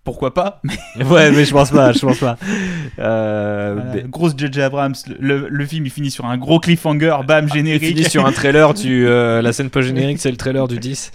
Pourquoi 0.05 0.33
pas? 0.33 0.61
Ouais, 0.95 1.31
mais 1.31 1.43
je 1.43 1.51
pense 1.51 1.71
pas, 1.71 1.91
je 1.91 1.99
pense 1.99 2.19
pas. 2.19 2.37
Euh, 2.99 3.73
Voilà, 3.75 3.91
mais- 3.93 4.03
Grosse 4.07 4.33
J.J. 4.37 4.61
Abrams, 4.61 4.95
le, 5.19 5.47
le 5.49 5.65
film 5.65 5.85
il 5.85 5.91
finit 5.91 6.11
sur 6.11 6.25
un 6.25 6.37
gros 6.37 6.59
cliffhanger, 6.59 7.17
bam, 7.27 7.47
Il 7.49 7.53
générique. 7.53 7.83
finit 7.83 8.03
sur 8.09 8.25
un 8.25 8.31
trailer 8.31 8.73
du. 8.73 9.05
euh, 9.07 9.41
la 9.41 9.51
scène 9.51 9.69
post-générique, 9.69 10.19
c'est 10.19 10.31
le 10.31 10.37
trailer 10.37 10.67
du 10.69 10.77
10. 10.79 11.11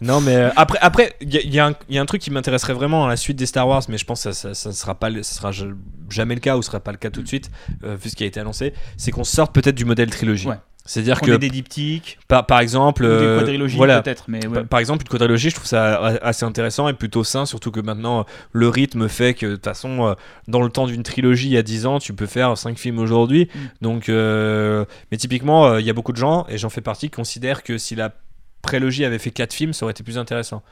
Non, 0.00 0.20
mais 0.20 0.36
euh, 0.36 0.48
après, 0.56 0.78
après, 0.80 1.12
il 1.20 1.34
y, 1.34 1.38
a- 1.38 1.42
il 1.42 1.52
y 1.54 1.58
a 1.58 1.66
un- 1.66 1.74
il 1.88 1.96
y 1.96 1.98
a 1.98 2.02
un 2.02 2.06
truc 2.06 2.22
qui 2.22 2.30
m'intéresserait 2.30 2.72
vraiment 2.72 3.04
à 3.04 3.08
la 3.08 3.16
suite 3.16 3.36
des 3.36 3.46
Star 3.46 3.66
Wars, 3.68 3.82
mais 3.88 3.98
je 3.98 4.04
pense 4.04 4.22
que 4.24 4.32
ça, 4.32 4.54
ça, 4.54 4.54
ça 4.54 4.72
sera 4.72 4.94
pas, 4.94 5.10
ça 5.10 5.22
sera 5.34 5.50
ja- 5.52 5.66
jamais 6.08 6.34
le 6.34 6.40
cas 6.40 6.56
ou 6.56 6.62
ce 6.62 6.68
sera 6.68 6.80
pas 6.80 6.92
le 6.92 6.98
cas 6.98 7.10
tout 7.10 7.22
de 7.22 7.28
suite, 7.28 7.50
euh, 7.84 7.96
vu 8.00 8.08
ce 8.08 8.14
qui 8.16 8.22
a 8.24 8.26
été 8.26 8.38
annoncé. 8.40 8.72
C'est 8.96 9.10
qu'on 9.10 9.24
sorte 9.24 9.52
peut-être 9.54 9.74
du 9.74 9.84
modèle 9.84 10.08
trilogie. 10.10 10.48
Ouais. 10.48 10.54
C'est-à-dire 10.88 11.20
que, 11.20 11.32
des 11.32 11.50
diptyques, 11.50 12.18
par, 12.28 12.46
par 12.46 12.60
exemple, 12.60 13.02
des 13.02 13.10
euh, 13.10 13.38
quadrilogies 13.40 13.76
voilà, 13.76 14.00
peut-être, 14.00 14.24
mais 14.26 14.46
ouais. 14.46 14.54
Par- 14.54 14.66
Par 14.68 14.80
exemple, 14.80 15.02
une 15.02 15.08
quadrilogie, 15.10 15.50
je 15.50 15.54
trouve 15.56 15.66
ça 15.66 15.98
assez 16.22 16.46
intéressant 16.46 16.88
et 16.88 16.94
plutôt 16.94 17.24
sain, 17.24 17.44
surtout 17.44 17.70
que 17.70 17.80
maintenant, 17.80 18.24
le 18.52 18.70
rythme 18.70 19.06
fait 19.06 19.34
que, 19.34 19.44
de 19.44 19.54
toute 19.56 19.64
façon, 19.66 20.06
euh, 20.06 20.14
dans 20.46 20.62
le 20.62 20.70
temps 20.70 20.86
d'une 20.86 21.02
trilogie 21.02 21.48
il 21.48 21.52
y 21.52 21.58
a 21.58 21.62
10 21.62 21.84
ans, 21.84 21.98
tu 21.98 22.14
peux 22.14 22.24
faire 22.24 22.56
5 22.56 22.78
films 22.78 23.00
aujourd'hui. 23.00 23.50
Mm. 23.54 23.58
Donc, 23.82 24.08
euh, 24.08 24.86
mais 25.10 25.18
typiquement, 25.18 25.76
il 25.76 25.84
y 25.84 25.90
a 25.90 25.92
beaucoup 25.92 26.12
de 26.12 26.16
gens, 26.16 26.46
et 26.48 26.56
j'en 26.56 26.70
fais 26.70 26.80
partie, 26.80 27.10
qui 27.10 27.16
considèrent 27.16 27.62
que 27.62 27.76
si 27.76 27.94
la 27.94 28.14
prélogie 28.62 29.04
avait 29.04 29.18
fait 29.18 29.30
4 29.30 29.52
films, 29.52 29.74
ça 29.74 29.84
aurait 29.84 29.92
été 29.92 30.02
plus 30.02 30.16
intéressant. 30.16 30.62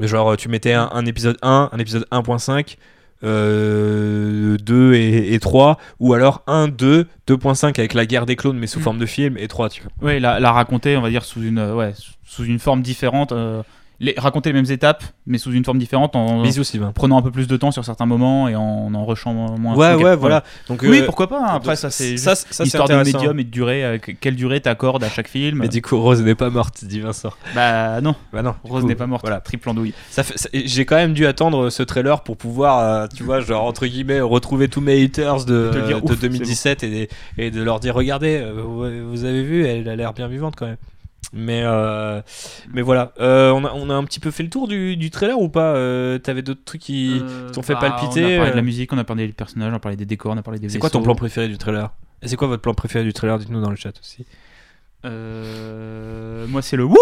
Genre, 0.00 0.36
tu 0.36 0.48
mettais 0.48 0.72
un, 0.72 0.90
un 0.92 1.06
épisode 1.06 1.38
1, 1.42 1.70
un 1.72 1.78
épisode 1.78 2.06
1.5. 2.10 2.76
euh, 3.24 4.56
2 4.58 4.94
et, 4.94 5.34
et 5.34 5.38
3 5.40 5.78
ou 6.00 6.14
alors 6.14 6.42
1, 6.46 6.68
2, 6.68 7.06
2.5 7.28 7.78
avec 7.78 7.94
la 7.94 8.06
guerre 8.06 8.26
des 8.26 8.36
clones 8.36 8.58
mais 8.58 8.66
sous 8.66 8.78
Mm. 8.80 8.82
forme 8.82 8.98
de 8.98 9.06
film 9.06 9.36
et 9.38 9.48
3 9.48 9.68
tu 9.68 9.82
vois. 9.82 10.08
Ouais, 10.08 10.20
la, 10.20 10.40
la 10.40 10.52
raconter, 10.52 10.96
on 10.96 11.00
va 11.02 11.10
dire, 11.10 11.24
sous 11.24 11.42
une, 11.42 11.60
ouais, 11.60 11.92
sous 12.24 12.44
une 12.44 12.58
forme 12.58 12.82
différente. 12.82 13.32
euh, 13.32 13.62
les, 14.00 14.14
raconter 14.16 14.50
les 14.50 14.60
mêmes 14.60 14.70
étapes, 14.70 15.04
mais 15.26 15.38
sous 15.38 15.52
une 15.52 15.64
forme 15.64 15.78
différente, 15.78 16.16
en, 16.16 16.42
Bisous 16.42 16.64
Sylvain. 16.64 16.92
prenant 16.92 17.16
un 17.18 17.22
peu 17.22 17.30
plus 17.30 17.46
de 17.46 17.56
temps 17.56 17.70
sur 17.70 17.84
certains 17.84 18.06
moments 18.06 18.48
et 18.48 18.56
en 18.56 18.92
en 18.94 19.04
rushant 19.06 19.32
moins. 19.34 19.74
Ouais, 19.76 19.94
ouais, 19.94 20.16
voilà. 20.16 20.42
Donc, 20.68 20.82
Oui, 20.82 21.00
euh, 21.00 21.06
pourquoi 21.06 21.28
pas. 21.28 21.40
hein. 21.40 21.54
Après, 21.54 21.70
donc, 21.72 21.76
ça, 21.78 21.90
c'est 21.90 22.16
ça, 22.16 22.32
juste 22.32 22.46
ça, 22.48 22.54
c'est 22.64 22.64
histoire 22.64 22.88
de 22.88 22.94
intéressant. 22.94 23.18
médium 23.18 23.38
et 23.40 23.44
de 23.44 23.50
durée. 23.50 23.84
euh, 23.84 23.98
que- 23.98 24.12
quelle 24.12 24.36
durée 24.36 24.60
t'accordes 24.60 25.02
à 25.04 25.08
chaque 25.08 25.28
film 25.28 25.58
Mais 25.60 25.68
du 25.68 25.80
coup, 25.82 25.98
Rose 26.00 26.22
n'est 26.22 26.34
pas 26.34 26.50
morte, 26.50 26.84
dit 26.84 27.00
Vincent. 27.00 27.32
Bah 27.54 28.00
non, 28.00 28.14
Bah 28.32 28.42
non, 28.42 28.54
du 28.64 28.70
Rose 28.70 28.82
coup, 28.82 28.88
n'est 28.88 28.94
pas 28.94 29.06
morte. 29.06 29.22
Voilà. 29.24 29.40
Triple 29.40 29.68
andouille. 29.70 29.94
Ça 30.10 30.22
fait, 30.22 30.36
ça- 30.38 30.48
j'ai 30.52 30.84
quand 30.84 30.96
même 30.96 31.12
dû 31.14 31.26
attendre 31.26 31.70
ce 31.70 31.82
trailer 31.82 32.22
pour 32.22 32.36
pouvoir, 32.36 32.78
euh, 32.80 33.06
tu 33.14 33.22
vois, 33.22 33.40
genre 33.40 33.64
entre 33.64 33.86
guillemets, 33.86 34.20
retrouver 34.20 34.68
tous 34.68 34.80
mes 34.80 35.02
haters 35.02 35.44
de, 35.44 35.70
Te 35.72 35.86
dire, 35.86 36.00
de 36.00 36.04
ouf, 36.04 36.10
c'est 36.20 36.20
2017 36.28 36.82
et, 36.84 37.08
et 37.38 37.50
de 37.50 37.62
leur 37.62 37.80
dire, 37.80 37.94
regardez, 37.94 38.36
euh, 38.42 38.52
vous, 38.62 39.10
vous 39.10 39.24
avez 39.24 39.42
vu, 39.42 39.64
elle 39.66 39.88
a 39.88 39.96
l'air 39.96 40.12
bien 40.12 40.28
vivante 40.28 40.54
quand 40.56 40.66
même. 40.66 40.76
Mais, 41.32 41.62
euh, 41.64 42.20
mais 42.72 42.82
voilà, 42.82 43.12
Euh, 43.20 43.50
on, 43.52 43.64
a, 43.64 43.72
on 43.72 43.90
a 43.90 43.94
un 43.94 44.04
petit 44.04 44.20
peu 44.20 44.30
fait 44.30 44.42
le 44.42 44.50
tour 44.50 44.68
du, 44.68 44.96
du 44.96 45.10
trailer 45.10 45.38
ou 45.38 45.48
pas? 45.48 45.74
Euh, 45.74 46.18
T'avais 46.18 46.42
d'autres 46.42 46.64
trucs 46.64 46.80
qui 46.82 47.22
t'ont 47.52 47.62
fait 47.62 47.74
palpiter? 47.74 48.24
Euh, 48.24 48.28
bah, 48.28 48.34
On 48.34 48.34
a 48.34 48.36
parlé 48.36 48.50
de 48.50 48.52
euh, 48.52 48.56
la 48.56 48.62
musique, 48.62 48.92
on 48.92 48.98
a 48.98 49.04
parlé 49.04 49.26
des 49.26 49.32
personnages, 49.32 49.72
on 49.72 49.76
a 49.76 49.80
parlé 49.80 49.96
des 49.96 50.06
décors, 50.06 50.32
on 50.32 50.36
a 50.36 50.42
parlé 50.42 50.60
des 50.60 50.68
C'est 50.68 50.78
quoi 50.78 50.90
ton 50.90 51.02
plan 51.02 51.14
préféré 51.14 51.48
du 51.48 51.58
trailer? 51.58 51.92
Et 52.22 52.28
c'est 52.28 52.36
quoi 52.36 52.48
votre 52.48 52.62
plan 52.62 52.74
préféré 52.74 53.04
du 53.04 53.12
trailer? 53.12 53.38
Dites-nous 53.38 53.60
dans 53.60 53.70
le 53.70 53.76
chat 53.76 53.92
aussi. 54.00 54.24
Euh, 55.04 56.46
Moi, 56.48 56.62
c'est 56.62 56.76
le 56.76 56.84
Wouh 56.84 56.96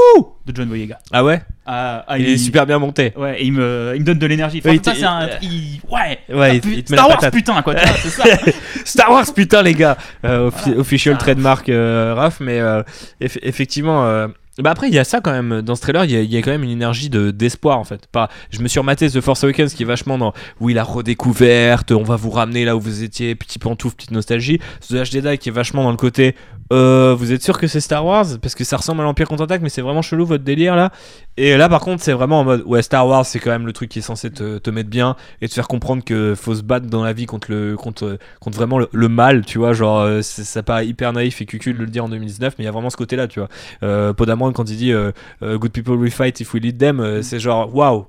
de 0.46 0.55
John 0.55 0.68
Boyega. 0.68 0.98
Ah 1.12 1.24
ouais 1.24 1.42
Ah, 1.66 2.05
ah, 2.07 2.18
Il 2.18 2.28
est 2.28 2.36
super 2.36 2.66
bien 2.66 2.78
monté. 2.78 3.12
Ouais, 3.16 3.40
et 3.40 3.44
il 3.46 3.53
me, 3.53 3.92
il 3.94 4.00
me 4.00 4.05
donne 4.07 4.18
de 4.18 4.26
l'énergie. 4.26 4.61
Ouais, 4.64 4.78
Enfin, 4.80 4.92
te- 4.92 4.96
c'est 4.96 5.05
un. 5.05 5.28
il- 5.42 5.80
Ouais, 5.90 6.18
Ouais, 6.28 6.57
Ah, 6.57 6.61
pu- 6.61 6.74
il 6.78 6.86
Star 6.86 7.09
Wars, 7.09 7.16
patate. 7.18 7.34
putain, 7.34 7.62
quoi. 7.62 7.74
C'est 8.03 8.09
ça. 8.11 8.24
Star 8.84 9.11
Wars, 9.11 9.26
putain, 9.34 9.62
les 9.62 9.74
gars. 9.74 9.96
Euh, 10.24 10.50
Voilà. 10.50 10.78
official 10.80 11.14
Ah. 11.16 11.22
trademark 11.22 11.68
euh, 11.68 12.14
Raph, 12.16 12.40
mais 12.40 12.61
euh, 12.61 12.82
eff- 13.20 13.38
effectivement. 13.42 14.05
euh, 14.07 14.28
bah 14.59 14.70
après, 14.70 14.88
il 14.88 14.94
y 14.94 14.98
a 14.98 15.05
ça 15.05 15.20
quand 15.20 15.32
même. 15.32 15.62
Dans 15.62 15.74
ce 15.74 15.80
trailer, 15.80 16.05
il 16.05 16.11
y 16.11 16.16
a, 16.16 16.20
il 16.20 16.30
y 16.32 16.36
a 16.36 16.42
quand 16.42 16.50
même 16.50 16.62
une 16.64 16.70
énergie 16.70 17.09
de, 17.09 17.30
d'espoir 17.30 17.78
en 17.78 17.84
fait. 17.84 18.07
Pas, 18.12 18.28
je 18.50 18.61
me 18.61 18.68
suis 18.68 18.78
rematé 18.78 19.09
The 19.11 19.20
Force 19.20 19.42
Awakens 19.44 19.72
qui 19.74 19.82
est 19.82 19.86
vachement 19.86 20.18
dans. 20.18 20.32
Oui, 20.61 20.74
la 20.74 20.84
redécouverte, 20.84 21.90
on 21.92 22.03
va 22.03 22.16
vous 22.16 22.30
ramener 22.30 22.64
là 22.64 22.76
où 22.76 22.80
vous 22.80 23.03
étiez, 23.03 23.34
petit 23.34 23.59
pantoufle, 23.59 23.96
petite 23.96 24.11
nostalgie. 24.11 24.59
The 24.88 25.05
Jedi 25.05 25.38
qui 25.38 25.48
est 25.48 25.53
vachement 25.53 25.82
dans 25.84 25.90
le 25.90 25.96
côté. 25.96 26.34
Euh, 26.73 27.14
vous 27.16 27.33
êtes 27.33 27.43
sûr 27.43 27.59
que 27.59 27.66
c'est 27.66 27.81
Star 27.81 28.05
Wars? 28.05 28.27
Parce 28.41 28.55
que 28.55 28.64
ça 28.64 28.77
ressemble 28.77 29.01
à 29.03 29.05
l'Empire 29.05 29.29
contre-attaque, 29.29 29.62
mais 29.62 29.68
c'est 29.68 29.83
vraiment 29.83 30.03
chelou 30.03 30.27
votre 30.27 30.43
délire 30.45 30.75
là. 30.75 30.91
Et 31.37 31.57
là, 31.57 31.68
par 31.68 31.81
contre, 31.81 32.03
c'est 32.03 32.12
vraiment 32.12 32.41
en 32.41 32.45
mode. 32.45 32.62
Ouais, 32.66 32.83
Star 32.83 33.07
Wars, 33.07 33.25
c'est 33.25 33.39
quand 33.39 33.51
même 33.51 33.66
le 33.66 33.73
truc 33.73 33.91
qui 33.91 34.01
est 34.01 34.03
censé 34.03 34.31
te, 34.31 34.59
te 34.59 34.70
mettre 34.70 34.91
bien 34.91 35.16
et 35.41 35.49
te 35.49 35.55
faire 35.55 35.68
comprendre 35.68 36.03
que 36.05 36.35
faut 36.35 36.55
se 36.55 36.62
battre 36.62 36.87
dans 36.87 37.05
la 37.05 37.12
vie 37.12 37.27
contre 37.27 37.51
le 37.51 37.77
contre 37.77 38.18
contre 38.41 38.57
vraiment 38.57 38.79
le, 38.79 38.89
le 38.93 39.09
mal, 39.09 39.45
tu 39.45 39.59
vois, 39.59 39.73
genre 39.73 40.01
euh, 40.01 40.23
c'est- 40.23 40.45
ça 40.45 40.62
paraît 40.62 40.87
hyper 40.87 41.12
naïf 41.12 41.41
et 41.41 41.47
cucul 41.47 41.75
de 41.77 41.83
le 41.85 41.87
dire 41.91 42.05
en 42.05 42.09
2019, 42.09 42.55
mais 42.59 42.64
il 42.64 42.66
y 42.66 42.68
a 42.68 42.73
vraiment 42.73 42.91
ce 42.91 42.97
côté-là, 42.97 43.29
tu 43.29 43.39
vois. 43.41 43.49
Euh, 43.83 44.12
Podamon 44.12 44.53
quand 44.53 44.68
il 44.70 44.77
dit 44.77 44.93
euh, 44.93 45.12
Good 45.43 45.73
people 45.73 45.95
will 45.95 46.11
fight 46.11 46.41
if 46.41 46.53
we 46.55 46.62
lead 46.62 46.79
them, 46.79 47.01
euh, 47.01 47.23
c'est 47.23 47.39
genre 47.41 47.75
waouh, 47.75 48.07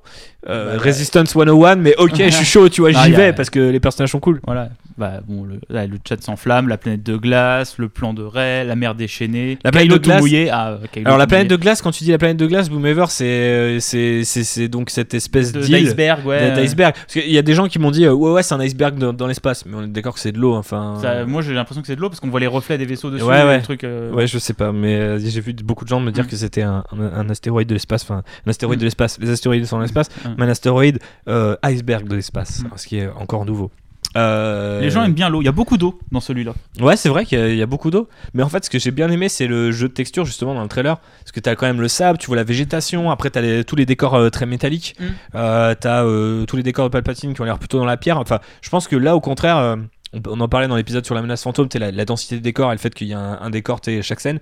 euh, 0.49 0.75
Bah, 0.77 0.83
Resistance 0.83 1.29
101, 1.29 1.75
mais 1.75 1.95
ok, 1.97 2.15
je 2.17 2.29
suis 2.29 2.45
chaud, 2.45 2.69
tu 2.69 2.81
vois, 2.81 2.91
j'y 2.91 2.97
a- 3.13 3.17
vais 3.17 3.33
parce 3.33 3.49
que 3.49 3.59
les 3.59 3.79
personnages 3.79 4.11
sont 4.11 4.19
cool. 4.19 4.39
Voilà. 4.45 4.69
Bah, 4.95 5.21
bon, 5.27 5.43
le, 5.43 5.59
là, 5.69 5.87
le 5.87 5.97
chat 6.07 6.21
s'enflamme, 6.21 6.67
la 6.67 6.77
planète 6.77 7.01
de 7.01 7.17
glace, 7.17 7.79
le 7.79 7.89
plan 7.89 8.13
de 8.13 8.21
Ray, 8.21 8.65
la 8.67 8.75
mer 8.75 8.93
déchaînée. 8.93 9.57
La 9.63 9.71
planète 9.71 9.87
Kylo 9.89 9.97
de 9.99 10.03
glace- 10.03 10.19
mouillé. 10.21 10.49
Ah, 10.51 10.69
euh, 10.73 10.77
Kylo 10.91 11.07
Alors 11.07 11.17
la 11.17 11.25
planète 11.25 11.47
de 11.49 11.55
glace, 11.55 11.81
quand 11.81 11.89
tu 11.91 12.03
dis 12.03 12.11
la 12.11 12.19
planète 12.19 12.37
de 12.37 12.45
glace, 12.45 12.69
Boomever, 12.69 13.05
c'est 13.09 13.23
euh, 13.25 13.79
c'est 13.79 14.23
c'est 14.23 14.43
c'est 14.43 14.67
donc 14.67 14.91
cette 14.91 15.13
espèce 15.15 15.51
d'iceberg, 15.51 16.23
ouais. 16.27 16.51
d'iceberg. 16.51 16.93
Parce 16.93 17.13
qu'il 17.13 17.31
y 17.31 17.37
a 17.39 17.41
des 17.41 17.53
gens 17.55 17.67
qui 17.67 17.79
m'ont 17.79 17.89
dit 17.89 18.07
ouais 18.07 18.31
ouais 18.31 18.43
c'est 18.43 18.53
un 18.53 18.59
iceberg 18.59 18.97
dans, 18.99 19.13
dans 19.13 19.25
l'espace, 19.25 19.65
mais 19.65 19.75
on 19.75 19.83
est 19.83 19.87
d'accord 19.87 20.13
que 20.13 20.19
c'est 20.19 20.31
de 20.31 20.37
l'eau, 20.37 20.53
enfin. 20.53 20.97
Ça, 21.01 21.25
moi, 21.25 21.41
j'ai 21.41 21.53
l'impression 21.55 21.81
que 21.81 21.87
c'est 21.87 21.95
de 21.95 22.01
l'eau 22.01 22.09
parce 22.09 22.19
qu'on 22.19 22.29
voit 22.29 22.39
les 22.39 22.45
reflets 22.47 22.77
des 22.77 22.85
vaisseaux 22.85 23.09
dessus. 23.09 23.23
Ouais, 23.23 23.43
ouais. 23.43 23.61
truc, 23.61 23.83
euh, 23.83 24.11
Ouais, 24.11 24.27
je 24.27 24.37
sais 24.37 24.53
pas, 24.53 24.71
mais 24.71 24.93
euh, 24.95 25.17
j'ai 25.19 25.41
vu 25.41 25.53
beaucoup 25.63 25.85
de 25.85 25.89
gens 25.89 25.99
me 25.99 26.11
dire 26.11 26.25
Mm. 26.25 26.27
que 26.27 26.35
c'était 26.35 26.61
un, 26.61 26.83
un, 26.91 27.01
un 27.21 27.29
astéroïde 27.31 27.67
de 27.67 27.73
l'espace, 27.73 28.03
enfin 28.03 28.21
un 28.45 28.49
astéroïde 28.51 28.77
Mm. 28.77 28.81
de 28.81 28.85
l'espace. 28.85 29.17
Les 29.19 29.29
astéroïdes 29.31 29.65
sont 29.65 29.77
dans 29.77 29.81
l'espace, 29.81 30.09
Mm. 30.33 30.35
mais 30.39 30.45
un 30.45 30.49
astéroïde 30.49 30.99
euh, 31.27 31.55
iceberg 31.63 32.07
de 32.07 32.15
l'espace, 32.15 32.61
Mm. 32.63 32.67
ce 32.75 32.87
qui 32.87 32.97
est 32.97 33.07
encore 33.09 33.45
nouveau. 33.45 33.71
Euh, 34.15 34.79
Les 34.81 34.91
gens 34.91 35.03
aiment 35.03 35.13
bien 35.13 35.27
l'eau. 35.29 35.41
Il 35.41 35.45
y 35.45 35.47
a 35.47 35.51
beaucoup 35.51 35.75
d'eau 35.77 35.99
dans 36.11 36.19
celui-là. 36.19 36.53
Ouais, 36.79 36.95
c'est 36.97 37.09
vrai 37.09 37.25
qu'il 37.25 37.49
y 37.55 37.57
y, 37.57 37.61
a 37.63 37.65
beaucoup 37.65 37.89
d'eau, 37.89 38.07
mais 38.35 38.43
en 38.43 38.49
fait, 38.49 38.63
ce 38.63 38.69
que 38.69 38.77
j'ai 38.77 38.91
bien 38.91 39.09
aimé, 39.09 39.27
c'est 39.27 39.47
le 39.47 39.71
jeu 39.71 39.87
de 39.87 39.93
texture 39.93 40.23
justement 40.23 40.53
dans 40.53 40.61
le 40.61 40.67
trailer, 40.67 40.97
parce 40.99 41.31
que 41.31 41.39
t'as 41.39 41.55
quand 41.55 41.65
même 41.65 41.81
le 41.81 41.87
sable, 41.87 42.19
tu 42.19 42.27
vois 42.27 42.35
la 42.35 42.43
végétation, 42.43 43.09
après 43.09 43.31
t'as 43.31 43.41
les- 43.41 43.63
tous 43.63 43.75
les 43.75 43.87
décors 43.87 44.13
euh, 44.13 44.29
très 44.29 44.45
métalliques, 44.45 44.95
Mm. 44.99 45.03
euh, 45.35 45.73
t'as 45.79 46.03
tous 46.45 46.55
les 46.57 46.63
décors 46.63 46.85
de 46.85 46.91
Palpatine 46.91 47.33
qui 47.33 47.41
ont 47.41 47.45
l'air 47.45 47.57
plutôt 47.57 47.79
dans 47.79 47.85
la 47.85 47.97
pierre. 47.97 48.19
Enfin, 48.19 48.39
je 48.61 48.69
pense 48.69 48.87
que 48.87 48.95
là, 48.95 49.15
au 49.15 49.21
contraire. 49.21 49.77
On, 50.13 50.21
on 50.25 50.39
en 50.39 50.47
parlait 50.47 50.67
dans 50.67 50.75
l'épisode 50.75 51.05
sur 51.05 51.15
la 51.15 51.21
menace 51.21 51.43
fantôme, 51.43 51.67
la, 51.75 51.91
la 51.91 52.05
densité 52.05 52.35
des 52.35 52.41
décors 52.41 52.71
et 52.71 52.75
le 52.75 52.79
fait 52.79 52.93
qu'il 52.93 53.07
y 53.07 53.13
a 53.13 53.19
un, 53.19 53.41
un 53.41 53.49
décor 53.49 53.81
chaque 54.01 54.19
scène. 54.19 54.39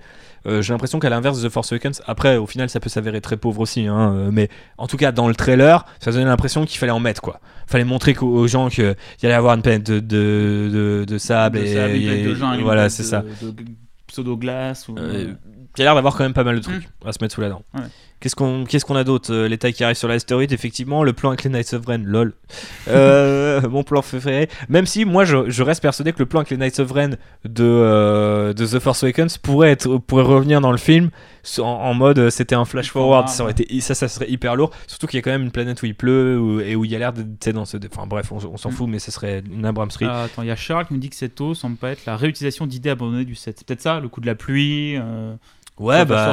Euh, 0.47 0.61
j'ai 0.61 0.74
l'impression 0.74 0.99
qu'à 0.99 1.09
l'inverse 1.09 1.39
de 1.41 1.47
The 1.47 1.51
Force 1.51 1.72
Awakens, 1.72 2.01
après 2.07 2.38
au 2.38 2.47
final 2.47 2.69
ça 2.69 2.80
peut 2.80 2.89
s'avérer 2.89 3.22
très 3.22 3.38
pauvre 3.38 3.59
aussi, 3.61 3.86
hein, 3.88 4.13
euh, 4.15 4.30
mais 4.32 4.49
en 4.78 4.88
tout 4.88 4.97
cas 4.97 5.11
dans 5.11 5.28
le 5.28 5.36
trailer, 5.36 5.86
ça 5.99 6.11
donnait 6.11 6.26
l'impression 6.26 6.65
qu'il 6.65 6.80
fallait 6.80 6.91
en 6.91 6.99
mettre 6.99 7.22
quoi. 7.22 7.39
Fallait 7.67 7.84
montrer 7.84 8.15
aux 8.19 8.47
gens 8.47 8.69
qu'il 8.69 8.95
y 9.22 9.26
allait 9.26 9.36
avoir 9.36 9.53
une 9.55 9.61
planète 9.61 9.84
de, 9.84 9.99
de, 9.99 10.69
de, 10.72 11.05
de 11.07 11.17
sable 11.17 11.59
et, 11.59 11.76
sable, 11.76 11.93
et- 11.95 12.24
de 12.26 12.34
jungle, 12.34 12.63
voilà 12.63 12.89
c'est 12.89 13.03
ça. 13.03 13.24
Pseudo-glace. 14.07 14.88
Ou... 14.89 14.95
Euh, 14.97 15.34
il 15.78 15.80
y 15.80 15.84
a 15.84 15.86
l'air 15.86 15.95
d'avoir 15.95 16.15
quand 16.15 16.24
même 16.24 16.34
pas 16.34 16.43
mal 16.43 16.55
de 16.55 16.61
trucs 16.61 16.89
à 17.05 17.13
se 17.13 17.19
mettre 17.22 17.34
sous 17.36 17.41
la 17.41 17.49
dent. 17.49 17.61
Ouais. 17.74 17.82
Qu'est-ce 18.22 18.36
qu'on 18.36 18.63
qu'est-ce 18.65 18.86
qu'on 18.86 18.95
a 18.95 19.03
d'autre 19.03 19.34
Euh, 19.34 19.47
Les 19.49 19.57
tailles 19.57 19.74
qui 19.74 19.84
arrivent 19.84 19.97
sur 19.97 20.07
l'astéroïde, 20.07 20.53
effectivement, 20.53 21.03
le 21.03 21.11
plan 21.11 21.30
avec 21.30 21.43
les 21.43 21.49
Knights 21.49 21.74
of 21.74 21.86
Ren, 21.86 22.03
lol. 22.05 22.34
Euh, 22.88 23.61
mon 23.69 23.84
plan 23.84 24.01
préféré. 24.01 24.47
Même 24.69 24.86
si 24.86 25.05
moi 25.05 25.26
je, 25.26 25.49
je 25.49 25.63
reste 25.63 25.82
persuadé 25.82 26.13
que 26.13 26.19
le 26.19 26.26
plan 26.26 26.39
avec 26.41 26.51
les 26.51 26.57
Knights 26.57 26.80
of 26.80 26.91
Ren 26.91 27.09
de, 27.45 27.63
euh, 27.63 28.53
de 28.53 28.65
The 28.65 28.80
Force 28.80 29.03
Awakens 29.03 29.38
pourrait, 29.38 29.72
être, 29.72 29.97
pourrait 29.97 30.24
revenir 30.24 30.61
dans 30.61 30.72
le 30.72 30.78
film 30.78 31.09
en, 31.57 31.63
en 31.63 31.93
mode 31.95 32.30
c'était 32.30 32.55
un 32.55 32.65
flash 32.65 32.91
forward. 32.91 33.28
Ça, 33.28 33.43
aurait 33.43 33.53
été, 33.53 33.80
ça, 33.82 33.95
ça 33.95 34.07
serait 34.07 34.30
hyper 34.30 34.55
lourd. 34.55 34.72
Surtout 34.88 35.07
qu'il 35.07 35.17
y 35.17 35.19
a 35.19 35.24
quand 35.24 35.32
même 35.32 35.41
une 35.43 35.51
planète 35.51 35.82
où 35.82 35.86
il 35.88 35.95
pleut 35.95 36.39
où- 36.39 36.59
et 36.61 36.76
où 36.76 36.86
il 36.86 36.91
y 36.91 36.95
a 36.95 36.99
l'air 36.99 37.13
de. 37.13 37.26
Dans 37.51 37.65
ce, 37.65 37.78
enfin 37.91 38.05
bref, 38.07 38.32
on, 38.32 38.38
on 38.53 38.57
s'en 38.57 38.69
Mm. 38.69 38.74
fout, 38.74 38.88
mais 38.88 38.99
ce 38.99 39.09
serait 39.11 39.41
une 39.51 39.65
Abramserie. 39.65 40.05
Ah, 40.07 40.24
attends, 40.24 40.43
il 40.43 40.47
y 40.47 40.51
a 40.51 40.55
Charles 40.55 40.86
qui 40.86 40.93
me 40.93 40.99
dit 40.99 41.09
que 41.09 41.15
cette 41.15 41.41
eau 41.41 41.53
semble 41.55 41.76
pas 41.78 41.89
être 41.89 42.05
la 42.05 42.15
réutilisation 42.15 42.67
d'idées 42.67 42.91
abandonnées 42.91 43.26
du 43.26 43.34
set. 43.36 43.55
C'est 43.57 43.65
peut-être 43.67 43.82
ça, 43.82 43.99
le 43.99 44.07
coup 44.09 44.22
de 44.22 44.28
la 44.28 44.36
pluie. 44.36 44.95
euh, 44.97 45.34
Ouais, 45.80 46.05
bah, 46.05 46.26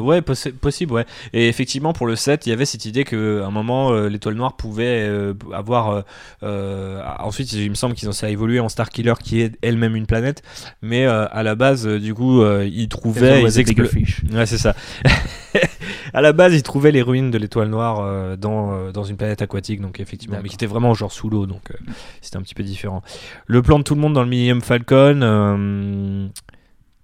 ouais, 0.00 0.20
possi- 0.20 0.52
possible, 0.52 0.92
ouais. 0.92 1.06
Et 1.32 1.48
effectivement, 1.48 1.94
pour 1.94 2.06
le 2.06 2.16
set, 2.16 2.46
il 2.46 2.50
y 2.50 2.52
avait 2.52 2.66
cette 2.66 2.84
idée 2.84 3.04
qu'à 3.04 3.16
un 3.16 3.50
moment, 3.50 3.92
euh, 3.92 4.08
l'étoile 4.08 4.34
noire 4.34 4.56
pouvait 4.56 5.06
euh, 5.08 5.32
avoir. 5.54 6.04
euh, 6.42 7.00
ensuite, 7.18 7.50
il 7.54 7.70
me 7.70 7.74
semble 7.76 7.94
qu'ils 7.94 8.08
ont 8.10 8.12
ça 8.12 8.28
évolué 8.28 8.60
en 8.60 8.68
Starkiller, 8.68 9.14
qui 9.22 9.40
est 9.40 9.52
elle-même 9.62 9.96
une 9.96 10.04
planète. 10.06 10.42
Mais 10.82 11.06
à 11.06 11.42
la 11.42 11.54
base, 11.54 11.86
du 11.86 12.12
coup, 12.14 12.44
ils 12.62 12.88
trouvaient. 12.88 13.40
Ils 13.40 13.46
always 13.46 13.58
a 13.58 13.62
bigger 13.62 13.82
explo- 13.84 13.88
fish. 13.88 14.22
Ouais, 14.32 14.44
c'est 14.44 14.58
ça. 14.58 14.74
à 16.12 16.20
la 16.20 16.32
base, 16.34 16.52
ils 16.54 16.62
trouvaient 16.62 16.92
les 16.92 17.02
ruines 17.02 17.30
de 17.30 17.38
l'étoile 17.38 17.68
noire 17.68 18.36
dans, 18.36 18.90
dans 18.92 19.04
une 19.04 19.16
planète 19.16 19.40
aquatique, 19.40 19.80
donc 19.80 19.98
effectivement, 19.98 20.38
mais 20.42 20.48
qui 20.50 20.56
était 20.56 20.66
vraiment 20.66 20.92
genre 20.92 21.12
sous 21.12 21.30
l'eau, 21.30 21.46
donc 21.46 21.72
c'était 22.20 22.36
un 22.36 22.42
petit 22.42 22.54
peu 22.54 22.62
différent. 22.64 23.02
Le 23.46 23.62
plan 23.62 23.78
de 23.78 23.84
tout 23.84 23.94
le 23.94 24.00
monde 24.02 24.12
dans 24.12 24.22
le 24.22 24.28
Millennium 24.28 24.60
Falcon, 24.60 26.30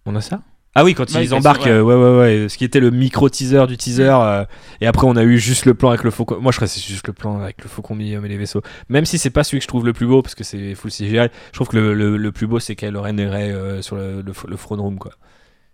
on 0.07 0.17
a 0.17 0.21
ça? 0.21 0.41
Ah 0.75 0.85
oui, 0.85 0.95
quand 0.95 1.13
Ouais, 1.15 1.25
ils 1.25 1.35
embarquent, 1.35 1.65
ouais. 1.65 1.71
euh, 1.71 1.83
ouais, 1.83 1.95
ouais, 1.95 2.19
ouais, 2.43 2.49
ce 2.49 2.57
qui 2.57 2.65
était 2.65 2.79
le 2.81 2.91
micro 2.91 3.29
teaser 3.29 3.67
du 3.67 3.77
teaser, 3.77 4.09
euh, 4.09 4.45
et 4.81 4.87
après 4.87 5.07
on 5.07 5.17
a 5.17 5.25
eu 5.25 5.39
juste 5.39 5.65
le 5.67 5.75
plan 5.75 5.89
avec 5.89 6.05
le 6.05 6.11
faucon. 6.11 6.39
Moi 6.41 6.53
je 6.53 6.59
crois 6.59 6.69
que 6.69 6.73
c'est 6.73 6.81
juste 6.81 7.07
le 7.09 7.13
plan 7.13 7.41
avec 7.41 7.63
le 7.63 7.69
faucon 7.69 7.95
Millennium 7.97 8.25
et 8.25 8.29
les 8.29 8.37
vaisseaux. 8.37 8.63
Même 8.89 9.05
si 9.05 9.19
c'est 9.19 9.31
pas 9.31 9.43
celui 9.43 9.59
que 9.59 9.65
je 9.65 9.69
trouve 9.69 9.85
le 9.85 9.93
plus 9.93 10.07
beau 10.07 10.23
parce 10.23 10.35
que 10.37 10.45
c'est 10.45 10.75
full 10.77 10.91
CGI, 10.93 11.17
je 11.17 11.53
trouve 11.55 11.69
que 11.69 11.77
le, 11.77 11.95
le- 11.95 12.17
le 12.17 12.33
plus 12.33 12.47
beau 12.47 12.61
c'est 12.61 12.77
Kylo 12.77 13.03
Ren 13.03 13.19
et 13.19 13.23
euh, 13.25 13.83
sur 13.83 13.97
le, 13.97 14.23
le, 14.23 14.33
le 14.49 14.57
throne 14.57 14.81
room 14.81 14.99
quoi. 14.99 15.13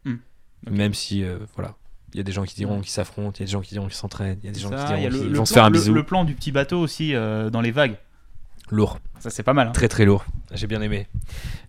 Hmm. 0.04 0.16
Même 0.70 0.94
si, 0.94 1.22
euh, 1.24 1.38
voilà. 1.56 1.74
Il 2.14 2.18
y 2.18 2.20
a 2.20 2.22
des 2.22 2.32
gens 2.32 2.44
qui 2.44 2.54
diront 2.54 2.80
qu'ils 2.80 2.90
s'affrontent, 2.92 3.32
il 3.36 3.40
y 3.40 3.42
a 3.42 3.46
des 3.46 3.52
gens 3.52 3.60
qui 3.60 3.74
diront 3.74 3.86
qu'ils 3.88 3.96
s'entraident, 3.96 4.38
il 4.42 4.46
y 4.46 4.48
a 4.48 4.52
des 4.52 4.60
gens 4.60 4.70
Ça, 4.70 4.84
qui 4.94 5.00
diront 5.00 5.10
qu'ils 5.24 5.36
vont 5.36 5.44
se 5.44 5.52
faire 5.52 5.64
un 5.64 5.70
bisou. 5.70 5.92
Le 5.92 6.02
plan 6.04 6.24
du 6.24 6.32
petit 6.34 6.50
bateau 6.52 6.78
aussi 6.80 7.12
dans 7.12 7.60
les 7.60 7.72
vagues. 7.72 7.96
Lourd, 8.70 8.98
Ça, 9.20 9.30
c'est 9.30 9.42
pas 9.42 9.52
mal. 9.52 9.68
hein. 9.68 9.72
très 9.72 9.88
très 9.88 10.04
lourd. 10.04 10.24
J'ai 10.52 10.66
bien 10.66 10.80
aimé. 10.82 11.06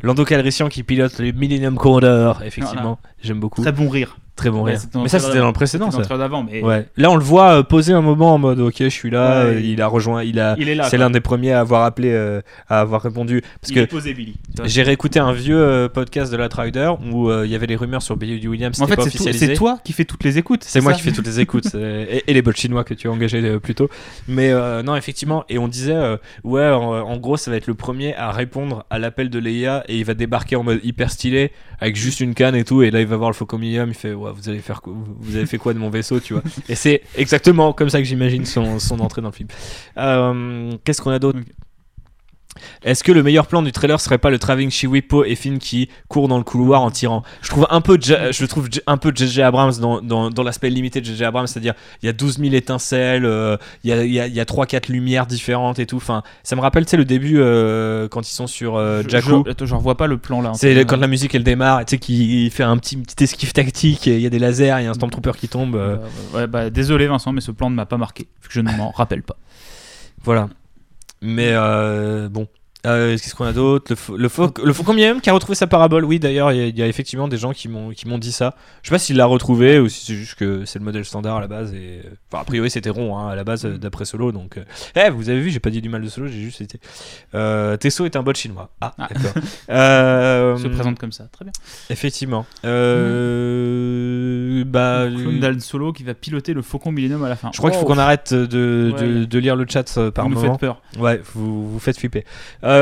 Lando 0.02 0.24
Calrissian 0.26 0.70
qui 0.70 0.84
pilote 0.84 1.20
le 1.20 1.32
Millennium 1.32 1.76
Condor, 1.78 2.42
effectivement, 2.44 3.00
j'aime 3.22 3.40
beaucoup. 3.40 3.62
Très 3.62 3.72
bon 3.72 3.90
rire. 3.90 4.18
Très 4.38 4.52
bon 4.52 4.64
rire. 4.64 4.80
Mais 4.96 5.10
ça 5.10 5.20
c'était 5.20 5.40
dans 5.40 5.48
le 5.48 5.54
précédent 5.54 5.90
C'était 5.92 6.18
d'avant, 6.18 6.44
mais 6.44 6.62
Ouais. 6.64 6.86
Là, 6.96 7.12
on 7.12 7.16
le 7.16 7.24
voit 7.24 7.58
euh, 7.60 7.64
poser 7.64 7.92
un 7.94 8.02
moment 8.02 8.36
en 8.36 8.38
mode 8.38 8.60
OK, 8.60 8.76
je 8.80 8.88
suis 8.88 9.10
là. 9.10 9.46
Ouais, 9.46 9.56
euh, 9.56 9.60
il 9.62 9.82
a 9.82 9.88
rejoint, 9.88 10.24
il 10.24 10.40
a. 10.40 10.56
il 10.60 10.70
est 10.70 10.76
là. 10.76 10.84
C'est 10.90 10.98
l'un 10.98 11.10
des 11.10 11.22
premiers 11.22 11.54
à 11.54 11.60
avoir 11.60 11.84
appelé, 11.84 12.12
euh, 12.12 12.42
à 12.70 12.80
avoir 12.80 13.02
répondu. 13.02 13.42
Parce 13.62 13.72
il 13.72 13.88
que 13.88 14.00
j'ai 14.66 14.84
réécouté 14.84 15.20
un 15.20 15.34
vieux 15.34 15.60
euh, 15.60 15.90
podcast 15.90 16.32
de 16.32 16.38
la 16.38 16.48
Rider 16.48 16.92
où 17.12 17.30
euh, 17.30 17.46
il 17.46 17.52
y 17.52 17.56
avait 17.56 17.66
les 17.68 17.76
rumeurs 17.76 18.02
sur 18.02 18.16
Billy 18.16 18.48
Williams. 18.48 18.80
En 18.82 18.88
fait, 18.88 19.00
c'est 19.02 19.54
toi 19.56 19.80
qui 19.84 19.92
fais 19.92 20.06
toutes 20.06 20.24
les 20.24 20.38
écoutes. 20.38 20.64
C'est 20.64 20.82
moi 20.82 20.94
qui 20.94 21.02
fais 21.02 21.12
toutes 21.12 21.28
les 21.28 21.40
écoutes 21.40 21.74
et, 21.76 22.24
et 22.28 22.34
les 22.34 22.42
bots 22.42 22.52
chinois 22.52 22.84
que 22.84 22.94
tu 22.94 23.08
as 23.08 23.12
engagés 23.12 23.60
plus 23.60 23.76
tôt. 23.76 23.90
Mais 24.28 24.54
non, 24.84 24.96
effectivement, 24.96 25.46
et 25.50 25.58
on 25.58 25.68
disait, 25.68 25.98
ouais, 26.44 26.68
en, 26.70 26.82
en 26.84 27.18
gros, 27.18 27.38
ça 27.38 27.50
va 27.52 27.58
être 27.58 27.68
le 27.68 27.74
premier 27.76 28.16
à 28.16 28.32
répondre 28.32 28.86
à 28.90 29.00
l'appel 29.00 29.30
de 29.30 29.40
Leia 29.40 29.84
et 29.88 29.98
il 29.98 30.06
va 30.06 30.14
débarquer 30.14 30.56
en 30.56 30.64
mode 30.64 30.80
hyper 30.84 31.10
stylé 31.12 31.52
avec 31.80 31.96
juste 31.96 32.20
une 32.20 32.34
canne 32.34 32.56
et 32.56 32.64
tout. 32.64 32.82
Et 32.84 32.92
là, 32.92 33.02
il 33.02 33.08
va 33.08 33.18
voir 33.18 33.30
le 33.30 33.36
Faucon 33.36 33.58
Millennium, 33.58 33.90
il 33.90 33.96
fait, 33.96 34.14
ouais, 34.14 34.27
vous 34.36 34.50
allez 34.50 34.60
faire 34.60 34.82
quoi 34.82 34.94
Vous 35.20 35.36
avez 35.36 35.46
fait 35.46 35.58
quoi 35.58 35.74
de 35.74 35.80
mon 35.80 35.90
vaisseau, 35.90 36.20
tu 36.20 36.34
vois 36.34 36.44
Et 36.70 36.76
c'est 36.76 37.02
exactement 37.16 37.74
comme 37.74 37.90
ça 37.90 38.00
que 38.00 38.06
j'imagine 38.06 38.46
son, 38.46 38.78
entrée 39.00 39.22
dans 39.22 39.30
le 39.30 39.34
film. 39.34 39.50
Euh, 39.98 40.72
Qu'est-ce 40.84 41.02
qu'on 41.02 41.12
a 41.12 41.20
d'autre? 41.20 41.40
Est-ce 42.84 43.04
que 43.04 43.12
le 43.12 43.24
meilleur 43.24 43.48
plan 43.48 43.62
du 43.62 43.72
trailer 43.72 44.00
serait 44.00 44.18
pas 44.18 44.30
le 44.30 44.40
travelling 44.40 44.70
Chiwipo 44.72 45.24
et 45.24 45.36
Finn 45.36 45.60
qui 45.60 45.90
court 46.08 46.28
dans 46.28 46.38
le 46.38 46.44
couloir 46.44 46.82
en 46.82 46.92
tirant 46.92 47.24
Je 47.42 47.50
trouve 47.50 47.68
un 47.70 47.82
peu, 47.82 47.98
J- 48.02 48.14
je 48.32 48.46
trouve 48.46 48.70
un 48.86 48.98
peu 48.98 49.12
JJ 49.14 49.40
Abrams 49.40 49.74
dans, 49.80 50.02
dans, 50.02 50.30
dans 50.30 50.44
l'aspect 50.44 50.70
limité 50.70 51.02
de 51.02 51.06
JJ 51.06 51.22
Abrams, 51.24 51.48
c'est-à-dire 51.48 51.74
il 52.02 52.06
y 52.06 52.10
a 52.10 52.14
12 52.14 52.38
000 52.40 52.54
étincelles, 52.56 53.26
euh, 53.26 53.58
il 53.84 53.90
y 53.90 53.94
a, 53.94 54.04
il 54.04 54.12
y 54.14 54.20
a, 54.20 54.28
il 54.28 54.34
y 54.34 54.40
a 54.40 54.46
3-4 54.46 54.92
lumières 54.92 55.26
différentes 55.26 55.80
et 55.80 55.86
tout. 55.86 55.98
Enfin, 55.98 56.24
ça 56.44 56.56
me 56.56 56.62
rappelle, 56.62 56.86
tu 56.86 56.92
sais, 56.92 56.98
le 56.98 57.06
début 57.06 57.36
euh, 57.40 58.08
quand 58.08 58.28
ils 58.30 58.34
sont 58.34 58.48
sur 58.48 58.76
euh, 58.78 59.04
Jakku. 59.08 59.44
Je, 59.46 59.52
attends, 59.52 59.66
je 59.66 59.76
revois 59.76 59.98
pas 59.98 60.08
le 60.08 60.18
plan 60.18 60.42
là. 60.42 60.52
C'est 60.56 60.86
quand 60.86 60.98
la 60.98 61.08
musique 61.08 61.34
elle 61.36 61.44
démarre, 61.44 61.86
tu 61.86 61.92
sais, 61.92 61.98
qu'il 61.98 62.50
fait 62.52 62.64
un 62.64 62.78
petit, 62.78 62.98
petit 62.98 63.24
esquive 63.24 63.54
tactique, 63.54 64.08
et 64.08 64.16
il 64.16 64.22
y 64.22 64.26
a 64.26 64.30
des 64.30 64.40
lasers, 64.40 64.76
il 64.80 64.84
y 64.84 64.88
a 64.88 64.90
un 64.92 64.94
Stormtrooper 64.94 65.32
qui 65.38 65.48
tombe. 65.48 65.76
euh, 65.76 65.98
Euh, 66.34 66.38
ouais, 66.38 66.48
bah, 66.48 66.70
désolé 66.70 67.08
Vincent, 67.08 67.32
mais 67.32 67.42
ce 67.42 67.52
plan 67.52 67.70
ne 67.70 67.76
m'a 67.76 67.86
pas 67.86 67.98
marqué. 67.98 68.28
vu 68.42 68.48
que 68.50 68.54
Je 68.54 68.62
ne 68.62 68.72
m'en 68.76 68.92
rappelle 68.92 69.24
pas. 69.24 69.36
Voilà. 70.24 70.50
Mais 71.22 71.54
euh, 71.54 72.30
bon. 72.30 72.48
Euh, 72.86 73.14
Qu'est-ce 73.18 73.34
qu'on 73.36 73.46
a 73.46 73.54
d'autre? 73.54 73.94
Le, 74.12 74.18
le, 74.18 74.30
fau- 74.30 74.54
le 74.64 74.72
Faucon 74.72 74.94
Millennium 74.94 75.20
qui 75.20 75.30
a 75.30 75.34
retrouvé 75.34 75.56
sa 75.56 75.68
parabole? 75.68 76.06
Oui, 76.06 76.20
d'ailleurs, 76.20 76.52
il 76.52 76.58
y, 76.58 76.62
a- 76.62 76.68
il 76.68 76.78
y 76.78 76.82
a 76.84 76.88
effectivement 76.88 77.28
des 77.28 77.38
gens 77.38 77.52
qui 77.52 77.68
m'ont 77.68 77.92
dit 78.18 78.32
ça. 78.32 78.56
Je 78.84 78.90
sais 78.90 78.96
pas 78.96 79.00
s'il 79.00 79.18
l'a 79.18 79.26
retrouvé 79.26 79.80
ou 79.80 79.90
si 79.90 80.06
c'est 80.06 80.14
juste 80.14 80.36
que 80.36 80.64
c'est 80.66 80.80
le 80.80 80.86
modèle 80.86 81.04
standard 81.04 81.38
à 81.38 81.42
la 81.42 81.48
base. 81.48 81.74
Et... 81.74 82.02
Enfin, 82.32 82.42
a 82.44 82.46
priori, 82.46 82.70
c'était 82.70 82.90
rond 82.92 83.18
hein, 83.18 83.30
à 83.30 83.36
la 83.36 83.44
base 83.44 83.66
euh, 83.66 83.78
d'après 83.78 84.06
Solo. 84.06 84.32
Donc, 84.32 84.58
euh, 84.58 84.64
eh, 84.96 85.10
vous 85.10 85.30
avez 85.30 85.40
vu, 85.42 85.50
j'ai 85.50 85.60
pas 85.60 85.70
dit 85.72 85.82
du 85.82 85.90
mal 85.90 86.02
de 86.04 86.08
Solo, 86.10 86.28
j'ai 86.28 86.40
juste 86.40 86.62
été. 86.62 86.80
Euh, 87.36 87.76
Tesso 87.78 88.06
est 88.06 88.16
un 88.16 88.24
bot 88.24 88.34
chinois. 88.36 88.70
Ah, 88.80 88.94
Ah. 88.98 89.08
d'accord. 89.14 89.42
Euh, 89.70 90.56
Se 90.58 90.68
présente 90.68 90.98
comme 91.00 91.12
ça. 91.12 91.26
Très 91.32 91.44
bien. 91.46 91.52
Effectivement. 91.90 92.46
Euh, 93.38 94.64
bah, 94.66 95.06
Clone 95.08 95.40
d'Han 95.40 95.60
Solo 95.60 95.94
qui 95.94 96.04
va 96.04 96.14
piloter 96.14 96.54
le 96.54 96.62
Faucon 96.62 96.92
Millennium 96.92 97.24
à 97.24 97.30
la 97.30 97.36
fin. 97.36 97.50
je 97.54 97.58
crois 97.58 97.70
qu'il 97.72 97.80
faut 97.80 97.86
Oh, 97.86 97.90
qu'on 97.90 97.98
arrête 98.00 98.34
de, 98.34 98.46
de, 98.46 98.94
Ouais. 99.22 99.26
de 99.26 99.40
lire 99.40 99.56
le 99.56 99.66
chat 99.68 99.98
euh, 99.98 100.12
par 100.12 100.26
vous 100.28 100.36
moment. 100.36 100.52
faites 100.54 100.60
peur. 100.60 100.82
Ouais, 101.00 101.22
vous 101.34 101.70
vous 101.72 101.80
faites 101.80 101.98
flipper. 101.98 102.26
Euh, 102.64 102.77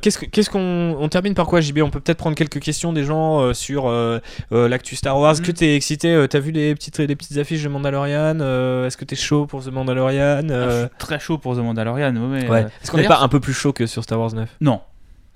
qu'est-ce 0.00 0.18
que- 0.18 0.26
qu'est-ce 0.26 0.50
qu'on 0.50 0.96
on 0.98 1.08
termine 1.08 1.34
par 1.34 1.46
quoi, 1.46 1.60
JB 1.60 1.78
On 1.82 1.90
peut 1.90 2.00
peut-être 2.00 2.18
prendre 2.18 2.36
quelques 2.36 2.60
questions 2.60 2.92
des 2.92 3.04
gens 3.04 3.40
euh, 3.40 3.52
sur 3.54 3.88
euh, 3.88 4.18
euh, 4.52 4.68
l'actu 4.68 4.96
Star 4.96 5.18
Wars. 5.18 5.34
Mm. 5.36 5.42
Que 5.42 5.52
t'es 5.52 5.74
excité 5.76 6.12
euh, 6.14 6.26
T'as 6.26 6.38
vu 6.40 6.50
les 6.50 6.74
petites 6.74 6.98
les 6.98 7.16
petites 7.16 7.36
affiches 7.38 7.62
de 7.62 7.68
Mandalorian 7.68 8.38
Euh, 8.40 8.86
Est-ce 8.86 8.96
que 8.96 9.04
t'es 9.04 9.16
chaud 9.16 9.46
pour 9.46 9.64
The 9.64 9.68
Mandalorian 9.68 10.42
Ah, 10.48 10.52
Euh, 10.52 10.70
je 10.70 10.78
suis 10.88 10.98
très 10.98 11.18
chaud 11.18 11.38
pour 11.38 11.54
The 11.56 11.60
Mandalorian. 11.60 12.14
Ouais. 12.16 12.48
Ouais. 12.48 12.62
euh, 12.64 12.68
Est-ce 12.82 12.90
qu'on 12.90 12.96
n'est 12.98 13.08
pas 13.08 13.20
un 13.20 13.28
peu 13.28 13.40
plus 13.40 13.52
chaud 13.54 13.72
que 13.72 13.86
sur 13.86 14.02
Star 14.04 14.18
Wars 14.20 14.32
9 14.34 14.48
Non. 14.60 14.80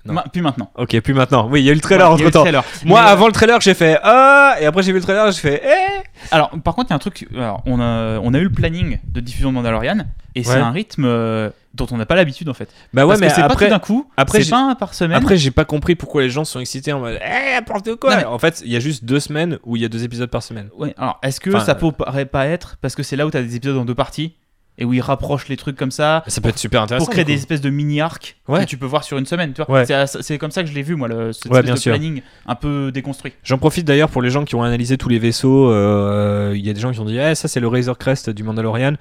Non. 0.05 0.15
Ma- 0.15 0.25
puis 0.29 0.41
maintenant. 0.41 0.69
Ok, 0.77 0.99
puis 0.99 1.13
maintenant. 1.13 1.47
Oui, 1.49 1.61
il 1.61 1.65
y 1.65 1.69
a 1.69 1.71
eu 1.71 1.75
le 1.75 1.79
trailer 1.81 2.07
Ouais, 2.11 2.25
entre 2.25 2.29
temps. 2.29 2.43
Moi, 2.43 2.61
Mais, 2.83 2.93
euh, 2.93 2.97
avant 2.97 3.25
le 3.27 3.31
trailer, 3.31 3.61
j'ai 3.61 3.73
fait 3.73 3.97
ah, 4.03 4.55
et 4.59 4.65
après 4.65 4.83
j'ai 4.83 4.91
vu 4.91 4.97
le 4.97 5.03
trailer, 5.03 5.31
j'ai 5.31 5.39
fait 5.39 5.61
eh. 5.65 6.03
Alors, 6.29 6.49
par 6.61 6.75
contre, 6.75 6.87
il 6.89 6.91
y 6.91 6.93
a 6.93 6.95
un 6.97 6.99
truc. 6.99 7.25
Alors, 7.33 7.63
on 7.65 7.79
a, 7.79 8.19
on 8.21 8.33
a 8.33 8.37
eu 8.37 8.43
le 8.43 8.49
planning 8.49 8.99
de 9.07 9.19
diffusion 9.21 9.49
de 9.51 9.55
Mandalorian 9.55 9.99
et 10.35 10.43
c'est 10.43 10.57
un 10.57 10.71
rythme 10.71 11.05
euh, 11.05 11.51
dont 11.73 11.87
on 11.91 11.97
n'a 11.97 12.05
pas 12.05 12.15
l'habitude 12.15 12.49
en 12.49 12.53
fait. 12.53 12.69
Bah 12.93 13.03
ouais, 13.03 13.09
Parce 13.09 13.19
mais 13.21 13.27
que 13.27 13.33
c'est 13.33 13.41
pas 13.41 13.47
après, 13.47 13.65
tout 13.65 13.71
d'un 13.71 13.79
coup. 13.79 14.07
après, 14.17 14.37
c'est 14.39 14.43
j'ai- 14.45 14.49
pas 14.51 14.69
un 14.71 14.75
par 14.75 14.93
semaine. 14.93 15.17
après, 15.17 15.37
j'ai 15.37 15.51
pas 15.51 15.65
compris 15.65 15.95
pourquoi 15.95 16.21
les 16.21 16.29
gens 16.29 16.45
sont 16.45 16.59
excités 16.59 16.93
en 16.93 16.99
mode 16.99 17.19
eh, 17.25 17.55
n'importe 17.55 17.95
quoi. 17.95 18.11
Non, 18.11 18.17
mais- 18.17 18.25
En 18.25 18.39
fait, 18.39 18.61
il 18.65 18.71
y 18.71 18.75
a 18.75 18.79
juste 18.79 19.05
deux 19.05 19.19
semaines 19.19 19.57
où 19.63 19.75
il 19.75 19.81
y 19.81 19.85
a 19.85 19.89
deux 19.89 20.03
épisodes 20.03 20.29
par 20.29 20.43
semaine. 20.43 20.69
Ouais, 20.77 20.93
alors 20.97 21.19
est-ce 21.23 21.39
que 21.39 21.49
Enfin, 21.49 21.65
ça 21.65 21.75
pourrait 21.75 22.25
pas 22.25 22.45
être 22.47 22.77
parce 22.81 22.95
que 22.95 23.03
c'est 23.03 23.15
là 23.15 23.25
où 23.25 23.31
tu 23.31 23.37
as 23.37 23.41
des 23.43 23.55
épisodes 23.55 23.77
en 23.77 23.85
deux 23.85 23.95
parties 23.95 24.35
et 24.79 24.85
où 24.85 24.93
ils 24.93 25.01
rapprochent 25.01 25.49
les 25.49 25.57
trucs 25.57 25.75
comme 25.77 25.91
ça 25.91 26.23
Ça 26.25 26.41
peut 26.41 26.49
être 26.49 26.57
super 26.57 26.81
intéressant. 26.81 27.05
pour 27.05 27.13
créer 27.13 27.25
des 27.25 27.33
espèces 27.35 27.61
de 27.61 27.69
mini-arcs 27.69 28.37
Ouais. 28.47 28.61
que 28.61 28.65
tu 28.69 28.77
peux 28.77 28.87
voir 28.87 29.03
sur 29.03 29.19
une 29.19 29.25
semaine. 29.27 29.53
Tu 29.53 29.61
vois 29.63 29.71
Ouais. 29.83 29.85
C'est 30.21 30.37
comme 30.39 30.49
ça 30.49 30.63
que 30.63 30.69
je 30.69 30.73
l'ai 30.73 30.81
vu 30.81 30.95
moi, 30.95 31.07
le, 31.07 31.31
cette 31.31 31.51
Ouais, 31.51 31.61
bien 31.61 31.75
de 31.75 31.79
sûr. 31.79 31.91
planning 31.93 32.21
un 32.47 32.55
peu 32.55 32.91
déconstruit. 32.91 33.33
J'en 33.43 33.59
profite 33.59 33.85
d'ailleurs 33.85 34.09
pour 34.09 34.21
les 34.23 34.31
gens 34.31 34.45
qui 34.45 34.55
ont 34.55 34.63
analysé 34.63 34.97
tous 34.97 35.09
les 35.09 35.19
vaisseaux. 35.19 35.69
euh, 35.71 36.53
Il 36.55 36.65
y 36.65 36.69
a 36.71 36.73
des 36.73 36.81
gens 36.81 36.91
qui 36.91 36.99
ont 36.99 37.05
dit 37.05 37.17
eh, 37.19 37.35
ça 37.35 37.47
c'est 37.47 37.59
le 37.59 37.67
Razor 37.67 37.97
Crest 37.99 38.29
du 38.31 38.43
Mandalorian. 38.43 38.93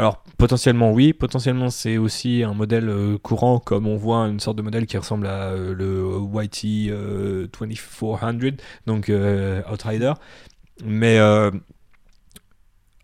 Alors 0.00 0.22
potentiellement 0.38 0.92
oui, 0.92 1.12
potentiellement 1.12 1.70
c'est 1.70 1.98
aussi 1.98 2.44
un 2.44 2.54
modèle 2.54 2.88
euh, 2.88 3.18
courant 3.18 3.58
comme 3.58 3.88
on 3.88 3.96
voit 3.96 4.28
une 4.28 4.38
sorte 4.38 4.56
de 4.56 4.62
modèle 4.62 4.86
qui 4.86 4.96
ressemble 4.96 5.26
à 5.26 5.48
euh, 5.48 5.74
le 5.74 6.44
YT 6.44 6.88
euh, 6.92 7.48
2400, 7.58 8.18
donc 8.86 9.08
euh, 9.08 9.60
Outrider. 9.72 10.12
Mais 10.84 11.18
euh, 11.18 11.50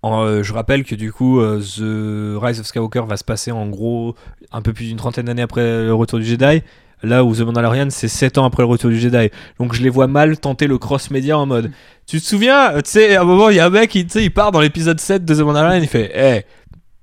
je 0.04 0.52
rappelle 0.52 0.84
que 0.84 0.94
du 0.94 1.12
coup 1.12 1.40
The 1.40 2.38
Rise 2.40 2.60
of 2.60 2.66
Skywalker 2.66 3.02
va 3.08 3.16
se 3.16 3.24
passer 3.24 3.50
en 3.50 3.66
gros 3.68 4.14
un 4.52 4.62
peu 4.62 4.72
plus 4.72 4.86
d'une 4.86 4.96
trentaine 4.96 5.26
d'années 5.26 5.42
après 5.42 5.62
le 5.62 5.94
retour 5.94 6.20
du 6.20 6.24
Jedi. 6.24 6.62
Là 7.02 7.22
où 7.22 7.34
The 7.34 7.40
Mandalorian, 7.40 7.88
c'est 7.90 8.08
7 8.08 8.38
ans 8.38 8.46
après 8.46 8.62
le 8.62 8.68
retour 8.68 8.88
du 8.88 8.98
Jedi. 8.98 9.28
Donc 9.58 9.74
je 9.74 9.82
les 9.82 9.90
vois 9.90 10.06
mal 10.06 10.38
tenter 10.38 10.66
le 10.66 10.78
cross-média 10.78 11.36
en 11.36 11.44
mode. 11.44 11.70
Tu 12.06 12.18
te 12.18 12.24
souviens 12.24 12.80
Tu 12.82 12.90
sais, 12.90 13.16
à 13.16 13.22
un 13.22 13.24
moment, 13.24 13.50
il 13.50 13.56
y 13.56 13.60
a 13.60 13.66
un 13.66 13.70
mec, 13.70 13.94
il, 13.94 14.06
il 14.14 14.32
part 14.32 14.52
dans 14.52 14.60
l'épisode 14.60 14.98
7 14.98 15.24
de 15.24 15.34
The 15.34 15.40
Mandalorian, 15.40 15.82
il 15.82 15.88
fait 15.88 16.12
Eh, 16.14 16.46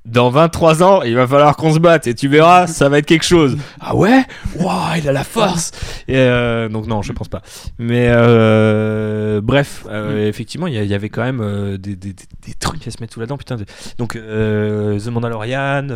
dans 0.05 0.29
23 0.31 0.81
ans, 0.83 1.01
il 1.03 1.13
va 1.15 1.27
falloir 1.27 1.55
qu'on 1.55 1.73
se 1.73 1.79
batte 1.79 2.07
et 2.07 2.15
tu 2.15 2.27
verras, 2.27 2.65
ça 2.67 2.89
va 2.89 2.97
être 2.97 3.05
quelque 3.05 3.23
chose. 3.25 3.57
ah 3.79 3.95
ouais? 3.95 4.23
Waouh, 4.57 4.97
il 4.97 5.07
a 5.07 5.11
la 5.11 5.23
force 5.23 5.71
et 6.07 6.15
euh, 6.17 6.69
Donc 6.69 6.87
non, 6.87 7.01
je 7.01 7.13
pense 7.13 7.27
pas. 7.29 7.41
Mais 7.77 8.07
euh, 8.09 9.41
bref, 9.41 9.85
euh, 9.89 10.27
effectivement, 10.27 10.65
il 10.67 10.73
y, 10.83 10.93
avait 10.93 11.09
quand 11.09 11.23
même 11.23 11.77
des, 11.77 11.95
des- 11.95 12.13
des- 12.13 12.25
des 12.47 12.53
trucs 12.59 12.87
à 12.87 12.91
se 12.91 12.97
mettre 12.99 13.13
sous 13.13 13.19
la 13.19 13.27
dent. 13.27 13.37
Putain, 13.37 13.57
de- 13.57 13.65
donc 13.97 14.13
The 14.13 15.07
Mandalorian. 15.07 15.87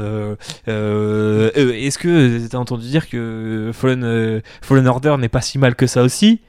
Est-ce 0.68 1.98
que 1.98 2.48
t'as 2.48 2.58
entendu 2.58 2.88
dire 2.88 3.10
que 3.10 3.72
Fallen, 3.74 4.42
Fallen 4.62 4.88
Order 4.88 5.16
n'est 5.18 5.30
pas 5.30 5.42
si 5.42 5.58
mal 5.58 5.76
que 5.76 5.88
ça 5.88 6.04
aussi? 6.04 6.42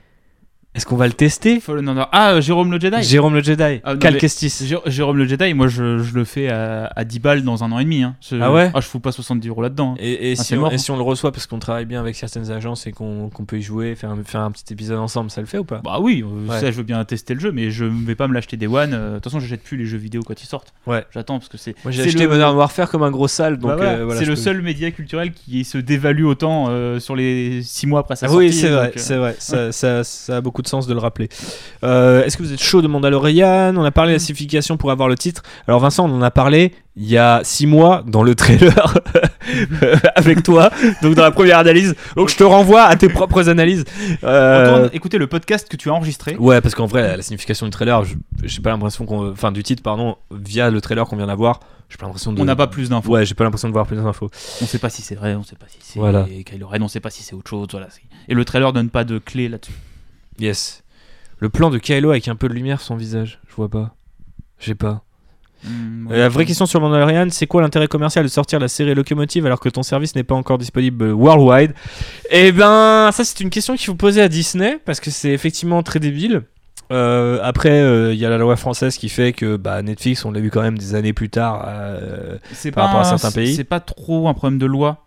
Est-ce 0.76 0.84
qu'on 0.84 0.96
va 0.96 1.06
le 1.06 1.14
tester? 1.14 1.58
Fallen 1.58 1.88
Order. 1.88 2.04
Ah, 2.12 2.32
euh, 2.34 2.40
Jérôme 2.42 2.70
le 2.70 2.78
Jedi. 2.78 3.02
Jérôme 3.02 3.32
le 3.34 3.42
Jedi, 3.42 3.80
Ah, 3.82 3.94
non, 3.94 3.98
Cal 3.98 4.12
mais- 4.12 4.18
Kestis? 4.20 4.52
Jé- 4.66 4.76
Jérôme 4.84 5.16
le 5.16 5.26
Jedi, 5.26 5.54
moi 5.54 5.68
je, 5.68 5.98
je 5.98 6.14
le 6.14 6.24
fais 6.24 6.48
à, 6.50 6.92
à 6.94 7.04
10 7.04 7.18
balles 7.18 7.42
dans 7.44 7.64
un 7.64 7.72
an 7.72 7.78
et 7.78 7.84
demi. 7.84 8.02
hein. 8.02 8.14
Je- 8.20 8.36
Ah 8.38 8.52
ouais? 8.52 8.70
Ah, 8.74 8.80
je 8.82 8.86
fous 8.86 9.00
pas 9.00 9.10
70 9.10 9.48
euros 9.48 9.62
là-dedans. 9.62 9.92
hein. 9.94 10.00
Et, 10.00 10.28
et 10.28 10.32
Ah, 10.32 10.36
si 10.36 10.44
c'est 10.44 10.56
on, 10.56 10.60
mort, 10.60 10.70
et 10.72 10.74
hein. 10.74 10.78
si 10.78 10.90
on 10.90 10.96
le 10.96 11.02
reçoit 11.02 11.32
parce 11.32 11.46
qu'on 11.46 11.58
travaille 11.58 11.86
bien 11.86 11.98
avec 12.00 12.14
certaines 12.14 12.50
agences 12.50 12.86
et 12.86 12.92
qu'on 12.92 13.30
peut 13.46 13.56
y 13.58 13.62
jouer, 13.62 13.94
faire 13.94 14.10
un, 14.10 14.22
faire 14.22 14.42
un 14.42 14.50
petit 14.50 14.70
épisode 14.70 14.98
ensemble, 14.98 15.30
ça 15.30 15.40
le 15.40 15.46
fait 15.46 15.56
ou 15.56 15.64
pas? 15.64 15.80
Bah 15.82 15.96
oui, 15.98 16.22
euh, 16.22 16.50
Ouais. 16.52 16.60
ça 16.60 16.70
je 16.70 16.76
veux 16.76 16.82
bien 16.82 17.02
tester 17.06 17.32
le 17.32 17.40
jeu, 17.40 17.52
mais 17.52 17.70
je 17.70 17.86
ne 17.86 18.04
vais 18.06 18.14
pas 18.14 18.28
me 18.28 18.34
l'acheter 18.34 18.58
des 18.58 18.66
one. 18.66 18.92
euh, 18.92 19.08
De 19.12 19.14
toute 19.14 19.24
façon, 19.32 19.40
j'achète 19.40 19.62
plus 19.62 19.78
les 19.78 19.86
jeux 19.86 19.96
vidéo 19.96 20.20
quand 20.26 20.42
ils 20.42 20.46
sortent. 20.46 20.74
Ouais. 20.86 21.06
J'attends 21.14 21.38
parce 21.38 21.48
que 21.48 21.56
c'est. 21.56 21.74
Moi 21.84 21.90
j'ai 21.92 22.02
acheté 22.02 22.24
le- 22.24 22.28
Modern 22.28 22.54
Warfare 22.54 22.90
comme 22.90 23.02
un 23.02 23.10
gros 23.10 23.28
sale, 23.28 23.56
donc 23.56 23.78
Bah 23.78 23.82
euh, 23.82 24.04
voilà, 24.04 24.20
c'est 24.20 24.26
le 24.26 24.34
peux- 24.34 24.40
seul 24.40 24.60
média 24.60 24.90
culturel 24.90 25.32
qui 25.32 25.64
se 25.64 25.78
dévalue 25.78 26.24
autant 26.26 26.66
euh, 26.68 27.00
sur 27.00 27.16
les 27.16 27.62
6 27.62 27.86
mois 27.86 28.00
après 28.00 28.16
sa 28.16 28.26
Ah 28.26 28.28
sortie. 28.28 28.46
oui, 28.48 28.52
c'est 28.52 28.68
vrai, 28.68 28.86
donc, 28.88 28.92
c'est 28.98 29.16
vrai. 29.16 29.36
Ça 29.72 30.36
a 30.36 30.40
beaucoup 30.42 30.62
de 30.66 30.70
sens 30.70 30.86
de 30.86 30.92
le 30.94 31.00
rappeler. 31.00 31.28
Euh, 31.84 32.24
Est-ce 32.24 32.36
que 32.36 32.42
vous 32.42 32.52
êtes 32.52 32.62
chaud? 32.62 32.82
De 32.82 32.88
Mandalorian 32.88 33.74
On 33.76 33.84
a 33.84 33.90
parlé 33.90 34.12
de 34.12 34.16
la 34.16 34.18
signification 34.20 34.76
pour 34.76 34.90
avoir 34.90 35.08
le 35.08 35.16
titre. 35.16 35.42
Alors 35.66 35.80
Vincent, 35.80 36.04
on 36.08 36.14
en 36.14 36.22
a 36.22 36.30
parlé 36.30 36.74
il 36.98 37.04
y 37.06 37.16
a 37.18 37.40
six 37.44 37.66
mois 37.66 38.02
dans 38.06 38.22
le 38.22 38.34
trailer 38.34 38.94
avec 40.14 40.42
toi, 40.42 40.70
donc 41.02 41.14
dans 41.14 41.22
la 41.22 41.30
première 41.30 41.58
analyse. 41.58 41.94
Donc 42.16 42.28
je 42.30 42.36
te 42.36 42.44
renvoie 42.44 42.82
à 42.84 42.96
tes 42.96 43.08
propres 43.08 43.48
analyses. 43.48 43.84
Euh, 44.24 44.88
écouter 44.92 45.18
le 45.18 45.26
podcast 45.26 45.68
que 45.68 45.76
tu 45.76 45.90
as 45.90 45.92
enregistré. 45.94 46.36
Ouais, 46.36 46.60
parce 46.60 46.74
qu'en 46.74 46.86
vrai, 46.86 47.16
la 47.16 47.22
signification 47.22 47.66
du 47.66 47.70
trailer, 47.70 48.04
je- 48.04 48.14
j'ai 48.44 48.60
pas 48.62 48.70
l'impression 48.70 49.04
qu'on, 49.06 49.30
enfin 49.30 49.52
du 49.52 49.62
titre, 49.62 49.82
pardon, 49.82 50.16
via 50.30 50.70
le 50.70 50.80
trailer 50.80 51.06
qu'on 51.06 51.16
vient 51.16 51.26
d'avoir, 51.26 51.60
j'ai 51.88 51.96
pas 51.98 52.06
l'impression 52.06 52.32
de. 52.32 52.40
On 52.40 52.44
n'a 52.44 52.56
pas 52.56 52.66
plus 52.66 52.88
d'infos. 52.88 53.12
Ouais, 53.12 53.26
j'ai 53.26 53.34
pas 53.34 53.44
l'impression 53.44 53.68
de 53.68 53.72
voir 53.72 53.86
plus 53.86 53.96
d'infos. 53.96 54.30
On 54.62 54.66
sait 54.66 54.78
pas 54.78 54.90
si 54.90 55.02
c'est 55.02 55.14
vrai, 55.14 55.34
on 55.34 55.42
sait 55.42 55.56
pas 55.56 55.66
si 55.68 55.78
c'est 55.80 55.98
Voilà. 55.98 56.26
Kylo 56.44 56.66
Ren, 56.68 56.82
on 56.82 56.88
sait 56.88 57.00
pas 57.00 57.10
si 57.10 57.22
c'est 57.22 57.34
autre 57.34 57.48
chose. 57.50 57.68
Voilà. 57.70 57.88
Et 58.28 58.34
le 58.34 58.44
trailer 58.44 58.72
donne 58.72 58.90
pas 58.90 59.04
de 59.04 59.18
clé 59.18 59.48
là-dessus. 59.48 59.72
Yes. 60.38 60.82
Le 61.38 61.48
plan 61.48 61.70
de 61.70 61.78
Kylo 61.78 62.10
avec 62.10 62.28
un 62.28 62.36
peu 62.36 62.48
de 62.48 62.54
lumière 62.54 62.78
sur 62.80 62.88
son 62.88 62.96
visage, 62.96 63.40
je 63.48 63.54
vois 63.54 63.68
pas. 63.68 63.94
J'ai 64.58 64.74
pas. 64.74 65.02
Hmm, 65.64 66.08
Euh, 66.10 66.18
la 66.18 66.28
vraie 66.28 66.44
question 66.44 66.66
sur 66.66 66.80
Mandalorian, 66.80 67.28
c'est 67.30 67.46
quoi 67.46 67.62
l'intérêt 67.62 67.88
commercial 67.88 68.24
de 68.24 68.28
sortir 68.30 68.58
la 68.58 68.68
série 68.68 68.94
Locomotive 68.94 69.46
alors 69.46 69.60
que 69.60 69.68
ton 69.68 69.82
service 69.82 70.14
n'est 70.14 70.22
pas 70.22 70.34
encore 70.34 70.58
disponible 70.58 71.10
worldwide? 71.12 71.72
Eh 72.30 72.52
ben, 72.52 73.10
ça 73.12 73.24
c'est 73.24 73.40
une 73.40 73.50
question 73.50 73.74
qu'il 73.74 73.86
faut 73.86 73.94
poser 73.94 74.22
à 74.22 74.28
Disney 74.28 74.78
parce 74.84 75.00
que 75.00 75.10
c'est 75.10 75.30
effectivement 75.30 75.82
très 75.82 75.98
débile. 76.00 76.42
Euh, 76.92 77.40
après, 77.42 77.80
euh, 77.80 78.14
il 78.14 78.18
y 78.20 78.24
a 78.24 78.30
la 78.30 78.38
loi 78.38 78.54
française 78.54 78.96
qui 78.96 79.08
fait 79.08 79.32
que 79.32 79.56
bah, 79.56 79.82
Netflix, 79.82 80.24
on 80.24 80.30
l'a 80.30 80.38
vu 80.40 80.50
quand 80.52 80.62
même 80.62 80.78
des 80.78 80.94
années 80.94 81.12
plus 81.12 81.28
tard. 81.30 81.64
euh, 81.66 82.36
Par 82.72 82.86
rapport 82.86 83.00
à 83.00 83.04
certains 83.04 83.32
pays. 83.32 83.56
C'est 83.56 83.64
pas 83.64 83.80
trop 83.80 84.28
un 84.28 84.34
problème 84.34 84.58
de 84.60 84.66
loi. 84.66 85.05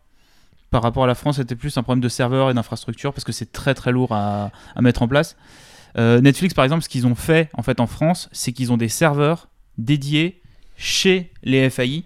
Par 0.72 0.84
rapport 0.84 1.04
à 1.04 1.08
la 1.08 1.16
France, 1.16 1.38
c'était 1.38 1.56
plus 1.56 1.76
un 1.78 1.84
problème 1.84 2.02
de 2.02 2.10
serveur 2.10 2.50
et 2.50 2.54
d'infrastructure 2.54 3.12
parce 3.14 3.24
que 3.24 3.32
c'est 3.32 3.52
très 3.52 3.74
très 3.74 3.92
lourd 3.92 4.12
à, 4.12 4.52
à 4.76 4.82
mettre 4.82 5.02
en 5.02 5.08
place. 5.08 5.36
Euh, 5.98 6.22
Netflix, 6.22 6.54
par 6.54 6.64
exemple, 6.64 6.84
ce 6.84 6.90
qu'ils 6.90 7.08
ont 7.08 7.16
fait 7.16 7.50
en 7.54 7.64
fait 7.64 7.80
en 7.80 7.88
France, 7.88 8.30
c'est 8.32 8.52
qu'ils 8.52 8.72
ont 8.72 8.78
des 8.78 8.90
serveurs 8.90 9.48
dédiés 9.80 10.42
chez 10.78 11.32
les 11.44 11.70
FAI 11.70 12.04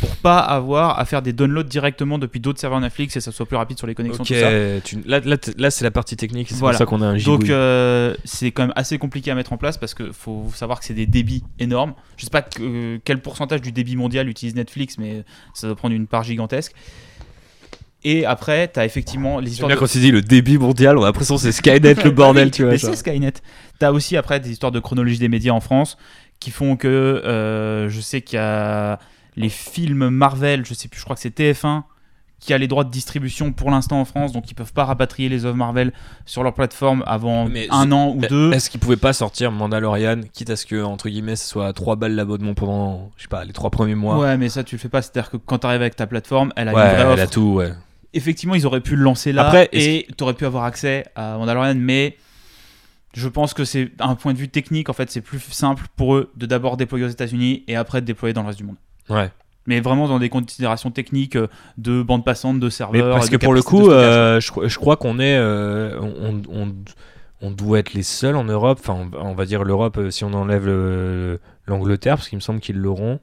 pour 0.00 0.14
pas 0.16 0.38
avoir 0.40 0.98
à 0.98 1.04
faire 1.06 1.22
des 1.22 1.32
downloads 1.32 1.62
directement 1.64 2.18
depuis 2.18 2.38
d'autres 2.38 2.60
serveurs 2.60 2.80
Netflix 2.80 3.16
et 3.16 3.20
ça 3.20 3.32
soit 3.32 3.46
plus 3.46 3.56
rapide 3.56 3.78
sur 3.78 3.86
les 3.86 3.94
connexions. 3.94 4.22
ok, 4.22 4.28
tout 4.28 4.34
ça. 4.34 4.80
tu- 4.84 5.02
là, 5.08 5.20
là, 5.56 5.70
c'est 5.70 5.84
la 5.84 5.90
partie 5.90 6.16
technique. 6.16 6.48
C'est 6.50 6.56
Voilà. 6.56 6.76
pour 6.76 6.86
ça 6.86 6.86
qu'on 6.86 7.00
a 7.02 7.06
un 7.06 7.12
Donc 7.14 7.40
gigouille. 7.40 7.48
euh, 7.52 8.14
c'est 8.24 8.50
quand 8.52 8.64
même 8.64 8.74
assez 8.76 8.98
compliqué 8.98 9.30
à 9.30 9.34
mettre 9.34 9.54
en 9.54 9.56
place 9.56 9.78
parce 9.78 9.94
que 9.94 10.12
faut 10.12 10.50
savoir 10.54 10.78
que 10.80 10.84
c'est 10.84 10.92
des 10.94 11.06
débits 11.06 11.42
énormes. 11.58 11.94
Je 12.18 12.24
sais 12.24 12.30
pas 12.30 12.42
que- 12.42 13.00
quel 13.04 13.20
pourcentage 13.22 13.62
du 13.62 13.72
débit 13.72 13.96
mondial 13.96 14.28
utilise 14.28 14.54
Netflix, 14.54 14.98
mais 14.98 15.24
ça 15.54 15.66
doit 15.66 15.76
prendre 15.76 15.94
une 15.94 16.06
part 16.06 16.24
gigantesque. 16.24 16.74
Et 18.08 18.24
après, 18.24 18.70
tu 18.72 18.78
as 18.78 18.84
effectivement 18.84 19.40
les 19.40 19.50
histoires 19.50 19.66
bien 19.66 19.74
de... 19.74 19.80
quand 19.80 19.88
tu 19.88 19.98
dis 19.98 20.12
le 20.12 20.22
débit 20.22 20.58
mondial, 20.58 20.96
on 20.96 21.02
a 21.02 21.06
l'impression 21.06 21.34
que 21.34 21.40
c'est 21.42 21.50
Skynet 21.50 21.94
le 22.04 22.10
bordel, 22.12 22.44
Oui, 22.44 22.50
tu 22.52 22.62
vois. 22.62 22.70
mais 22.70 22.78
c'est 22.78 22.94
Skynet. 22.94 23.32
Tu 23.80 23.84
as 23.84 23.92
aussi 23.92 24.16
après 24.16 24.38
des 24.38 24.52
histoires 24.52 24.70
de 24.70 24.78
chronologie 24.78 25.18
des 25.18 25.28
médias 25.28 25.52
en 25.52 25.60
France 25.60 25.96
qui 26.38 26.52
font 26.52 26.76
que 26.76 26.86
euh, 26.86 27.88
je 27.88 28.00
sais 28.00 28.20
qu'il 28.22 28.36
y 28.36 28.40
a 28.40 29.00
les 29.36 29.48
films 29.48 30.08
Marvel, 30.10 30.64
je 30.64 30.72
sais 30.72 30.86
plus, 30.86 31.00
je 31.00 31.04
crois 31.04 31.16
que 31.16 31.22
c'est 31.22 31.36
TF1 31.36 31.82
qui 32.38 32.52
a 32.54 32.58
les 32.58 32.68
droits 32.68 32.84
de 32.84 32.90
distribution 32.90 33.50
pour 33.52 33.70
l'instant 33.72 33.98
en 33.98 34.04
France, 34.04 34.30
donc 34.30 34.48
ils 34.50 34.54
peuvent 34.54 34.72
pas 34.72 34.84
rapatrier 34.84 35.28
les 35.28 35.46
œuvres 35.46 35.56
Marvel 35.56 35.92
sur 36.26 36.44
leur 36.44 36.54
plateforme 36.54 37.02
avant 37.06 37.48
Mais 37.48 37.66
un 37.70 37.90
an 37.90 38.12
ou 38.14 38.20
deux. 38.20 38.52
Est-ce 38.52 38.70
qu'ils 38.70 38.78
pouvaient 38.78 38.96
pas 38.96 39.14
sortir 39.14 39.50
Mandalorian, 39.50 40.20
quitte 40.32 40.50
à 40.50 40.56
ce 40.56 40.64
que, 40.66 40.80
entre 40.84 41.08
guillemets, 41.08 41.34
ce 41.34 41.48
soit 41.48 41.72
3 41.72 41.96
balles 41.96 42.14
l'abonnement 42.14 42.54
pendant, 42.54 43.10
je 43.16 43.22
sais 43.22 43.28
pas, 43.28 43.44
les 43.44 43.52
3 43.54 43.70
premiers 43.70 43.94
mois? 43.94 44.18
Ouais, 44.18 44.36
mais 44.36 44.48
ça 44.50 44.62
tu 44.62 44.76
le 44.76 44.80
fais 44.80 44.90
pas. 44.90 45.00
C'est-à-dire 45.02 45.30
que 45.30 45.38
quand 45.38 45.58
tu 45.60 45.66
arrives 45.66 45.80
avec 45.80 45.96
ta 45.96 46.06
plateforme, 46.06 46.52
elle 46.56 46.68
a 46.68 46.74
Ouais, 46.74 46.82
une 46.82 46.88
vraie 47.04 47.12
elle 47.14 47.20
a 47.20 47.26
tout, 47.26 47.54
ouais. 47.54 47.72
Effectivement, 48.14 48.54
ils 48.54 48.66
auraient 48.66 48.80
pu 48.80 48.96
le 48.96 49.02
lancer 49.02 49.32
là 49.32 49.46
Après, 49.46 49.68
et 49.72 50.06
tu 50.16 50.24
aurais 50.24 50.34
pu 50.34 50.46
avoir 50.46 50.64
accès 50.64 51.04
à 51.16 51.36
Mandalorian, 51.38 51.74
mais 51.76 52.16
je 53.14 53.28
pense 53.28 53.54
que 53.54 53.64
c'est 53.64 53.90
un 54.00 54.14
point 54.14 54.32
de 54.32 54.38
vue 54.38 54.48
technique. 54.48 54.88
En 54.88 54.92
fait, 54.92 55.10
c'est 55.10 55.20
plus 55.20 55.40
simple 55.40 55.84
pour 55.96 56.14
eux 56.16 56.30
de 56.36 56.46
d'abord 56.46 56.76
déployer 56.76 57.04
aux 57.04 57.08
États-Unis 57.08 57.64
et 57.68 57.76
après 57.76 58.00
de 58.00 58.06
déployer 58.06 58.32
dans 58.32 58.42
le 58.42 58.48
reste 58.48 58.58
du 58.58 58.64
monde. 58.64 58.76
Ouais. 59.08 59.30
Mais 59.66 59.80
vraiment 59.80 60.06
dans 60.06 60.18
des 60.18 60.28
considérations 60.28 60.90
techniques 60.90 61.34
euh, 61.36 61.48
de 61.76 62.00
bande 62.02 62.24
passante, 62.24 62.60
de 62.60 62.66
Mais 62.66 62.70
serveurs. 62.70 63.14
parce 63.16 63.28
que 63.30 63.36
pour 63.36 63.52
le 63.54 63.62
coup, 63.62 63.90
euh, 63.90 64.38
je, 64.40 64.50
crois- 64.50 64.68
je 64.68 64.78
crois 64.78 64.96
qu'on 64.96 65.18
est, 65.18 65.36
euh, 65.36 65.98
on, 66.00 66.40
on, 66.48 66.74
on 67.40 67.50
doit 67.50 67.80
être 67.80 67.92
les 67.92 68.04
seuls 68.04 68.36
en 68.36 68.44
Europe. 68.44 68.78
Enfin, 68.80 69.08
on, 69.18 69.34
va- 69.34 69.44
dire 69.44 69.64
l'Europe 69.64 69.98
si 70.10 70.22
on 70.24 70.32
enlève 70.34 70.66
le- 70.66 71.40
l'Angleterre, 71.66 72.16
parce 72.16 72.28
qu'il 72.28 72.36
me 72.36 72.42
semble 72.42 72.60
qu'ils 72.60 72.76
l'auront. 72.76 73.18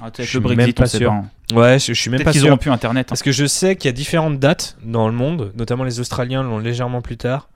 Ah, 0.00 0.10
je 0.16 0.22
le 0.22 0.26
suis 0.26 0.40
Brexit, 0.40 0.66
même 0.66 0.74
pas 0.74 0.86
sûr. 0.86 1.10
pas, 1.10 1.16
hein. 1.16 1.30
Ouais, 1.52 1.78
je, 1.78 1.92
je 1.92 2.00
suis 2.00 2.10
même 2.10 2.22
pas 2.22 2.32
qu'ils 2.32 2.40
sûr. 2.40 2.48
auront 2.50 2.58
plus 2.58 2.70
Internet. 2.70 3.06
hein. 3.06 3.08
Parce 3.08 3.22
que 3.22 3.32
je 3.32 3.46
sais 3.46 3.76
qu'il 3.76 3.86
y 3.86 3.90
a 3.90 3.92
différentes 3.92 4.38
dates 4.38 4.76
dans 4.84 5.06
le 5.08 5.14
monde, 5.14 5.52
notamment 5.56 5.84
les 5.84 6.00
Australiens 6.00 6.42
l'ont 6.42 6.58
légèrement 6.58 7.02
plus 7.02 7.16
tard, 7.16 7.48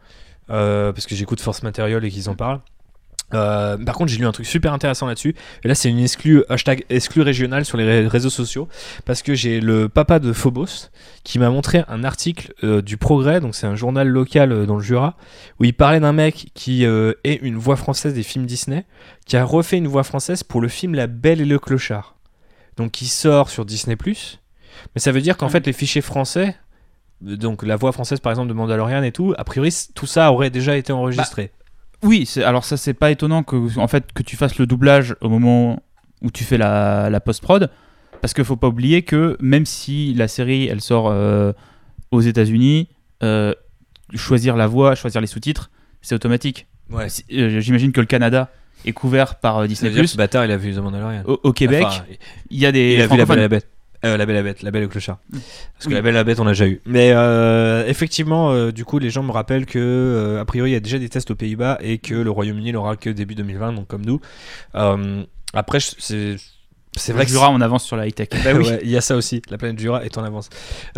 euh, 0.50 0.92
parce 0.92 1.06
que 1.06 1.14
j'écoute 1.14 1.40
Force 1.40 1.62
Material 1.62 2.04
et 2.04 2.10
qu'ils 2.10 2.28
en 2.28 2.34
parlent. 2.34 2.60
Euh, 3.34 3.76
par 3.78 3.96
contre, 3.96 4.12
j'ai 4.12 4.18
lu 4.18 4.26
un 4.26 4.30
truc 4.30 4.46
super 4.46 4.72
intéressant 4.72 5.06
là-dessus. 5.08 5.34
Et 5.64 5.68
là, 5.68 5.74
c'est 5.74 5.88
une 5.90 5.98
exclue, 5.98 6.44
hashtag 6.48 6.84
exclue 6.90 7.22
régionale 7.22 7.64
sur 7.64 7.76
les 7.76 7.84
ré- 7.84 8.06
réseaux 8.06 8.30
sociaux. 8.30 8.68
Parce 9.04 9.22
que 9.22 9.34
j'ai 9.34 9.58
le 9.60 9.88
papa 9.88 10.20
de 10.20 10.32
Phobos 10.32 10.90
qui 11.24 11.40
m'a 11.40 11.50
montré 11.50 11.82
un 11.88 12.04
article 12.04 12.52
euh, 12.62 12.82
du 12.82 12.96
Progrès, 12.98 13.40
donc 13.40 13.56
c'est 13.56 13.66
un 13.66 13.74
journal 13.74 14.06
local 14.06 14.52
euh, 14.52 14.64
dans 14.64 14.76
le 14.76 14.82
Jura, 14.82 15.16
où 15.58 15.64
il 15.64 15.74
parlait 15.74 15.98
d'un 15.98 16.12
mec 16.12 16.50
qui 16.54 16.84
est 16.84 17.38
une 17.42 17.56
voix 17.56 17.74
française 17.74 18.14
des 18.14 18.22
films 18.22 18.46
Disney, 18.46 18.84
qui 19.26 19.36
a 19.36 19.44
refait 19.44 19.78
une 19.78 19.88
voix 19.88 20.04
française 20.04 20.44
pour 20.44 20.60
le 20.60 20.68
film 20.68 20.94
La 20.94 21.08
Belle 21.08 21.40
et 21.40 21.44
le 21.46 21.58
Clochard. 21.58 22.15
Donc 22.76 22.92
qui 22.92 23.06
sort 23.06 23.48
sur 23.50 23.64
Disney. 23.64 23.96
Mais 24.94 25.00
ça 25.00 25.12
veut 25.12 25.20
dire 25.20 25.36
qu'en 25.36 25.48
fait, 25.48 25.66
les 25.66 25.72
fichiers 25.72 26.02
français, 26.02 26.56
euh, 27.26 27.36
donc 27.36 27.62
la 27.62 27.76
voix 27.76 27.92
française 27.92 28.20
par 28.20 28.32
exemple 28.32 28.48
de 28.48 28.54
Mandalorian 28.54 29.02
et 29.02 29.12
tout, 29.12 29.34
a 29.38 29.44
priori, 29.44 29.74
tout 29.94 30.06
ça 30.06 30.32
aurait 30.32 30.50
déjà 30.50 30.76
été 30.76 30.92
enregistré. 30.92 31.52
Oui, 32.02 32.28
alors 32.44 32.64
ça 32.64 32.76
c'est 32.76 32.94
pas 32.94 33.10
étonnant 33.10 33.42
que 33.42 33.78
en 33.78 33.88
fait 33.88 34.12
que 34.12 34.22
tu 34.22 34.36
fasses 34.36 34.58
le 34.58 34.66
doublage 34.66 35.16
au 35.22 35.28
moment 35.30 35.82
où 36.22 36.30
tu 36.30 36.44
fais 36.44 36.58
la, 36.58 37.08
la 37.10 37.20
post 37.20 37.42
prod, 37.42 37.70
parce 38.20 38.34
qu'il 38.34 38.44
faut 38.44 38.56
pas 38.56 38.68
oublier 38.68 39.02
que 39.02 39.36
même 39.40 39.64
si 39.64 40.12
la 40.14 40.28
série 40.28 40.66
elle 40.66 40.82
sort 40.82 41.08
euh, 41.08 41.52
aux 42.10 42.20
États-Unis, 42.20 42.88
euh, 43.22 43.54
choisir 44.14 44.56
la 44.56 44.66
voix, 44.66 44.94
choisir 44.94 45.20
les 45.22 45.26
sous-titres, 45.26 45.70
c'est 46.02 46.14
automatique. 46.14 46.66
ouais. 46.90 47.06
Euh, 47.32 47.60
J'imagine 47.60 47.92
que 47.92 48.00
le 48.00 48.06
Canada 48.06 48.50
est 48.86 48.92
couvert 48.92 49.36
par 49.36 49.58
euh, 49.58 49.66
Disney+. 49.66 50.06
ce 50.06 50.16
bâtard, 50.16 50.44
il 50.44 50.50
a 50.50 50.56
vu 50.56 50.72
The 50.74 50.78
Mandalorian. 50.78 51.22
Au, 51.26 51.38
au 51.42 51.52
Québec, 51.52 51.84
Enfin, 51.86 52.04
il 52.50 52.58
y 52.58 52.66
a 52.66 52.72
des 52.72 52.94
il 52.94 53.00
a 53.02 53.06
vu 53.06 53.16
la. 53.16 53.26
Belle 53.26 53.38
et 53.38 53.42
la 53.42 53.48
Bête. 53.48 53.68
Euh, 54.04 54.16
la 54.16 54.26
Belle 54.26 54.36
et 54.36 54.38
la 54.38 54.42
Bête, 54.44 54.62
la 54.62 54.70
Belle 54.70 54.82
et 54.82 54.84
le 54.84 54.90
Clochard. 54.90 55.18
Mm. 55.30 55.38
Parce 55.74 55.84
que 55.84 55.88
Oui. 55.88 55.94
la 55.94 56.02
Belle 56.02 56.14
et 56.14 56.18
la 56.18 56.24
Bête, 56.24 56.38
on 56.38 56.44
l'a 56.44 56.50
déjà 56.52 56.66
eu. 56.68 56.80
Mais 56.86 57.12
euh, 57.12 57.86
effectivement, 57.86 58.52
euh, 58.52 58.70
du 58.70 58.84
coup, 58.84 58.98
les 58.98 59.10
gens 59.10 59.22
me 59.22 59.32
rappellent 59.32 59.66
que, 59.66 60.38
a 60.40 60.44
priori, 60.44 60.70
il 60.70 60.72
y 60.74 60.76
a 60.76 60.80
déjà 60.80 60.98
des 60.98 61.08
tests 61.08 61.30
aux 61.30 61.34
Pays-Bas 61.34 61.78
et 61.80 61.98
que 61.98 62.14
le 62.14 62.30
Royaume-Uni 62.30 62.72
n'aura 62.72 62.96
que 62.96 63.10
début 63.10 63.34
2020, 63.34 63.72
donc 63.72 63.88
comme 63.88 64.04
nous. 64.04 64.20
Après, 65.54 65.78
c'est 65.80 66.36
c'est 66.96 67.12
vrai 67.12 67.24
que 67.24 67.30
Jura, 67.30 67.50
on 67.50 67.60
avance 67.60 67.84
sur 67.84 67.96
la 67.96 68.06
high 68.06 68.14
tech. 68.14 68.28
Bah 68.44 68.50
oui. 68.54 68.66
Ouais, 68.66 68.80
il 68.82 68.90
y 68.90 68.96
a 68.96 69.00
ça 69.00 69.14
aussi. 69.14 69.42
La 69.50 69.58
planète 69.58 69.78
Jura 69.78 70.04
est 70.04 70.18
en 70.18 70.24
avance. 70.24 70.48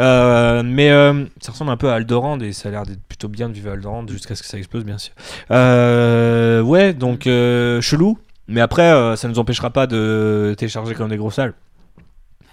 Euh, 0.01 0.63
mais 0.65 0.91
euh, 0.91 1.25
ça 1.41 1.53
ressemble 1.53 1.71
un 1.71 1.77
peu 1.77 1.91
à 1.91 1.95
Aldorand 1.95 2.39
et 2.41 2.53
ça 2.53 2.69
a 2.69 2.73
l'air 2.73 2.87
d'être 2.87 3.03
plutôt 3.03 3.29
bien 3.29 3.49
de 3.49 3.55
vivre 3.55 3.71
à 3.71 3.75
Aldorand 3.75 4.07
jusqu'à 4.07 4.35
ce 4.35 4.43
que 4.43 4.49
ça 4.49 4.57
explose, 4.57 4.85
bien 4.85 4.97
sûr. 4.97 5.13
Euh, 5.51 6.63
ouais, 6.63 6.95
donc 6.95 7.25
chelou. 7.25 8.19
Mais 8.51 8.63
après, 8.63 9.17
ça 9.17 9.29
nous 9.29 9.39
empêchera 9.39 9.71
pas 9.71 9.87
de 9.87 10.55
télécharger 10.57 10.95
comme 10.95 11.11
des 11.11 11.19
gros 11.19 11.31
salles. 11.31 11.53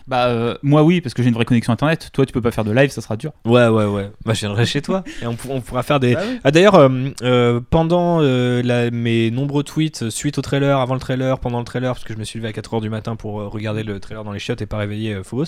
Bah 0.08 0.28
euh, 0.28 0.56
moi 0.62 0.84
oui, 0.84 1.02
parce 1.02 1.14
que 1.16 1.24
j'ai 1.24 1.30
une 1.30 1.34
vraie 1.36 1.46
connexion 1.46 1.74
internet. 1.74 2.10
Toi, 2.14 2.26
tu 2.28 2.32
peux 2.34 2.42
pas 2.42 2.52
faire 2.52 2.64
de 2.64 2.72
live, 2.72 2.92
ça 2.92 3.02
sera 3.02 3.18
dur. 3.18 3.32
Ouais, 3.44 3.68
ouais, 3.68 3.86
ouais. 3.86 4.12
Bah, 4.24 4.34
je 4.34 4.42
viendrai 4.42 4.66
chez 4.68 4.82
toi 4.82 5.04
et 5.22 5.26
on, 5.26 5.36
pour- 5.36 5.52
on 5.52 5.62
pourra 5.62 5.82
faire 5.82 6.00
des. 6.00 6.14
Bah 6.14 6.22
oui. 6.30 6.40
Ah, 6.44 6.52
d'ailleurs, 6.52 6.76
euh, 6.76 6.90
euh, 7.24 7.60
pendant 7.70 8.20
la- 8.20 8.92
mes 8.92 9.32
nombreux 9.32 9.64
tweets 9.64 10.10
suite 10.10 10.38
au 10.38 10.42
trailer, 10.42 10.80
avant 10.80 10.94
le 10.94 11.00
trailer, 11.00 11.40
pendant 11.40 11.58
le 11.60 11.66
trailer, 11.66 11.94
parce 11.94 12.04
que 12.04 12.14
je 12.14 12.20
me 12.20 12.24
suis 12.24 12.38
levé 12.40 12.50
à 12.50 12.52
4h 12.52 12.82
du 12.82 12.90
matin 12.90 13.16
pour 13.16 13.34
regarder 13.52 13.84
le 13.84 14.00
trailer 14.00 14.24
dans 14.24 14.32
les 14.32 14.40
chiottes 14.40 14.62
et 14.62 14.66
pas 14.68 14.78
réveiller 14.78 15.22
Phobos, 15.24 15.46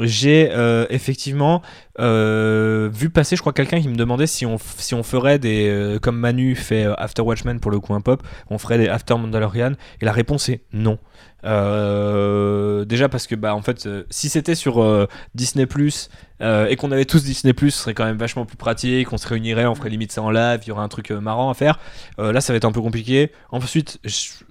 j'ai 0.00 0.50
effectivement 0.90 1.62
vu 1.98 3.10
passer, 3.10 3.36
je 3.36 3.40
crois, 3.40 3.52
quelqu'un 3.52 3.80
qui 3.80 3.88
me 3.88 3.96
demandait 3.96 4.26
si 4.26 4.46
on, 4.46 4.56
si 4.76 4.94
on 4.94 5.02
ferait 5.02 5.38
des. 5.38 5.98
comme 6.02 6.18
Manu 6.18 6.54
fait 6.54 6.86
After 6.98 7.22
Watchmen 7.22 7.60
pour 7.60 7.70
le 7.70 7.80
coin 7.80 8.00
pop, 8.00 8.22
on 8.50 8.58
ferait 8.58 8.78
des 8.78 8.88
After 8.88 9.14
Mandalorian. 9.14 9.72
Et 10.00 10.04
la 10.04 10.12
réponse 10.12 10.48
est 10.48 10.60
non. 10.72 10.98
Euh, 11.44 12.84
déjà 12.84 13.08
parce 13.08 13.26
que 13.26 13.34
bah 13.34 13.54
en 13.54 13.62
fait 13.62 13.86
euh, 13.86 14.02
si 14.10 14.28
c'était 14.28 14.54
sur 14.56 14.82
euh, 14.82 15.06
Disney 15.34 15.66
Plus 15.66 16.08
et 16.40 16.76
qu'on 16.76 16.92
avait 16.92 17.04
tous 17.04 17.24
Disney 17.24 17.52
Plus 17.52 17.72
ce 17.72 17.78
serait 17.80 17.94
quand 17.94 18.04
même 18.04 18.16
vachement 18.16 18.44
plus 18.46 18.56
pratique 18.56 19.12
on 19.12 19.18
se 19.18 19.26
réunirait 19.26 19.66
on 19.66 19.74
ferait 19.74 19.90
limite 19.90 20.12
ça 20.12 20.22
en 20.22 20.30
live 20.30 20.60
il 20.62 20.68
y 20.68 20.70
aurait 20.70 20.84
un 20.84 20.88
truc 20.88 21.10
marrant 21.10 21.50
à 21.50 21.54
faire. 21.54 21.80
Là 22.18 22.40
ça 22.40 22.52
va 22.52 22.56
être 22.58 22.64
un 22.64 22.70
peu 22.72 22.80
compliqué. 22.80 23.32
Ensuite 23.50 23.98
je- 24.04 24.44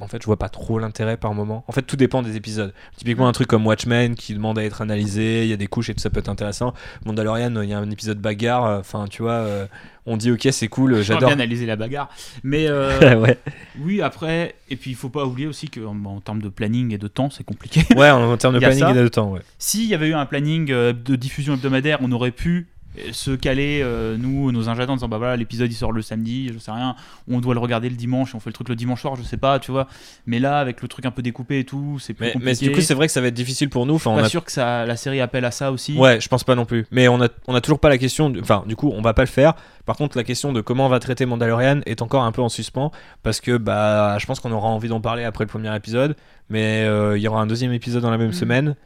en 0.00 0.08
fait 0.08 0.22
je 0.22 0.26
vois 0.26 0.38
pas 0.38 0.48
trop 0.48 0.78
l'intérêt 0.78 1.18
par 1.18 1.34
moment 1.34 1.64
en 1.68 1.72
fait 1.72 1.82
tout 1.82 1.96
dépend 1.96 2.22
des 2.22 2.34
épisodes 2.34 2.72
typiquement 2.96 3.28
un 3.28 3.32
truc 3.32 3.46
comme 3.46 3.66
Watchmen 3.66 4.14
qui 4.14 4.32
demande 4.32 4.58
à 4.58 4.64
être 4.64 4.80
analysé 4.80 5.44
il 5.44 5.50
y 5.50 5.52
a 5.52 5.56
des 5.56 5.66
couches 5.66 5.90
et 5.90 5.94
tout 5.94 6.00
ça 6.00 6.08
peut 6.08 6.18
être 6.18 6.30
intéressant 6.30 6.72
Mandalorian 7.04 7.60
il 7.60 7.68
y 7.68 7.74
a 7.74 7.78
un 7.78 7.90
épisode 7.90 8.18
bagarre 8.18 8.64
euh, 8.64 8.80
enfin 8.80 9.04
tu 9.08 9.20
vois 9.20 9.32
euh, 9.32 9.66
on 10.06 10.16
dit 10.16 10.30
ok 10.30 10.48
c'est 10.50 10.68
cool 10.68 11.02
J'adore 11.02 11.28
bien 11.28 11.34
analyser 11.34 11.66
la 11.66 11.76
bagarre. 11.76 12.08
Mais 12.42 12.66
euh, 12.68 13.16
ouais 13.20 13.38
oui, 13.78 14.00
après, 14.00 14.56
et 14.70 14.76
puis 14.76 14.90
il 14.90 14.96
faut 14.96 15.10
pas 15.10 15.24
oublier 15.26 15.46
aussi 15.46 15.68
qu'en 15.68 15.94
en 16.04 16.20
termes 16.20 16.40
de 16.40 16.48
planning 16.48 16.92
et 16.92 16.98
de 16.98 17.06
temps, 17.06 17.28
c'est 17.30 17.44
compliqué. 17.44 17.82
ouais 17.94 18.10
en, 18.10 18.22
en 18.32 18.36
termes 18.38 18.54
de 18.54 18.58
planning 18.60 18.80
ça. 18.80 18.90
et 18.90 18.94
de 18.94 19.08
temps 19.08 19.30
ouais 19.30 19.42
S'il 19.58 19.84
y 19.84 19.94
avait 19.94 20.08
eu 20.08 20.14
un 20.14 20.26
planning 20.26 20.66
de 20.66 21.16
diffusion 21.16 21.54
hebdomadaire, 21.54 21.98
on 22.00 22.10
aurait 22.12 22.30
pu 22.32 22.68
se 23.12 23.30
caler, 23.30 23.80
euh, 23.82 24.16
nous, 24.18 24.50
nos 24.52 24.68
ingénieurs, 24.68 24.90
en 24.90 24.94
disant 24.96 25.08
bah 25.08 25.18
voilà, 25.18 25.36
l'épisode 25.36 25.70
il 25.70 25.74
sort 25.74 25.92
le 25.92 26.02
samedi, 26.02 26.50
je 26.52 26.58
sais 26.58 26.72
rien, 26.72 26.96
on 27.30 27.40
doit 27.40 27.54
le 27.54 27.60
regarder 27.60 27.88
le 27.88 27.94
dimanche, 27.96 28.34
on 28.34 28.40
fait 28.40 28.50
le 28.50 28.54
truc 28.54 28.68
le 28.68 28.74
dimanche 28.74 29.00
soir, 29.02 29.14
je 29.16 29.22
sais 29.22 29.36
pas, 29.36 29.58
tu 29.60 29.70
vois. 29.70 29.86
Mais 30.26 30.38
là, 30.40 30.58
avec 30.58 30.82
le 30.82 30.88
truc 30.88 31.06
un 31.06 31.10
peu 31.12 31.22
découpé 31.22 31.60
et 31.60 31.64
tout, 31.64 31.98
c'est 32.00 32.14
plus 32.14 32.24
mais, 32.26 32.32
mais 32.36 32.50
compliqué. 32.52 32.66
du 32.68 32.72
coup 32.72 32.80
c'est 32.80 32.94
vrai 32.94 33.06
que 33.06 33.12
ça 33.12 33.20
va 33.20 33.28
être 33.28 33.34
difficile 33.34 33.68
pour 33.70 33.86
nous 33.86 33.94
enfin 33.94 34.10
on 34.10 34.16
pas 34.16 34.24
a 34.24 34.28
sûr 34.28 34.44
que 34.44 34.50
ça, 34.52 34.84
la 34.86 34.96
série 34.96 35.20
appelle 35.20 35.44
à 35.44 35.50
ça 35.52 35.70
aussi. 35.72 35.96
Ouais, 35.96 36.20
je 36.20 36.28
pense 36.28 36.42
pas 36.44 36.54
non 36.56 36.64
plus. 36.64 36.84
Mais 36.90 37.06
on 37.08 37.20
a, 37.22 37.28
on 37.46 37.54
a 37.54 37.60
toujours 37.60 37.78
pas 37.78 37.88
la 37.88 37.98
question. 37.98 38.28
de- 38.30 38.40
Enfin, 38.40 38.64
du 38.66 38.74
coup, 38.76 38.90
on 38.94 39.02
va 39.02 39.14
pas 39.14 39.22
le 39.22 39.28
faire. 39.28 39.54
Par 39.86 39.96
contre, 39.96 40.16
la 40.16 40.24
question 40.24 40.52
de 40.52 40.60
comment 40.60 40.86
on 40.86 40.88
va 40.90 40.98
traiter 40.98 41.26
Mandalorian 41.26 41.80
est 41.86 42.02
encore 42.02 42.24
un 42.24 42.32
peu 42.32 42.42
en 42.42 42.48
suspens 42.48 42.90
parce 43.22 43.40
que 43.40 43.56
bah, 43.56 44.18
je 44.18 44.26
pense 44.26 44.40
qu'on 44.40 44.52
aura 44.52 44.68
envie 44.68 44.88
d'en 44.88 45.00
parler 45.00 45.24
après 45.24 45.44
le 45.44 45.48
premier 45.48 45.74
épisode. 45.76 46.16
Mais 46.48 46.82
euh, 46.84 47.16
il 47.16 47.22
y 47.22 47.28
aura 47.28 47.40
un 47.40 47.46
deuxième 47.46 47.72
épisode 47.72 48.02
dans 48.02 48.10
la 48.10 48.18
même 48.18 48.28
Mhm. 48.28 48.32
semaine. 48.32 48.76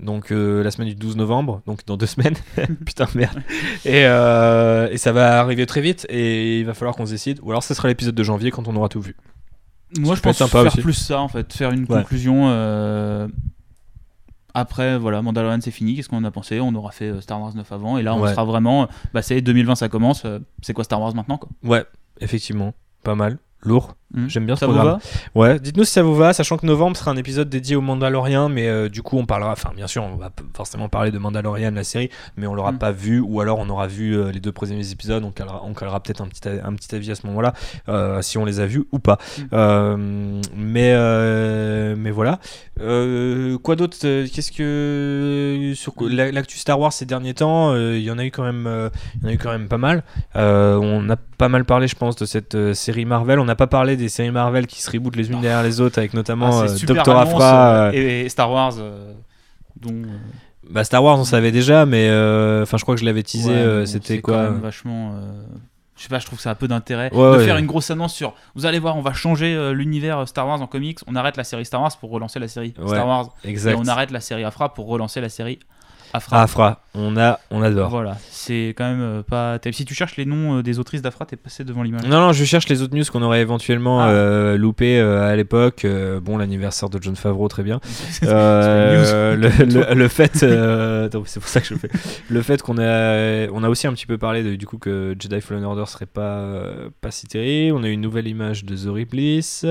Donc 0.00 0.30
euh, 0.30 0.62
la 0.62 0.70
semaine 0.70 0.88
du 0.88 0.94
12 0.94 1.16
novembre, 1.16 1.60
donc 1.66 1.84
dans 1.86 1.96
deux 1.96 2.06
semaines. 2.14 2.36
Putain 2.86 3.06
merde. 3.14 3.38
Et, 3.84 4.04
euh, 4.06 4.88
et 4.90 4.96
ça 4.98 5.12
va 5.12 5.40
arriver 5.40 5.66
très 5.66 5.80
vite 5.80 6.06
et 6.08 6.60
il 6.60 6.64
va 6.66 6.74
falloir 6.74 6.94
qu'on 6.94 7.06
se 7.06 7.10
décide. 7.12 7.40
Ou 7.42 7.50
alors 7.50 7.62
ce 7.64 7.74
sera 7.74 7.88
l'épisode 7.88 8.14
de 8.14 8.22
janvier 8.22 8.50
quand 8.50 8.68
on 8.68 8.76
aura 8.76 8.88
tout 8.88 9.00
vu. 9.00 9.16
Moi, 9.98 10.10
Ça 10.10 10.14
je 10.16 10.20
pense 10.22 10.36
sympa 10.36 10.50
faire 10.62 10.66
aussi. 10.66 10.80
plus 10.82 10.92
ça 10.92 11.20
en 11.20 11.28
fait, 11.28 11.52
faire 11.52 11.70
une 11.72 11.80
Ouais. 11.80 11.86
conclusion. 12.02 12.48
euh, 12.50 13.26
Après, 14.54 14.98
voilà, 14.98 15.22
Mandalorian 15.22 15.58
c'est 15.60 15.70
fini. 15.70 15.94
Qu'est-ce 15.94 16.08
qu'on 16.08 16.16
en 16.18 16.24
a 16.24 16.30
pensé? 16.30 16.60
On 16.60 16.74
aura 16.74 16.90
fait 16.90 17.20
Star 17.20 17.40
Wars 17.40 17.54
9 17.54 17.70
avant, 17.72 17.96
et 17.98 18.02
là 18.02 18.14
on 18.14 18.20
Ouais. 18.20 18.30
sera 18.30 18.44
vraiment. 18.44 18.88
Bah, 19.14 19.22
c'est 19.22 19.40
2020, 19.40 19.74
ça 19.76 19.88
commence. 19.88 20.24
C'est 20.62 20.72
quoi 20.74 20.84
Star 20.84 21.00
Wars 21.00 21.14
maintenant 21.14 21.38
quoi? 21.38 21.48
Ouais. 21.64 21.84
effectivement, 22.20 22.74
pas 23.04 23.14
mal, 23.14 23.38
lourd. 23.62 23.94
Hmm. 24.14 24.26
J'aime 24.26 24.46
bien 24.46 24.56
ce 24.56 24.60
Ça 24.60 24.66
vous 24.66 24.72
programme. 24.72 25.00
va 25.34 25.40
Ouais, 25.40 25.58
dites-nous 25.60 25.84
si 25.84 25.92
ça 25.92 26.02
vous 26.02 26.14
va, 26.16 26.32
sachant 26.32 26.56
que 26.56 26.64
novembre 26.64 26.96
sera 26.96 27.10
un 27.10 27.16
épisode 27.18 27.50
dédié 27.50 27.76
au 27.76 27.82
Mandalorian, 27.82 28.48
mais 28.48 28.66
euh, 28.66 28.88
du 28.88 29.02
coup 29.02 29.18
on 29.18 29.26
parlera, 29.26 29.52
enfin 29.52 29.70
bien 29.76 29.86
sûr 29.86 30.02
on 30.02 30.16
va 30.16 30.30
forcément 30.56 30.88
parler 30.88 31.10
de 31.10 31.18
Mandalorian, 31.18 31.72
la 31.72 31.84
série, 31.84 32.08
mais 32.38 32.46
on 32.46 32.54
l'aura 32.54 32.72
Mm. 32.72 32.78
pas 32.78 32.90
vu, 32.90 33.20
ou 33.20 33.42
alors 33.42 33.58
on 33.58 33.68
aura 33.68 33.86
vu 33.86 34.16
euh, 34.16 34.32
les 34.32 34.40
deux 34.40 34.50
premiers 34.52 34.90
épisodes, 34.92 35.22
on 35.24 35.30
calera, 35.30 35.60
on 35.62 35.74
calera 35.74 36.00
peut-être 36.02 36.22
un 36.22 36.28
petit, 36.28 36.48
a- 36.48 36.66
un 36.66 36.72
petit 36.72 36.94
avis 36.94 37.10
à 37.10 37.16
ce 37.16 37.26
moment-là, 37.26 37.52
euh, 37.90 38.22
si 38.22 38.38
on 38.38 38.46
les 38.46 38.60
a 38.60 38.66
vus 38.66 38.84
ou 38.92 38.98
pas. 38.98 39.18
Mm. 39.38 39.42
Euh, 39.52 40.40
mais, 40.56 41.96
mais 41.96 42.10
voilà. 42.10 42.38
Quoi 42.78 43.76
d'autre 43.76 43.96
Qu'est-ce 44.00 44.52
que 44.52 45.72
sur 45.74 45.92
l'actu 46.08 46.56
Star 46.58 46.78
Wars 46.80 46.92
ces 46.94 47.04
derniers 47.04 47.34
temps, 47.34 47.74
il 47.76 48.00
y 48.00 48.10
en 48.10 48.18
a 48.18 48.24
eu 48.24 48.30
quand 48.30 48.44
même, 48.44 48.90
il 49.16 49.22
y 49.22 49.26
en 49.26 49.28
a 49.28 49.32
eu 49.34 49.38
quand 49.38 49.50
même 49.50 49.68
pas 49.68 49.78
mal. 49.78 50.02
On 50.34 51.10
a 51.10 51.16
pas 51.16 51.48
mal 51.48 51.64
parlé, 51.64 51.88
je 51.88 51.94
pense, 51.96 52.16
de 52.16 52.24
cette 52.24 52.72
série 52.74 53.04
Marvel. 53.04 53.38
On 53.38 53.47
n'a 53.48 53.56
pas 53.56 53.66
parlé 53.66 53.96
des 53.96 54.08
séries 54.08 54.30
Marvel 54.30 54.66
qui 54.66 54.80
se 54.80 54.90
rebootent 54.90 55.16
les 55.16 55.30
unes 55.30 55.40
derrière 55.40 55.62
les 55.64 55.80
autres, 55.80 55.98
avec 55.98 56.14
notamment 56.14 56.60
Ah, 56.60 56.64
euh, 56.66 56.76
Doctor 56.86 57.18
Aphra. 57.18 57.68
euh, 57.86 57.92
euh, 57.92 58.24
et, 58.24 58.28
Star 58.28 58.50
Wars, 58.50 58.74
dont. 59.80 60.02
bah, 60.70 60.84
Star 60.84 61.02
Wars, 61.02 61.18
on 61.18 61.24
savait 61.24 61.52
déjà, 61.52 61.84
mais 61.86 62.06
enfin, 62.62 62.76
je 62.76 62.82
crois 62.82 62.94
que 62.94 63.00
je 63.00 63.04
l'avais 63.06 63.22
teasé. 63.22 63.50
ouais, 63.52 63.86
C'était 63.86 64.20
quand 64.20 64.32
quoi 64.32 64.42
même 64.50 64.60
Vachement. 64.60 65.14
Je 65.96 66.04
sais 66.04 66.08
pas, 66.10 66.20
je 66.20 66.26
trouve 66.26 66.38
que 66.38 66.44
ça 66.44 66.50
a 66.52 66.54
peu 66.54 66.68
d'intérêt 66.68 67.10
Ouais, 67.12 67.32
de 67.32 67.38
ouais. 67.38 67.44
faire 67.44 67.56
une 67.58 67.66
grosse 67.66 67.90
annonce 67.90 68.14
sur. 68.14 68.32
Vous 68.54 68.66
allez 68.66 68.78
voir, 68.78 68.96
on 68.96 69.00
va 69.00 69.12
changer 69.14 69.52
euh, 69.56 69.72
l'univers 69.72 70.28
Star 70.28 70.46
Wars 70.46 70.62
en 70.62 70.68
comics. 70.68 71.00
On 71.08 71.16
arrête 71.16 71.36
la 71.36 71.42
série 71.42 71.64
Star 71.64 71.82
Wars 71.82 71.90
pour 71.98 72.10
relancer 72.10 72.38
la 72.38 72.46
série 72.46 72.72
Ouais, 72.78 72.86
Star 72.86 73.04
Wars. 73.04 73.34
Exact. 73.44 73.72
Et 73.72 73.74
on 73.74 73.84
arrête 73.88 74.12
la 74.12 74.20
série 74.20 74.44
Afra 74.44 74.72
pour 74.72 74.86
relancer 74.86 75.20
la 75.20 75.28
série 75.28 75.58
Afra. 76.12 76.40
Afra, 76.42 76.82
on 76.94 77.16
a, 77.16 77.38
on 77.50 77.62
adore. 77.62 77.90
Voilà, 77.90 78.16
c'est 78.30 78.74
quand 78.76 78.84
même 78.88 79.00
euh, 79.00 79.22
pas. 79.22 79.58
Si 79.72 79.84
tu 79.84 79.94
cherches 79.94 80.16
les 80.16 80.24
noms 80.24 80.58
euh, 80.58 80.62
des 80.62 80.78
autrices 80.78 81.02
d'Afra, 81.02 81.26
t'es 81.26 81.36
passé 81.36 81.64
devant 81.64 81.82
l'image. 81.82 82.02
Non, 82.06 82.20
non, 82.20 82.32
je 82.32 82.44
cherche 82.44 82.68
les 82.68 82.80
autres 82.82 82.96
news 82.96 83.04
qu'on 83.12 83.22
aurait 83.22 83.40
éventuellement 83.42 84.00
Ah. 84.00 84.08
euh, 84.08 84.56
loupé 84.56 84.98
euh, 84.98 85.30
à 85.30 85.36
l'époque. 85.36 85.84
Euh, 85.84 86.18
bon, 86.20 86.38
l'anniversaire 86.38 86.88
de 86.88 86.98
John 87.02 87.14
Favreau, 87.16 87.48
très 87.48 87.62
bien. 87.62 87.80
Le, 88.22 89.64
le- 89.64 89.94
le 89.94 90.08
fait, 90.08 90.36
c'est 90.36 91.10
pour 91.40 91.48
ça 91.48 91.60
que 91.60 91.66
je 91.66 91.74
le 91.74 91.80
fais. 91.80 91.90
Le 92.28 92.42
fait 92.42 92.62
qu'on 92.62 92.78
a, 92.78 93.46
on 93.52 93.62
a 93.62 93.68
aussi 93.68 93.86
un 93.86 93.92
petit 93.92 94.06
peu 94.06 94.18
parlé 94.18 94.42
de, 94.42 94.54
du 94.56 94.66
coup 94.66 94.78
que 94.78 95.14
Jedi 95.18 95.40
Fallen 95.40 95.64
Order 95.64 95.84
serait 95.86 96.06
pas, 96.06 96.62
pas 97.00 97.10
si 97.10 97.26
terrible. 97.26 97.76
On 97.76 97.84
a 97.84 97.88
eu 97.88 97.92
une 97.92 98.00
nouvelle 98.00 98.26
image 98.28 98.64
de 98.64 98.74
The 98.76 98.92
Ripley's. 98.92 99.64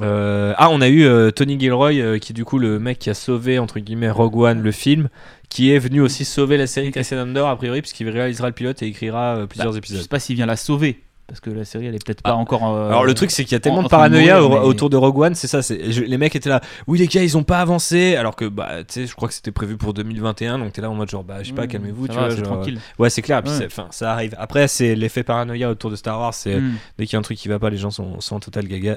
Euh, 0.00 0.54
ah, 0.56 0.68
on 0.70 0.80
a 0.80 0.88
eu 0.88 1.04
euh, 1.04 1.30
Tony 1.32 1.58
Gilroy, 1.58 1.94
euh, 1.94 2.18
qui 2.18 2.32
est 2.32 2.34
du 2.34 2.44
coup 2.44 2.58
le 2.58 2.78
mec 2.78 3.00
qui 3.00 3.10
a 3.10 3.14
sauvé 3.14 3.58
entre 3.58 3.80
guillemets 3.80 4.10
Rogue 4.10 4.36
One, 4.36 4.62
le 4.62 4.70
film, 4.70 5.08
qui 5.48 5.72
est 5.72 5.78
venu 5.78 6.00
aussi 6.00 6.24
sauver 6.24 6.56
la 6.56 6.66
série 6.66 6.90
Cassian 6.92 7.18
Andor 7.18 7.48
a 7.48 7.56
priori, 7.56 7.80
puisqu'il 7.82 8.08
réalisera 8.08 8.48
le 8.48 8.54
pilote 8.54 8.82
et 8.82 8.86
écrira 8.86 9.36
euh, 9.36 9.46
plusieurs 9.46 9.72
Bah, 9.72 9.78
épisodes. 9.78 9.98
Je 9.98 10.02
sais 10.02 10.08
pas 10.08 10.18
s'il 10.20 10.36
vient 10.36 10.46
la 10.46 10.56
sauver. 10.56 11.00
Parce 11.26 11.40
que 11.40 11.50
la 11.50 11.66
série, 11.66 11.84
elle 11.84 11.94
est 11.94 12.02
peut-être 12.02 12.22
pas 12.22 12.30
Ah. 12.30 12.36
encore. 12.36 12.74
euh, 12.74 12.88
Alors 12.88 13.04
le 13.04 13.12
truc 13.12 13.30
c'est 13.30 13.44
qu'il 13.44 13.52
y 13.52 13.56
a 13.56 13.60
tellement 13.60 13.80
en 13.80 13.82
de 13.82 13.88
paranoïa 13.88 14.40
mourir, 14.40 14.50
au- 14.50 14.60
mais- 14.62 14.66
autour 14.66 14.88
de 14.88 14.96
Rogue 14.96 15.18
One, 15.18 15.34
c'est 15.34 15.46
ça, 15.46 15.60
je- 15.60 16.00
les 16.00 16.16
mecs 16.16 16.34
étaient 16.34 16.48
là. 16.48 16.62
Oui 16.86 16.98
les 16.98 17.06
gars, 17.06 17.22
ils 17.22 17.36
ont 17.36 17.42
pas 17.42 17.58
avancé 17.58 18.16
alors 18.16 18.34
que 18.34 18.46
bah 18.46 18.78
tu 18.78 18.94
sais, 18.94 19.06
je 19.06 19.14
crois 19.14 19.28
que 19.28 19.34
c'était 19.34 19.50
prévu 19.52 19.76
pour 19.76 19.92
2021 19.92 20.58
donc 20.58 20.72
t'es 20.72 20.80
là 20.80 20.88
en 20.88 20.94
mode 20.94 21.10
genre 21.10 21.24
bah 21.24 21.42
je 21.42 21.48
sais 21.48 21.54
pas, 21.54 21.64
Mmh, 21.64 21.68
calmez-vous, 21.68 22.08
tu 22.08 22.14
va, 22.14 22.28
vois, 22.28 22.30
genre, 22.34 22.44
tranquille. 22.44 22.80
Ouais, 22.98 23.10
c'est 23.10 23.20
clair, 23.20 23.42
puis 23.42 23.52
Ouais. 23.52 23.68
ça 23.90 24.10
arrive. 24.10 24.34
Après 24.38 24.68
c'est 24.68 24.94
l'effet 24.94 25.22
paranoïa 25.22 25.68
autour 25.68 25.90
de 25.90 25.96
Star 25.96 26.18
Wars, 26.18 26.32
c'est 26.32 26.56
Hmm. 26.60 26.76
dès 26.96 27.04
qu'il 27.04 27.12
y 27.12 27.16
a 27.16 27.18
un 27.18 27.22
truc 27.22 27.36
qui 27.36 27.48
va 27.48 27.58
pas, 27.58 27.68
les 27.68 27.76
gens 27.76 27.90
sont, 27.90 28.22
sont 28.22 28.36
en 28.36 28.40
total 28.40 28.66
gaga 28.66 28.96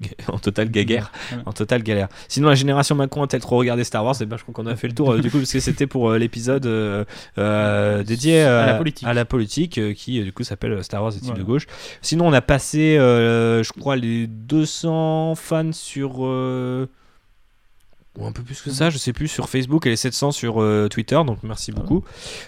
en 0.28 0.38
total 0.38 0.70
gaguerre, 0.70 1.10
Voilà. 1.30 1.42
en 1.46 1.52
total 1.52 1.82
galère. 1.82 2.08
Sinon 2.28 2.48
la 2.48 2.54
génération 2.54 2.94
Macron 2.94 3.22
a-t-elle 3.22 3.40
trop 3.42 3.56
regardé 3.58 3.82
Star 3.84 4.04
Wars? 4.04 4.14
Et 4.20 4.26
ben 4.26 4.36
je 4.36 4.42
crois 4.42 4.54
qu'on 4.54 4.66
a 4.66 4.76
fait 4.76 4.86
le 4.88 4.94
tour 4.94 5.12
euh, 5.12 5.18
du 5.20 5.30
coup 5.30 5.38
parce 5.38 5.52
que 5.52 5.60
c'était 5.60 5.86
pour 5.86 6.10
euh, 6.10 6.18
l'épisode 6.18 6.66
euh, 6.66 7.04
dédié 8.04 8.42
À 8.42 8.66
la 8.66 8.74
politique. 8.74 9.06
à 9.08 9.14
la 9.14 9.24
politique, 9.24 9.94
qui 9.94 10.22
du 10.22 10.32
coup 10.32 10.44
s'appelle 10.44 10.82
Star 10.84 11.02
Wars 11.02 11.12
et 11.12 11.16
type 11.16 11.24
Voilà. 11.26 11.40
de 11.40 11.44
gauche? 11.44 11.66
Sinon 12.02 12.26
on 12.28 12.32
a 12.32 12.40
passé 12.40 12.96
je 12.98 13.72
crois 13.80 13.96
les 13.96 14.26
200 14.26 15.34
fans 15.34 15.72
sur 15.72 16.24
ou 18.18 18.26
un 18.26 18.32
peu 18.32 18.42
plus 18.42 18.60
que 18.60 18.70
ça, 18.70 18.90
je 18.90 18.98
sais 18.98 19.12
plus, 19.12 19.28
sur 19.28 19.48
Facebook 19.48 19.86
et 19.86 19.90
les 19.90 19.96
700 19.96 20.32
sur 20.32 20.60
euh, 20.60 20.88
Twitter, 20.88 21.20
donc 21.26 21.38
merci 21.42 21.72
Ah 21.74 21.78
beaucoup. 21.80 22.02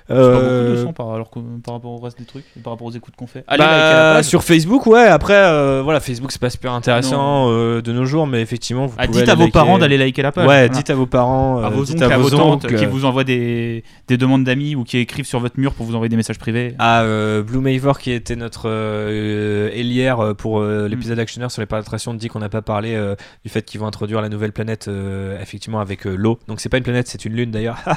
C'est 0.09 0.15
pas 0.15 0.15
Euh, 0.21 0.65
beaucoup 0.67 0.77
de 0.81 0.85
sang 0.87 0.93
par, 0.93 1.11
alors 1.13 1.31
que- 1.31 1.39
par 1.65 1.75
rapport 1.75 1.93
au 1.93 1.99
reste 1.99 2.19
des 2.19 2.25
trucs, 2.25 2.45
par 2.63 2.73
rapport 2.73 2.87
aux 2.89 2.93
écoutes 2.93 3.15
qu'on 3.17 3.27
fait. 3.27 3.45
Allez, 3.47 3.59
bah, 3.65 4.23
sur 4.23 4.43
Facebook, 4.43 4.87
ouais. 4.87 5.05
Après, 5.07 5.35
euh, 5.35 5.81
voilà, 5.83 6.01
Facebook 6.01 6.33
c'est 6.33 6.41
pas 6.41 6.51
super 6.51 6.73
intéressant 6.73 7.47
euh, 7.51 7.81
de 7.83 7.93
nos 7.93 8.05
jours, 8.05 8.27
mais 8.27 8.41
effectivement, 8.43 8.87
vous 8.87 8.95
Ah, 8.99 9.07
pouvez 9.07 9.21
dites 9.21 9.29
à 9.29 9.35
vos 9.35 9.43
liker. 9.43 9.53
parents 9.53 9.79
d'aller 9.79 9.97
liker 9.99 10.23
la 10.23 10.33
page. 10.33 10.47
Ouais, 10.47 10.67
Voilà. 10.67 10.69
dites 10.69 10.91
à 10.91 10.95
vos 10.95 11.07
parents, 11.07 11.59
à 11.63 11.67
euh, 11.67 11.69
vos 11.71 11.85
dites 11.85 12.03
oncles, 12.03 12.13
à 12.13 12.19
vos 12.19 12.31
tantes 12.31 12.67
qui 12.75 12.87
vous 12.87 13.05
envoient 13.05 13.25
des, 13.25 13.85
des 14.09 14.17
demandes 14.17 14.45
d'amis 14.45 14.75
ou 14.75 14.85
qui 14.85 14.99
écrivent 14.99 15.25
sur 15.27 15.41
votre 15.41 15.59
mur 15.59 15.75
pour 15.75 15.87
vous 15.87 15.95
envoyer 15.95 16.09
des 16.09 16.17
messages 16.17 16.39
privés. 16.39 16.75
à 16.79 17.03
euh, 17.03 17.43
Blue 17.43 17.59
Mavor 17.61 17.99
qui 17.99 18.11
était 18.11 18.37
notre 18.37 18.69
euh, 18.69 19.71
hélière 19.73 20.21
euh, 20.21 20.35
pour 20.35 20.61
euh, 20.61 20.89
l'épisode 20.89 21.19
actionnaire 21.19 21.51
sur 21.51 21.61
les 21.63 21.67
pénétrations 21.67 22.15
dit 22.15 22.29
qu'on 22.29 22.39
n'a 22.41 22.49
pas 22.49 22.63
parlé 22.63 22.95
euh, 22.95 23.15
du 23.45 23.51
fait 23.51 23.63
qu'ils 23.63 23.81
vont 23.81 23.87
introduire 23.87 24.21
la 24.21 24.29
nouvelle 24.29 24.53
planète 24.53 24.89
euh, 24.89 25.41
effectivement 25.61 25.81
avec 25.81 26.07
euh, 26.07 26.15
l'eau 26.17 26.39
donc 26.49 26.59
c'est 26.59 26.71
pas 26.71 26.79
une 26.79 26.85
planète 26.85 27.07
c'est 27.07 27.25
une 27.27 27.35
lune 27.35 27.51
d'ailleurs 27.51 27.79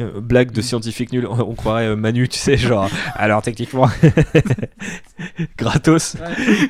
Euh, 0.00 0.20
blague 0.20 0.50
de 0.52 0.60
scientifique 0.60 1.12
nul 1.12 1.26
on, 1.26 1.38
on 1.40 1.54
croirait 1.54 1.86
euh, 1.86 1.96
Manu 1.96 2.28
tu 2.28 2.38
sais 2.38 2.56
genre 2.56 2.90
alors 3.14 3.40
techniquement 3.40 3.88
gratos 5.58 6.16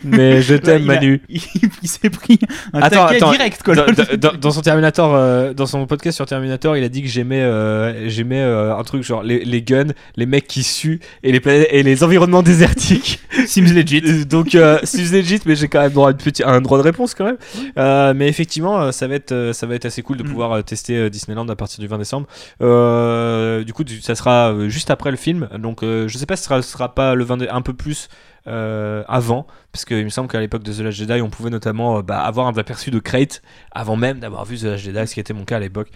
mais 0.05 0.43
je 0.43 0.55
t'aime 0.55 0.83
a- 0.91 0.95
Manu 0.95 1.21
Il, 1.29 1.41
il 1.83 1.89
s'est 1.89 2.11
pris 2.11 2.39
un 2.73 2.83
Attends, 2.83 3.09
direct 3.31 3.63
quoi. 3.65 3.75
dans, 3.75 3.87
dans- 3.87 4.17
dans- 4.33 4.39
dans 4.39 4.51
son 4.51 4.61
Terminator, 4.61 5.15
euh, 5.15 5.55
dans 5.55 5.67
son 5.67 5.87
podcast 5.87 6.17
sur 6.17 6.27
Terminator, 6.27 6.77
il 6.77 6.85
a 6.85 6.89
dit 6.89 7.03
que 7.03 7.09
j'aimais, 7.09 8.09
j'aimais 8.09 8.41
un 8.43 8.83
truc 8.85 9.03
genre 9.03 9.23
les, 9.23 9.45
les 9.45 9.63
guns, 9.63 9.93
les 10.17 10.27
mecs 10.27 10.47
qui 10.47 10.63
suent 10.63 11.01
et 11.23 11.33
les 11.33 11.41
planètes- 11.41 11.69
et 11.71 11.83
les 11.83 12.05
environnements 12.05 12.43
désertiques. 12.43 13.21
Sims 13.47 13.73
legit. 13.75 14.27
Donc 14.27 14.57
c'est 14.85 15.11
legit, 15.13 15.41
mais 15.47 15.57
j'ai 15.57 15.69
quand 15.69 15.81
même 15.83 15.93
droit 15.93 16.09
à 16.09 16.13
une 16.13 16.17
petite- 16.19 16.45
un 16.47 16.61
droit 16.61 16.79
de 16.79 16.83
réponse 16.85 17.15
quand 17.15 17.25
même. 17.25 18.17
Mais 18.17 18.29
effectivement, 18.29 18.93
ça 18.93 19.07
va 19.09 19.15
être, 19.17 19.51
ça 19.53 19.67
va 19.67 19.75
être 19.75 19.86
assez 19.87 20.03
cool 20.03 20.17
de 20.17 20.23
Mm. 20.23 20.27
pouvoir 20.29 20.53
euh, 20.53 20.63
tester 20.63 20.97
euh, 20.97 21.09
Disneyland 21.11 21.49
à 21.49 21.57
partir 21.57 21.81
du 21.81 21.87
20 21.87 21.99
décembre. 21.99 22.27
Euh, 22.61 23.65
du 23.65 23.73
coup, 23.73 23.83
ça 24.03 24.15
sera 24.15 24.55
juste 24.69 24.91
après 24.91 25.11
le 25.11 25.17
film. 25.17 25.49
Donc 25.59 25.83
je 25.83 26.09
sais 26.19 26.27
pas 26.27 26.37
si 26.37 26.43
ce 26.43 26.49
sera, 26.49 26.63
sera 26.63 26.95
pas 26.95 27.15
le 27.15 27.25
20 27.25 27.37
dé- 27.39 27.49
un 27.49 27.63
peu 27.63 27.73
plus. 27.73 28.09
euh, 28.49 29.03
avant, 29.09 29.45
parce 29.73 29.85
qu'il 29.85 30.05
me 30.05 30.09
semble 30.09 30.29
qu'à 30.29 30.39
l'époque 30.39 30.63
de 30.63 30.73
The 30.73 30.79
Last 30.79 30.99
Jedi, 30.99 31.21
on 31.21 31.31
pouvait 31.31 31.51
notamment 31.51 31.99
euh, 31.99 32.03
bah, 32.03 32.21
avoir 32.21 32.47
un 32.47 32.53
aperçu 32.57 32.93
de 32.93 33.01
Crate 33.01 33.43
avant 33.73 33.97
même 33.97 34.21
d'avoir 34.21 34.45
vu 34.45 34.57
The 34.57 34.63
Last 34.65 34.85
Jedi, 34.85 35.07
ce 35.09 35.15
qui 35.15 35.19
était 35.21 35.35
mon 35.35 35.45
cas 35.45 35.57
à 35.57 35.59
l'époque. 35.59 35.89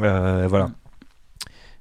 Euh, 0.00 0.46
voilà. 0.48 0.70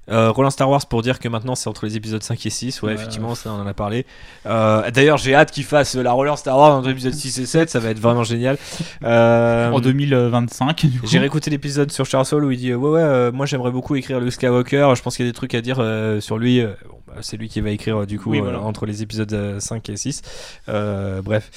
Euh, 0.09 0.31
Roland 0.31 0.49
Star 0.49 0.69
Wars 0.69 0.85
pour 0.87 1.03
dire 1.03 1.19
que 1.19 1.27
maintenant 1.29 1.53
c'est 1.55 1.69
entre 1.69 1.85
les 1.85 1.95
épisodes 1.95 2.23
5 2.23 2.43
et 2.45 2.49
6, 2.49 2.81
ouais, 2.81 2.87
Ouais. 2.89 2.93
effectivement, 2.95 3.35
ça 3.35 3.51
on 3.51 3.61
en 3.61 3.67
a 3.67 3.73
parlé. 3.73 4.05
Euh, 4.47 4.89
D'ailleurs, 4.91 5.17
j'ai 5.17 5.35
hâte 5.35 5.51
qu'il 5.51 5.63
fasse 5.63 5.95
la 5.95 6.11
Roller 6.11 6.37
Star 6.37 6.57
Wars 6.57 6.75
entre 6.75 6.87
l'épisode 6.89 7.13
6 7.13 7.39
et 7.39 7.45
7, 7.45 7.69
ça 7.69 7.79
va 7.79 7.89
être 7.91 7.99
vraiment 7.99 8.23
génial. 8.23 8.57
Euh, 9.03 9.69
En 9.71 9.79
2025. 9.79 10.85
Du 10.87 10.99
coup. 10.99 11.07
j'ai 11.07 11.19
réécouté 11.19 11.49
l'épisode 11.51 11.91
sur 11.91 12.05
Charles 12.05 12.25
Soule 12.25 12.45
où 12.45 12.51
il 12.51 12.57
dit 12.57 12.71
euh, 12.71 12.75
Ouais, 12.77 12.89
ouais, 12.91 13.01
euh, 13.01 13.31
moi 13.31 13.45
j'aimerais 13.45 13.71
beaucoup 13.71 13.95
écrire 13.95 14.19
Luke 14.19 14.33
Skywalker. 14.33 14.93
Je 14.95 15.01
pense 15.01 15.15
qu'il 15.15 15.25
y 15.25 15.29
a 15.29 15.31
des 15.31 15.35
trucs 15.35 15.53
à 15.55 15.61
dire 15.61 15.77
euh, 15.79 16.19
sur 16.19 16.37
lui. 16.37 16.59
Euh, 16.61 16.73
bon, 16.89 16.97
bah, 17.07 17.13
c'est 17.21 17.37
lui 17.37 17.47
qui 17.47 17.61
va 17.61 17.69
écrire 17.69 18.01
euh, 18.01 18.05
du 18.05 18.19
coup 18.19 18.31
Oui, 18.31 18.39
euh, 18.39 18.43
voilà. 18.43 18.59
entre 18.61 18.85
les 18.85 19.03
épisodes 19.03 19.31
euh, 19.33 19.59
5 19.59 19.87
et 19.89 19.97
6. 19.97 20.21
Euh, 20.69 21.21
bref. 21.21 21.49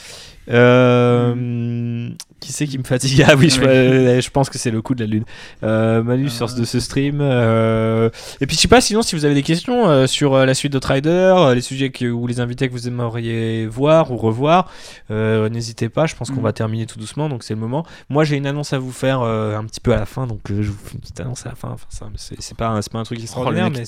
Euh, 0.49 2.09
Qui 2.40 2.53
c'est 2.53 2.66
qui 2.66 2.76
me 2.78 2.84
fatigue 2.84 3.24
Ah 3.26 3.34
oui, 3.36 3.49
je, 3.49 3.61
euh, 3.64 4.20
pense 4.32 4.51
que 4.51 4.59
c'est 4.59 4.70
le 4.70 4.82
coup 4.82 4.95
de 4.95 5.01
la 5.03 5.07
lune. 5.11 5.24
Euh, 5.62 6.03
Manu 6.03 6.28
sur 6.28 6.51
Euh. 6.51 6.55
de 6.59 6.64
ce 6.64 6.78
stream. 6.80 7.20
euh, 7.22 8.11
Et 8.40 8.47
puis 8.47 8.55
je 8.57 8.61
sais 8.62 8.68
pas, 8.68 8.80
sinon 8.82 9.01
si 9.03 9.14
vous 9.16 9.24
avez 9.24 9.34
des 9.34 9.42
questions 9.42 9.88
euh, 9.88 10.07
sur 10.07 10.36
la 10.36 10.53
suite 10.55 10.72
d'Outrider, 10.72 11.53
les 11.55 11.61
sujets 11.62 11.90
que, 11.90 12.05
ou 12.07 12.26
les 12.26 12.40
invités 12.40 12.68
que 12.68 12.72
vous 12.72 12.86
aimeriez 12.88 13.66
voir 13.66 14.11
ou 14.11 14.16
revoir, 14.16 14.70
n'hésitez 15.11 15.88
pas. 15.88 16.05
Je 16.07 16.14
pense 16.16 16.30
qu'on 16.30 16.40
Mm. 16.40 16.45
va 16.45 16.53
terminer 16.53 16.86
tout 16.86 16.99
doucement, 16.99 17.28
donc 17.28 17.42
c'est 17.45 17.55
le 17.55 17.61
moment. 17.61 17.86
Moi, 18.11 18.24
j'ai 18.24 18.36
une 18.36 18.47
annonce 18.47 18.72
à 18.74 18.78
vous 18.78 18.92
faire 18.92 19.20
un 19.22 19.64
petit 19.64 19.80
peu 19.80 19.95
à 19.95 19.97
la 19.99 20.07
fin, 20.07 20.26
donc 20.26 20.40
je 20.49 20.55
vous 20.70 20.78
fais 20.84 20.95
une 20.95 21.01
petite 21.01 21.20
annonce 21.20 21.47
à 21.47 21.51
la 21.51 21.55
fin. 21.55 21.70
Enfin, 21.74 22.11
c'est 22.16 22.57
pas, 22.57 22.78
pas 22.92 22.99
un 22.99 23.05
truc 23.05 23.18
Oh, 23.20 23.22
extraordinaire, 23.22 23.70
mais 23.70 23.84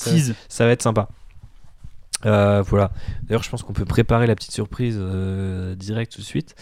ça 0.49 0.65
va 0.65 0.71
être 0.73 0.83
sympa. 0.83 1.09
Euh, 2.25 2.63
voilà. 2.67 2.91
D'ailleurs, 3.25 3.43
je 3.43 3.51
pense 3.51 3.63
qu'on 3.63 3.73
peut 3.75 3.85
préparer 3.85 4.27
la 4.27 4.35
petite 4.35 4.53
surprise 4.53 4.97
euh, 4.99 5.75
direct 5.75 6.13
tout 6.13 6.21
de 6.21 6.27
suite. 6.27 6.55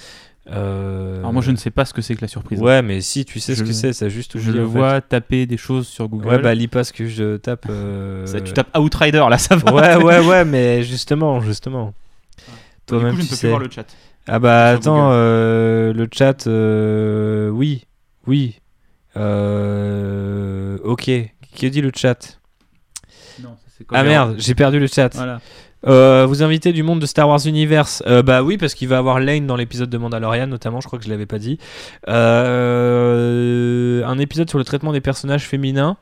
Euh, 0.50 1.20
Alors 1.20 1.32
moi 1.32 1.40
je 1.40 1.50
ne 1.52 1.56
sais 1.56 1.70
pas 1.70 1.86
ce 1.86 1.94
que 1.94 2.02
c'est 2.02 2.14
que 2.16 2.20
la 2.20 2.28
surprise. 2.28 2.60
Ouais, 2.60 2.82
mais 2.82 3.00
si, 3.00 3.24
tu 3.24 3.40
sais 3.40 3.54
ce 3.54 3.60
Je 3.60 3.62
que 3.62 3.68
le- 3.68 3.72
c'est, 3.74 3.92
ça 3.94 4.10
juste 4.10 4.38
Je 4.38 4.50
le 4.50 4.58
fait. 4.58 4.64
vois 4.66 5.00
taper 5.00 5.46
des 5.46 5.56
choses 5.56 5.86
sur 5.88 6.06
Google. 6.08 6.28
Ouais, 6.28 6.38
bah 6.38 6.54
lis 6.54 6.68
pas 6.68 6.84
ce 6.84 6.92
que 6.92 7.06
je 7.06 7.36
tape. 7.38 7.64
euh, 7.70 8.26
Ça, 8.26 8.42
tu 8.42 8.52
tapes 8.52 8.76
Outrider 8.76 9.24
là, 9.30 9.38
ça 9.38 9.56
va. 9.56 9.72
Ouais, 9.72 9.96
ouais, 10.04 10.18
ouais, 10.26 10.44
mais 10.44 10.82
justement, 10.82 11.40
justement. 11.40 11.94
Toi-même, 12.86 13.12
je 13.12 13.20
tu 13.20 13.22
ne 13.24 13.28
peux 13.30 13.34
sais. 13.36 13.40
plus 13.46 13.48
voir 13.48 13.60
le 13.60 13.70
chat. 13.70 13.86
Ah 14.26 14.38
bah 14.38 14.66
attends, 14.70 15.10
euh, 15.12 15.94
le 15.94 16.06
chat, 16.12 16.46
oui, 17.56 17.86
oui. 18.26 18.58
Ok, 20.84 21.10
qui 21.54 21.66
a 21.66 21.70
dit 21.70 21.80
le 21.80 21.90
chat? 21.94 22.38
Ah 23.92 24.02
merde, 24.04 24.36
j'ai 24.38 24.54
perdu 24.54 24.78
le 24.78 24.86
chat. 24.86 25.14
Voilà. 25.14 25.40
Euh, 25.86 26.24
vous 26.26 26.42
invitez 26.42 26.72
du 26.72 26.82
monde 26.82 27.00
de 27.00 27.06
Star 27.06 27.28
Wars 27.28 27.40
Universe 27.46 28.02
Euh, 28.06 28.22
Bah 28.22 28.42
oui, 28.42 28.56
parce 28.56 28.74
qu'il 28.74 28.88
va 28.88 28.98
avoir 28.98 29.20
Lane 29.20 29.46
dans 29.46 29.56
l'épisode 29.56 29.90
de 29.90 29.98
Mandalorian, 29.98 30.46
notamment, 30.46 30.80
je 30.80 30.86
crois 30.86 30.98
que 30.98 31.04
je 31.04 31.10
l'avais 31.10 31.26
pas 31.26 31.38
dit. 31.38 31.58
Euh, 32.08 34.04
un 34.04 34.18
épisode 34.18 34.48
sur 34.48 34.58
le 34.58 34.64
traitement 34.64 34.92
des 34.92 35.00
personnages 35.00 35.46
féminins. 35.46 35.96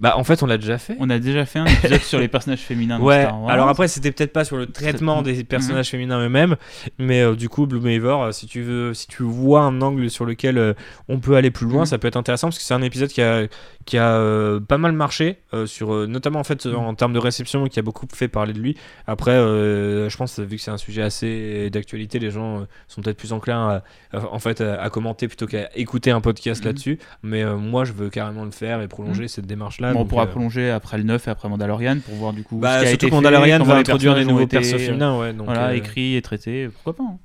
Bah, 0.00 0.14
en 0.16 0.24
fait, 0.24 0.42
on 0.42 0.46
l'a 0.46 0.56
déjà 0.56 0.78
fait. 0.78 0.96
On 0.98 1.10
a 1.10 1.18
déjà 1.18 1.44
fait 1.44 1.58
un 1.58 1.66
épisode 1.66 2.00
sur 2.00 2.18
les 2.18 2.28
personnages 2.28 2.60
féminins 2.60 2.98
Ouais, 3.00 3.22
Star 3.24 3.40
Wars. 3.42 3.50
alors 3.50 3.68
après, 3.68 3.86
c'était 3.86 4.10
peut-être 4.12 4.32
pas 4.32 4.44
sur 4.44 4.56
le 4.56 4.66
traitement 4.66 5.20
des 5.22 5.44
personnages 5.44 5.90
féminins 5.90 6.24
eux-mêmes, 6.24 6.56
mais 6.98 7.20
euh, 7.20 7.34
du 7.36 7.48
coup, 7.50 7.66
Blue 7.66 7.80
Maver, 7.80 8.16
euh, 8.28 8.32
si 8.32 8.46
tu 8.46 8.62
veux, 8.62 8.94
si 8.94 9.06
tu 9.08 9.22
vois 9.22 9.60
un 9.60 9.80
angle 9.82 10.08
sur 10.08 10.24
lequel 10.24 10.56
euh, 10.58 10.72
on 11.08 11.18
peut 11.20 11.36
aller 11.36 11.50
plus 11.50 11.66
loin, 11.66 11.80
Mhm. 11.80 11.86
ça 11.86 11.98
peut 11.98 12.08
être 12.08 12.16
intéressant 12.16 12.48
parce 12.48 12.56
que 12.58 12.64
c'est 12.64 12.72
un 12.74 12.80
épisode 12.82 13.10
qui 13.10 13.20
a, 13.20 13.46
qui 13.84 13.98
a 13.98 14.58
pas 14.66 14.78
mal 14.78 14.92
marché, 14.92 15.38
sur, 15.66 16.08
notamment 16.08 16.40
en 16.40 16.44
fait 16.44 16.64
Mhm. 16.66 16.74
en 16.76 16.94
termes 16.94 17.12
de 17.12 17.18
réception, 17.18 17.66
qui 17.66 17.78
a 17.78 17.82
beaucoup 17.82 18.06
fait 18.12 18.28
parler 18.28 18.52
de 18.54 18.58
lui. 18.60 18.76
Après, 19.06 19.36
je 19.36 20.16
pense 20.16 20.38
vu 20.38 20.56
que 20.56 20.62
c'est 20.62 20.70
un 20.70 20.76
sujet 20.78 21.02
assez 21.02 21.68
d'actualité, 21.70 22.18
les 22.18 22.30
gens 22.30 22.66
sont 22.88 23.02
peut-être 23.02 23.16
plus 23.18 23.32
enclins 23.32 23.82
à, 24.12 24.16
à- 24.18 24.26
en 24.32 24.38
fait 24.38 24.60
à, 24.60 24.80
à 24.80 24.88
commenter 24.90 25.28
plutôt 25.28 25.46
qu'à 25.46 25.68
écouter 25.74 26.10
un 26.10 26.20
podcast 26.20 26.64
là-dessus. 26.64 26.98
Mais 27.22 27.44
moi, 27.56 27.84
je 27.84 27.92
veux 27.92 28.08
carrément 28.08 28.44
le 28.44 28.50
faire 28.50 28.80
et 28.80 28.88
prolonger 28.88 29.28
cette 29.28 29.46
démarche-là. 29.46 29.89
On 29.96 30.04
pourra 30.04 30.24
euh, 30.24 30.26
prolonger 30.26 30.70
après 30.70 30.98
le 30.98 31.04
9 31.04 31.28
et 31.28 31.30
après 31.30 31.48
Mandalorian 31.48 31.98
pour 32.04 32.14
voir 32.14 32.32
du 32.32 32.42
coup 32.42 32.58
bah, 32.58 32.78
ce 32.78 32.80
qui 32.80 32.86
a 32.86 32.88
surtout 32.90 33.06
été 33.06 33.10
fait, 33.10 33.16
Mandalorian 33.16 33.62
va 33.62 33.74
les 33.74 33.80
introduire 33.80 34.14
ont 34.14 34.24
nouveaux 34.24 34.46
persos 34.46 34.76
féminins, 34.76 35.18
ouais. 35.18 35.32
Donc, 35.32 35.46
voilà, 35.46 35.68
euh, 35.68 35.74
écrit 35.74 36.16
et 36.16 36.22
traité, 36.22 36.68
pourquoi 36.68 36.96
pas 36.96 37.04
hein. 37.04 37.18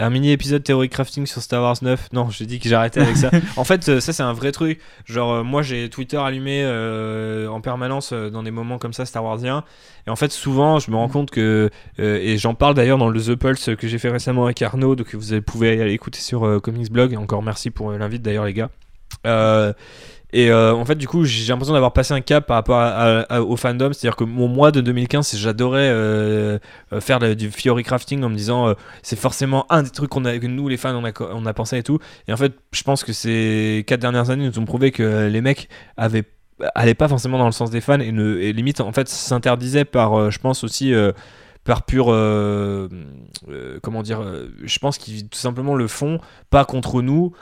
Un 0.00 0.10
mini 0.10 0.30
épisode 0.30 0.62
théorie 0.62 0.88
crafting 0.88 1.26
sur 1.26 1.42
Star 1.42 1.60
Wars 1.60 1.76
9. 1.82 2.12
Non, 2.12 2.30
j'ai 2.30 2.46
dit 2.46 2.60
que 2.60 2.68
j'arrêtais 2.68 3.00
avec 3.00 3.16
ça. 3.16 3.30
en 3.56 3.64
fait, 3.64 3.88
euh, 3.88 3.98
ça 3.98 4.12
c'est 4.12 4.22
un 4.22 4.32
vrai 4.32 4.52
truc. 4.52 4.78
Genre, 5.06 5.32
euh, 5.32 5.42
moi 5.42 5.62
j'ai 5.62 5.90
Twitter 5.90 6.16
allumé 6.16 6.62
euh, 6.62 7.48
en 7.48 7.60
permanence 7.60 8.12
dans 8.12 8.44
des 8.44 8.52
moments 8.52 8.78
comme 8.78 8.92
ça 8.92 9.04
Star 9.06 9.24
Warsiens. 9.24 9.64
Et 10.06 10.10
en 10.10 10.16
fait, 10.16 10.30
souvent, 10.30 10.78
je 10.78 10.92
me 10.92 10.96
rends 10.96 11.08
compte 11.08 11.30
que. 11.30 11.68
euh, 11.98 12.18
et 12.22 12.38
j'en 12.38 12.54
parle 12.54 12.74
d'ailleurs 12.74 12.98
dans 12.98 13.08
le 13.08 13.20
The 13.20 13.34
Pulse 13.34 13.70
que 13.76 13.88
j'ai 13.88 13.98
fait 13.98 14.10
récemment 14.10 14.44
avec 14.44 14.62
Arnaud, 14.62 14.94
donc 14.94 15.14
vous 15.16 15.40
pouvez 15.42 15.80
aller 15.80 15.94
écouter 15.94 16.20
sur 16.20 16.44
euh, 16.44 16.60
Comics 16.60 16.92
Blog. 16.92 17.12
Et 17.12 17.16
encore 17.16 17.42
merci 17.42 17.70
pour 17.70 17.90
l'invite 17.90 18.22
d'ailleurs, 18.22 18.44
les 18.44 18.54
gars. 18.54 18.70
Et 20.32 20.50
euh, 20.50 20.74
en 20.74 20.84
fait, 20.84 20.94
du 20.96 21.08
coup, 21.08 21.24
j'ai 21.24 21.46
l'impression 21.50 21.72
d'avoir 21.72 21.92
passé 21.94 22.12
un 22.12 22.20
cap 22.20 22.46
par 22.46 22.56
rapport 22.56 22.76
à- 22.78 23.40
au 23.42 23.56
fandom. 23.56 23.92
C'est-à-dire 23.92 24.16
que 24.16 24.24
mon 24.24 24.46
mois 24.46 24.70
de 24.70 24.80
2015, 24.82 25.36
j'adorais 25.36 25.88
euh, 25.90 26.58
euh, 26.92 27.00
faire 27.00 27.18
du 27.34 27.50
Fiori 27.50 27.82
crafting 27.82 28.22
en 28.22 28.28
me 28.28 28.36
disant 28.36 28.74
c'est 29.02 29.18
forcément 29.18 29.64
un 29.70 29.82
des 29.82 29.90
trucs 29.90 30.10
que 30.10 30.46
nous, 30.46 30.68
les 30.68 30.76
fans, 30.76 30.94
on 30.94 31.04
a, 31.06 31.12
on 31.32 31.46
a 31.46 31.54
pensé 31.54 31.78
et 31.78 31.82
tout. 31.82 31.98
Et 32.26 32.32
en 32.32 32.36
fait, 32.36 32.52
je 32.72 32.82
pense 32.82 33.04
que 33.04 33.12
ces 33.12 33.84
quatre 33.86 34.00
dernières 34.00 34.28
années 34.30 34.46
nous 34.46 34.58
ont 34.58 34.64
prouvé 34.66 34.90
que 34.90 35.28
les 35.28 35.40
mecs 35.40 35.68
avaient 35.96 36.24
pas 36.94 37.08
forcément 37.08 37.38
dans 37.38 37.46
le 37.46 37.52
sens 37.52 37.70
des 37.70 37.80
fans 37.80 38.00
et, 38.00 38.08
et 38.08 38.52
limite 38.52 38.80
en 38.80 38.92
fait 38.92 39.08
s'interdisaient 39.08 39.84
par 39.84 40.30
je 40.30 40.38
pense 40.40 40.64
aussi 40.64 40.92
par 41.68 41.82
pur 41.82 42.06
euh, 42.08 42.88
euh, 43.50 43.78
comment 43.82 44.02
dire 44.02 44.22
euh, 44.22 44.48
je 44.64 44.78
pense 44.78 44.96
qu'ils 44.96 45.28
tout 45.28 45.38
simplement 45.38 45.74
le 45.74 45.86
font 45.86 46.18
pas 46.48 46.64
contre 46.64 47.02
nous 47.02 47.34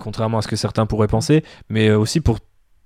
contrairement 0.00 0.38
à 0.38 0.42
ce 0.42 0.48
que 0.48 0.56
certains 0.56 0.84
pourraient 0.84 1.06
penser 1.06 1.44
mais 1.68 1.92
aussi 1.92 2.20
pour 2.20 2.40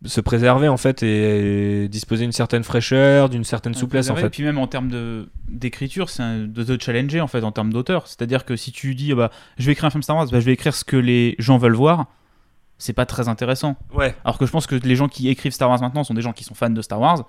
se 0.05 0.21
préserver 0.21 0.69
en 0.69 0.77
fait 0.77 1.03
et, 1.03 1.89
disposer 1.89 2.25
d'une 2.25 2.33
certaine 2.33 2.63
fraîcheur 2.63 3.31
d'une 3.31 3.45
certaine 3.45 3.73
souplesse 3.73 4.11
en 4.11 4.17
fait 4.17 4.27
Et 4.27 4.29
puis 4.29 4.43
même 4.43 4.59
en 4.59 4.67
termes 4.67 4.91
de 4.91 5.31
d'écriture, 5.49 6.11
c'est 6.11 6.23
un- 6.23 6.47
de 6.47 6.63
te 6.63 6.85
challenger 6.85 7.23
en 7.23 7.27
fait 7.27 7.43
en 7.43 7.53
termes 7.53 7.73
d'auteur. 7.73 8.07
C'est-à-dire 8.07 8.45
que 8.45 8.55
si 8.55 8.71
tu 8.71 8.95
dis 8.95 9.13
ah 9.13 9.17
bah 9.17 9.31
je 9.57 9.65
vais 9.65 9.73
écrire 9.73 9.87
un 9.87 9.91
film 9.91 10.03
Star 10.03 10.17
Wars, 10.17 10.27
bah, 10.31 10.41
je 10.41 10.45
vais 10.45 10.53
écrire 10.53 10.75
ce 10.75 10.85
que 10.85 10.99
les 10.99 11.37
gens 11.39 11.57
veulent 11.57 11.73
voir, 11.73 12.07
c'est 12.77 12.93
pas 12.93 13.07
très 13.07 13.29
intéressant. 13.29 13.77
ouais 13.95 14.15
Alors 14.25 14.37
que 14.37 14.45
je 14.45 14.53
pense 14.53 14.67
que 14.67 14.75
les 14.75 14.97
gens 14.97 15.09
qui 15.09 15.31
écrivent 15.31 15.53
Star 15.53 15.71
Wars 15.71 15.81
maintenant 15.81 16.05
sont 16.05 16.13
des 16.13 16.21
gens 16.21 16.35
qui 16.35 16.45
sont 16.45 16.55
fans 16.55 16.69
de 16.69 16.83
Star 16.83 17.01
Wars. 17.01 17.25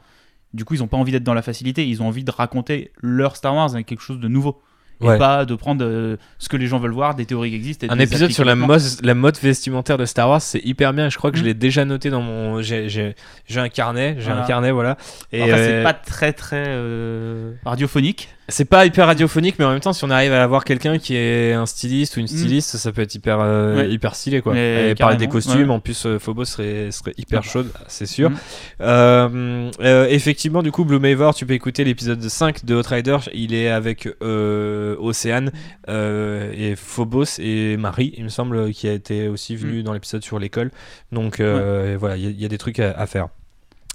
Du 0.57 0.65
coup, 0.65 0.73
ils 0.73 0.84
ont 0.84 0.88
pas 0.88 0.97
envie 0.97 1.11
d'être 1.13 1.23
dans 1.23 1.34
la 1.35 1.41
facilité, 1.43 1.88
ils 1.88 2.01
ont 2.01 2.07
envie 2.07 2.23
de 2.25 2.31
raconter 2.31 2.91
leur 3.01 3.35
Star 3.38 3.55
Wars 3.55 3.73
avec 3.73 3.85
quelque 3.85 4.01
chose 4.01 4.19
de 4.19 4.27
nouveau. 4.27 4.61
Et 4.99 5.05
Ouais. 5.05 5.19
pas 5.19 5.45
de 5.45 5.53
prendre 5.53 5.85
euh, 5.85 6.17
ce 6.39 6.49
que 6.49 6.57
les 6.57 6.65
gens 6.65 6.79
veulent 6.79 6.89
voir, 6.91 7.13
des 7.13 7.27
théories 7.27 7.51
qui 7.51 7.55
existent. 7.55 7.85
et 7.85 7.91
Un 7.91 7.99
épisode 7.99 8.31
sur 8.31 8.43
la 8.43 8.55
mode, 8.55 8.81
la 9.03 9.13
mode 9.13 9.38
vestimentaire 9.38 9.99
de 9.99 10.05
Star 10.05 10.27
Wars, 10.27 10.41
c'est 10.41 10.59
hyper 10.65 10.91
bien. 10.91 11.07
Je 11.09 11.17
crois 11.19 11.29
que 11.31 11.38
je 11.38 11.43
Mm. 11.43 11.45
l'ai 11.45 11.53
déjà 11.53 11.85
noté 11.85 12.09
dans 12.09 12.21
mon. 12.21 12.63
J'ai 12.63 13.13
un 13.55 13.69
carnet, 13.69 14.15
j'ai 14.17 14.25
Voilà. 14.25 14.43
un 14.43 14.47
carnet, 14.47 14.71
voilà. 14.71 14.97
Et 15.31 15.43
Après, 15.43 15.53
euh, 15.53 15.77
c'est 15.79 15.84
pas 15.84 15.93
très 15.93 16.34
très 16.34 16.63
euh, 16.65 17.53
radiophonique. 17.63 18.29
C'est 18.49 18.65
pas 18.65 18.85
hyper 18.85 19.07
radiophonique, 19.07 19.55
mais 19.59 19.65
en 19.65 19.71
même 19.71 19.79
temps, 19.79 19.93
si 19.93 20.03
on 20.05 20.09
arrive 20.09 20.31
à 20.33 20.41
avoir 20.43 20.63
quelqu'un 20.63 20.97
qui 20.99 21.15
est 21.15 21.53
un 21.53 21.65
styliste 21.65 22.15
ou 22.17 22.19
une 22.21 22.27
styliste, 22.27 22.77
ça 22.77 22.91
peut 22.91 23.01
être 23.01 23.13
hyper, 23.15 23.39
euh, 23.41 23.73
Mm. 23.73 23.77
Ouais. 23.77 23.89
hyper 23.89 24.15
stylé, 24.15 24.41
quoi. 24.41 24.57
Et 24.57 24.95
parler 24.97 25.17
des 25.17 25.27
costumes, 25.27 25.69
ouais. 25.69 25.75
en 25.75 25.79
plus, 25.79 26.05
euh, 26.05 26.19
Phobos 26.19 26.45
serait, 26.45 26.91
serait 26.91 27.13
hyper 27.17 27.41
Ah 27.43 27.47
chaude, 27.47 27.71
c'est 27.87 28.05
sûr. 28.05 28.29
Mm. 28.29 28.35
Euh, 28.81 30.07
effectivement, 30.09 30.63
du 30.63 30.71
coup, 30.71 30.85
Blue 30.85 30.99
Maver, 30.99 31.31
tu 31.35 31.45
peux 31.45 31.53
écouter 31.53 31.83
l'épisode 31.83 32.21
5 32.21 32.63
de 32.65 32.75
Outrider. 32.75 33.17
Il 33.33 33.53
est 33.53 33.69
avec 33.69 34.07
Océane 34.21 35.51
et 35.87 36.73
Phobos 36.75 37.39
et 37.39 37.77
Marie, 37.77 38.13
il 38.17 38.23
me 38.23 38.29
semble, 38.29 38.71
qui 38.71 38.87
a 38.87 38.93
été 38.93 39.27
aussi 39.27 39.55
venu 39.55 39.83
dans 39.83 39.93
l'épisode 39.93 40.23
sur 40.23 40.39
l'école. 40.39 40.71
Donc 41.11 41.39
voilà, 41.41 42.15
il 42.17 42.23
y, 42.23 42.27
a- 42.27 42.31
il 42.31 42.41
y 42.41 42.45
a 42.45 42.49
des 42.49 42.57
trucs 42.57 42.79
à, 42.79 42.91
à 42.91 43.05
faire. 43.07 43.27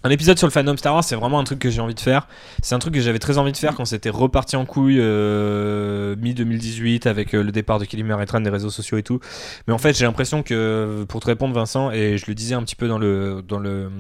Un 0.04 0.10
épisode 0.10 0.36
sur 0.36 0.48
le 0.48 0.52
fandom 0.52 0.76
Star 0.76 0.94
Wars, 0.94 1.04
c'est 1.04 1.14
vraiment 1.14 1.38
un 1.38 1.44
truc 1.44 1.60
que 1.60 1.70
j'ai 1.70 1.80
envie 1.80 1.94
de 1.94 2.00
faire. 2.00 2.26
C'est 2.60 2.74
un 2.74 2.80
truc 2.80 2.94
que 2.94 3.00
j'avais 3.00 3.20
très 3.20 3.38
envie 3.38 3.52
de 3.52 3.56
faire 3.56 3.76
quand 3.76 3.84
c'était 3.84 4.10
reparti 4.10 4.56
en 4.56 4.64
couille 4.64 4.98
euh, 4.98 6.16
mi-2018 6.16 7.06
avec 7.06 7.34
euh, 7.34 7.42
le 7.44 7.52
départ 7.52 7.78
de 7.78 7.84
et 7.84 8.26
Tran 8.26 8.40
des 8.40 8.50
réseaux 8.50 8.70
sociaux 8.70 8.98
et 8.98 9.04
tout. 9.04 9.20
Mais 9.68 9.72
en 9.72 9.78
fait, 9.78 9.96
j'ai 9.96 10.04
l'impression 10.04 10.42
que, 10.42 11.04
pour 11.08 11.20
te 11.20 11.26
répondre, 11.26 11.54
Vincent, 11.54 11.92
et 11.92 12.18
je 12.18 12.26
le 12.26 12.34
disais 12.34 12.56
un 12.56 12.62
petit 12.62 12.74
peu 12.74 12.88
dans 12.88 12.98
le. 12.98 13.42
Dans 13.46 13.58
le 13.58 13.90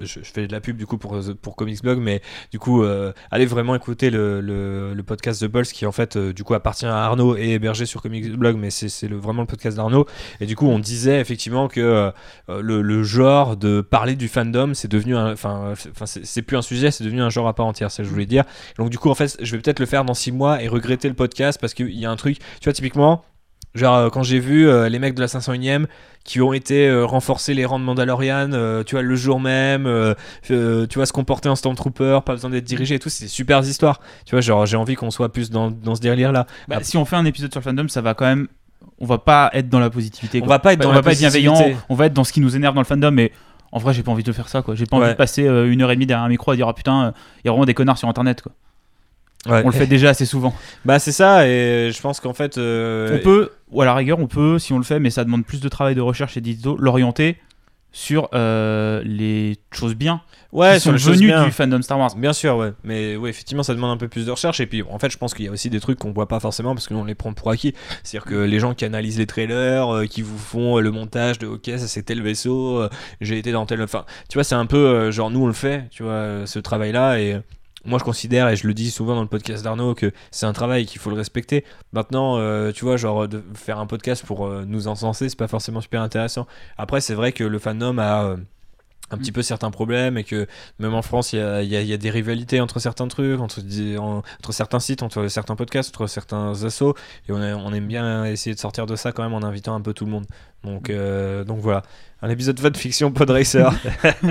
je, 0.00 0.20
fais 0.22 0.46
de 0.46 0.52
la 0.52 0.60
pub 0.60 0.76
du 0.76 0.86
coup 0.86 0.98
pour, 0.98 1.18
pour 1.40 1.56
Comics 1.56 1.82
Blog, 1.82 1.98
mais 1.98 2.22
du 2.50 2.58
coup, 2.58 2.82
euh, 2.82 3.12
allez 3.30 3.46
vraiment 3.46 3.74
écouter 3.74 4.10
le, 4.10 4.40
le, 4.40 5.02
podcast 5.02 5.44
The 5.44 5.48
Pulse 5.48 5.72
qui 5.72 5.84
en 5.84 5.92
fait, 5.92 6.16
euh, 6.16 6.32
du 6.32 6.44
coup, 6.44 6.54
appartient 6.54 6.86
à 6.86 6.96
Arnaud 6.96 7.36
et 7.36 7.50
hébergé 7.50 7.86
sur 7.86 8.00
Comics 8.00 8.30
Blog, 8.32 8.56
mais 8.56 8.70
c'est 8.70 9.08
vraiment 9.08 9.42
le 9.42 9.46
podcast 9.46 9.76
d'Arnaud. 9.76 10.06
Et 10.40 10.46
du 10.46 10.56
coup, 10.56 10.66
on 10.68 10.78
disait 10.78 11.20
effectivement 11.20 11.68
que 11.68 11.80
euh, 11.80 12.62
le, 12.62 12.82
le 12.82 13.02
genre 13.02 13.56
de 13.56 13.80
parler 13.80 14.14
du 14.14 14.28
fandom, 14.28 14.74
c'est 14.74 14.88
devenu 14.88 15.16
un. 15.16 15.34
Enfin, 15.42 15.72
enfin, 15.90 16.06
c'est 16.06 16.42
plus 16.42 16.56
un 16.56 16.62
sujet, 16.62 16.90
c'est 16.90 17.04
devenu 17.04 17.22
un 17.22 17.30
genre 17.30 17.48
à 17.48 17.54
part 17.54 17.66
entière, 17.66 17.90
c'est 17.90 17.96
ce 17.96 18.02
que 18.02 18.08
je 18.08 18.12
voulais 18.12 18.26
dire. 18.26 18.44
Donc, 18.78 18.90
du 18.90 18.98
coup, 18.98 19.10
en 19.10 19.14
fait, 19.14 19.36
je 19.40 19.56
vais 19.56 19.62
peut-être 19.62 19.80
le 19.80 19.86
faire 19.86 20.04
dans 20.04 20.14
6 20.14 20.32
mois 20.32 20.62
et 20.62 20.68
regretter 20.68 21.08
le 21.08 21.14
podcast 21.14 21.58
parce 21.60 21.74
qu'il 21.74 21.90
y 21.90 22.06
a 22.06 22.10
un 22.10 22.16
truc, 22.16 22.38
tu 22.38 22.64
vois, 22.64 22.72
typiquement. 22.72 23.24
Genre 23.74 23.96
euh, 23.96 24.10
quand 24.10 24.22
j'ai 24.22 24.38
vu 24.38 24.68
euh, 24.68 24.90
les 24.90 24.98
mecs 24.98 25.14
de 25.14 25.20
la 25.22 25.28
501ème 25.28 25.86
qui 26.24 26.42
ont 26.42 26.52
été 26.52 26.86
euh, 26.88 27.06
renforcer 27.06 27.54
les 27.54 27.64
rangs 27.64 27.78
de 27.78 27.84
Mandalorian, 27.84 28.50
euh, 28.52 28.82
tu 28.84 28.96
vois 28.96 29.02
le 29.02 29.14
jour 29.14 29.40
même, 29.40 29.86
euh, 29.86 30.12
euh, 30.50 30.86
tu 30.86 30.98
vois 30.98 31.06
se 31.06 31.12
comporter 31.14 31.48
en 31.48 31.56
Stormtrooper, 31.56 32.18
pas 32.24 32.34
besoin 32.34 32.50
d'être 32.50 32.64
dirigé 32.64 32.96
et 32.96 32.98
tout, 32.98 33.08
c'est 33.08 33.24
des 33.24 33.30
super 33.30 33.60
histoires. 33.60 34.00
Tu 34.26 34.32
vois, 34.34 34.42
genre 34.42 34.66
j'ai 34.66 34.76
envie 34.76 34.94
qu'on 34.94 35.10
soit 35.10 35.32
plus 35.32 35.50
dans, 35.50 35.70
dans 35.70 35.94
ce 35.94 36.02
délire 36.02 36.32
là. 36.32 36.46
Bah, 36.68 36.76
Ah. 36.80 36.84
Si 36.84 36.98
on 36.98 37.06
fait 37.06 37.16
un 37.16 37.24
épisode 37.24 37.50
sur 37.50 37.60
le 37.60 37.64
fandom, 37.64 37.88
ça 37.88 38.02
va 38.02 38.12
quand 38.12 38.26
même. 38.26 38.46
On 38.98 39.06
va 39.06 39.16
pas 39.18 39.48
être 39.54 39.70
dans 39.70 39.80
la 39.80 39.88
positivité. 39.88 40.38
On 40.42 40.44
quoi. 40.46 40.56
va 40.56 40.58
pas 40.58 40.74
être 40.74 40.80
dans 40.80 40.90
on 40.90 40.92
la 40.92 40.98
va 40.98 41.02
pas 41.02 41.12
être 41.12 41.18
bienveillant. 41.18 41.54
On 41.88 41.94
va 41.94 42.06
être 42.06 42.12
dans 42.12 42.24
ce 42.24 42.32
qui 42.32 42.40
nous 42.40 42.54
énerve 42.54 42.74
dans 42.74 42.80
le 42.82 42.86
fandom, 42.86 43.10
mais 43.10 43.32
en 43.72 43.78
vrai, 43.78 43.92
j'ai 43.94 44.02
pas 44.02 44.12
envie 44.12 44.22
de 44.22 44.32
faire 44.32 44.48
ça. 44.48 44.62
quoi. 44.62 44.74
J'ai 44.74 44.86
pas 44.86 44.96
Ouais. 44.98 45.04
envie 45.04 45.12
de 45.12 45.16
passer 45.18 45.46
euh, 45.48 45.70
une 45.72 45.82
heure 45.82 45.90
et 45.90 45.94
demie 45.96 46.06
derrière 46.06 46.24
un 46.24 46.28
micro 46.28 46.50
à 46.52 46.56
dire 46.56 46.68
ah 46.68 46.74
putain, 46.74 47.12
il 47.38 47.46
y 47.46 47.48
a 47.48 47.52
vraiment 47.52 47.64
des 47.64 47.74
connards 47.74 47.98
sur 47.98 48.08
internet. 48.08 48.42
Quoi. 48.42 48.52
Ouais. 49.46 49.62
On 49.64 49.70
le 49.70 49.72
fait 49.72 49.86
déjà 49.88 50.10
assez 50.10 50.24
souvent. 50.26 50.54
Bah 50.84 50.98
c'est 51.00 51.10
ça 51.10 51.48
et 51.48 51.90
je 51.92 52.00
pense 52.00 52.20
qu'en 52.20 52.32
fait 52.32 52.58
euh, 52.58 53.18
On 53.18 53.22
peut, 53.24 53.50
ou 53.72 53.82
à 53.82 53.84
la 53.84 53.94
rigueur, 53.94 54.20
on 54.20 54.28
peut, 54.28 54.58
si 54.60 54.72
on 54.72 54.78
le 54.78 54.84
fait, 54.84 55.00
mais 55.00 55.10
ça 55.10 55.24
demande 55.24 55.44
plus 55.44 55.60
de 55.60 55.68
travail 55.68 55.96
de 55.96 56.00
recherche 56.00 56.36
et 56.36 56.40
d'édito, 56.40 56.76
l'orienter 56.78 57.38
sur 57.92 58.28
euh, 58.32 59.02
les 59.04 59.58
choses 59.70 59.94
bien 59.94 60.22
ouais 60.50 60.74
qui 60.74 60.80
sur 60.80 60.98
sont 60.98 61.10
venues 61.12 61.26
bien. 61.26 61.44
du 61.44 61.50
fandom 61.50 61.82
Star 61.82 61.98
Wars. 61.98 62.16
Bien 62.16 62.32
sûr, 62.32 62.56
ouais. 62.56 62.72
Mais 62.84 63.16
oui, 63.16 63.30
effectivement, 63.30 63.62
ça 63.62 63.74
demande 63.74 63.90
un 63.90 63.96
peu 63.96 64.08
plus 64.08 64.26
de 64.26 64.30
recherche. 64.30 64.60
Et 64.60 64.66
puis, 64.66 64.82
en 64.82 64.98
fait, 64.98 65.10
je 65.10 65.18
pense 65.18 65.34
qu'il 65.34 65.44
y 65.44 65.48
a 65.48 65.50
aussi 65.50 65.70
des 65.70 65.80
trucs 65.80 65.98
qu'on 65.98 66.12
voit 66.12 66.28
pas 66.28 66.40
forcément 66.40 66.74
parce 66.74 66.88
que 66.88 66.94
on 66.94 67.04
les 67.04 67.14
prend 67.14 67.32
pour 67.34 67.50
acquis. 67.50 67.74
C'est-à-dire 68.02 68.28
que 68.28 68.34
les 68.34 68.58
gens 68.58 68.74
qui 68.74 68.84
analysent 68.84 69.18
les 69.18 69.26
trailers, 69.26 69.88
euh, 69.94 70.06
qui 70.06 70.22
vous 70.22 70.38
font 70.38 70.78
euh, 70.78 70.80
le 70.80 70.90
montage 70.90 71.38
de 71.38 71.46
OK, 71.46 71.66
ça 71.66 71.86
c'est 71.86 72.02
tel 72.02 72.22
vaisseau, 72.22 72.82
j'ai 73.20 73.38
été 73.38 73.52
dans 73.52 73.66
tel. 73.66 73.82
Enfin, 73.82 74.04
tu 74.28 74.38
vois, 74.38 74.44
c'est 74.44 74.54
un 74.54 74.66
peu 74.66 75.10
genre 75.10 75.30
nous, 75.30 75.42
on 75.42 75.46
le 75.46 75.52
fait, 75.52 75.88
tu 75.90 76.02
vois, 76.02 76.46
ce 76.46 76.58
travail-là. 76.58 77.20
Et. 77.20 77.36
Moi, 77.84 77.98
je 77.98 78.04
considère, 78.04 78.48
et 78.48 78.56
je 78.56 78.66
le 78.66 78.74
dis 78.74 78.90
souvent 78.90 79.14
dans 79.16 79.22
le 79.22 79.28
podcast 79.28 79.64
d'Arnaud, 79.64 79.94
que 79.94 80.12
c'est 80.30 80.46
un 80.46 80.52
travail 80.52 80.86
qu'il 80.86 81.00
faut 81.00 81.10
le 81.10 81.16
respecter. 81.16 81.64
Maintenant, 81.92 82.38
euh, 82.38 82.70
tu 82.72 82.84
vois, 82.84 82.96
genre, 82.96 83.26
de 83.26 83.42
faire 83.54 83.78
un 83.78 83.86
podcast 83.86 84.24
pour 84.24 84.46
euh, 84.46 84.64
nous 84.66 84.86
encenser, 84.88 85.28
c'est 85.28 85.38
pas 85.38 85.48
forcément 85.48 85.80
super 85.80 86.00
intéressant. 86.02 86.46
Après, 86.78 87.00
c'est 87.00 87.14
vrai 87.14 87.32
que 87.32 87.42
le 87.44 87.58
fandom 87.58 87.98
a 87.98 88.24
euh, 88.24 88.36
un 89.10 89.18
petit 89.18 89.32
peu 89.32 89.42
certains 89.42 89.70
problèmes 89.70 90.16
et 90.16 90.24
que 90.24 90.46
même 90.78 90.94
en 90.94 91.02
France, 91.02 91.32
il 91.34 91.40
y 91.40 91.42
a, 91.42 91.60
y 91.62 91.74
y 91.92 91.98
des 91.98 92.10
rivalités 92.10 92.60
entre 92.60 92.78
certains 92.78 93.08
trucs, 93.08 93.40
entre, 93.40 93.60
des- 93.60 93.98
en- 93.98 94.18
entre 94.38 94.52
certains 94.52 94.80
sites, 94.80 95.02
entre 95.02 95.26
certains 95.28 95.56
podcasts, 95.56 95.90
entre 95.94 96.06
certains 96.06 96.64
assos. 96.64 96.94
Et 97.28 97.32
on, 97.32 97.42
a- 97.42 97.54
on 97.56 97.72
aime 97.74 97.88
bien 97.88 98.24
essayer 98.26 98.54
de 98.54 98.60
sortir 98.60 98.86
de 98.86 98.94
ça 98.96 99.10
quand 99.12 99.22
même 99.24 99.34
en 99.34 99.42
invitant 99.42 99.74
un 99.74 99.80
peu 99.80 99.92
tout 99.92 100.04
le 100.04 100.12
monde. 100.12 100.24
Donc, 100.64 100.88
euh, 100.88 101.42
donc 101.44 101.58
voilà. 101.58 101.82
Un 102.22 102.30
épisode 102.30 102.54
de 102.56 102.76
fiction 102.76 103.10
Pod 103.10 103.28
Racer. 103.28 103.70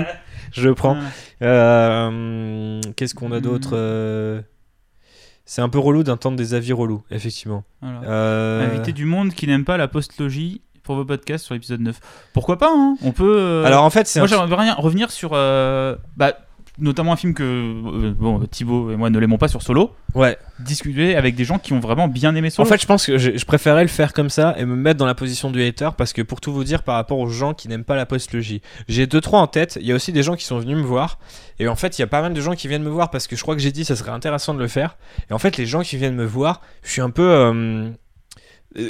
Je 0.52 0.68
le 0.68 0.74
prends. 0.74 0.96
Euh, 1.42 2.80
Qu'est-ce 2.96 3.14
qu'on 3.14 3.32
a 3.32 3.40
d'autre 3.40 3.70
euh, 3.74 4.40
C'est 5.44 5.62
un 5.62 5.68
peu 5.68 5.78
relou 5.78 6.02
d'entendre 6.02 6.36
des 6.36 6.54
avis 6.54 6.72
relous, 6.72 7.02
effectivement. 7.10 7.64
Voilà. 7.80 8.02
Euh, 8.04 8.66
Inviter 8.70 8.92
du 8.92 9.04
monde 9.04 9.32
qui 9.34 9.46
n'aime 9.46 9.64
pas 9.64 9.76
la 9.76 9.88
postlogie 9.88 10.60
pour 10.82 10.96
vos 10.96 11.04
podcasts 11.04 11.44
sur 11.44 11.54
l'épisode 11.54 11.80
9. 11.80 11.98
Pourquoi 12.32 12.58
pas 12.58 12.70
hein 12.72 12.96
On 13.02 13.12
peut. 13.12 13.36
euh, 13.38 13.64
Alors 13.64 13.84
en 13.84 13.90
fait, 13.90 14.06
c'est 14.06 14.18
Moi, 14.20 14.26
un- 14.26 14.46
j'aimerais 14.46 14.72
revenir 14.72 15.10
sur. 15.10 15.30
euh, 15.32 15.96
bah, 16.16 16.32
notamment 16.78 17.12
un 17.12 17.16
film 17.16 17.34
que 17.34 17.42
euh, 17.42 18.14
bon, 18.18 18.40
Thibaut 18.46 18.90
et 18.90 18.96
moi 18.96 19.10
ne 19.10 19.18
l'aimons 19.18 19.38
pas 19.38 19.48
sur 19.48 19.62
Solo, 19.62 19.90
Ouais. 20.14 20.36
discuter 20.58 21.16
avec 21.16 21.34
des 21.34 21.44
gens 21.44 21.58
qui 21.58 21.72
ont 21.72 21.80
vraiment 21.80 22.08
bien 22.08 22.34
aimé 22.34 22.50
Solo. 22.50 22.66
En 22.66 22.70
fait, 22.70 22.80
je 22.80 22.86
pense 22.86 23.06
que 23.06 23.18
je, 23.18 23.36
je 23.36 23.44
préférais 23.44 23.82
le 23.82 23.88
faire 23.88 24.12
comme 24.12 24.30
ça 24.30 24.54
et 24.58 24.64
me 24.64 24.74
mettre 24.76 24.98
dans 24.98 25.06
la 25.06 25.14
position 25.14 25.50
du 25.50 25.62
hater 25.62 25.90
parce 25.96 26.12
que 26.12 26.22
pour 26.22 26.40
tout 26.40 26.52
vous 26.52 26.64
dire, 26.64 26.82
par 26.82 26.94
rapport 26.96 27.18
aux 27.18 27.28
gens 27.28 27.52
qui 27.54 27.68
n'aiment 27.68 27.84
pas 27.84 27.96
la 27.96 28.06
postlogie, 28.06 28.62
j'ai 28.88 29.06
deux 29.06 29.20
trois 29.20 29.40
en 29.40 29.46
tête. 29.46 29.78
Il 29.80 29.86
y 29.86 29.92
a 29.92 29.94
aussi 29.94 30.12
des 30.12 30.22
gens 30.22 30.34
qui 30.36 30.44
sont 30.44 30.58
venus 30.58 30.76
me 30.76 30.82
voir 30.82 31.18
et 31.58 31.68
en 31.68 31.76
fait, 31.76 31.98
il 31.98 32.02
y 32.02 32.04
a 32.04 32.08
pas 32.08 32.22
mal 32.22 32.32
de 32.34 32.40
gens 32.40 32.54
qui 32.54 32.68
viennent 32.68 32.82
me 32.82 32.90
voir 32.90 33.10
parce 33.10 33.26
que 33.26 33.36
je 33.36 33.42
crois 33.42 33.54
que 33.54 33.60
j'ai 33.60 33.72
dit 33.72 33.84
ça 33.84 33.94
serait 33.96 34.10
intéressant 34.10 34.54
de 34.54 34.58
le 34.58 34.68
faire. 34.68 34.96
Et 35.30 35.32
en 35.32 35.38
fait, 35.38 35.56
les 35.58 35.66
gens 35.66 35.82
qui 35.82 35.96
viennent 35.96 36.16
me 36.16 36.24
voir, 36.24 36.60
je 36.82 36.90
suis 36.90 37.00
un 37.02 37.10
peu 37.10 37.22
euh, 37.30 37.90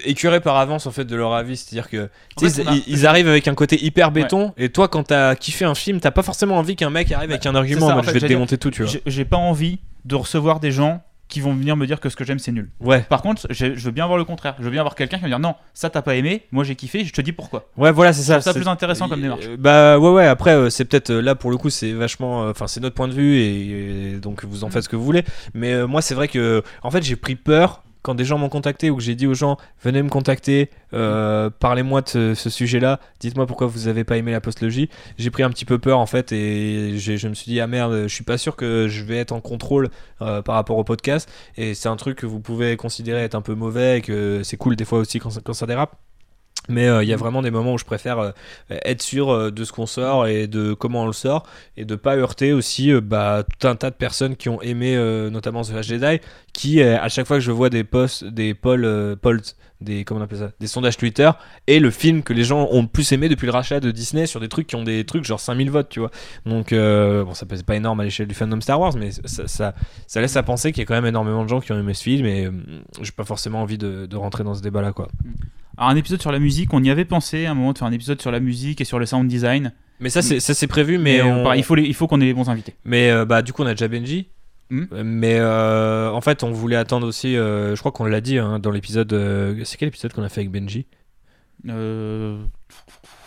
écuré 0.05 0.41
par 0.41 0.57
avance 0.57 0.87
en 0.87 0.91
fait 0.91 1.05
de 1.05 1.17
leur 1.17 1.33
avis, 1.35 1.57
c'est-à-dire 1.57 1.89
que 1.91 2.09
tu 2.39 2.49
sais, 2.49 2.63
fait, 2.63 2.69
on 2.69 2.73
a- 2.73 2.75
ils, 2.77 2.85
ils 2.87 3.07
arrivent 3.07 3.29
avec 3.29 3.49
un 3.49 3.55
côté 3.55 3.83
hyper 3.85 4.11
béton 4.11 4.53
et 4.57 4.69
toi, 4.69 4.89
quand 4.89 5.05
t'as 5.05 5.35
kiffé 5.35 5.65
un 5.65 5.75
film, 5.75 6.01
t'as 6.01 6.11
pas 6.11 6.23
forcément 6.23 6.57
envie 6.59 6.77
qu'un 6.77 6.91
mec 6.91 7.11
arrive 7.13 7.31
avec 7.31 7.47
un 7.47 7.55
argument 7.55 7.81
ça, 7.81 7.87
en 7.87 7.91
en 7.93 7.97
mode 7.97 8.05
fait, 8.05 8.11
je 8.11 8.15
vais 8.15 8.21
te 8.21 8.27
démonter 8.27 8.59
tout, 8.59 8.71
tu 8.71 8.83
vois. 8.85 8.93
J'ai- 9.07 9.25
pas 9.25 9.37
envie 9.37 9.79
de 10.05 10.15
recevoir 10.17 10.61
des 10.61 10.71
gens 10.73 11.03
qui 11.29 11.41
vont 11.41 11.55
venir 11.55 11.77
me 11.77 11.87
dire 11.87 11.99
que 12.01 12.11
ce 12.11 12.17
que 12.17 12.25
j'aime 12.25 12.39
c'est 12.39 12.53
nul. 12.53 12.69
Ouais. 12.81 13.01
Par 13.09 13.23
contre, 13.23 13.47
je 13.49 13.67
veux 13.69 13.91
bien 13.91 14.07
voir 14.07 14.19
le 14.19 14.25
contraire. 14.25 14.55
Je 14.59 14.65
veux 14.65 14.71
bien 14.71 14.81
avoir 14.81 14.95
quelqu'un 14.95 15.17
qui 15.17 15.23
va 15.23 15.29
me 15.29 15.33
dire 15.33 15.39
non, 15.39 15.55
ça 15.73 15.89
t'as 15.89 16.03
pas 16.03 16.15
aimé, 16.17 16.43
moi 16.53 16.63
j'ai 16.65 16.75
kiffé, 16.75 17.05
je 17.07 17.13
te 17.13 17.23
dis 17.23 17.33
pourquoi. 17.33 17.71
Ouais, 17.79 17.91
voilà, 17.91 18.13
c'est 18.13 18.23
ça. 18.23 18.41
c'est- 18.43 18.53
plus 18.53 18.69
intéressant 18.69 19.09
comme 19.09 19.23
démarche. 19.23 19.45
Euh, 19.49 19.57
Bah 19.59 19.99
ouais, 19.99 20.11
ouais. 20.11 20.27
Après, 20.27 20.51
euh, 20.51 20.69
c'est 20.69 20.85
peut-être 20.85 21.09
euh, 21.11 21.23
là 21.23 21.35
pour 21.35 21.51
le 21.51 21.57
coup, 21.57 21.71
c'est 21.71 21.93
vachement. 21.93 22.47
Enfin, 22.51 22.67
c'est 22.67 22.81
notre 22.81 22.95
point 22.95 23.09
de 23.09 23.15
vue 23.15 23.37
et, 23.39 24.11
et 24.11 24.19
donc 24.19 24.45
vous 24.45 24.65
en 24.65 24.69
faites 24.69 24.83
ce 24.83 24.89
que 24.91 24.97
vous 24.97 25.05
voulez. 25.05 25.25
Mais 25.55 25.73
euh, 25.73 25.87
moi, 25.87 26.03
c'est 26.03 26.15
vrai 26.15 26.29
que 26.29 26.63
en 26.83 26.91
fait, 26.91 27.03
j'ai 27.03 27.17
pris 27.17 27.35
peur 27.37 27.83
quand 28.03 28.15
des 28.15 28.25
gens 28.25 28.39
m'ont 28.39 28.49
contacté 28.49 28.91
ou 28.91 28.97
que 28.97 29.03
j'ai 29.03 29.15
dit 29.15 29.27
aux 29.27 29.35
gens 29.35 29.57
venez 29.83 30.03
me 30.03 30.09
contacter, 30.09 30.71
euh, 30.93 31.51
parlez-moi 31.51 32.03
de 32.03 32.35
ce, 32.35 32.51
sujet-là, 32.51 33.01
dites-moi 33.21 33.47
pourquoi 33.47 33.67
vous 33.67 33.89
avez 33.89 34.05
pas 34.05 34.17
aimé 34.17 34.33
la 34.33 34.41
postlogie. 34.41 34.89
J'ai 35.19 35.31
pris 35.31 35.43
un 35.43 35.51
petit 35.51 35.65
peu 35.65 35.79
peur 35.79 35.99
en 35.99 36.07
fait 36.07 36.33
et 36.33 36.99
je 36.99 37.29
me 37.29 37.35
suis 37.35 37.51
dit 37.51 37.61
ah 37.61 37.67
merde, 37.67 38.03
je 38.03 38.15
suis 38.15 38.25
pas 38.25 38.39
sûr 38.39 38.57
que 38.57 38.89
je 38.89 39.05
vais 39.05 39.19
être 39.19 39.33
en 39.33 39.41
contrôle 39.41 39.91
euh, 40.21 40.43
par 40.43 40.57
rapport 40.57 40.77
au 40.77 40.85
podcast 40.85 41.29
et 41.57 41.75
c'est 41.75 41.89
un 41.89 41.97
truc 41.97 42.19
que 42.19 42.27
vous 42.27 42.41
pouvez 42.41 42.77
considérer 42.77 43.23
être 43.23 43.35
un 43.35 43.43
peu 43.43 43.55
mauvais 43.55 43.99
et 43.99 44.01
que 44.01 44.43
c'est 44.43 44.57
cool 44.57 44.77
des 44.77 44.85
fois 44.85 44.99
aussi 44.99 45.19
quand 45.19 45.43
quand 45.43 45.55
ça 45.55 45.67
dérape. 45.67 45.97
Mais 46.69 46.87
euh, 46.87 47.03
il 47.03 47.09
y 47.09 47.13
a 47.13 47.17
vraiment 47.17 47.43
des 47.43 47.51
moments 47.51 47.75
où 47.75 47.79
je 47.79 47.85
préfère 47.85 48.19
euh, 48.19 48.31
être 48.69 49.03
sûr 49.03 49.31
euh, 49.31 49.51
de 49.51 49.65
ce 49.65 49.73
qu'on 49.73 49.87
sort 49.87 50.29
et 50.29 50.47
de 50.47 50.75
comment 50.75 51.03
on 51.03 51.07
le 51.07 51.13
sort 51.13 51.45
et 51.77 51.85
de 51.85 51.97
pas 51.97 52.17
heurter 52.17 52.53
aussi 52.53 52.93
bah, 53.01 53.43
tout 53.59 53.67
un 53.67 53.75
tas 53.75 53.91
de 53.91 53.97
personnes 53.97 54.37
qui 54.37 54.49
ont 54.49 54.63
aimé 54.63 54.97
notamment 55.31 55.63
The 55.63 55.73
Last 55.73 55.89
Jedi 55.89 56.21
qui 56.53 56.83
à 56.83 57.09
chaque 57.09 57.27
fois 57.27 57.39
que 57.39 57.43
je 57.43 57.51
vois 57.51 57.71
des 57.71 57.85
posts 57.85 58.25
des 58.25 58.55
polls, 58.55 59.17
polls 59.21 59.41
des 59.81 60.05
comment 60.05 60.21
on 60.21 60.25
appelle 60.25 60.39
ça 60.39 60.51
des 60.61 60.67
sondages 60.67 60.97
Twitter 60.97 61.31
et 61.67 61.81
le 61.81 61.91
film 61.91 62.23
que 62.23 62.33
les 62.33 62.45
gens 62.45 62.69
ont 62.71 62.83
le 62.83 62.89
plus 62.89 63.11
aimé 63.13 63.29
depuis 63.29 63.47
le 63.47 63.53
rachat 63.53 63.81
de 63.81 63.91
Disney 63.91 64.27
sur 64.27 64.39
des 64.39 64.49
trucs 64.49 64.67
qui 64.67 64.77
ont 64.77 64.85
des 64.85 65.05
trucs 65.05 65.25
genre 65.25 65.41
5000 65.41 65.71
votes 65.71 65.89
tu 65.89 66.01
vois. 66.01 66.11
Donc 66.47 66.73
bon 66.73 67.35
ça 67.35 67.47
pèse 67.47 67.63
pas 67.63 67.77
énorme 67.77 68.01
à 68.01 68.05
l'échelle 68.05 68.29
du 68.29 68.35
fandom 68.35 68.61
Star 68.61 68.79
Wars 68.81 68.95
mais 68.97 69.11
ça, 69.25 69.73
ça, 70.07 70.21
laisse 70.21 70.37
à 70.37 70.43
penser 70.43 70.73
qu'il 70.73 70.83
y 70.83 70.85
a 70.85 70.87
quand 70.87 70.95
même 70.95 71.07
énormément 71.07 71.43
de 71.43 71.49
gens 71.49 71.61
qui 71.61 71.73
ont 71.73 71.79
aimé 71.79 71.95
ce 71.95 72.03
film 72.03 72.27
et 72.27 72.49
j'ai 73.01 73.13
pas 73.13 73.25
forcément 73.25 73.63
envie 73.63 73.79
de, 73.79 74.07
de 74.07 74.17
rentrer 74.17 74.45
dans 74.45 74.55
ce 74.55 74.63
débat 74.63 74.83
là 74.83 74.93
quoi 74.93 75.09
Alors 75.83 75.91
un 75.91 75.97
épisode 75.97 76.21
sur 76.21 76.31
la 76.31 76.39
musique, 76.39 76.73
on 76.73 76.83
y 76.85 76.91
avait 76.91 77.05
pensé 77.05 77.45
à 77.47 77.51
un 77.51 77.55
moment 77.55 77.73
de 77.73 77.79
faire 77.79 77.89
un 77.89 77.93
épisode 77.93 78.21
sur 78.23 78.31
la 78.31 78.39
musique 78.39 78.81
et 78.81 78.85
sur 78.85 79.01
le 79.01 79.07
sound 79.07 79.27
design. 79.29 79.73
mais 79.99 80.11
ça 80.11 80.23
c'est 80.23 80.39
ça 80.39 80.55
c'est 80.55 80.69
prévu 80.69 80.97
mais, 80.97 81.15
Mais, 81.15 81.21
euh, 81.23 81.35
on- 81.41 81.43
pareil, 81.43 81.59
il 81.61 81.65
faut 81.65 81.75
les- 81.75 81.83
il 81.83 81.95
faut 81.95 82.07
qu'on 82.07 82.21
ait 82.21 82.25
les 82.27 82.35
bons 82.35 82.49
invités. 82.49 82.75
Mais 82.85 83.11
euh, 83.11 83.25
bah 83.25 83.43
du 83.43 83.53
coup 83.53 83.63
on 83.65 83.67
a 83.67 83.73
déjà 83.75 83.89
Benji. 83.89 84.29
Hmm. 84.71 84.85
Mais 85.05 85.39
euh, 85.41 86.09
en 86.13 86.21
fait 86.21 86.45
on 86.45 86.53
voulait 86.53 86.77
attendre 86.77 87.05
aussi, 87.09 87.37
euh, 87.37 87.75
je 87.75 87.81
crois 87.81 87.91
qu'on 87.91 88.05
l'a 88.05 88.21
dit 88.21 88.39
hein, 88.39 88.61
dans 88.61 88.71
l'épisode, 88.71 89.11
c'est 89.65 89.77
quel 89.77 89.89
épisode 89.89 90.13
qu'on 90.13 90.23
a 90.23 90.29
fait 90.29 90.43
avec 90.43 90.53
Benji? 90.53 90.87
Euh, 91.69 92.39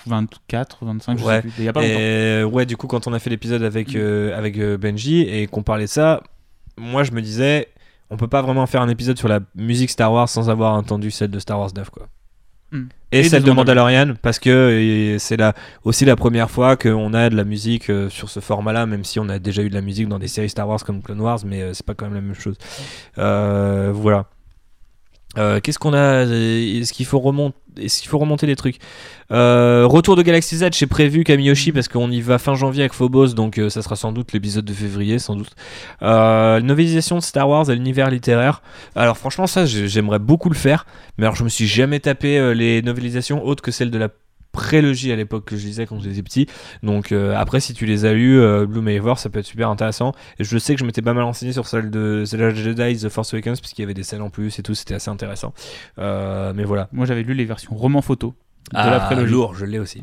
24, 0.06 0.86
25, 0.86 1.20
je 1.20 1.24
Ouais. 1.26 1.36
sais 1.36 1.42
plus. 1.42 1.52
Il 1.60 1.66
y 1.66 1.68
a 1.68 1.74
pas 1.74 1.82
longtemps. 1.82 1.94
Et 2.00 2.44
ouais 2.46 2.66
du 2.66 2.78
coup 2.78 2.88
quand 2.88 3.06
on 3.06 3.12
a 3.12 3.20
fait 3.20 3.30
l'épisode 3.30 3.64
avec, 3.64 3.94
Hmm. 3.94 4.32
avec 4.34 4.58
Benji 4.62 5.24
et 5.24 5.48
qu'on 5.48 5.62
parlait 5.62 5.86
de 5.86 5.90
ça, 5.90 6.24
moi 6.78 7.04
je 7.04 7.12
me 7.12 7.22
disais 7.22 7.68
on 8.10 8.16
peut 8.16 8.28
pas 8.30 8.42
vraiment 8.42 8.66
faire 8.66 8.82
un 8.82 8.88
épisode 8.90 9.18
sur 9.18 9.28
la 9.28 9.40
musique 9.56 9.90
Star 9.90 10.14
Wars 10.14 10.30
sans 10.30 10.50
avoir 10.50 10.74
entendu 10.74 11.12
celle 11.12 11.32
de 11.32 11.40
Star 11.40 11.60
Wars 11.60 11.72
9 11.76 11.90
quoi. 11.90 12.08
Et, 13.12 13.20
Et 13.20 13.24
celle 13.30 13.44
de 13.44 13.52
Mandalorian 13.52 14.16
parce 14.22 14.40
que 14.40 14.50
euh, 14.50 15.18
c'est 15.20 15.38
la, 15.38 15.54
aussi 15.84 16.06
la 16.06 16.16
première 16.16 16.50
fois 16.50 16.76
qu'on 16.76 17.14
a 17.14 17.30
de 17.30 17.36
la 17.36 17.44
musique 17.46 17.90
euh, 17.90 18.10
sur 18.10 18.30
ce 18.30 18.40
format-là, 18.40 18.86
même 18.86 19.04
si 19.04 19.20
on 19.20 19.30
a 19.30 19.40
déjà 19.40 19.62
eu 19.62 19.70
de 19.70 19.74
la 19.74 19.82
musique 19.82 20.08
dans 20.10 20.20
des 20.20 20.28
séries 20.28 20.50
Star 20.50 20.68
Wars 20.68 20.84
comme 20.84 21.02
Clone 21.02 21.22
Wars, 21.22 21.40
mais 21.46 21.62
euh, 21.62 21.74
c'est 21.74 21.86
pas 21.86 21.94
quand 21.94 22.06
même 22.06 22.16
la 22.16 22.22
même 22.22 22.36
chose. 22.36 22.58
Euh, 23.18 23.92
voilà. 23.94 24.26
Euh, 25.38 25.60
Qu'est-ce 25.62 25.80
qu'on 25.80 25.94
a 25.94 26.24
Est-ce 26.24 26.94
qu'il 26.94 27.06
faut 27.06 27.20
remonter 27.20 27.56
Est-ce 27.78 28.00
qu'il 28.02 28.10
faut 28.10 28.18
remonter 28.18 28.48
des 28.48 28.56
trucs? 28.56 28.78
Euh, 29.32 29.86
Retour 29.86 30.16
de 30.16 30.22
Galaxy 30.22 30.58
Z, 30.58 30.68
j'ai 30.74 30.88
prévu 30.88 31.24
Kamiyoshi 31.24 31.72
parce 31.72 31.88
qu'on 31.88 32.10
y 32.12 32.22
va 32.22 32.38
fin 32.38 32.54
janvier 32.56 32.84
avec 32.84 32.94
Phobos, 32.94 33.30
donc 33.34 33.58
euh, 33.58 33.70
ça 33.70 33.82
sera 33.82 33.96
sans 33.96 34.12
doute 34.12 34.32
l'épisode 34.34 34.66
de 34.66 34.74
février, 34.74 35.20
sans 35.20 35.36
doute. 35.36 35.52
Euh, 36.02 36.60
novélisation 36.62 37.18
de 37.18 37.24
Star 37.24 37.50
Wars 37.50 37.70
à 37.70 37.74
l'univers 37.74 38.10
littéraire. 38.10 38.62
Alors 38.96 39.18
franchement 39.18 39.48
ça, 39.48 39.66
j'ai- 39.66 39.88
j'aimerais 39.88 40.20
beaucoup 40.20 40.50
le 40.50 40.56
faire, 40.56 40.86
mais 41.18 41.26
alors 41.26 41.36
je 41.36 41.44
me 41.44 41.50
suis 41.50 41.68
jamais 41.68 42.00
tapé 42.00 42.38
euh, 42.38 42.54
les 42.54 42.82
novélisations 42.82 43.44
autres 43.46 43.64
que 43.64 43.72
celles 43.72 43.92
de 43.92 43.98
la 43.98 44.10
prélogie 44.56 45.12
à 45.12 45.16
l'époque 45.16 45.46
que 45.46 45.58
je 45.58 45.66
lisais 45.66 45.86
quand 45.86 46.00
j'étais 46.00 46.24
petit. 46.24 46.48
Donc 46.82 47.12
euh, 47.12 47.36
après 47.36 47.60
si 47.60 47.74
tu 47.74 47.86
les 47.86 48.06
as 48.06 48.14
lus, 48.14 48.40
euh, 48.40 48.66
Blue 48.66 48.82
Maver, 48.82 49.14
ça 49.18 49.30
peut 49.30 49.40
être 49.40 49.46
super 49.46 49.70
intéressant. 49.70 50.14
Et 50.40 50.44
je 50.44 50.58
sais 50.58 50.74
que 50.74 50.80
je 50.80 50.86
m'étais 50.86 51.02
pas 51.02 51.14
mal 51.14 51.24
renseigné 51.24 51.54
sur 51.54 51.68
celle 51.68 51.92
de 51.92 52.24
The 52.30 52.34
Last 52.34 52.58
Jedi, 52.58 52.98
The 52.98 53.10
Force 53.10 53.34
Awakens, 53.34 53.60
puisqu'il 53.60 53.82
y 53.82 53.86
avait 53.86 53.94
des 53.94 54.04
scènes 54.04 54.22
en 54.22 54.30
plus 54.30 54.58
et 54.58 54.64
tout, 54.64 54.74
c'était 54.74 54.96
assez 54.96 55.12
intéressant. 55.12 55.54
Euh, 56.00 56.54
mais 56.56 56.64
voilà. 56.64 56.88
Moi 56.92 57.06
j'avais 57.06 57.24
lu 57.24 57.34
les 57.34 57.46
versions 57.46 57.76
roman 57.76 58.02
photo 58.02 58.34
de 58.74 58.78
Ah, 58.80 58.90
la 58.90 59.00
prélogie. 59.00 59.32
lourd, 59.32 59.54
je 59.56 59.66
l'ai 59.66 59.78
aussi. 59.80 60.02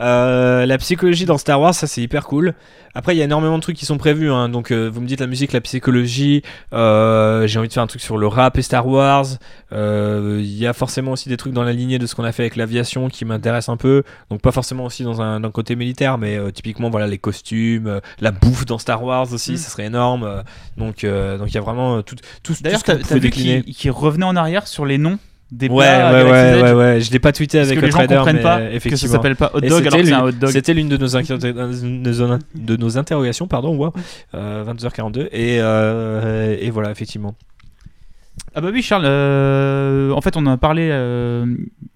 Euh, 0.00 0.66
la 0.66 0.78
psychologie 0.78 1.24
dans 1.24 1.38
Star 1.38 1.60
Wars, 1.60 1.74
ça 1.74 1.86
c'est 1.86 2.02
hyper 2.02 2.26
cool. 2.26 2.54
Après, 2.94 3.14
il 3.14 3.18
y 3.18 3.22
a 3.22 3.24
énormément 3.24 3.56
de 3.56 3.62
trucs 3.62 3.76
qui 3.78 3.86
sont 3.86 3.96
prévus. 3.96 4.30
hein. 4.30 4.50
Donc, 4.50 4.70
euh, 4.70 4.90
vous 4.92 5.00
me 5.00 5.06
dites 5.06 5.20
la 5.20 5.26
musique, 5.26 5.52
la 5.52 5.62
psychologie. 5.62 6.42
euh, 6.74 7.46
J'ai 7.46 7.58
envie 7.58 7.68
de 7.68 7.72
faire 7.72 7.82
un 7.82 7.86
truc 7.86 8.02
sur 8.02 8.18
le 8.18 8.26
rap 8.26 8.58
et 8.58 8.62
Star 8.62 8.86
Wars. 8.86 9.24
Il 9.72 10.54
y 10.58 10.66
a 10.66 10.74
forcément 10.74 11.12
aussi 11.12 11.30
des 11.30 11.38
trucs 11.38 11.54
dans 11.54 11.62
la 11.62 11.72
lignée 11.72 11.98
de 11.98 12.04
ce 12.04 12.14
qu'on 12.14 12.24
a 12.24 12.32
fait 12.32 12.42
avec 12.42 12.56
l'aviation 12.56 13.08
qui 13.08 13.24
m'intéressent 13.24 13.72
un 13.72 13.78
peu. 13.78 14.02
Donc, 14.30 14.42
pas 14.42 14.52
forcément 14.52 14.84
aussi 14.84 15.04
dans 15.04 15.22
un, 15.22 15.40
côté 15.50 15.74
militaire, 15.74 16.18
mais 16.18 16.38
typiquement, 16.52 16.90
voilà, 16.90 17.06
les 17.06 17.16
costumes, 17.18 18.00
la 18.20 18.30
bouffe 18.30 18.66
dans 18.66 18.76
Star 18.78 19.02
Wars 19.02 19.32
aussi, 19.32 19.52
Mm. 19.52 19.56
ça 19.56 19.70
serait 19.70 19.86
énorme. 19.86 20.42
donc, 20.76 21.06
donc 21.06 21.48
il 21.48 21.54
y 21.54 21.58
a 21.58 21.62
vraiment 21.62 22.02
tout, 22.02 22.16
tout, 22.42 22.54
D'ailleurs, 22.60 22.82
t'as 22.82 22.96
vu 22.96 23.30
qu'il 23.30 23.64
qu'il 23.64 23.90
revenait 23.90 24.26
en 24.26 24.36
arrière 24.36 24.66
sur 24.66 24.84
les 24.84 24.98
noms 24.98 25.18
des 25.52 25.68
Ouais, 25.68 25.84
plats 25.84 26.12
ouais, 26.12 26.22
ouais, 26.24 26.62
ouais, 26.62 26.72
ouais. 26.72 27.00
Je 27.02 27.12
l'ai 27.12 27.18
pas 27.18 27.30
tweeté 27.30 27.58
Parce 27.58 27.68
avec 27.68 27.78
que 27.80 27.84
les 27.84 27.92
gens 27.92 27.98
Outrider, 27.98 28.16
comprennent 28.16 28.36
mais, 28.36 28.42
pas 28.42 28.58
euh, 28.58 28.64
que 28.66 28.70
ça 28.70 28.76
effectivement. 28.76 29.12
s'appelle 29.12 29.36
pas 29.36 29.50
hot 29.54 29.60
dog 29.60 29.70
alors 29.70 29.82
que 29.82 29.90
c'est 29.90 30.12
un 30.12 30.18
l'une- 30.18 30.28
hot 30.28 30.32
dog. 30.32 30.50
C'était 30.50 30.74
l'une 30.74 30.88
de 30.88 30.96
nos, 30.96 31.14
inquiét- 31.16 31.38
de 31.38 32.26
nos- 32.26 32.38
de 32.54 32.76
nos 32.76 32.98
interrogations, 32.98 33.46
pardon, 33.46 33.76
wow, 33.76 33.92
euh, 34.34 34.64
22h42. 34.64 35.28
Et, 35.30 35.58
euh, 35.60 36.56
et 36.58 36.70
voilà, 36.70 36.90
effectivement. 36.90 37.34
Ah 38.54 38.60
bah 38.62 38.70
oui 38.72 38.82
Charles, 38.82 39.04
euh, 39.06 40.10
en 40.12 40.20
fait 40.22 40.36
on 40.38 40.46
a 40.46 40.56
parlé 40.56 40.88
euh, 40.90 41.44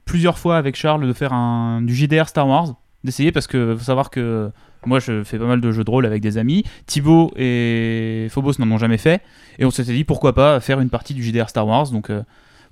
plusieurs 0.04 0.38
fois 0.38 0.58
avec 0.58 0.76
Charles 0.76 1.06
de 1.06 1.12
faire 1.14 1.32
un, 1.32 1.80
du 1.82 1.94
JDR 1.94 2.28
Star 2.28 2.46
Wars, 2.46 2.74
d'essayer 3.04 3.32
parce 3.32 3.46
que 3.46 3.74
faut 3.76 3.84
savoir 3.84 4.10
que 4.10 4.50
moi 4.84 4.98
je 4.98 5.24
fais 5.24 5.38
pas 5.38 5.46
mal 5.46 5.60
de 5.62 5.70
jeux 5.72 5.82
de 5.84 5.90
rôle 5.90 6.04
avec 6.06 6.20
des 6.22 6.36
amis, 6.38 6.62
Thibaut 6.86 7.32
et 7.36 8.26
Phobos 8.30 8.52
n'en 8.58 8.70
ont 8.70 8.78
jamais 8.78 8.98
fait, 8.98 9.22
et 9.58 9.64
on 9.64 9.70
s'était 9.70 9.92
dit 9.94 10.04
pourquoi 10.04 10.34
pas 10.34 10.60
faire 10.60 10.80
une 10.80 10.90
partie 10.90 11.14
du 11.14 11.22
JDR 11.22 11.48
Star 11.48 11.66
Wars, 11.66 11.90
donc 11.90 12.10
euh, 12.10 12.22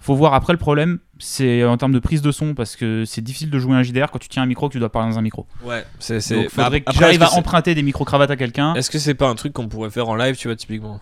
faut 0.04 0.14
voir 0.14 0.34
après 0.34 0.52
le 0.52 0.58
problème 0.58 0.98
c'est 1.18 1.64
en 1.64 1.76
termes 1.78 1.92
de 1.92 1.98
prise 1.98 2.20
de 2.20 2.30
son 2.32 2.54
parce 2.54 2.76
que 2.76 3.04
c'est 3.06 3.22
difficile 3.22 3.48
de 3.50 3.58
jouer 3.58 3.74
un 3.74 3.82
JDR 3.82 4.10
quand 4.12 4.18
tu 4.18 4.28
tiens 4.28 4.42
un 4.42 4.46
micro 4.46 4.68
que 4.68 4.72
tu 4.74 4.78
dois 4.78 4.90
parler 4.92 5.10
dans 5.12 5.18
un 5.18 5.22
micro. 5.22 5.46
Ouais, 5.64 5.84
c'est. 5.98 6.20
Faudrait 6.48 6.80
que 6.82 6.92
j'arrive 7.00 7.22
à 7.22 7.26
emprunter 7.38 7.74
des 7.74 7.82
micro-cravates 7.82 8.30
à 8.30 8.36
quelqu'un. 8.36 8.72
c'est- 8.74 8.80
Est-ce 8.80 8.90
que 8.90 8.98
c'est 8.98 9.14
pas 9.14 9.28
un 9.28 9.34
truc 9.34 9.52
qu'on 9.54 9.68
pourrait 9.68 9.90
faire 9.90 10.08
en 10.08 10.16
live, 10.16 10.36
tu 10.36 10.48
vois, 10.48 10.56
typiquement? 10.56 11.00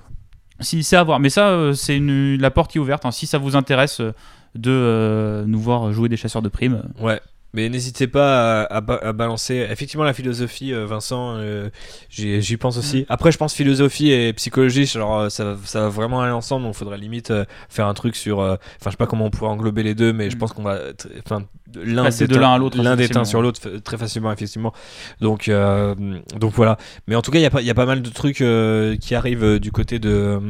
Si 0.61 0.85
c'est 0.85 0.97
à 0.97 1.03
voir, 1.03 1.19
mais 1.19 1.31
ça 1.31 1.49
euh, 1.49 1.73
c'est 1.73 1.97
une- 1.97 2.37
la 2.41 2.51
porte 2.53 2.71
qui 2.71 2.79
est 2.79 2.81
ouverte. 2.81 3.05
hein. 3.05 3.11
Si 3.11 3.27
ça 3.27 3.39
vous 3.39 3.57
intéresse 3.57 4.01
euh, 4.01 4.13
de 4.55 4.71
euh, 4.71 5.45
nous 5.47 5.59
voir 5.59 5.93
jouer 5.93 6.09
des 6.09 6.17
chasseurs 6.17 6.43
de 6.43 6.49
primes, 6.51 6.83
Ouais. 7.01 7.21
Mais 7.55 7.69
n'hésitez 7.69 8.07
pas 8.07 8.63
à, 8.63 8.77
à 8.77 8.81
ba- 8.81 8.99
à 9.03 9.13
balancer. 9.13 9.67
Effectivement, 9.71 10.05
la 10.05 10.15
philosophie, 10.15 10.73
euh, 10.73 10.87
Vincent, 10.87 11.35
euh, 11.37 11.69
j'y 12.09 12.57
pense 12.57 12.79
aussi. 12.79 13.05
Après, 13.11 13.31
je 13.31 13.37
pense 13.37 13.53
philosophie 13.55 14.11
et 14.11 14.33
psychologie, 14.33 14.87
genre, 14.87 15.19
euh, 15.21 15.29
ça, 15.29 15.45
va- 15.45 15.57
ça 15.65 15.81
va 15.83 15.89
vraiment 15.91 16.23
aller 16.23 16.33
ensemble. 16.33 16.65
Donc, 16.65 16.75
il 16.75 16.79
faudrait 16.79 16.97
limite 16.97 17.31
euh, 17.31 17.45
faire 17.69 17.87
un 17.89 17.95
truc 17.95 18.17
sur. 18.17 18.41
euh, 18.41 18.55
Enfin, 18.81 18.87
je 18.87 18.91
sais 18.93 18.97
pas 18.97 19.07
comment 19.07 19.27
on 19.27 19.31
pourrait 19.31 19.51
englober 19.51 19.83
les 19.83 19.95
deux, 19.95 20.13
mais 20.15 20.31
je 20.31 20.37
Mm. 20.37 20.39
pense 20.39 20.53
qu'on 20.55 20.63
va. 20.63 20.79
Enfin, 21.27 21.45
l'un 21.75 22.05
de 22.09 22.37
l'un 22.37 22.55
à 22.55 22.59
l'autre 22.59 22.77
L'un 22.83 22.97
déteint 22.97 23.25
sur 23.27 23.43
l'autre 23.43 23.61
très 23.85 23.99
facilement, 23.99 24.33
effectivement. 24.33 24.73
Donc, 25.21 25.49
euh, 25.49 25.95
donc 26.39 26.53
voilà. 26.55 26.79
Mais 27.07 27.17
en 27.17 27.23
tout 27.23 27.31
cas, 27.31 27.39
il 27.39 27.43
y, 27.43 27.47
a 27.47 27.51
pas- 27.51 27.61
il 27.61 27.67
y 27.67 27.71
a 27.71 27.75
pas 27.75 27.87
mal 27.87 28.01
de 28.03 28.11
trucs 28.11 28.41
euh, 28.41 28.97
qui 28.97 29.15
arrivent 29.15 29.45
euh, 29.45 29.59
du 29.61 29.73
côté 29.73 29.99
de. 29.99 30.41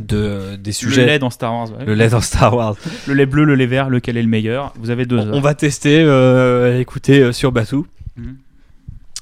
Euh, 0.00 0.52
de 0.52 0.56
des 0.56 0.72
sujets. 0.72 1.02
le 1.02 1.06
lait 1.06 1.18
dans 1.18 1.30
Star 1.30 1.52
Wars, 1.54 1.70
ouais. 1.78 1.84
Le 1.84 1.94
lait 1.94 2.08
dans 2.10 2.20
Star 2.20 2.54
Wars. 2.54 2.76
Le 3.06 3.14
lait 3.14 3.26
bleu, 3.26 3.44
le 3.44 3.54
lait 3.54 3.66
vert, 3.66 3.88
lequel 3.90 4.16
est 4.16 4.22
le 4.22 4.28
meilleur? 4.28 4.72
Vous 4.78 4.90
avez 4.90 5.06
deux 5.06 5.18
On, 5.18 5.28
heures. 5.28 5.34
on 5.34 5.40
va 5.40 5.54
tester, 5.54 6.00
euh, 6.00 6.78
écouter 6.80 7.20
euh, 7.20 7.32
sur 7.32 7.52
Batou. 7.52 7.86
Mhm. 8.16 8.36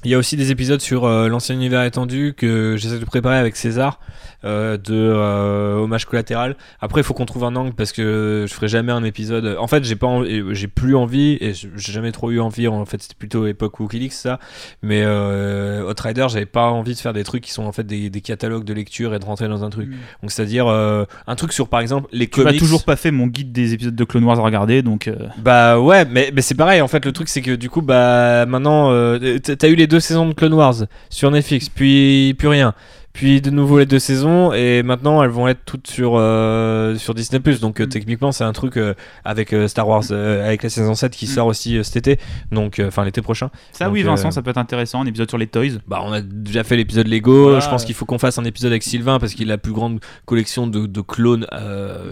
Il 0.05 0.11
y 0.11 0.13
a 0.13 0.17
aussi 0.17 0.37
des 0.37 0.51
épisodes 0.51 0.81
sur 0.81 1.05
euh, 1.05 1.27
l'ancien 1.27 1.55
univers 1.55 1.83
étendu 1.83 2.33
que 2.37 2.75
j'essaie 2.77 2.99
de 2.99 3.05
préparer 3.05 3.37
avec 3.37 3.55
César 3.55 3.99
euh, 4.43 4.77
de 4.77 4.93
euh, 4.93 5.77
hommage 5.77 6.05
collatéral. 6.05 6.55
Après, 6.79 7.01
il 7.01 7.03
faut 7.03 7.15
qu'on 7.15 7.25
trouve 7.25 7.43
un 7.43 7.55
angle 7.55 7.73
parce 7.73 7.91
que 7.91 8.45
je 8.47 8.53
ferai 8.53 8.67
jamais 8.67 8.91
un 8.91 9.03
épisode. 9.03 9.57
En 9.59 9.65
fait, 9.67 9.83
j'ai 9.83 9.95
pas, 9.95 10.21
j'ai 10.51 10.67
plus 10.67 10.95
envie 10.95 11.37
et 11.41 11.53
j'ai 11.53 11.69
jamais 11.75 12.11
trop 12.11 12.29
eu 12.29 12.39
envie. 12.39 12.67
En 12.67 12.85
fait, 12.85 13.01
c'était 13.01 13.15
plutôt 13.17 13.47
époque 13.47 13.79
WikiLeaks 13.79 14.13
ça. 14.13 14.39
Mais 14.83 15.01
euh, 15.03 15.89
Outrider, 15.89 16.27
j'avais 16.29 16.45
pas 16.45 16.69
envie 16.69 16.93
de 16.93 16.99
faire 16.99 17.13
des 17.13 17.23
trucs 17.23 17.43
qui 17.43 17.51
sont 17.51 17.63
en 17.63 17.71
fait 17.71 17.85
des, 17.87 18.11
des 18.11 18.21
catalogues 18.21 18.63
de 18.65 18.73
lecture 18.73 19.15
et 19.15 19.19
de 19.19 19.25
rentrer 19.25 19.47
dans 19.47 19.63
un 19.63 19.71
truc. 19.71 19.89
Donc, 20.21 20.31
c'est-à-dire 20.31 20.67
euh, 20.67 21.05
un 21.25 21.35
truc 21.35 21.51
sur 21.51 21.67
par 21.67 21.79
exemple 21.79 22.07
les 22.11 22.27
Tu 22.27 22.41
m'as 22.41 22.45
comics. 22.51 22.59
toujours 22.59 22.83
pas 22.83 22.95
fait 22.95 23.09
mon 23.09 23.25
guide 23.25 23.51
des 23.51 23.73
épisodes 23.73 23.95
de 23.95 24.03
Clone 24.03 24.25
Wars 24.25 24.37
à 24.37 24.43
regarder, 24.43 24.83
donc 24.83 25.07
euh, 25.07 25.15
Bah 25.39 25.79
ouais, 25.79 26.05
mais, 26.05 26.29
mais 26.31 26.43
c'est 26.43 26.53
pareil. 26.55 26.81
En 26.81 26.87
fait, 26.87 27.03
le 27.03 27.11
truc 27.11 27.29
c'est 27.29 27.41
que 27.41 27.55
du 27.55 27.71
coup, 27.71 27.81
bah 27.81 28.45
maintenant, 28.45 28.91
euh, 28.91 29.39
t'as 29.39 29.69
eu 29.69 29.75
les 29.75 29.87
deux 29.87 29.94
saisons 29.99 30.27
de 30.27 30.33
Clone 30.33 30.53
Wars 30.53 30.75
sur 31.09 31.31
Netflix, 31.31 31.69
puis 31.69 32.35
plus 32.37 32.47
rien, 32.47 32.73
puis 33.13 33.39
de 33.39 33.49
nouveau 33.49 33.79
les 33.79 33.85
deux 33.85 33.97
saisons, 33.99 34.51
et 34.51 34.83
maintenant 34.83 35.23
elles 35.23 35.29
vont 35.29 35.47
être 35.47 35.61
toutes 35.65 35.87
sur 35.87 36.15
euh, 36.17 36.97
sur 36.97 37.13
Disney 37.13 37.39
Donc 37.61 37.79
euh, 37.79 37.85
Mm. 37.85 37.89
techniquement, 37.89 38.31
c'est 38.33 38.43
un 38.43 38.51
truc 38.51 38.75
euh, 38.75 38.93
avec 39.23 39.53
euh, 39.53 39.69
Star 39.69 39.87
Wars, 39.87 40.03
avec 40.11 40.63
la 40.63 40.69
saison 40.69 40.95
7 40.95 41.13
qui 41.13 41.25
Mm. 41.25 41.29
sort 41.29 41.47
aussi 41.47 41.81
cet 41.85 41.95
été, 41.95 42.19
donc 42.51 42.81
enfin 42.85 43.05
l'été 43.05 43.21
prochain. 43.21 43.51
ça 43.71 43.85
Donc, 43.85 43.93
oui 43.93 44.03
Vincent, 44.03 44.31
ça 44.31 44.41
peut 44.41 44.49
être 44.49 44.57
intéressant, 44.57 45.01
un 45.01 45.05
épisode 45.05 45.29
sur 45.29 45.37
les 45.37 45.47
toys. 45.47 45.79
Bah, 45.87 46.01
on 46.03 46.11
a 46.11 46.19
déjà 46.19 46.65
fait 46.65 46.75
l'épisode 46.75 47.07
Lego. 47.07 47.43
Voilà. 47.43 47.59
Je 47.61 47.69
pense 47.69 47.85
qu'il 47.85 47.95
faut 47.95 48.05
qu'on 48.05 48.19
fasse 48.19 48.37
un 48.37 48.43
épisode 48.43 48.71
avec 48.71 48.83
Sylvain 48.83 49.17
parce 49.17 49.33
qu'il 49.33 49.49
a 49.49 49.53
la 49.53 49.57
plus 49.57 49.71
grande 49.73 50.01
collection 50.25 50.67
de, 50.67 50.85
de 50.85 51.01
clones 51.01 51.47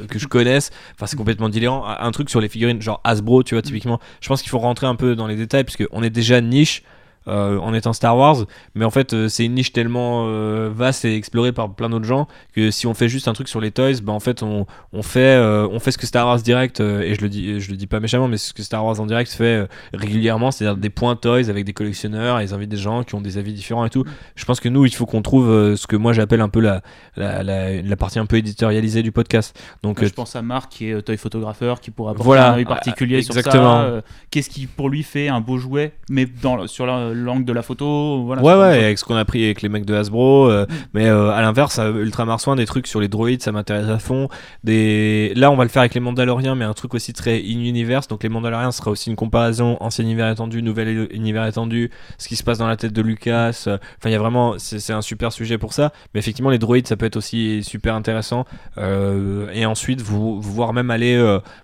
que 0.10 0.20
je 0.20 0.28
connaisse. 0.28 0.72
Enfin, 0.96 1.06
c'est 1.08 1.18
complètement 1.18 1.50
délirant. 1.50 1.84
Un 1.86 2.12
truc 2.12 2.30
sur 2.30 2.40
les 2.40 2.48
figurines, 2.48 2.82
genre 2.82 3.02
Hasbro, 3.04 3.44
tu 3.44 3.56
vois, 3.56 3.62
typiquement. 3.62 4.00
Je 4.22 4.30
pense 4.30 4.42
qu'il 4.42 4.50
faut 4.52 4.60
rentrer 4.60 4.88
un 4.88 4.96
peu 4.96 5.16
dans 5.18 5.28
les 5.28 5.36
détails 5.36 5.66
puisque 5.66 5.84
on 5.92 6.02
est 6.02 6.10
déjà 6.10 6.40
niche. 6.40 6.84
Euh, 7.28 7.58
en 7.60 7.74
étant 7.74 7.94
Star 7.94 8.18
Wars, 8.18 8.46
mais 8.76 8.86
en 8.86 8.90
fait 8.90 9.14
euh, 9.14 9.28
c'est 9.30 9.46
une 9.46 9.54
niche 9.54 9.72
tellement 9.74 10.26
euh, 10.28 10.70
vaste 10.74 11.06
et 11.06 11.16
explorée 11.16 11.52
par 11.52 11.74
plein 11.74 11.90
d'autres 11.90 12.06
gens 12.06 12.28
que 12.56 12.72
si 12.72 12.88
on 12.88 12.94
fait 12.94 13.08
juste 13.10 13.28
un 13.28 13.34
truc 13.34 13.48
sur 13.48 13.62
les 13.62 13.72
toys, 13.72 13.94
bah 14.04 14.14
en 14.14 14.20
fait 14.20 14.44
on, 14.44 14.66
on 14.92 15.04
fait 15.04 15.20
euh, 15.36 15.68
on 15.72 15.80
fait 15.80 15.92
ce 15.92 15.98
que 15.98 16.06
Star 16.08 16.28
Wars 16.28 16.42
Direct 16.42 16.80
et 16.80 17.16
je 17.16 17.22
le 17.22 17.30
dis 17.30 17.60
je 17.60 17.72
le 17.72 17.78
dis 17.78 17.88
pas 17.88 18.00
méchamment, 18.00 18.28
mais 18.28 18.38
ce 18.38 18.54
que 18.54 18.64
Star 18.64 18.86
Wars 18.86 19.00
en 19.00 19.06
direct 19.06 19.32
fait 19.32 19.68
régulièrement, 19.94 20.52
c'est-à-dire 20.52 20.78
des 20.78 20.90
points 20.90 21.16
toys 21.16 21.50
avec 21.50 21.66
des 21.66 21.74
collectionneurs, 21.74 22.40
et 22.40 22.44
ils 22.46 22.54
invitent 22.54 22.70
des 22.70 22.78
gens 22.78 23.04
qui 23.04 23.16
ont 23.16 23.22
des 23.22 23.38
avis 23.38 23.54
différents 23.54 23.86
et 23.86 23.90
tout. 23.90 24.04
Je 24.36 24.46
pense 24.46 24.60
que 24.60 24.70
nous, 24.70 24.86
il 24.86 24.94
faut 24.94 25.06
qu'on 25.06 25.22
trouve 25.22 25.76
ce 25.76 25.88
que 25.88 25.96
moi 25.96 26.14
j'appelle 26.14 26.42
un 26.42 26.50
peu 26.50 26.60
la, 26.60 26.82
la, 27.16 27.44
la, 27.44 27.82
la 27.82 27.96
partie 27.96 28.20
un 28.20 28.26
peu 28.26 28.38
éditorialisée 28.38 29.04
du 29.04 29.12
podcast. 29.12 29.58
Donc, 29.84 30.00
Moi, 30.00 30.08
je 30.08 30.14
pense 30.14 30.36
à 30.36 30.42
Marc 30.42 30.72
qui 30.72 30.90
est 30.90 31.02
toy 31.02 31.18
photographeur, 31.18 31.80
qui 31.80 31.92
pourra 31.92 32.12
apporter 32.12 32.26
Voilà, 32.26 32.54
un 32.54 32.56
œil 32.58 32.66
particulier 32.66 33.22
sur 33.22 33.36
exactement. 33.38 33.82
ça. 33.84 34.02
Qu'est-ce 34.32 34.50
qui 34.50 34.68
pour 34.68 34.90
lui 34.90 35.04
fait 35.04 35.28
un 35.30 35.42
beau 35.42 35.58
jouet, 35.58 35.94
mais 36.10 36.26
dans, 36.26 36.68
sur 36.68 36.86
la- 36.86 37.13
l'angle 37.14 37.46
de 37.46 37.54
la 37.54 37.62
photo. 37.62 38.24
Voilà, 38.26 38.42
ouais, 38.42 38.54
ouais, 38.56 38.84
avec 38.86 38.98
ce 38.98 39.06
qu'on 39.06 39.16
a 39.16 39.26
pris 39.26 39.44
avec 39.46 39.62
les 39.62 39.70
mecs 39.70 39.86
de 39.86 39.94
Hasbro. 39.94 40.50
euh, 40.50 40.64
Mm. 40.64 40.74
Mais 40.94 41.08
euh, 41.08 41.32
à 41.32 41.42
l'inverse, 41.42 41.80
Ultra 41.80 42.26
Marsouin, 42.26 42.56
des 42.56 42.66
trucs 42.66 42.88
sur 42.88 43.00
les 43.00 43.08
droïdes, 43.08 43.42
ça 43.42 43.52
m'intéresse 43.52 43.90
à 43.90 44.00
fond. 44.00 44.30
Des... 44.64 45.34
Là, 45.36 45.52
on 45.52 45.56
va 45.56 45.64
le 45.64 45.70
faire 45.70 45.82
avec 45.82 45.94
les 45.94 46.00
Mandaloriens, 46.00 46.56
mais 46.56 46.66
un 46.66 46.74
truc 46.74 46.94
aussi 46.94 47.14
très 47.14 47.40
in-universe. 47.40 48.08
Donc, 48.08 48.24
les 48.24 48.30
Mandaloriens 48.30 48.72
sera 48.72 48.92
aussi 48.92 49.10
une 49.10 49.16
comparaison 49.16 49.78
ancien 49.80 50.04
univers 50.04 50.30
étendu, 50.30 50.62
nouvel 50.62 51.08
univers 51.12 51.46
étendu, 51.46 51.92
ce 52.18 52.28
qui 52.28 52.36
se 52.36 52.44
passe 52.44 52.58
dans 52.58 52.68
la 52.68 52.78
tête 52.78 52.94
de 52.94 53.02
Lucas. 53.02 53.64
Enfin, 53.68 53.80
il 54.06 54.12
y 54.12 54.16
a 54.16 54.20
vraiment, 54.20 54.56
c'est 54.58 54.94
un 54.94 55.02
super 55.02 55.32
sujet 55.32 55.58
pour 55.58 55.74
ça. 55.74 55.92
Mais 56.14 56.20
effectivement, 56.20 56.50
les 56.50 56.60
droïdes, 56.60 56.88
ça 56.88 56.96
peut 56.96 57.06
être 57.06 57.18
aussi 57.18 57.64
super 57.64 57.96
intéressant. 57.96 58.46
Euh, 58.78 59.50
et 59.54 59.66
ensuite, 59.66 60.02
vous, 60.02 60.42
vous 60.42 60.54
voir 60.54 60.74
même 60.74 60.92
aller, 60.92 61.14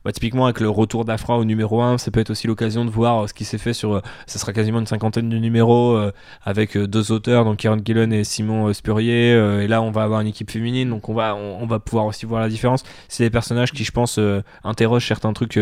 bah, 0.04 0.12
typiquement 0.12 0.46
avec 0.46 0.60
le 0.60 0.70
retour 0.70 1.06
d'Afra 1.06 1.38
au 1.38 1.46
numéro 1.46 1.82
1, 1.82 1.98
ça 1.98 2.12
peut 2.12 2.20
être 2.20 2.32
aussi 2.32 2.48
l'occasion 2.48 2.86
de 2.86 2.90
voir 2.90 3.28
ce 3.28 3.34
qui 3.34 3.46
s'est 3.46 3.58
fait 3.58 3.74
sur. 3.74 4.02
ça 4.28 4.40
sera 4.40 4.54
quasiment 4.54 4.80
une 4.80 4.88
cinquantaine 4.88 5.30
de 5.40 5.44
numéros 5.44 5.96
euh, 5.96 6.12
avec 6.44 6.78
euh, 6.78 6.88
deux 6.88 7.12
auteurs, 7.12 7.46
donc 7.46 7.58
Kieran 7.58 7.78
Gillen 7.84 8.14
et 8.14 8.24
Simon 8.24 8.68
euh, 8.68 8.74
Spurrier. 8.74 9.32
et 9.32 9.68
là, 9.68 9.82
on 9.82 9.92
va 9.92 10.04
avoir 10.04 10.22
une 10.22 10.28
équipe 10.28 10.52
féminine, 10.52 10.90
donc 10.90 11.10
on 11.10 11.14
va, 11.14 11.36
on, 11.36 11.66
va 11.66 11.80
pouvoir 11.80 12.06
aussi 12.06 12.26
voir 12.26 12.42
la 12.42 12.50
différence. 12.50 12.84
C'est 13.08 13.24
des 13.24 13.30
personnages 13.30 13.72
qui, 13.72 13.84
je 13.84 13.92
pense, 13.92 14.20
interrogent 14.64 15.08
certains 15.08 15.34
trucs 15.34 15.60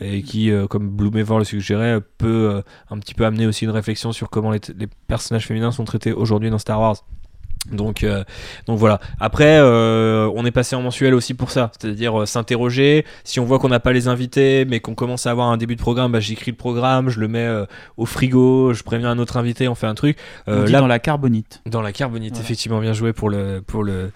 et 0.00 0.22
qui, 0.22 0.50
comme 0.68 0.88
Blumevor 0.88 1.38
le 1.38 1.44
suggérait, 1.44 2.00
peut 2.18 2.62
un 2.90 2.98
petit 2.98 3.14
peu 3.14 3.24
amener 3.24 3.46
aussi 3.46 3.64
une 3.64 3.70
réflexion 3.70 4.12
sur 4.12 4.30
comment 4.30 4.50
les 4.50 4.60
personnages 5.06 5.46
féminins 5.46 5.72
sont 5.72 5.84
traités 5.84 6.12
aujourd'hui 6.12 6.50
dans 6.50 6.58
Star 6.58 6.80
Wars. 6.80 6.96
Donc, 7.70 8.04
euh, 8.04 8.24
donc 8.66 8.78
voilà. 8.78 9.00
Après, 9.20 9.58
euh, 9.60 10.30
on 10.34 10.46
est 10.46 10.50
passé 10.50 10.74
en 10.76 10.82
mensuel 10.82 11.14
aussi 11.14 11.34
pour 11.34 11.50
ça, 11.50 11.70
c'est-à-dire 11.78 12.22
euh, 12.22 12.26
s'interroger. 12.26 13.04
Si 13.22 13.38
on 13.38 13.44
voit 13.44 13.58
qu'on 13.58 13.68
n'a 13.68 13.80
pas 13.80 13.92
les 13.92 14.08
invités, 14.08 14.64
mais 14.64 14.80
qu'on 14.80 14.94
commence 14.94 15.26
à 15.26 15.30
avoir 15.30 15.48
un 15.48 15.56
début 15.58 15.76
de 15.76 15.80
programme, 15.80 16.12
bah, 16.12 16.20
j'écris 16.20 16.50
le 16.50 16.56
programme, 16.56 17.10
je 17.10 17.20
le 17.20 17.28
mets 17.28 17.38
euh, 17.46 17.66
au 17.98 18.06
frigo, 18.06 18.72
je 18.72 18.82
préviens 18.82 19.10
un 19.10 19.18
autre 19.18 19.36
invité, 19.36 19.68
on 19.68 19.74
fait 19.74 19.86
un 19.86 19.94
truc. 19.94 20.16
On 20.46 20.52
Euh, 20.52 20.64
dit 20.64 20.72
là, 20.72 20.80
dans 20.80 20.86
la 20.86 20.98
carbonite. 20.98 21.60
dans 21.66 21.82
la 21.82 21.92
carbonite, 21.92 22.32
Voilà. 22.32 22.44
effectivement, 22.44 22.80
bien 22.80 22.94
joué 22.94 23.12
pour 23.12 23.28
le 23.30 23.62
pour 23.66 23.84
le 23.84 24.10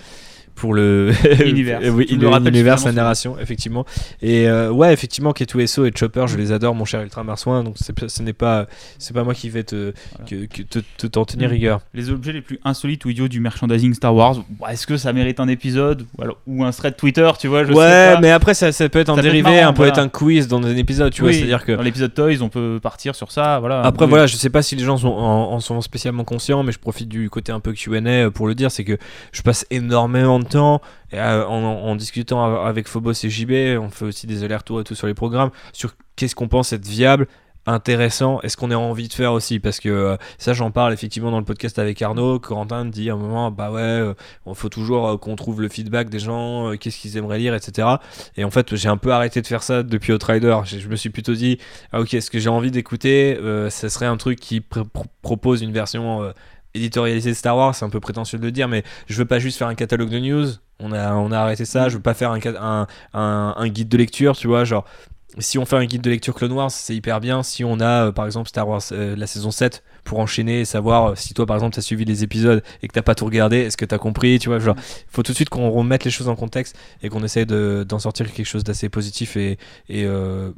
pour 0.54 0.74
le 0.74 1.12
Univers. 1.44 1.80
Euh, 1.82 1.88
oui, 1.90 2.06
le- 2.10 2.20
suffisamment 2.20 2.76
sa 2.76 2.92
narration, 2.92 3.36
effectivement. 3.40 3.84
Et 4.22 4.48
euh, 4.48 4.70
ouais, 4.70 4.92
effectivement, 4.92 5.32
K2SO 5.32 5.86
et 5.86 5.92
Chopper, 5.96 6.26
je 6.28 6.36
les 6.36 6.52
adore, 6.52 6.74
mon 6.74 6.84
cher 6.84 7.00
Ultra 7.02 7.24
Marsouin. 7.24 7.64
Donc 7.64 7.76
ce 7.78 8.22
n'est 8.22 8.32
pas 8.32 8.66
c'est 8.98 9.12
pas 9.14 9.24
moi 9.24 9.34
qui 9.34 9.50
vais 9.50 9.64
te 9.64 9.92
Voilà. 10.18 10.30
que, 10.30 10.46
que 10.46 10.62
te, 10.62 10.78
te- 10.96 11.06
t'en 11.06 11.24
tenir 11.24 11.48
Mm. 11.48 11.52
rigueur. 11.52 11.80
Les 11.92 12.10
objets 12.10 12.32
les 12.32 12.40
plus 12.40 12.58
insolites 12.64 13.04
ou 13.04 13.10
idiots 13.10 13.28
du 13.28 13.40
merchandising 13.40 13.94
Star 13.94 14.14
Wars. 14.14 14.36
Bon, 14.48 14.66
Est-ce 14.68 14.86
que 14.86 14.96
ça 14.96 15.12
mérite 15.12 15.40
un 15.40 15.48
épisode 15.48 16.06
ou, 16.18 16.22
alors- 16.22 16.38
ou 16.46 16.64
un 16.64 16.70
thread 16.70 16.96
Twitter, 16.96 17.28
tu 17.38 17.48
vois 17.48 17.64
je 17.64 17.72
sais 17.72 17.78
ouais, 17.78 18.14
pas. 18.14 18.20
mais 18.20 18.30
après 18.30 18.54
ça, 18.54 18.70
ça 18.72 18.88
peut 18.88 19.00
être 19.00 19.08
un 19.10 19.16
Ça 19.16 19.22
peut 19.22 19.26
être 19.28 19.32
dérivé, 19.32 19.56
marrant, 19.60 19.68
un 19.70 19.72
peut 19.72 19.86
être 19.86 19.98
un 19.98 20.08
quiz 20.08 20.48
dans 20.48 20.62
un 20.64 20.76
épisode, 20.76 21.12
tu 21.12 21.22
vois. 21.22 21.32
C'est-à-dire 21.32 21.64
que 21.64 21.72
dans 21.72 21.82
l'épisode 21.82 22.14
Toys, 22.14 22.40
on 22.42 22.48
peut 22.48 22.78
partir 22.82 23.14
sur 23.14 23.30
ça. 23.32 23.58
Voilà. 23.58 23.82
Après 23.82 24.04
Oui. 24.04 24.10
voilà, 24.10 24.26
je 24.26 24.36
sais 24.36 24.50
pas 24.50 24.62
si 24.62 24.76
les 24.76 24.84
gens 24.84 24.96
sont 24.96 25.08
en, 25.08 25.52
en 25.52 25.60
sont 25.60 25.80
spécialement 25.80 26.24
conscients, 26.24 26.62
mais 26.62 26.72
je 26.72 26.78
profite 26.78 27.08
du 27.08 27.28
côté 27.30 27.50
un 27.52 27.60
peu 27.60 27.72
Q&A 27.72 28.30
pour 28.30 28.46
le 28.46 28.54
dire, 28.54 28.70
c'est 28.70 28.84
que 28.84 28.96
je 29.32 29.42
passe 29.42 29.66
énormément 29.70 30.38
de 30.38 30.43
temps 30.44 30.80
euh, 31.12 31.44
en, 31.44 31.96
discutant 31.96 32.44
av- 32.44 32.66
avec 32.66 32.88
Phobos 32.88 33.12
et 33.12 33.30
JB, 33.30 33.78
on 33.80 33.90
fait 33.90 34.04
aussi 34.04 34.26
des 34.26 34.42
allers-retours 34.44 34.80
et 34.80 34.84
tout 34.84 34.94
sur 34.94 35.06
les 35.06 35.14
programmes 35.14 35.50
sur 35.72 35.94
qu'est-ce 36.16 36.34
qu'on 36.34 36.48
pense 36.48 36.72
être 36.72 36.86
viable 36.86 37.26
intéressant 37.66 38.40
est-ce 38.42 38.58
qu'on 38.58 38.70
a 38.70 38.76
envie 38.76 39.08
de 39.08 39.12
faire 39.14 39.32
aussi 39.32 39.58
parce 39.58 39.80
que 39.80 39.88
euh, 39.88 40.16
ça 40.36 40.52
j'en 40.52 40.70
parle 40.70 40.92
effectivement 40.92 41.30
dans 41.30 41.38
le 41.38 41.46
podcast 41.46 41.78
avec 41.78 42.02
Arnaud 42.02 42.38
Corentin 42.38 42.84
dit 42.84 43.08
à 43.08 43.14
un 43.14 43.16
moment 43.16 43.50
bah 43.50 43.70
ouais 43.70 43.80
euh, 43.80 44.12
faut 44.52 44.68
toujours 44.68 45.08
euh, 45.08 45.16
qu'on 45.16 45.34
trouve 45.34 45.62
le 45.62 45.70
feedback 45.70 46.10
des 46.10 46.18
gens 46.18 46.72
qu'est-ce 46.78 46.98
qu'ils 47.00 47.16
aimeraient 47.16 47.38
lire 47.38 47.54
etc 47.54 47.88
et 48.36 48.44
en 48.44 48.50
fait 48.50 48.76
j'ai 48.76 48.90
un 48.90 48.98
peu 48.98 49.12
arrêté 49.14 49.40
de 49.40 49.46
faire 49.46 49.62
ça 49.62 49.82
depuis 49.82 50.12
Outrider. 50.12 50.58
Je, 50.64 50.78
je 50.78 50.88
me 50.88 50.96
suis 50.96 51.08
plutôt 51.08 51.32
dit 51.32 51.56
ah 51.90 52.00
ok 52.02 52.10
ce 52.20 52.28
que 52.30 52.38
j'ai 52.38 52.50
envie 52.50 52.70
d'écouter 52.70 53.38
ça 53.70 53.88
serait 53.88 54.04
un 54.04 54.18
truc 54.18 54.38
qui 54.40 54.60
pr- 54.60 54.84
pr- 54.84 55.06
propose 55.22 55.62
une 55.62 55.72
version 55.72 56.34
éditorialisée 56.74 57.30
de 57.30 57.34
Star 57.36 57.56
Wars 57.56 57.74
c'est 57.74 57.84
un 57.84 57.90
peu 57.90 58.00
prétentieux 58.00 58.38
de 58.38 58.44
le 58.44 58.52
dire 58.52 58.68
mais 58.68 58.82
je 59.08 59.16
veux 59.16 59.24
pas 59.24 59.38
juste 59.38 59.58
faire 59.58 59.68
un 59.68 59.74
catalogue 59.74 60.10
de 60.10 60.18
news. 60.18 60.46
On 60.80 60.92
a, 60.92 61.14
on 61.14 61.30
a 61.30 61.38
arrêté 61.38 61.64
ça. 61.64 61.88
Je 61.88 61.96
veux 61.96 62.02
pas 62.02 62.14
faire 62.14 62.32
un, 62.32 62.40
un, 62.60 62.86
un, 63.14 63.54
un 63.56 63.68
guide 63.68 63.88
de 63.88 63.96
lecture 63.96 64.36
tu 64.36 64.48
vois 64.48 64.64
genre 64.64 64.84
si 65.38 65.58
on 65.58 65.64
fait 65.66 65.76
un 65.76 65.84
guide 65.84 66.02
de 66.02 66.10
lecture 66.10 66.32
Clone 66.32 66.52
Wars, 66.52 66.70
c'est 66.70 66.94
hyper 66.94 67.18
bien. 67.20 67.42
Si 67.42 67.64
on 67.64 67.80
a, 67.80 68.06
euh, 68.06 68.12
par 68.12 68.24
exemple, 68.24 68.48
Star 68.48 68.68
Wars, 68.68 68.82
euh, 68.92 69.16
la 69.16 69.26
saison 69.26 69.50
7, 69.50 69.82
pour 70.04 70.20
enchaîner 70.20 70.60
et 70.60 70.64
savoir 70.64 71.06
euh, 71.10 71.14
si 71.16 71.34
toi, 71.34 71.44
par 71.44 71.56
exemple, 71.56 71.74
t'as 71.74 71.80
suivi 71.80 72.04
les 72.04 72.22
épisodes 72.22 72.62
et 72.82 72.86
que 72.86 72.92
t'as 72.92 73.02
pas 73.02 73.16
tout 73.16 73.24
regardé, 73.24 73.56
est-ce 73.58 73.76
que 73.76 73.84
t'as 73.84 73.98
compris, 73.98 74.38
tu 74.38 74.48
vois, 74.48 74.60
genre, 74.60 74.76
faut 75.08 75.24
tout 75.24 75.32
de 75.32 75.36
suite 75.36 75.48
qu'on 75.48 75.70
remette 75.70 76.04
les 76.04 76.12
choses 76.12 76.28
en 76.28 76.36
contexte 76.36 76.76
et 77.02 77.08
qu'on 77.08 77.24
essaye 77.24 77.46
de- 77.46 77.84
d'en 77.88 77.98
sortir 77.98 78.32
quelque 78.32 78.46
chose 78.46 78.62
d'assez 78.62 78.88
positif 78.88 79.36
et, 79.36 79.58
et 79.88 80.04
euh, 80.04 80.52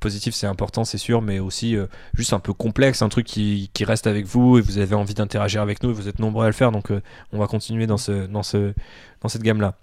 positif, 0.00 0.34
c'est 0.34 0.46
important, 0.46 0.84
c'est 0.84 0.98
sûr, 0.98 1.22
mais 1.22 1.38
aussi 1.38 1.76
euh, 1.76 1.86
juste 2.14 2.32
un 2.32 2.40
peu 2.40 2.52
complexe, 2.52 3.02
un 3.02 3.08
truc 3.08 3.26
qui, 3.26 3.70
reste 3.80 4.06
avec 4.06 4.26
vous 4.26 4.58
et 4.58 4.60
vous 4.60 4.78
avez 4.78 4.94
envie 4.94 5.14
d'interagir 5.14 5.62
avec 5.62 5.82
nous 5.82 5.90
et 5.90 5.92
vous 5.92 6.08
êtes 6.08 6.18
nombreux 6.18 6.44
à 6.44 6.48
le 6.48 6.52
faire, 6.52 6.72
donc 6.72 6.90
euh, 6.90 7.00
on 7.32 7.38
va 7.38 7.46
continuer 7.46 7.86
dans, 7.86 7.96
ce, 7.96 8.26
dans, 8.26 8.42
ce, 8.42 8.74
dans 9.20 9.28
cette 9.28 9.42
gamme-là. 9.42 9.76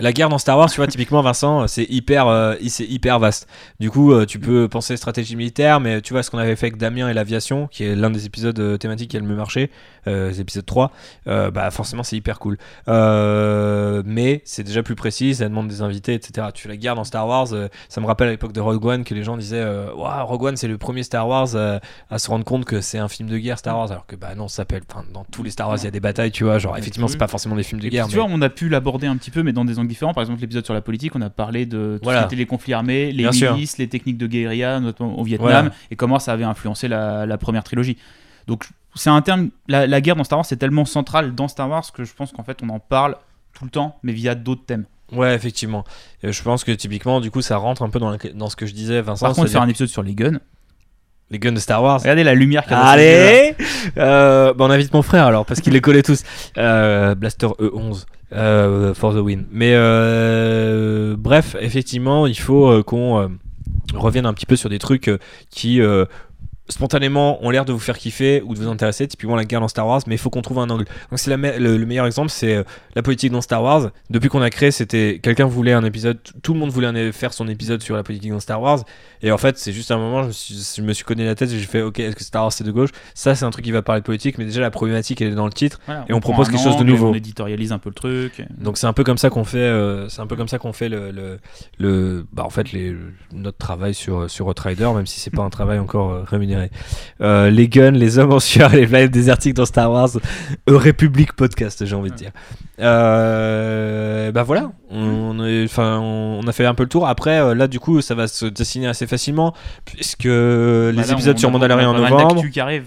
La 0.00 0.12
guerre 0.12 0.28
dans 0.28 0.38
Star 0.38 0.56
Wars, 0.56 0.70
tu 0.70 0.76
vois, 0.76 0.86
typiquement, 0.86 1.22
Vincent, 1.22 1.66
c'est 1.66 1.84
hyper, 1.90 2.28
euh, 2.28 2.54
c'est 2.68 2.84
hyper 2.84 3.18
vaste. 3.18 3.48
Du 3.80 3.90
coup, 3.90 4.12
euh, 4.12 4.26
tu 4.26 4.38
peux 4.38 4.68
penser 4.68 4.96
stratégie 4.96 5.34
militaire, 5.34 5.80
mais 5.80 6.00
tu 6.02 6.12
vois 6.12 6.22
ce 6.22 6.30
qu'on 6.30 6.38
avait 6.38 6.54
fait 6.54 6.66
avec 6.66 6.76
Damien 6.76 7.08
et 7.08 7.14
l'aviation, 7.14 7.66
qui 7.66 7.82
est 7.84 7.96
l'un 7.96 8.08
des 8.10 8.24
épisodes 8.24 8.58
euh, 8.60 8.76
thématiques 8.76 9.10
qui 9.10 9.16
a 9.16 9.20
le 9.20 9.26
mieux 9.26 9.34
marché, 9.34 9.70
euh, 10.06 10.28
les 10.28 10.40
épisodes 10.40 10.64
3, 10.64 10.92
euh, 11.26 11.50
bah 11.50 11.70
forcément 11.72 12.04
c'est 12.04 12.16
hyper 12.16 12.38
cool. 12.38 12.58
Euh, 12.86 14.02
mais 14.06 14.40
c'est 14.44 14.62
déjà 14.62 14.82
plus 14.84 14.94
précis, 14.94 15.34
ça 15.34 15.48
demande 15.48 15.66
des 15.68 15.82
invités, 15.82 16.14
etc. 16.14 16.46
Tu 16.54 16.62
fais 16.62 16.68
la 16.68 16.76
guerre 16.76 16.94
dans 16.94 17.04
Star 17.04 17.26
Wars, 17.26 17.48
euh, 17.52 17.68
ça 17.88 18.00
me 18.00 18.06
rappelle 18.06 18.28
à 18.28 18.30
l'époque 18.30 18.52
de 18.52 18.60
Rogue 18.60 18.84
One 18.84 19.04
que 19.04 19.14
les 19.14 19.24
gens 19.24 19.36
disaient 19.36 19.56
euh, 19.60 19.92
Ouah, 19.94 20.22
Rogue 20.22 20.44
One 20.44 20.56
c'est 20.56 20.68
le 20.68 20.78
premier 20.78 21.02
Star 21.02 21.26
Wars 21.28 21.48
euh, 21.54 21.78
à 22.10 22.18
se 22.18 22.28
rendre 22.30 22.44
compte 22.44 22.64
que 22.64 22.80
c'est 22.80 22.98
un 22.98 23.08
film 23.08 23.28
de 23.28 23.36
guerre 23.38 23.58
Star 23.58 23.76
Wars, 23.76 23.90
alors 23.90 24.06
que 24.06 24.14
bah 24.16 24.34
non, 24.36 24.46
ça 24.48 24.58
s'appelle, 24.58 24.82
enfin, 24.90 25.04
dans 25.12 25.24
tous 25.24 25.42
les 25.42 25.50
Star 25.50 25.68
Wars 25.68 25.78
il 25.78 25.84
y 25.84 25.88
a 25.88 25.90
des 25.90 26.00
batailles, 26.00 26.30
tu 26.30 26.44
vois, 26.44 26.58
genre 26.58 26.76
effectivement 26.78 27.08
c'est 27.08 27.18
pas 27.18 27.28
forcément 27.28 27.56
des 27.56 27.62
films 27.64 27.80
de 27.80 27.86
Et 27.86 27.90
guerre. 27.90 28.06
puis, 28.06 28.16
mais- 28.16 28.22
tu 28.22 28.26
vois, 28.28 28.36
on 28.36 28.40
a 28.42 28.48
pu 28.50 28.68
l'aborder 28.68 29.06
un 29.08 29.16
petit 29.16 29.30
peu, 29.32 29.42
mais 29.42 29.52
dans 29.52 29.64
des 29.64 29.78
angles 29.78 29.87
différents. 29.88 30.14
Par 30.14 30.22
exemple, 30.22 30.40
l'épisode 30.40 30.64
sur 30.64 30.74
la 30.74 30.80
politique, 30.80 31.16
on 31.16 31.22
a 31.22 31.30
parlé 31.30 31.66
de 31.66 31.98
tout 31.98 32.04
Voilà. 32.04 32.20
ce 32.20 32.24
qui 32.26 32.34
était 32.34 32.36
les 32.42 32.46
conflits 32.46 32.72
armés, 32.74 33.06
les 33.12 33.24
Bien 33.24 33.32
sûr. 33.32 33.54
milices, 33.54 33.78
les 33.78 33.88
techniques 33.88 34.18
de 34.18 34.26
guérilla, 34.26 34.78
notamment 34.80 35.18
au 35.18 35.24
Vietnam, 35.24 35.48
Voilà. 35.50 35.70
et 35.90 35.96
comment 35.96 36.18
ça 36.18 36.32
avait 36.32 36.44
influencé 36.44 36.86
la, 36.88 37.26
la 37.26 37.38
première 37.38 37.64
trilogie. 37.64 37.96
Donc, 38.46 38.66
c'est 38.94 39.10
un 39.10 39.20
terme. 39.22 39.50
La, 39.68 39.86
la 39.86 40.00
guerre 40.00 40.16
dans 40.16 40.24
Star 40.24 40.38
Wars, 40.38 40.46
c'est 40.46 40.56
tellement 40.56 40.84
central 40.84 41.34
dans 41.34 41.48
Star 41.48 41.68
Wars 41.68 41.84
que 41.92 42.04
je 42.04 42.14
pense 42.14 42.32
qu'en 42.32 42.42
fait, 42.44 42.58
on 42.62 42.68
en 42.70 42.78
parle 42.78 43.16
tout 43.52 43.64
le 43.64 43.70
temps, 43.70 43.98
mais 44.02 44.12
via 44.12 44.34
d'autres 44.34 44.64
thèmes. 44.64 44.84
Ouais, 45.12 45.34
effectivement. 45.34 45.84
Je 46.22 46.42
pense 46.42 46.64
que 46.64 46.72
typiquement, 46.72 47.20
du 47.20 47.30
coup, 47.30 47.40
ça 47.42 47.56
rentre 47.56 47.82
un 47.82 47.88
peu 47.90 47.98
dans, 47.98 48.10
la- 48.10 48.18
dans 48.34 48.48
ce 48.50 48.56
que 48.56 48.66
je 48.66 48.74
disais, 48.74 49.00
Vincent. 49.00 49.26
Par 49.26 49.30
contre, 49.34 49.48
c'est-à-dire 49.48 49.52
faire 49.52 49.62
un 49.62 49.68
épisode 49.70 49.88
sur 49.88 50.02
les 50.02 50.14
guns, 50.14 50.38
Les 51.30 51.38
guns 51.38 51.52
de 51.52 51.58
Star 51.60 51.82
Wars. 51.82 52.00
Regardez 52.00 52.24
la 52.24 52.34
lumière 52.34 52.62
qu'il 52.64 52.72
y 52.72 52.74
a 52.74 52.78
dans. 52.82 52.86
Allez 52.88 53.54
euh, 53.98 54.54
bah, 54.54 54.64
On 54.66 54.70
invite 54.70 54.92
mon 54.94 55.02
frère 55.02 55.26
alors, 55.26 55.44
parce 55.44 55.60
qu'il 55.60 55.72
les 55.74 55.80
connaît 55.82 56.02
tous. 56.02 56.22
Euh, 56.56 57.14
Blaster 57.14 57.46
E11. 57.58 58.04
Euh, 58.32 58.94
for 58.94 59.14
the 59.14 59.18
win. 59.18 59.46
Mais 59.50 59.72
euh, 59.74 61.16
bref, 61.18 61.56
effectivement, 61.60 62.26
il 62.26 62.38
faut 62.38 62.70
euh, 62.70 62.82
qu'on 62.82 63.18
euh, 63.18 63.28
revienne 63.94 64.26
un 64.26 64.34
petit 64.34 64.46
peu 64.46 64.56
sur 64.56 64.68
des 64.68 64.78
trucs 64.78 65.10
qui 65.50 65.80
spontanément 66.68 67.42
ont 67.44 67.50
l'air 67.50 67.64
de 67.64 67.72
vous 67.72 67.78
faire 67.78 67.96
kiffer 67.98 68.42
ou 68.44 68.54
de 68.54 68.58
vous 68.58 68.68
intéresser, 68.68 69.06
typiquement 69.08 69.36
la 69.36 69.44
guerre 69.44 69.60
dans 69.60 69.68
Star 69.68 69.86
Wars, 69.86 70.02
mais 70.06 70.14
il 70.14 70.18
faut 70.18 70.30
qu'on 70.30 70.42
trouve 70.42 70.58
un 70.58 70.68
angle. 70.70 70.84
Donc 71.10 71.18
c'est 71.18 71.36
me- 71.36 71.58
le, 71.58 71.76
le 71.76 71.86
meilleur 71.86 72.06
exemple, 72.06 72.30
c'est 72.30 72.56
euh, 72.56 72.62
la 72.94 73.02
politique 73.02 73.32
dans 73.32 73.40
Star 73.40 73.62
Wars. 73.62 73.90
Depuis 74.10 74.28
qu'on 74.28 74.42
a 74.42 74.50
créé, 74.50 74.70
c'était 74.70 75.18
quelqu'un 75.22 75.46
voulait 75.46 75.72
un 75.72 75.84
épisode, 75.84 76.18
tout 76.42 76.52
le 76.52 76.60
monde 76.60 76.70
voulait 76.70 76.86
un- 76.88 77.12
faire 77.12 77.32
son 77.32 77.48
épisode 77.48 77.82
sur 77.82 77.96
la 77.96 78.02
politique 78.02 78.30
dans 78.30 78.40
Star 78.40 78.60
Wars, 78.60 78.80
et 79.22 79.32
en 79.32 79.38
fait 79.38 79.58
c'est 79.58 79.72
juste 79.72 79.90
un 79.90 79.98
moment, 79.98 80.22
je 80.22 80.28
me 80.28 80.32
suis, 80.32 80.54
je 80.76 80.82
me 80.82 80.92
suis 80.92 81.04
connu 81.04 81.24
la 81.24 81.34
tête 81.34 81.50
et 81.50 81.58
j'ai 81.58 81.66
fait, 81.66 81.82
ok, 81.82 81.98
est-ce 82.00 82.16
que 82.16 82.24
Star 82.24 82.42
Wars 82.42 82.52
c'est 82.52 82.64
de 82.64 82.70
gauche? 82.72 82.90
Ça 83.14 83.34
c'est 83.34 83.44
un 83.44 83.50
truc 83.50 83.64
qui 83.64 83.72
va 83.72 83.82
parler 83.82 84.00
de 84.00 84.06
politique, 84.06 84.36
mais 84.38 84.44
déjà 84.44 84.60
la 84.60 84.70
problématique 84.70 85.20
elle 85.22 85.28
est 85.28 85.34
dans 85.34 85.46
le 85.46 85.52
titre. 85.52 85.80
Voilà, 85.86 86.04
Et 86.08 86.12
on 86.12 86.20
propose 86.20 86.48
quelque 86.48 86.62
chose 86.62 86.76
de 86.76 86.84
nouveau. 86.84 87.08
On 87.08 87.14
éditorialise 87.14 87.72
un 87.72 87.78
peu 87.78 87.88
le 87.90 87.94
truc. 87.94 88.42
Donc 88.58 88.78
c'est 88.78 88.86
un 88.86 88.92
peu 88.92 89.04
comme 89.04 89.18
ça 89.18 89.30
qu'on 89.30 89.44
fait, 89.44 89.58
euh, 89.58 90.08
c'est 90.08 90.20
un 90.20 90.26
peu 90.26 90.36
comme 90.36 90.48
ça 90.48 90.58
qu'on 90.58 90.72
fait 90.72 90.88
le, 90.88 91.10
le, 91.10 91.38
le- 91.78 92.26
bah 92.32 92.44
en 92.44 92.50
fait 92.50 92.72
les, 92.72 92.94
notre 93.32 93.58
travail 93.58 93.94
sur 93.94 94.30
sur 94.30 94.46
Outrider, 94.46 94.90
même 94.94 95.06
si 95.06 95.20
c'est 95.20 95.30
pas 95.30 95.42
un 95.42 95.50
travail 95.50 95.78
encore 95.78 96.12
euh, 96.12 96.22
Euh, 97.20 97.50
les 97.50 97.68
guns, 97.68 97.90
les 97.92 98.18
hommes 98.18 98.32
en 98.32 98.40
sueur, 98.40 98.70
les 98.70 98.86
planètes 98.86 99.10
désertiques 99.10 99.54
dans 99.54 99.66
Star 99.66 99.90
Wars, 99.90 100.10
E 100.68 100.74
République 100.76 101.32
podcast, 101.34 101.84
j'ai 101.84 101.94
envie 101.96 102.10
de 102.10 102.16
dire. 102.16 102.30
Euh, 102.80 104.30
bah 104.32 104.42
voilà, 104.42 104.70
on, 104.90 105.36
enfin 105.64 105.98
on, 106.00 106.40
on 106.42 106.46
a 106.48 106.52
fait 106.52 106.66
un 106.66 106.74
peu 106.74 106.82
le 106.84 106.88
tour. 106.88 107.06
Après 107.08 107.38
euh, 107.40 107.54
là 107.54 107.66
du 107.68 107.80
coup 107.80 108.00
ça 108.00 108.14
va 108.14 108.28
se 108.28 108.46
dessiner 108.46 108.86
assez 108.86 109.06
facilement 109.06 109.54
puisque 109.84 110.24
les 110.24 110.92
Bah 110.92 111.02
là, 111.06 111.12
épisodes 111.12 111.36
on- 111.36 111.38
sur 111.38 111.50
Mandalorian 111.50 111.90
en 111.90 111.94
novembre. 111.98 112.44
qui 112.50 112.60
arrive. 112.60 112.84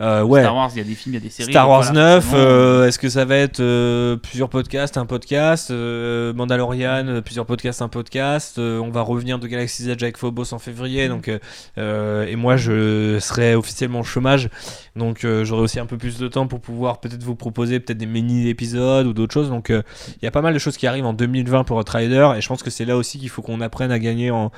Euh, 0.00 0.22
ouais. 0.22 0.40
Star 0.40 0.56
Wars, 0.56 0.70
il 0.74 0.78
y 0.78 0.80
a 0.80 0.84
des 0.84 0.94
films, 0.94 1.14
il 1.14 1.18
y 1.18 1.20
a 1.20 1.22
des 1.22 1.30
séries. 1.30 1.52
Star 1.52 1.68
Wars 1.68 1.84
voilà, 1.84 2.14
9, 2.14 2.24
forcément, 2.24 2.42
euh, 2.42 2.86
est-ce 2.86 2.98
que 2.98 3.08
ça 3.10 3.24
va 3.26 3.36
être 3.36 3.60
euh, 3.60 4.16
plusieurs 4.16 4.48
podcasts, 4.48 4.96
un 4.96 5.04
podcast 5.04 5.70
Mandalorian, 5.70 7.20
plusieurs 7.22 7.44
podcasts, 7.44 7.82
un 7.82 7.88
podcast 7.88 8.58
On 8.58 8.90
va 8.90 9.02
revenir 9.02 9.38
de 9.38 9.46
Galaxy's 9.46 9.88
Edge 9.88 10.02
avec 10.02 10.16
Phobos 10.16 10.54
en 10.54 10.58
février, 10.58 11.08
donc 11.08 11.28
et 11.76 12.36
moi 12.36 12.56
je 12.56 13.18
serai 13.20 13.54
officiellement 13.54 14.00
au 14.00 14.04
chômage, 14.04 14.48
donc 14.96 15.26
j'aurai 15.42 15.62
aussi 15.62 15.80
un 15.80 15.86
peu 15.86 15.98
plus 15.98 16.18
de 16.18 16.28
temps 16.28 16.46
pour 16.46 16.60
pouvoir 16.60 17.00
peut-être 17.00 17.22
vous 17.22 17.36
proposer 17.36 17.80
peut-être 17.80 17.98
des 17.98 18.06
mini-épisodes 18.06 19.06
ou 19.06 19.12
d'autres 19.12 19.34
choses, 19.34 19.50
donc 19.50 19.68
il 19.68 20.24
y 20.24 20.26
a 20.26 20.30
pas 20.30 20.42
mal 20.42 20.54
de 20.54 20.58
choses 20.58 20.76
qui 20.76 20.86
arrivent 20.86 21.06
en 21.06 21.12
2020 21.12 21.64
pour 21.64 21.76
Outrider, 21.76 22.32
et 22.36 22.40
je 22.40 22.48
pense 22.48 22.62
que 22.62 22.70
c'est 22.70 22.84
là 22.84 22.96
aussi 22.96 23.18
qu'il 23.18 23.28
faut 23.28 23.42
qu'on 23.42 23.60
apprenne 23.60 23.92
à 23.92 23.98
gagner 23.98 24.30
en 24.30 24.50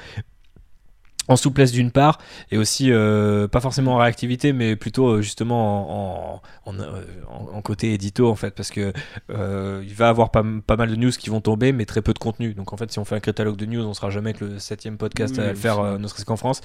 en 1.28 1.36
souplesse 1.36 1.70
d'une 1.70 1.92
part 1.92 2.18
et 2.50 2.58
aussi 2.58 2.90
euh, 2.90 3.46
pas 3.46 3.60
forcément 3.60 3.94
en 3.94 3.98
réactivité 3.98 4.52
mais 4.52 4.74
plutôt 4.74 5.06
euh, 5.08 5.22
justement 5.22 6.34
en, 6.34 6.42
en, 6.66 6.72
en, 6.74 6.80
euh, 6.80 7.04
en- 7.28 7.62
côté 7.62 7.92
édito 7.94 8.28
en 8.28 8.34
fait 8.34 8.50
parce 8.56 8.70
que 8.70 8.92
euh, 9.30 9.82
il 9.86 9.94
va 9.94 10.08
avoir 10.08 10.30
pas, 10.32 10.42
pas 10.66 10.76
mal 10.76 10.90
de 10.90 10.96
news 10.96 11.10
qui 11.12 11.30
vont 11.30 11.40
tomber 11.40 11.72
mais 11.72 11.84
très 11.86 12.02
peu 12.02 12.12
de 12.12 12.18
contenu. 12.18 12.54
Donc 12.54 12.72
en 12.72 12.76
fait 12.76 12.90
si 12.90 12.98
on 12.98 13.04
fait 13.04 13.14
un 13.14 13.20
catalogue 13.20 13.56
de 13.56 13.66
news 13.66 13.84
on 13.86 13.94
sera 13.94 14.10
jamais 14.10 14.32
que 14.32 14.44
le 14.44 14.58
septième 14.58 14.98
podcast 14.98 15.36
Oui, 15.38 15.44
à 15.44 15.48
le 15.50 15.54
faire 15.54 15.78
euh, 15.78 15.96
ne 15.98 16.08
serait-ce 16.08 16.24
qu'en 16.24 16.36
France. 16.36 16.60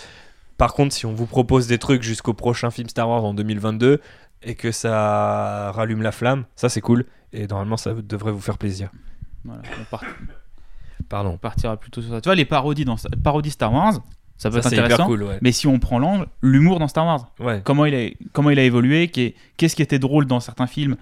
Par 0.57 0.73
contre 0.73 0.93
si 0.95 1.05
on 1.05 1.13
vous 1.13 1.27
propose 1.27 1.67
des 1.67 1.77
trucs 1.77 2.01
jusqu'au 2.01 2.33
prochain 2.33 2.71
film 2.71 2.89
Star 2.89 3.07
Wars 3.07 3.23
en 3.23 3.35
2022 3.35 4.01
et 4.41 4.55
que 4.55 4.71
ça 4.71 5.71
rallume 5.75 6.01
la 6.01 6.11
flamme 6.11 6.45
ça 6.55 6.67
c'est 6.67 6.81
cool. 6.81 7.05
Et 7.31 7.45
normalement 7.45 7.77
ça 7.77 7.93
devrait 7.93 8.31
vous 8.31 8.41
faire 8.41 8.57
plaisir. 8.57 8.89
Voilà, 9.45 9.61
on, 9.79 9.83
part- 9.85 10.03
pardon 11.09 11.29
on 11.33 11.37
partira 11.37 11.77
plutôt 11.77 12.01
sur 12.01 12.09
ça. 12.11 12.21
Tu 12.21 12.27
vois, 12.27 12.35
les 12.35 12.45
parodies, 12.45 12.85
dans, 12.85 12.95
parodies 13.23 13.51
Star 13.51 13.71
Wars, 13.71 13.99
ça 14.37 14.49
peut 14.51 14.61
ça 14.61 14.69
être 14.69 14.79
intéressant. 14.79 15.05
cool 15.07 15.23
ouais, 15.23 15.39
Mais 15.41 15.51
si 15.51 15.67
on 15.67 15.79
prend 15.79 15.99
l'angle, 15.99 16.27
l'humour 16.41 16.79
dans 16.79 16.87
Star 16.87 17.05
Wars, 17.05 17.31
ouais. 17.39 17.61
comment 17.63 17.85
il 17.85 17.95
a, 17.95 18.09
comment 18.33 18.49
il 18.51 18.59
a 18.59 18.63
évolué, 18.63 19.07
qu'est- 19.07 19.35
qu'est-ce 19.57 19.75
qui 19.75 19.81
était 19.81 19.99
drôle 19.99 20.25
dans 20.25 20.39
certains 20.39 20.67
films, 20.67 20.95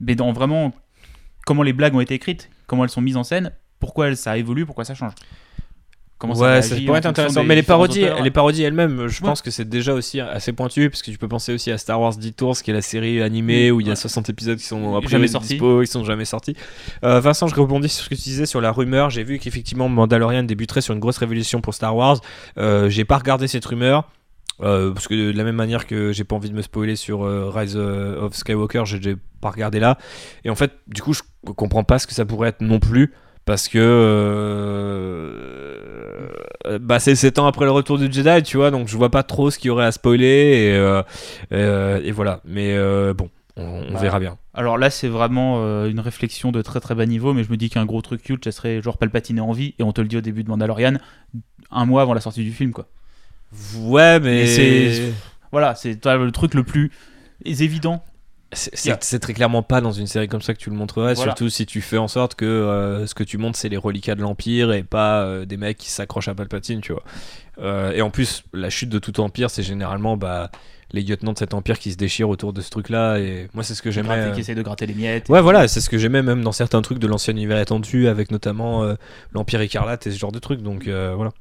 mais 0.00 0.14
dans 0.14 0.32
vraiment 0.32 0.72
comment 1.46 1.62
les 1.62 1.72
blagues 1.72 1.94
ont 1.94 2.00
été 2.00 2.14
écrites, 2.14 2.50
comment 2.66 2.84
elles 2.84 2.90
sont 2.90 3.00
mises 3.00 3.16
en 3.16 3.24
scène, 3.24 3.52
pourquoi 3.78 4.14
ça 4.14 4.36
évolue, 4.36 4.66
pourquoi 4.66 4.84
ça 4.84 4.94
change. 4.94 5.12
Comment 6.20 6.34
ouais, 6.36 6.48
réagit 6.48 6.68
ça 6.68 6.76
pourrait 6.86 6.98
être 6.98 7.06
intéressant. 7.06 7.40
des 7.40 7.46
Mais 7.48 7.54
les 7.54 7.62
parodies, 7.62 8.04
auteurs. 8.04 8.22
les 8.22 8.30
parodies 8.30 8.62
elles-mêmes, 8.62 9.06
je 9.08 9.20
Ouais. 9.22 9.26
pense 9.28 9.40
que 9.40 9.50
c'est 9.50 9.66
déjà 9.68 9.94
aussi 9.94 10.20
assez 10.20 10.52
pointu, 10.52 10.90
parce 10.90 11.00
que 11.02 11.10
tu 11.10 11.16
peux 11.16 11.28
penser 11.28 11.54
aussi 11.54 11.70
à 11.72 11.78
Star 11.78 11.98
Wars 11.98 12.14
Detours, 12.14 12.58
qui 12.60 12.70
est 12.70 12.74
la 12.74 12.82
série 12.82 13.22
animée 13.22 13.70
où 13.70 13.80
il 13.80 13.86
y 13.86 13.90
a 13.90 13.92
ouais. 13.94 13.96
60 13.96 14.28
épisodes 14.28 14.58
qui 14.58 14.66
sont 14.66 14.96
a 14.96 15.00
Jamais 15.08 15.28
sortis. 15.28 15.48
dispo, 15.54 15.80
ils 15.82 15.86
sont 15.86 16.04
jamais 16.04 16.26
sortis. 16.26 16.54
Euh, 17.04 17.20
Vincent, 17.20 17.46
je 17.48 17.54
rebondis 17.54 17.88
sur 17.88 18.04
ce 18.04 18.10
que 18.10 18.14
tu 18.14 18.20
disais 18.22 18.44
sur 18.44 18.60
la 18.60 18.70
rumeur. 18.70 19.08
J'ai 19.08 19.24
vu 19.24 19.38
qu'effectivement 19.38 19.88
Mandalorian 19.88 20.42
débuterait 20.42 20.82
sur 20.82 20.92
une 20.92 21.00
grosse 21.00 21.16
révolution 21.18 21.62
pour 21.62 21.72
Star 21.72 21.96
Wars. 21.96 22.20
Euh, 22.58 22.90
j'ai 22.90 23.06
pas 23.06 23.16
regardé 23.16 23.48
cette 23.48 23.64
rumeur. 23.64 24.04
euh, 24.62 24.92
parce 24.92 25.08
que 25.08 25.14
de 25.32 25.34
la 25.38 25.42
même 25.44 25.56
manière 25.56 25.86
que 25.86 26.12
j'ai 26.12 26.24
pas 26.24 26.36
envie 26.36 26.50
de 26.50 26.54
me 26.54 26.60
spoiler 26.60 26.94
sur 26.94 27.24
euh, 27.24 27.48
Rise 27.48 27.76
of 27.76 28.34
Skywalker, 28.34 28.82
j'ai 28.84 29.16
pas 29.40 29.48
regardé 29.48 29.80
là. 29.80 29.96
Et 30.44 30.50
en 30.50 30.54
fait, 30.54 30.72
du 30.86 31.00
coup, 31.00 31.14
je 31.14 31.22
comprends 31.56 31.82
pas 31.82 31.98
ce 31.98 32.06
que 32.06 32.12
ça 32.12 32.26
pourrait 32.26 32.50
être 32.50 32.60
non 32.60 32.78
plus. 32.78 33.14
Parce 33.46 33.68
que 33.68 33.78
euh, 36.66 36.78
bah 36.80 37.00
c'est 37.00 37.14
7 37.14 37.38
ans 37.38 37.46
après 37.46 37.64
le 37.64 37.70
retour 37.70 37.98
du 37.98 38.10
Jedi, 38.12 38.42
tu 38.42 38.56
vois, 38.56 38.70
donc 38.70 38.88
je 38.88 38.96
vois 38.96 39.10
pas 39.10 39.22
trop 39.22 39.50
ce 39.50 39.58
qu'il 39.58 39.68
y 39.68 39.70
aurait 39.70 39.86
à 39.86 39.92
spoiler 39.92 40.26
et, 40.26 40.72
euh, 40.72 41.02
euh, 41.52 42.00
et 42.04 42.12
voilà. 42.12 42.40
Mais 42.44 42.74
euh, 42.76 43.12
bon, 43.14 43.28
on, 43.56 43.62
on 43.88 43.92
Bah, 43.92 43.98
verra 44.00 44.20
bien. 44.20 44.36
Alors 44.54 44.78
là, 44.78 44.90
c'est 44.90 45.08
vraiment 45.08 45.84
une 45.86 46.00
réflexion 46.00 46.52
de 46.52 46.62
très 46.62 46.80
très 46.80 46.94
bas 46.94 47.06
niveau, 47.06 47.32
mais 47.32 47.44
je 47.44 47.50
me 47.50 47.56
dis 47.56 47.70
qu'un 47.70 47.86
gros 47.86 48.02
truc 48.02 48.22
culte, 48.22 48.44
ça 48.44 48.52
serait 48.52 48.82
genre 48.82 48.98
Palpatine 48.98 49.40
en 49.40 49.52
vie, 49.52 49.74
et 49.78 49.82
on 49.82 49.92
te 49.92 50.00
le 50.00 50.08
dit 50.08 50.16
au 50.16 50.20
début 50.20 50.44
de 50.44 50.48
Mandalorian, 50.48 50.94
un 51.70 51.86
mois 51.86 52.02
avant 52.02 52.14
la 52.14 52.20
sortie 52.20 52.44
du 52.44 52.52
film, 52.52 52.72
quoi. 52.72 52.86
Ouais, 53.78 54.20
mais 54.20 54.42
Et 54.42 54.46
c'est- 54.92 55.12
Voilà, 55.50 55.74
c'est 55.74 56.04
le 56.04 56.30
truc 56.30 56.54
le 56.54 56.62
plus 56.62 56.92
évident. 57.44 58.04
C'est- 58.52 59.18
très 59.18 59.32
clairement 59.32 59.62
pas 59.62 59.80
dans 59.80 59.92
une 59.92 60.06
série 60.06 60.26
comme 60.28 60.42
ça 60.42 60.54
que 60.54 60.58
tu 60.58 60.70
le 60.70 60.76
montrerais, 60.76 61.14
Voilà. 61.14 61.30
surtout 61.32 61.48
si 61.48 61.66
tu 61.66 61.80
fais 61.80 61.98
en 61.98 62.08
sorte 62.08 62.34
que 62.34 62.44
euh, 62.44 63.06
ce 63.06 63.14
que 63.14 63.22
tu 63.24 63.38
montres 63.38 63.58
c'est 63.58 63.68
les 63.68 63.76
reliquats 63.76 64.14
de 64.14 64.22
l'Empire 64.22 64.72
et 64.72 64.82
pas 64.82 65.22
euh, 65.22 65.44
des 65.44 65.56
mecs 65.56 65.78
qui 65.78 65.90
s'accrochent 65.90 66.28
à 66.28 66.34
Palpatine, 66.34 66.80
tu 66.80 66.92
vois. 66.92 67.04
Euh, 67.60 67.92
et 67.92 68.02
en 68.02 68.10
plus, 68.10 68.42
la 68.52 68.70
chute 68.70 68.88
de 68.88 68.98
tout 68.98 69.20
empire, 69.20 69.50
c'est 69.50 69.62
généralement 69.62 70.16
bah, 70.16 70.50
les 70.92 71.02
lieutenants 71.02 71.32
de 71.32 71.38
cet 71.38 71.54
empire 71.54 71.78
qui 71.78 71.92
se 71.92 71.96
déchirent 71.96 72.28
autour 72.28 72.52
de 72.52 72.60
ce 72.60 72.70
truc-là. 72.70 73.18
Et 73.18 73.48
moi, 73.54 73.62
c'est 73.62 73.74
ce 73.74 73.82
que 73.82 73.90
euh, 73.90 74.30
qui 74.32 74.40
essaie 74.40 74.54
de 74.54 74.62
gratter 74.62 74.86
les 74.86 74.94
miettes. 74.94 75.28
Ouais, 75.28 75.40
voilà, 75.40 75.68
c'est 75.68 75.80
ce 75.80 75.88
que 75.90 75.98
j'aimais 75.98 76.22
même 76.22 76.42
dans 76.42 76.52
certains 76.52 76.82
trucs 76.82 76.98
de 76.98 77.06
l'ancien 77.06 77.32
univers 77.34 77.58
étendu, 77.58 78.08
avec 78.08 78.30
notamment 78.30 78.82
euh, 78.82 78.94
l'Empire 79.32 79.60
écarlate 79.60 80.06
et 80.06 80.10
ce 80.10 80.18
genre 80.18 80.32
de 80.32 80.38
trucs. 80.38 80.62
Donc 80.62 80.88
euh, 80.88 81.12
voilà. 81.14 81.32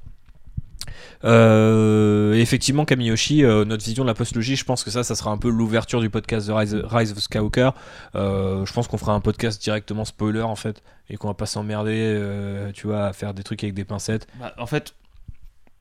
Euh, 1.24 2.34
et 2.34 2.42
effectivement, 2.42 2.86
Kamiyoshi, 2.86 3.44
euh, 3.44 3.66
notre 3.66 3.84
vision 3.84 4.04
de 4.04 4.08
la 4.10 4.14
postlogie, 4.14 4.56
je 4.56 4.66
pense 4.66 4.84
que 4.84 4.92
ça, 4.92 5.04
ça 5.04 5.16
sera 5.16 5.32
un 5.32 5.38
peu 5.38 5.50
l'ouverture 5.50 6.02
du 6.02 6.10
podcast 6.10 6.48
de 6.48 6.54
Rise, 6.54 6.76
Rise 6.76 7.12
of 7.12 7.20
Skywalker. 7.20 7.72
Euh, 8.16 8.66
je 8.66 8.74
pense 8.74 8.88
qu'on 8.88 8.98
fera 8.98 9.14
un 9.14 9.20
podcast 9.20 9.62
directement 9.62 10.06
spoiler 10.06 10.42
en 10.42 10.56
fait, 10.56 10.82
et 11.10 11.18
qu'on 11.18 11.28
va 11.28 11.34
pas 11.34 11.46
s'emmerder, 11.46 12.70
tu 12.74 12.88
vois, 12.88 13.06
à 13.06 13.14
faire 13.14 13.34
des 13.34 13.44
trucs 13.44 13.64
avec 13.64 13.74
des 13.74 13.86
pincettes. 13.86 14.28
Bah, 14.40 14.54
en 14.58 14.66
fait, 14.66 14.94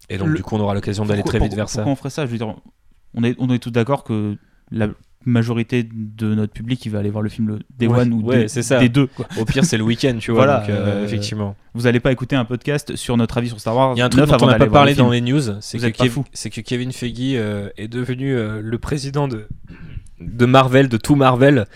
Et 0.09 0.19
donc 0.19 0.29
Le- 0.29 0.37
du 0.37 0.43
coup, 0.43 0.57
on 0.57 0.61
aura 0.61 0.75
l'occasion 0.75 1.05
d'aller 1.05 1.23
très 1.23 1.39
vite 1.39 1.55
vers 1.55 1.69
ça. 1.69 1.83
Pourquoi 1.83 1.93
on 1.93 1.97
ferait 1.97 2.11
ça 2.11 2.27
Je 2.27 2.31
veux 2.31 2.39
dire, 2.39 2.55
on 3.15 3.25
est, 3.25 3.37
on 3.39 3.51
est 3.51 3.59
tous 3.59 3.71
d'accord 3.71 4.05
que 4.05 4.37
la 4.71 4.89
majorité 5.25 5.87
de 5.93 6.35
notre 6.35 6.53
public 6.53 6.85
il 6.87 6.91
va 6.93 7.01
aller 7.01 7.11
voir 7.11 7.23
le 7.23 7.29
film 7.29 7.49
le 7.49 7.59
Day 7.79 7.87
Ouais, 7.87 8.01
One 8.01 8.13
ou 8.13 8.23
ouais, 8.23 8.43
des, 8.43 8.49
c'est 8.49 8.63
ça. 8.63 8.79
des 8.79 8.89
deux. 8.89 9.07
quoi. 9.09 9.27
Au 9.39 9.45
pire, 9.45 9.65
c'est 9.65 9.77
le 9.77 9.85
week-end, 9.85 10.17
tu 10.19 10.31
vois. 10.33 10.45
Voilà, 10.47 10.61
donc, 10.61 10.71
euh, 10.71 10.87
euh, 10.87 11.05
effectivement. 11.05 11.57
Vous 11.75 11.87
allez 11.87 12.01
pas 12.01 12.13
écouter 12.13 12.37
un 12.37 12.45
podcast 12.45 12.97
sur 12.97 13.17
notre 13.17 13.37
avis 13.39 13.49
sur 13.49 13.61
Star 13.61 13.77
Wars. 13.77 13.93
Il 13.97 13.99
y 13.99 14.03
a 14.03 14.07
un 14.07 14.09
truc 14.09 14.21
9 14.27 14.31
dont 14.39 14.47
on 14.47 14.49
n'a 14.49 14.59
pas 14.59 14.67
parlé 14.67 14.95
dans 14.95 15.11
les 15.11 15.21
news, 15.21 15.41
c'est 15.61 15.79
que, 15.79 15.87
Kev- 15.87 16.51
que 16.51 16.61
Kevin 16.61 16.93
Feige 16.93 17.15
euh, 17.35 17.69
est 17.77 17.89
devenu 17.89 18.35
le 18.61 18.79
président 18.79 19.29
de, 19.29 19.47
de 20.21 20.47
Marvel, 20.47 20.89
de 20.89 20.97
tout 20.97 21.15
Marvel. 21.15 21.67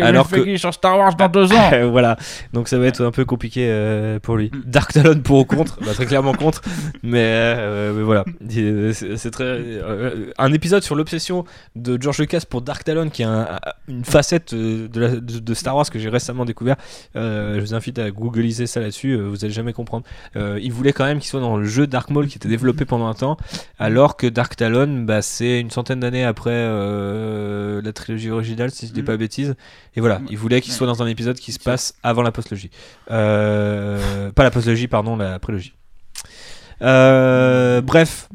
Alors 0.00 0.28
que- 0.28 0.56
sur 0.56 0.72
Star 0.74 0.98
Wars 0.98 1.14
dans 1.14 1.28
deux 1.28 1.52
ans. 1.52 1.70
Euh, 1.72 1.86
voilà, 1.90 2.16
donc 2.52 2.68
ça 2.68 2.78
va 2.78 2.86
être 2.86 3.04
un 3.04 3.10
peu 3.10 3.24
compliqué 3.24 3.66
euh, 3.70 4.18
pour 4.18 4.36
lui. 4.36 4.50
Mm. 4.52 4.62
Dark 4.66 4.92
Talon 4.92 5.20
pour 5.20 5.38
ou 5.40 5.44
contre, 5.44 5.78
bah, 5.84 5.92
très 5.94 6.06
clairement 6.06 6.32
contre, 6.34 6.62
mais, 7.02 7.20
euh, 7.24 7.92
mais 7.94 8.02
voilà, 8.02 8.24
Il- 8.50 8.92
c'est 8.94 9.30
très 9.30 9.44
euh, 9.44 10.30
un 10.38 10.52
épisode 10.52 10.82
sur 10.82 10.94
l'obsession 10.94 11.44
de 11.76 12.00
George 12.00 12.18
Lucas 12.18 12.42
pour 12.48 12.62
Dark 12.62 12.84
Talon, 12.84 13.08
qui 13.10 13.22
est 13.22 13.26
un- 13.26 13.48
une 13.88 14.04
facette 14.04 14.52
euh, 14.52 14.88
de, 14.88 15.00
la- 15.00 15.08
de- 15.16 15.38
de 15.38 15.54
Star 15.54 15.76
Wars 15.76 15.88
que 15.90 15.98
j'ai 15.98 16.08
récemment 16.08 16.44
découvert. 16.44 16.76
Euh, 17.16 17.56
je 17.56 17.60
vous 17.60 17.74
invite 17.74 17.98
à 17.98 18.10
googliser 18.10 18.66
ça 18.66 18.80
là-dessus, 18.80 19.12
euh, 19.12 19.22
vous 19.28 19.44
allez 19.44 19.52
jamais 19.54 19.72
comprendre. 19.72 20.04
Euh, 20.36 20.58
il 20.62 20.72
voulait 20.72 20.92
quand 20.92 21.04
même 21.04 21.18
qu'il 21.18 21.28
soit 21.28 21.40
dans 21.40 21.56
le 21.56 21.64
jeu 21.64 21.86
Dark 21.86 22.10
Maul 22.10 22.26
qui 22.26 22.38
était 22.38 22.48
développé 22.48 22.84
pendant 22.84 23.06
un 23.08 23.14
temps, 23.14 23.36
alors 23.78 24.16
que 24.16 24.26
Dark 24.26 24.56
Talon, 24.56 25.02
bah, 25.04 25.22
c'est 25.22 25.60
une 25.60 25.70
centaine 25.70 26.00
d'années 26.00 26.24
après 26.24 26.50
euh, 26.52 27.80
la 27.82 27.92
trilogie 27.92 28.30
originale, 28.30 28.70
si 28.70 28.86
je 28.86 28.92
dis 28.92 29.02
Mm. 29.02 29.04
pas 29.04 29.16
bêtise. 29.16 29.54
Et 29.94 30.00
voilà, 30.00 30.20
il 30.30 30.38
voulait 30.38 30.60
qu'il 30.60 30.72
soit 30.72 30.86
dans 30.86 31.02
un 31.02 31.06
épisode 31.06 31.38
qui 31.38 31.52
se 31.52 31.58
passe 31.58 31.94
avant 32.02 32.22
la 32.22 32.32
postlogie. 32.32 32.70
Euh, 33.10 34.32
pas 34.32 34.42
la 34.42 34.50
postlogie, 34.50 34.88
pardon, 34.88 35.16
la 35.16 35.38
prélogie. 35.38 35.74
Euh, 36.80 37.80
bref. 37.80 38.28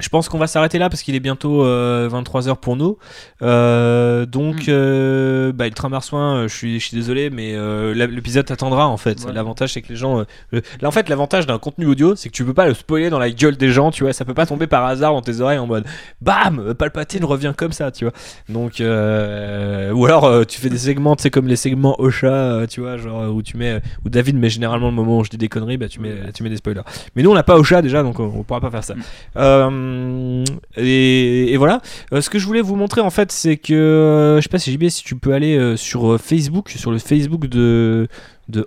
Je 0.00 0.08
pense 0.10 0.28
qu'on 0.28 0.38
va 0.38 0.46
s'arrêter 0.46 0.78
là 0.78 0.88
parce 0.88 1.02
qu'il 1.02 1.16
est 1.16 1.20
bientôt 1.20 1.64
23h 1.64 2.56
pour 2.58 2.76
nous. 2.76 2.98
Euh, 3.42 4.26
donc, 4.26 4.62
Mm. 4.68 4.70
euh, 4.70 5.52
bah, 5.52 5.66
Ultramarsouin, 5.66 6.36
euh, 6.36 6.48
je 6.48 6.54
suis, 6.54 6.78
je 6.78 6.86
suis 6.86 6.96
désolé, 6.96 7.30
mais 7.30 7.54
euh, 7.56 7.94
l'épisode 7.94 8.48
attendra 8.50 8.86
en 8.86 8.96
fait. 8.96 9.18
L'avantage, 9.32 9.72
c'est 9.72 9.82
que 9.82 9.88
les 9.88 9.96
gens. 9.96 10.20
euh, 10.20 10.24
le- 10.52 10.62
Là, 10.80 10.86
en 10.88 10.92
fait, 10.92 11.08
l'avantage 11.08 11.46
d'un 11.46 11.58
contenu 11.58 11.86
audio, 11.86 12.14
c'est 12.14 12.28
que 12.28 12.34
tu 12.34 12.44
peux 12.44 12.54
pas 12.54 12.66
le 12.68 12.74
spoiler 12.74 13.10
dans 13.10 13.18
la 13.18 13.30
gueule 13.30 13.56
des 13.56 13.70
gens, 13.70 13.90
tu 13.90 14.04
vois. 14.04 14.12
Ça 14.12 14.24
peut 14.24 14.34
pas 14.34 14.46
tomber 14.46 14.68
par 14.68 14.84
hasard 14.84 15.12
dans 15.14 15.22
tes 15.22 15.40
oreilles 15.40 15.58
en 15.58 15.66
mode 15.66 15.84
BAM 16.20 16.74
Palpatine 16.74 17.24
revient 17.24 17.52
comme 17.56 17.72
ça, 17.72 17.90
tu 17.90 18.04
vois. 18.04 18.14
Donc, 18.48 18.80
euh, 18.80 19.90
ou 19.92 20.06
alors 20.06 20.24
euh, 20.26 20.44
tu 20.44 20.60
fais 20.60 20.70
des 20.70 20.78
segments, 20.78 21.16
tu 21.16 21.22
sais, 21.24 21.30
comme 21.30 21.48
les 21.48 21.56
segments 21.56 21.96
Ocha, 22.00 22.26
euh, 22.28 22.66
tu 22.68 22.80
vois, 22.82 22.98
genre 22.98 23.22
euh, 23.22 23.28
où 23.28 23.42
tu 23.42 23.56
mets. 23.56 23.80
Où 24.04 24.10
David 24.10 24.36
met 24.36 24.48
généralement 24.50 24.88
le 24.90 24.94
moment 24.94 25.18
où 25.18 25.24
je 25.24 25.30
dis 25.30 25.38
des 25.38 25.48
conneries, 25.48 25.76
bah 25.76 25.88
tu 25.88 25.98
mets, 26.00 26.14
tu 26.32 26.44
mets 26.44 26.50
des 26.50 26.56
spoilers. 26.58 26.82
Mais 27.16 27.22
nous, 27.24 27.30
on 27.30 27.34
n'a 27.34 27.42
pas 27.42 27.56
Ocha 27.58 27.82
déjà, 27.82 28.04
donc 28.04 28.20
on, 28.20 28.26
on 28.26 28.42
pourra 28.44 28.60
pas 28.60 28.70
faire 28.70 28.84
ça. 28.84 28.94
Mm. 28.94 29.77
Euh, 29.78 30.44
et, 30.76 31.56
voilà. 31.56 31.80
Euh, 32.12 32.20
ce 32.20 32.30
que 32.30 32.38
je 32.38 32.46
voulais 32.46 32.60
vous 32.60 32.76
montrer 32.76 33.00
en 33.00 33.10
fait, 33.10 33.32
c'est 33.32 33.56
que 33.56 33.74
euh, 33.74 34.36
je 34.36 34.42
sais 34.42 34.48
pas 34.48 34.58
si 34.58 34.72
JB, 34.72 34.88
si 34.88 35.04
tu 35.04 35.16
peux 35.16 35.32
aller 35.32 35.76
sur 35.76 36.20
Facebook, 36.20 36.70
sur 36.70 36.90
le 36.90 36.98
Facebook 36.98 37.46
de 37.46 38.08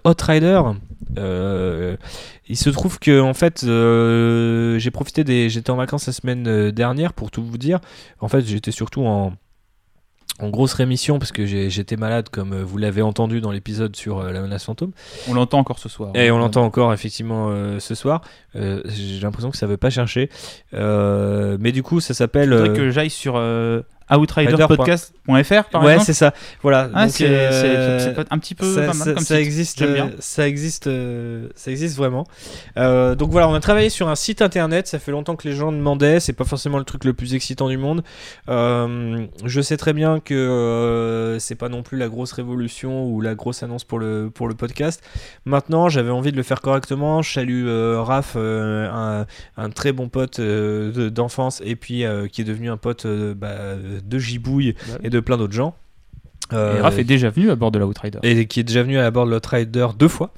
Hot 0.04 0.14
Rider. 0.22 0.62
Il 2.50 2.58
se 2.58 2.70
trouve 2.70 3.00
que 3.00 3.22
en 3.22 3.34
fait, 3.34 3.66
j'ai 4.80 4.92
profité 4.92 5.24
des, 5.24 5.50
j'étais 5.50 5.70
en 5.70 5.78
vacances 5.78 6.08
la 6.08 6.14
semaine 6.14 6.72
dernière 6.72 7.14
pour 7.14 7.32
tout 7.32 7.44
vous 7.44 7.58
dire. 7.58 7.80
En 8.20 8.28
fait, 8.28 8.42
j'étais 8.42 8.72
surtout 8.72 9.06
en 9.06 9.34
en 10.42 10.50
grosse 10.50 10.74
rémission 10.74 11.20
parce 11.20 11.32
que 11.32 11.46
j'étais 11.46 11.98
malade 11.98 12.30
comme 12.30 12.54
euh, 12.54 12.64
vous 12.64 12.78
l'avez 12.78 13.02
entendu 13.02 13.42
dans 13.42 13.52
l'épisode 13.52 13.96
sur 13.96 14.20
euh, 14.20 14.32
la 14.32 14.42
menace 14.42 14.66
fantôme. 14.66 14.92
On 15.28 15.34
l'entend 15.34 15.60
encore 15.60 15.80
ce 15.80 15.90
soir. 15.90 16.12
et 16.16 16.32
on 16.32 16.40
l'entend 16.40 16.64
encore 16.64 16.94
effectivement 16.94 17.50
euh, 17.50 17.80
ce 17.80 17.96
soir. 17.96 18.22
Euh, 18.56 18.82
j'ai 18.86 19.20
l'impression 19.22 19.52
que 19.52 19.58
ça 19.58 19.68
veut 19.68 19.78
pas 19.78 19.90
chercher. 19.90 20.30
Mais 20.74 21.72
du 21.72 21.84
coup 21.84 22.00
ça 22.00 22.14
s'appelle 22.14 22.50
que 22.76 22.90
j'aille 22.90 23.10
sur 23.10 23.40
outriderpodcast.fr 24.18 25.70
par 25.70 25.84
ouais 25.84 25.94
exemple. 25.94 26.06
c'est 26.06 26.14
ça 26.14 26.34
voilà 26.62 26.90
Ah, 26.94 27.06
Donc, 27.06 27.16
c'est 27.16 27.28
euh, 27.28 27.52
c'est- 28.00 28.00
c'est 28.06 28.14
peut-être 28.14 28.32
un 28.34 28.38
petit 28.40 28.56
peu 28.56 28.66
ça, 28.74 28.82
pas 28.82 28.88
mal 28.88 28.96
ça- 28.96 29.14
comme 29.14 29.24
ça 29.24 29.36
site. 29.36 29.46
existe, 29.46 29.80
J'aime 29.80 29.94
bien. 29.94 30.06
euh, 30.08 30.16
ça 30.20 30.48
existe, 30.48 30.88
euh, 30.88 31.48
ça 31.56 31.72
existe 31.72 31.96
vraiment. 31.98 32.26
Euh, 32.78 33.16
donc 33.16 33.32
voilà, 33.32 33.48
on 33.48 33.54
a 33.54 33.60
travaillé 33.60 33.90
sur 33.90 34.08
un 34.10 34.16
site 34.16 34.42
internet. 34.42 34.88
Ça 34.88 35.00
fait 35.00 35.12
longtemps 35.12 35.36
que 35.36 35.48
les 35.48 35.56
gens 35.56 35.72
demandaient. 35.72 36.20
C'est 36.20 36.34
pas 36.34 36.44
forcément 36.46 36.78
le 36.78 36.84
truc 36.84 37.04
le 37.06 37.14
plus 37.14 37.34
excitant 37.36 37.70
du 37.70 37.78
monde. 37.78 38.04
Euh, 38.50 39.26
je 39.46 39.62
sais 39.62 39.78
très 39.78 39.94
bien 39.94 40.20
que 40.20 41.38
c'est 41.40 41.56
pas 41.56 41.70
non 41.70 41.84
plus 41.84 41.98
la 41.98 42.08
grosse 42.08 42.32
révolution 42.34 43.06
ou 43.06 43.22
la 43.22 43.36
grosse 43.36 43.64
annonce 43.64 43.84
pour 43.84 44.00
le 44.00 44.30
pour 44.34 44.48
le 44.48 44.56
podcast. 44.56 45.04
Maintenant, 45.46 45.90
j'avais 45.90 46.12
envie 46.12 46.32
de 46.32 46.38
le 46.38 46.44
faire 46.44 46.62
correctement. 46.62 47.22
Je 47.22 47.32
salue 47.32 47.68
Raph, 47.98 48.36
un, 48.36 49.26
un 49.58 49.70
très 49.70 49.92
bon 49.92 50.10
pote 50.10 50.40
de- 50.40 51.10
d'enfance 51.10 51.62
et 51.66 51.76
puis 51.76 52.04
qui 52.32 52.42
est 52.42 52.46
devenu 52.46 52.70
un 52.70 52.78
pote 52.78 53.06
bah, 53.08 53.76
de 54.08 54.20
Gibouille 54.20 54.76
Ouais. 54.90 54.98
et 55.04 55.10
de 55.10 55.20
plein 55.20 55.38
d'autres 55.38 55.54
gens. 55.54 55.76
Et 56.52 56.56
Euh, 56.56 56.82
Raph 56.82 56.98
est 57.00 57.06
déjà 57.06 57.30
venu 57.30 57.50
à 57.50 57.56
bord 57.56 57.72
de 57.72 57.80
la 57.80 57.88
Outrider. 57.88 58.20
et 58.24 58.46
qui 58.46 58.60
est 58.60 58.64
déjà 58.64 58.84
venu 58.84 58.98
à 58.98 59.10
bord 59.10 59.26
de 59.26 59.32
l'Outrider 59.32 59.88
deux 59.98 60.10
fois, 60.10 60.34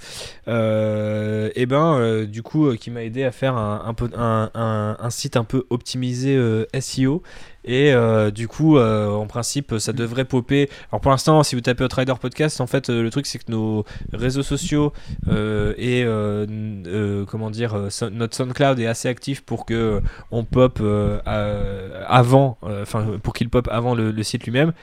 euh, 0.48 1.49
et 1.56 1.65
ben 1.65 1.95
euh, 1.98 2.26
du 2.26 2.44
coup 2.44 2.68
euh, 2.68 2.76
qui 2.76 2.91
m'a 2.91 3.03
aidé 3.03 3.23
à 3.23 3.31
faire 3.31 3.56
un, 3.57 3.81
un 3.85 3.94
peu 3.95 4.10
un, 4.15 4.52
un- 4.53 4.95
un 4.99 5.10
site 5.10 5.38
un 5.38 5.44
peu 5.44 5.65
optimisé 5.72 6.40
SEO 6.80 7.23
et 7.65 7.94
euh, 7.94 8.31
du 8.31 8.48
coup 8.48 8.77
euh, 8.77 9.10
en 9.10 9.27
principe 9.27 9.76
ça 9.80 9.94
devrait 9.94 10.26
popper. 10.26 10.69
Alors 10.91 11.02
pour 11.02 11.11
l'instant 11.11 11.44
si 11.44 11.56
vous 11.56 11.61
tapez 11.61 11.84
Outrider 11.84 12.14
podcast 12.19 12.61
en 12.61 12.68
fait 12.68 12.90
euh, 12.90 13.03
le 13.03 13.10
truc 13.10 13.26
c'est 13.26 13.40
que 13.40 13.52
nos 13.52 13.85
réseaux 14.11 14.44
sociaux 14.44 14.94
et 15.77 16.06
comment 17.27 17.49
dire 17.49 17.76
notre 18.11 18.35
SoundCloud 18.35 18.80
est 18.80 18.88
assez 18.88 19.07
actif 19.07 19.41
pour 19.41 19.65
que 19.65 20.02
on 20.31 20.44
pop 20.44 20.81
avant, 21.26 22.57
enfin 22.61 23.06
pour 23.22 23.34
qu'il 23.34 23.49
pop 23.49 23.68
avant 23.72 23.95
le 23.95 24.23
site 24.23 24.44
lui-même. 24.45 24.73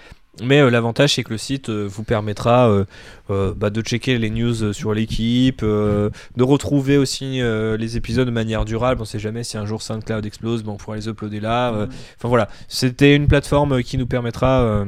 Mais 0.43 0.61
euh, 0.61 0.71
l'avantage 0.71 1.15
c'est 1.15 1.25
que 1.25 1.31
le 1.31 1.39
site 1.39 1.71
euh, 1.71 1.87
vous 1.87 2.05
permettra 2.05 2.71
euh, 2.71 3.55
bah, 3.55 3.71
de 3.71 3.81
checker 3.83 4.17
les 4.19 4.31
news 4.31 4.73
sur 4.73 4.95
l'équipe, 4.95 5.63
de 5.63 6.11
retrouver 6.43 6.97
aussi 6.97 7.41
les 7.43 7.97
épisodes 7.97 8.27
de 8.27 8.33
manière 8.33 8.65
durable. 8.65 9.03
On 9.03 9.05
sait 9.05 9.19
jamais 9.19 9.45
si 9.45 9.57
un 9.59 9.67
jour 9.67 9.83
SoundCloud 9.83 10.25
explose, 10.27 10.63
bon, 10.63 10.73
on 10.73 10.77
pourra 10.77 10.97
les 10.97 11.09
uploader 11.09 11.41
là. 11.41 11.73
euh. 11.73 11.87
Enfin 12.17 12.29
voilà, 12.29 12.49
c'était 12.69 13.15
une 13.15 13.29
plateforme 13.29 13.83
qui 13.83 13.99
nous 13.99 14.07
permettra 14.07 14.85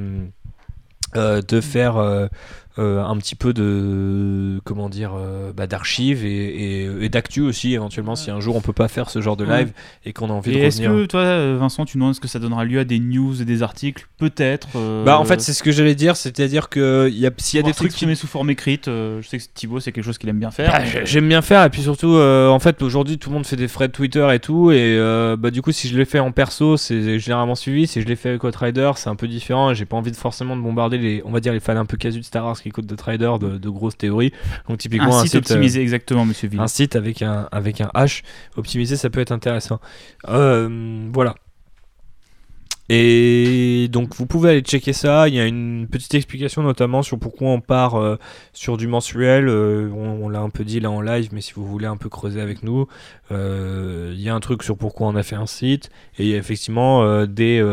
de 1.15 1.61
faire 1.61 2.29
euh, 2.79 3.03
un 3.05 3.17
petit 3.19 3.35
peu 3.35 3.53
de 3.53 4.61
comment 4.65 4.89
dire 4.89 5.13
euh, 5.17 5.53
bah, 5.55 5.67
d'archives 5.67 6.25
et, 6.25 6.83
et- 6.85 7.05
et 7.05 7.09
d'actu 7.09 7.41
aussi 7.43 7.75
éventuellement 7.75 8.17
si 8.17 8.31
un 8.31 8.41
jour 8.41 8.57
on 8.57 8.61
peut 8.61 8.73
pas 8.73 8.89
faire 8.89 9.11
ce 9.11 9.21
genre 9.21 9.37
de 9.37 9.45
Ouais. 9.45 9.59
live 9.65 9.73
et 10.05 10.13
qu'on 10.13 10.31
a 10.31 10.33
envie 10.33 10.53
Et 10.53 10.55
de 10.55 10.59
est-ce 10.61 10.83
revenir. 10.83 11.03
que 11.03 11.07
toi, 11.11 11.21
euh, 11.21 11.57
Vincent, 11.59 11.85
tu 11.85 11.99
nous 11.99 12.03
demandes 12.03 12.13
est-ce 12.15 12.21
que 12.21 12.29
ça 12.29 12.39
donnera 12.39 12.65
lieu 12.65 12.79
à 12.79 12.85
des 12.85 12.99
news 13.01 13.41
et 13.43 13.45
des 13.45 13.63
articles 13.63 14.07
Peut-être. 14.19 14.69
euh, 14.77 15.05
Bah 15.05 15.19
en 15.19 15.25
fait 15.25 15.41
c'est 15.41 15.53
ce 15.53 15.63
que 15.63 15.71
j'allais 15.73 15.95
dire, 15.95 16.17
c'est-à-dire 16.17 16.69
que 16.69 17.09
il 17.11 17.19
y 17.19 17.27
a- 17.27 17.31
s'il 17.39 17.59
y 17.59 17.61
a 17.61 17.63
des 17.67 17.73
trucs 17.73 17.89
qui 17.89 17.93
s'exprimer 17.93 18.15
sous 18.15 18.27
forme 18.27 18.51
écrite. 18.51 18.87
je 18.87 19.21
sais 19.27 19.39
que 19.39 19.45
Thibaut, 19.55 19.81
c'est 19.81 19.93
quelque 19.93 20.05
chose 20.05 20.19
qu'il 20.19 20.29
aime 20.29 20.39
bien 20.39 20.51
faire. 20.51 20.71
Bah, 20.73 20.85
j'ai- 20.85 21.05
J'aime 21.05 21.29
bien 21.29 21.43
faire 21.43 21.65
et 21.65 21.71
puis 21.71 21.83
surtout 21.83 22.15
en 22.17 22.59
fait 22.59 22.81
aujourd'hui 22.83 23.19
tout 23.19 23.29
le 23.31 23.35
monde 23.35 23.47
fait 23.47 23.57
des 23.57 23.69
threads 23.69 23.93
Twitter 23.93 24.27
et 24.33 24.39
tout 24.39 24.71
et 24.71 24.97
bah 25.39 25.51
du 25.51 25.61
coup 25.63 25.73
si 25.73 25.89
je 25.89 25.99
l'ai 25.99 26.05
fait 26.05 26.21
en 26.21 26.33
perso 26.33 26.77
c'est 26.77 27.19
généralement 27.19 27.55
suivi 27.55 27.87
si 27.87 28.01
je 28.01 28.07
l'ai 28.07 28.17
fait 28.17 28.31
avec 28.31 28.45
Outrider 28.45 28.93
c'est 28.97 29.09
un 29.11 29.17
peu 29.17 29.29
différent 29.29 29.71
et 29.71 29.75
j'ai 29.75 29.85
pas 29.85 29.97
envie 29.97 30.11
de 30.13 30.17
forcément 30.17 30.57
de 30.57 30.63
bombarder 30.63 30.99
les 30.99 31.23
on 31.25 31.31
va 31.33 31.41
dire 31.41 31.53
les 31.53 31.61
fans 31.61 31.77
un 31.77 31.85
peu 31.85 31.97
casus 31.97 32.21
de 32.21 32.25
Star 32.25 32.45
Wars 32.45 32.57
qui 32.63 32.69
écoutent 32.69 32.87
de 32.87 32.97
Trader 32.97 33.33
de, 33.41 33.59
de 33.59 33.69
grosses 33.69 33.97
théories 33.97 34.33
donc 34.69 34.79
typiquement 34.79 35.19
un, 35.19 35.23
site, 35.25 35.35
euh, 35.35 35.39
optimisé, 35.39 35.81
exactement, 35.81 36.25
monsieur 36.25 36.49
Ville. 36.49 36.61
un 36.61 36.69
site 36.69 36.97
avec 36.97 37.23
un 37.23 37.49
avec 37.53 37.81
un 37.81 37.91
H 37.95 38.23
optimisé 38.57 38.97
ça 38.97 39.11
peut 39.11 39.21
être 39.21 39.33
intéressant 39.33 39.81
Euh, 40.29 41.09
voilà 41.13 41.35
et 42.95 43.89
donc 43.91 44.15
vous 44.17 44.27
pouvez 44.27 44.51
aller 44.51 44.61
checker 44.61 44.93
ça. 44.93 45.27
Il 45.27 45.35
y 45.35 45.41
a 45.41 45.47
une 45.47 45.87
petite 45.91 46.15
explication 46.15 46.63
notamment 46.63 47.03
sur 47.03 47.19
pourquoi 47.19 47.49
on 47.49 47.61
part 47.61 47.95
euh, 47.95 48.19
sur 48.53 48.77
du 48.77 48.87
mensuel. 48.87 49.49
Euh, 49.49 49.89
on 49.95 50.13
on 50.23 50.29
l'a 50.29 50.41
un 50.41 50.51
peu 50.51 50.63
dit 50.63 50.79
là 50.79 50.91
en 50.91 51.01
live, 51.01 51.31
mais 51.33 51.41
si 51.41 51.55
vous 51.55 51.67
voulez 51.67 51.87
un 51.87 51.97
peu 51.97 52.09
creuser 52.11 52.41
avec 52.41 52.63
nous, 52.63 52.87
euh, 53.31 54.13
il 54.15 54.21
y 54.21 54.29
a 54.29 54.35
un 54.35 54.41
truc 54.41 54.63
sur 54.63 54.77
pourquoi 54.77 55.07
on 55.07 55.17
a 55.17 55.23
fait 55.23 55.37
un 55.37 55.47
site. 55.47 55.91
Et 56.19 56.25
il 56.25 56.29
y 56.29 56.35
a 56.35 56.37
effectivement 56.37 57.25
des, 57.27 57.65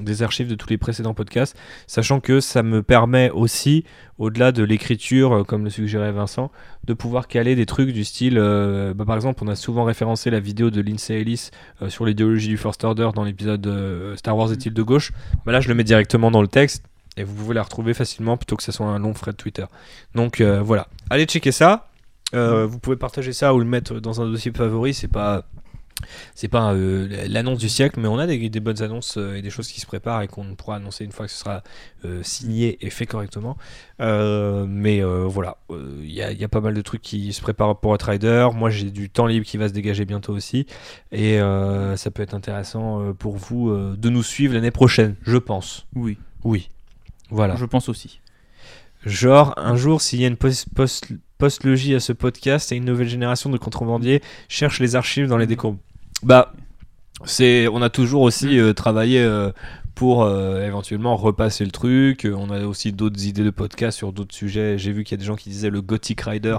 des 0.00 0.22
archives 0.22 0.48
de 0.48 0.54
tous 0.54 0.70
les 0.70 0.78
précédents 0.78 1.14
podcasts, 1.14 1.56
sachant 1.86 2.20
que 2.20 2.40
ça 2.40 2.62
me 2.62 2.82
permet 2.82 3.30
aussi, 3.30 3.84
au-delà 4.18 4.52
de 4.52 4.62
l'écriture, 4.62 5.32
euh, 5.32 5.44
comme 5.44 5.64
le 5.64 5.70
suggérait 5.70 6.12
Vincent, 6.12 6.50
de 6.84 6.94
pouvoir 6.94 7.28
caler 7.28 7.54
des 7.54 7.66
trucs 7.66 7.92
du 7.92 8.04
style, 8.04 8.38
euh, 8.38 8.94
bah, 8.94 9.04
par 9.04 9.16
exemple, 9.16 9.42
on 9.44 9.48
a 9.48 9.54
souvent 9.54 9.84
référencé 9.84 10.30
la 10.30 10.40
vidéo 10.40 10.70
de 10.70 10.80
Lindsay 10.80 11.20
Ellis 11.20 11.50
euh, 11.82 11.88
sur 11.88 12.04
l'idéologie 12.04 12.48
du 12.48 12.56
First 12.56 12.82
Order 12.84 13.10
dans 13.14 13.24
l'épisode 13.24 13.66
euh, 13.66 14.16
Star 14.16 14.36
Wars 14.36 14.52
est-il 14.52 14.74
de 14.74 14.82
gauche. 14.82 15.12
Bah, 15.46 15.52
là, 15.52 15.60
je 15.60 15.68
le 15.68 15.74
mets 15.74 15.84
directement 15.84 16.30
dans 16.30 16.42
le 16.42 16.48
texte 16.48 16.84
et 17.16 17.24
vous 17.24 17.34
pouvez 17.34 17.54
la 17.54 17.62
retrouver 17.62 17.94
facilement 17.94 18.36
plutôt 18.36 18.56
que 18.56 18.62
ce 18.62 18.72
soit 18.72 18.86
un 18.86 18.98
long 18.98 19.12
thread 19.12 19.36
Twitter. 19.36 19.64
Donc 20.14 20.40
voilà, 20.40 20.86
allez 21.10 21.24
checker 21.24 21.50
ça. 21.50 21.88
Vous 22.32 22.78
pouvez 22.78 22.96
partager 22.96 23.32
ça 23.32 23.54
ou 23.54 23.58
le 23.58 23.64
mettre 23.64 23.98
dans 23.98 24.20
un 24.20 24.26
dossier 24.26 24.52
favori, 24.52 24.94
c'est 24.94 25.08
pas 25.08 25.42
c'est 26.34 26.48
pas 26.48 26.72
euh, 26.74 27.26
l'annonce 27.28 27.58
du 27.58 27.68
siècle, 27.68 27.98
mais 28.00 28.08
on 28.08 28.18
a 28.18 28.26
des, 28.26 28.48
des 28.48 28.60
bonnes 28.60 28.82
annonces 28.82 29.16
euh, 29.18 29.36
et 29.36 29.42
des 29.42 29.50
choses 29.50 29.68
qui 29.68 29.80
se 29.80 29.86
préparent 29.86 30.22
et 30.22 30.28
qu'on 30.28 30.54
pourra 30.54 30.76
annoncer 30.76 31.04
une 31.04 31.12
fois 31.12 31.26
que 31.26 31.32
ce 31.32 31.38
sera 31.38 31.62
euh, 32.04 32.22
signé 32.22 32.78
et 32.84 32.90
fait 32.90 33.06
correctement. 33.06 33.56
Mais 34.00 35.02
voilà, 35.02 35.56
il 35.70 36.10
y, 36.10 36.22
a- 36.22 36.32
y 36.32 36.44
a 36.44 36.48
pas 36.48 36.60
mal 36.60 36.74
de 36.74 36.80
trucs 36.82 37.02
qui 37.02 37.32
se 37.32 37.40
préparent 37.40 37.78
pour 37.80 37.94
être 37.94 38.08
rider. 38.08 38.48
Moi, 38.54 38.70
j'ai 38.70 38.90
du 38.90 39.10
temps 39.10 39.26
libre 39.26 39.44
qui 39.46 39.56
va 39.56 39.68
se 39.68 39.72
dégager 39.72 40.04
bientôt 40.04 40.32
aussi, 40.32 40.66
et 41.12 41.38
ça 41.96 42.10
peut 42.12 42.22
être 42.22 42.34
intéressant 42.34 43.12
pour 43.18 43.36
vous 43.36 43.72
de 43.96 44.08
nous 44.08 44.22
suivre 44.22 44.54
l'année 44.54 44.70
prochaine, 44.70 45.16
je 45.22 45.36
pense. 45.36 45.86
Oui, 45.94 46.16
Oui, 46.44 46.68
voilà. 47.30 47.56
je 47.56 47.64
pense 47.64 47.88
aussi. 47.88 48.20
Genre, 49.04 49.54
un 49.56 49.76
jour, 49.76 50.00
s'il 50.00 50.20
y 50.20 50.24
a 50.24 50.28
une 50.28 50.36
post- 50.36 50.66
post- 50.74 51.08
post-logie 51.38 51.94
à 51.94 52.00
ce 52.00 52.12
podcast 52.12 52.72
et 52.72 52.76
une 52.76 52.84
nouvelle 52.84 53.08
génération 53.08 53.48
de 53.48 53.56
contrebandiers 53.56 54.20
cherche 54.48 54.80
les 54.80 54.96
archives 54.96 55.28
dans 55.28 55.36
les 55.36 55.46
décombres. 55.46 55.78
Bah, 56.22 56.52
c'est, 57.24 57.68
on 57.68 57.82
a 57.82 57.90
toujours 57.90 58.22
aussi 58.22 58.58
euh, 58.58 58.72
travaillé 58.72 59.20
euh, 59.20 59.50
pour 59.94 60.22
euh, 60.22 60.64
éventuellement 60.64 61.16
repasser 61.16 61.64
le 61.64 61.72
truc. 61.72 62.28
On 62.32 62.50
a 62.50 62.64
aussi 62.64 62.92
d'autres 62.92 63.24
idées 63.26 63.42
de 63.42 63.50
podcast 63.50 63.98
sur 63.98 64.12
d'autres 64.12 64.34
sujets. 64.34 64.78
J'ai 64.78 64.92
vu 64.92 65.02
qu'il 65.02 65.16
y 65.16 65.18
a 65.18 65.20
des 65.20 65.26
gens 65.26 65.34
qui 65.34 65.48
disaient 65.48 65.70
le 65.70 65.82
Gothic 65.82 66.20
Rider 66.20 66.56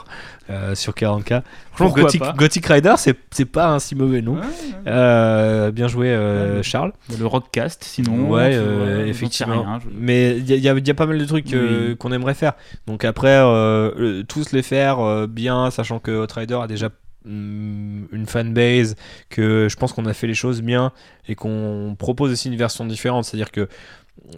euh, 0.50 0.76
sur 0.76 0.92
40K. 0.94 1.24
Franchement, 1.24 1.44
Pourquoi 1.78 2.04
Gothic, 2.04 2.20
pas 2.22 2.34
Gothic 2.34 2.66
Rider, 2.66 2.94
c'est, 2.98 3.16
c'est 3.32 3.46
pas 3.46 3.70
un 3.70 3.80
si 3.80 3.96
mauvais 3.96 4.22
nom. 4.22 4.34
Ouais, 4.36 4.40
ouais. 4.42 4.48
Euh, 4.88 5.72
bien 5.72 5.88
joué, 5.88 6.10
Ouais. 6.18 6.62
Charles. 6.64 6.92
Le 7.18 7.26
rockcast, 7.26 7.86
sinon. 7.86 8.30
Ouais, 8.30 8.60
vois, 8.60 9.06
effectivement. 9.08 9.62
rien, 9.64 9.80
je- 9.82 9.88
Mais 9.98 10.38
il 10.38 10.46
y, 10.50 10.68
a- 10.68 10.74
y 10.74 10.90
y 10.90 10.94
pas 10.94 11.06
mal 11.06 11.18
de 11.18 11.26
trucs 11.26 11.48
Oui. 11.54 11.96
qu'on 11.98 12.12
aimerait 12.12 12.34
faire. 12.34 12.54
Donc 12.88 13.06
après, 13.06 13.40
tous 14.28 14.52
les 14.52 14.62
faire 14.64 15.28
bien, 15.30 15.72
sachant 15.72 16.00
que 16.00 16.24
Outrider 16.24 16.60
a 16.62 16.68
déjà 16.68 16.90
une 17.26 18.26
fanbase, 18.28 18.96
que 19.30 19.68
je 19.70 19.76
pense 19.76 19.94
qu'on 19.94 20.06
a 20.06 20.14
fait 20.14 20.28
les 20.28 20.34
choses 20.34 20.62
bien 20.62 20.92
et 21.28 21.36
qu'on 21.36 21.96
propose 21.98 22.32
aussi 22.32 22.48
une 22.48 22.56
version 22.56 22.86
différente. 22.86 23.26
C'est-à-dire 23.26 23.52
que 23.52 23.68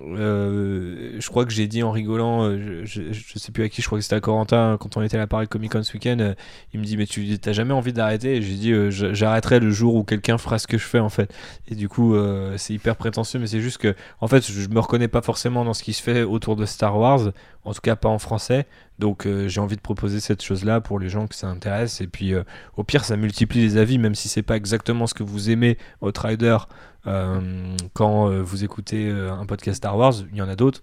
euh, 0.03 1.15
je 1.19 1.27
crois 1.29 1.45
que 1.45 1.51
j'ai 1.51 1.67
dit 1.67 1.83
en 1.83 1.91
rigolant, 1.91 2.43
euh, 2.43 2.81
je, 2.85 3.11
je, 3.11 3.13
je 3.13 3.39
sais 3.39 3.51
plus 3.51 3.63
à 3.63 3.69
qui, 3.69 3.81
je 3.81 3.87
crois 3.87 3.97
que 3.97 4.03
c'était 4.03 4.15
à 4.15 4.19
Corentin 4.19 4.77
quand 4.79 4.97
on 4.97 5.01
était 5.01 5.17
à 5.17 5.19
la 5.19 5.27
Paris 5.27 5.47
Comic 5.47 5.71
Con 5.71 5.83
ce 5.83 5.93
week-end. 5.93 6.17
euh, 6.19 6.33
il 6.73 6.79
me 6.79 6.85
dit 6.85 6.97
mais 6.97 7.05
tu 7.05 7.37
t'as 7.39 7.53
jamais 7.53 7.73
envie 7.73 7.93
d'arrêter? 7.93 8.35
Et 8.37 8.41
j'ai 8.41 8.55
dit 8.55 8.71
je- 8.91 9.13
j'arrêterai 9.13 9.59
le 9.59 9.69
jour 9.71 9.95
où 9.95 10.03
quelqu'un 10.03 10.37
fera 10.37 10.59
ce 10.59 10.67
que 10.67 10.77
je 10.77 10.85
fais 10.85 10.99
en 10.99 11.09
fait. 11.09 11.33
Et 11.67 11.75
du 11.75 11.89
coup 11.89 12.15
c'est 12.57 12.73
hyper 12.73 12.95
prétentieux, 12.95 13.39
mais 13.39 13.47
c'est 13.47 13.61
juste 13.61 13.77
que 13.77 13.95
en 14.19 14.27
fait 14.27 14.49
je 14.51 14.69
me 14.69 14.79
reconnais 14.79 15.07
pas 15.07 15.21
forcément 15.21 15.65
dans 15.65 15.73
ce 15.73 15.83
qui 15.83 15.93
se 15.93 16.01
fait 16.03 16.23
autour 16.23 16.55
de 16.55 16.65
Star 16.65 16.97
Wars, 16.97 17.31
en 17.63 17.73
tout 17.73 17.81
cas 17.81 17.95
pas 17.95 18.09
en 18.09 18.19
français. 18.19 18.65
Donc 18.99 19.27
j'ai 19.47 19.59
envie 19.59 19.75
de 19.75 19.81
proposer 19.81 20.19
cette 20.19 20.43
chose-là 20.43 20.79
pour 20.81 20.99
les 20.99 21.09
gens 21.09 21.27
que 21.27 21.35
ça 21.35 21.47
intéresse. 21.47 22.01
Et 22.01 22.07
puis 22.07 22.33
au 22.77 22.83
pire 22.83 23.03
ça 23.03 23.17
multiplie 23.17 23.61
les 23.61 23.77
avis, 23.77 23.97
même 23.97 24.15
si 24.15 24.29
c'est 24.29 24.43
pas 24.43 24.55
exactement 24.57 25.07
ce 25.07 25.13
que 25.13 25.23
vous 25.23 25.49
aimez 25.49 25.77
Outrider. 26.01 26.57
Euh, 26.59 26.90
quand 27.03 28.29
euh, 28.29 28.41
vous 28.41 28.63
écoutez 28.63 29.07
euh, 29.07 29.33
un 29.33 29.45
podcast 29.45 29.77
Star 29.77 29.97
Wars, 29.97 30.13
il 30.31 30.37
y 30.37 30.41
en 30.41 30.49
a 30.49 30.55
d'autres. 30.55 30.81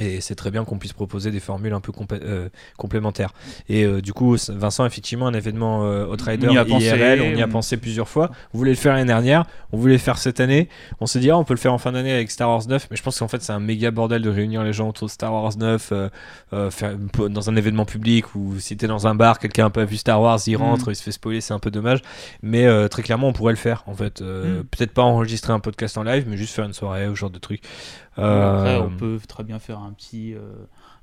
Et 0.00 0.20
c'est 0.20 0.34
très 0.34 0.50
bien 0.50 0.64
qu'on 0.64 0.78
puisse 0.78 0.92
proposer 0.92 1.30
des 1.30 1.38
formules 1.38 1.72
un 1.72 1.80
peu 1.80 1.92
euh, 2.12 2.48
complémentaires. 2.76 3.32
Et 3.68 3.84
euh, 3.84 4.00
du 4.00 4.12
coup, 4.12 4.36
Vincent, 4.48 4.84
effectivement, 4.84 5.28
un 5.28 5.34
événement 5.34 5.84
euh, 5.84 6.06
Outrider 6.06 6.48
On 6.48 6.64
pensé, 6.64 6.86
IRL, 6.86 7.20
on 7.22 7.36
y 7.36 7.42
a 7.42 7.46
on- 7.46 7.48
pensé 7.48 7.76
plusieurs 7.76 8.08
fois. 8.08 8.30
On 8.52 8.58
voulait 8.58 8.72
le 8.72 8.76
faire 8.76 8.94
l'année 8.94 9.06
dernière, 9.06 9.44
on 9.70 9.76
voulait 9.76 9.92
le 9.92 9.98
faire 10.00 10.18
cette 10.18 10.40
année. 10.40 10.68
On 11.00 11.06
s'est 11.06 11.20
dit, 11.20 11.30
ah, 11.30 11.38
on 11.38 11.44
peut 11.44 11.54
le 11.54 11.60
faire 11.60 11.72
en 11.72 11.78
fin 11.78 11.92
d'année 11.92 12.12
avec 12.12 12.32
Star 12.32 12.48
Wars 12.48 12.66
9, 12.66 12.88
mais 12.90 12.96
je 12.96 13.02
pense 13.02 13.20
qu'en 13.20 13.28
fait, 13.28 13.40
c'est 13.42 13.52
un 13.52 13.60
méga 13.60 13.92
bordel 13.92 14.20
de 14.22 14.30
réunir 14.30 14.64
les 14.64 14.72
gens 14.72 14.88
autour 14.88 15.06
de 15.06 15.12
Star 15.12 15.32
Wars 15.32 15.56
9, 15.56 15.92
euh, 15.92 16.70
faire, 16.70 16.96
dans 17.28 17.48
un 17.50 17.54
événement 17.54 17.84
public 17.84 18.34
ou 18.34 18.58
si 18.58 18.76
t'es 18.76 18.88
dans 18.88 19.06
un 19.06 19.14
bar, 19.14 19.38
quelqu'un 19.38 19.66
a 19.66 19.70
pas 19.70 19.84
vu 19.84 19.96
Star 19.96 20.20
Wars, 20.20 20.40
il 20.48 20.56
rentre, 20.56 20.90
il 20.90 20.96
se 20.96 21.04
fait 21.04 21.12
spoiler, 21.12 21.40
c'est 21.40 21.54
un 21.54 21.60
peu 21.60 21.70
dommage. 21.70 22.00
Mais 22.42 22.66
très 22.88 23.02
clairement, 23.02 23.28
on 23.28 23.32
pourrait 23.32 23.52
le 23.52 23.58
faire 23.58 23.84
en 23.86 23.94
fait. 23.94 24.20
Mm. 24.20 24.64
Peut-être 24.70 24.92
pas 24.92 25.02
enregistrer 25.02 25.52
un 25.52 25.60
podcast 25.60 25.96
en 25.98 26.02
live, 26.02 26.24
mais 26.28 26.36
juste 26.36 26.54
faire 26.54 26.64
une 26.64 26.72
soirée 26.72 27.06
ou 27.06 27.14
ce 27.14 27.20
genre 27.20 27.30
de 27.30 27.38
truc. 27.38 27.62
Après, 28.16 28.76
Euh, 28.76 28.82
on 28.82 28.90
peut 28.90 29.18
très 29.26 29.42
bien 29.44 29.58
faire 29.58 29.78
un 29.80 29.92
petit, 29.92 30.34
euh, 30.34 30.38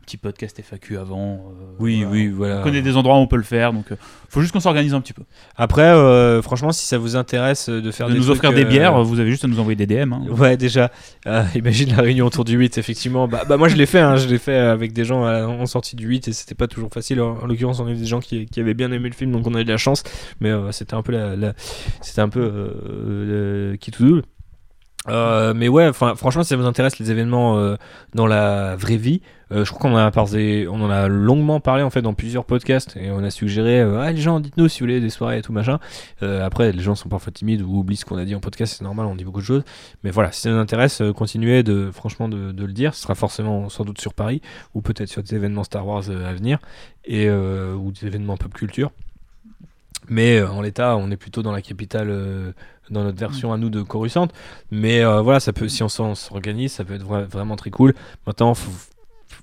petit 0.06 0.18
podcast 0.18 0.58
FAQ 0.60 0.98
avant. 0.98 1.34
euh, 1.52 1.76
Oui, 1.80 1.98
voilà. 2.04 2.12
oui, 2.12 2.28
voilà. 2.30 2.60
On 2.60 2.64
connaît 2.64 2.82
des 2.82 2.96
endroits 2.98 3.16
où 3.16 3.20
on 3.20 3.28
peut 3.28 3.36
le 3.38 3.44
faire, 3.44 3.72
donc 3.74 3.92
euh, 3.92 3.96
faut 4.30 4.42
juste 4.42 4.52
qu'on 4.54 4.60
s'organise 4.62 4.94
un 4.96 5.02
petit 5.02 5.14
peu. 5.14 5.24
Après, 5.58 5.84
euh, 5.84 6.42
franchement, 6.42 6.72
si 6.72 6.88
ça 6.88 6.98
vous 6.98 7.16
intéresse 7.18 7.70
de 7.70 7.92
faire 7.92 8.08
de 8.08 8.14
des 8.14 8.18
nous 8.20 8.26
trucs, 8.26 8.38
offrir 8.38 8.54
des 8.54 8.64
euh, 8.64 8.70
bières, 8.70 9.04
vous 9.04 9.20
avez 9.20 9.30
juste 9.30 9.46
à 9.46 9.48
nous 9.48 9.60
envoyer 9.60 9.76
des 9.76 9.86
DM. 9.86 10.14
hein. 10.14 10.22
Ouais, 10.30 10.58
déjà. 10.58 10.90
Euh, 11.28 11.44
imagine 11.54 11.90
la 11.96 12.02
réunion 12.02 12.26
autour 12.26 12.46
du 12.46 12.58
8, 12.58 12.78
effectivement. 12.78 13.28
Bah, 13.28 13.44
bah 13.48 13.58
moi, 13.58 13.68
je 13.68 13.76
l'ai 13.76 13.86
fait, 13.86 14.00
hein, 14.00 14.16
je 14.16 14.28
l'ai 14.28 14.40
fait 14.40 14.56
avec 14.58 14.94
des 14.94 15.04
gens 15.06 15.24
en 15.24 15.66
sortie 15.68 15.96
du 15.96 16.08
8 16.08 16.30
et 16.30 16.34
c'était 16.34 16.56
pas 16.56 16.68
toujours 16.68 16.90
facile. 16.92 17.22
En, 17.22 17.38
en 17.40 17.46
l'occurrence, 17.46 17.80
on 17.80 17.86
a 17.88 17.92
eu 17.92 17.96
des 17.96 18.06
gens 18.08 18.22
qui, 18.22 18.46
qui 18.48 18.60
avaient 18.60 18.74
bien 18.74 18.92
aimé 18.92 19.08
le 19.10 19.16
film, 19.16 19.32
donc 19.34 19.46
on 19.46 19.54
a 19.54 19.62
eu 19.62 19.66
de 19.66 19.72
la 19.72 19.78
chance. 19.78 20.04
Mais 20.40 20.50
euh, 20.50 20.72
c'était 20.72 20.96
un 20.96 21.04
peu 21.04 21.12
la, 21.12 21.36
la- 21.36 21.54
c'était 22.02 22.22
un 22.22 22.30
peu 22.30 22.40
euh, 22.42 23.78
qui 23.78 23.92
tout 23.92 24.04
double. 24.06 24.24
Euh, 25.08 25.54
mais 25.56 25.68
ouais, 25.68 25.92
franchement, 25.94 26.44
si 26.44 26.50
ça 26.50 26.56
vous 26.56 26.66
intéresse 26.66 27.00
les 27.00 27.10
événements 27.10 27.58
euh, 27.58 27.76
dans 28.14 28.28
la 28.28 28.76
vraie 28.76 28.98
vie, 28.98 29.22
euh, 29.52 29.66
je 29.66 29.72
crois 29.72 29.82
qu'on 29.82 29.96
en 29.96 29.98
a 29.98 30.12
on 30.70 30.82
en 30.82 30.90
a 30.90 31.08
longuement 31.08 31.60
parlé 31.60 31.82
en 31.84 31.90
fait 31.90 32.02
dans 32.02 32.14
plusieurs 32.14 32.46
podcasts 32.46 32.96
et 32.96 33.12
on 33.12 33.24
a 33.24 33.32
suggéré, 33.32 33.82
ah 33.82 34.12
les 34.12 34.22
gens, 34.22 34.40
dites-nous 34.40 34.68
si 34.68 34.80
vous 34.80 34.86
voulez 34.86 35.02
des 35.02 35.10
soirées 35.10 35.40
et 35.40 35.42
tout 35.42 35.54
machin. 35.54 35.80
Après, 36.22 36.72
les 36.72 36.82
gens 36.82 36.96
sont 36.96 37.10
parfois 37.10 37.32
timides 37.32 37.62
ou 37.62 37.80
oublient 37.80 37.98
ce 37.98 38.06
qu'on 38.06 38.18
a 38.18 38.26
dit 38.26 38.36
en 38.36 38.40
podcast, 38.40 38.76
c'est 38.78 38.84
normal, 38.84 39.08
on 39.08 39.16
dit 39.16 39.26
beaucoup 39.26 39.42
de 39.42 39.46
choses. 39.46 39.64
Mais 40.04 40.12
voilà, 40.12 40.32
si 40.32 40.42
ça 40.42 40.52
vous 40.52 40.58
intéresse, 40.58 41.02
continuez 41.16 41.64
de, 41.64 41.90
franchement 41.92 42.30
de, 42.30 42.52
de 42.52 42.66
le 42.66 42.74
dire. 42.74 42.94
Ce 42.94 43.02
sera 43.02 43.16
forcément 43.16 43.70
sans 43.70 43.84
doute 43.84 44.00
sur 44.00 44.14
Paris 44.14 44.42
ou 44.74 44.82
peut-être 44.82 45.10
sur 45.10 45.24
des 45.24 45.36
événements 45.36 45.64
Star 45.64 45.86
Wars 45.86 46.10
à 46.10 46.34
venir 46.34 46.60
et 47.06 47.30
ou 47.30 47.92
des 47.92 48.06
événements 48.06 48.38
pop 48.38 48.54
culture. 48.54 48.92
Mais 50.12 50.38
euh, 50.40 50.50
en 50.50 50.62
l'état, 50.62 50.98
on 50.98 51.10
est 51.10 51.16
plutôt 51.18 51.42
dans 51.42 51.54
la 51.54 51.62
capitale, 51.62 52.10
euh, 52.10 52.52
dans 52.90 53.04
notre 53.04 53.18
version 53.18 53.54
à 53.54 53.58
nous 53.58 53.70
de 53.70 53.82
Coruscant. 53.82 54.28
Mais 54.70 55.04
euh, 55.04 55.22
voilà, 55.22 55.40
ça 55.40 55.54
peut, 55.54 55.68
si 55.70 55.82
on 55.84 55.90
s'organise, 55.90 56.74
ça 56.74 56.84
peut 56.84 56.94
être 56.96 57.06
vra- 57.06 57.24
vraiment 57.26 57.56
très 57.56 57.70
cool. 57.70 57.94
Maintenant, 58.28 58.54
faut, 58.54 58.72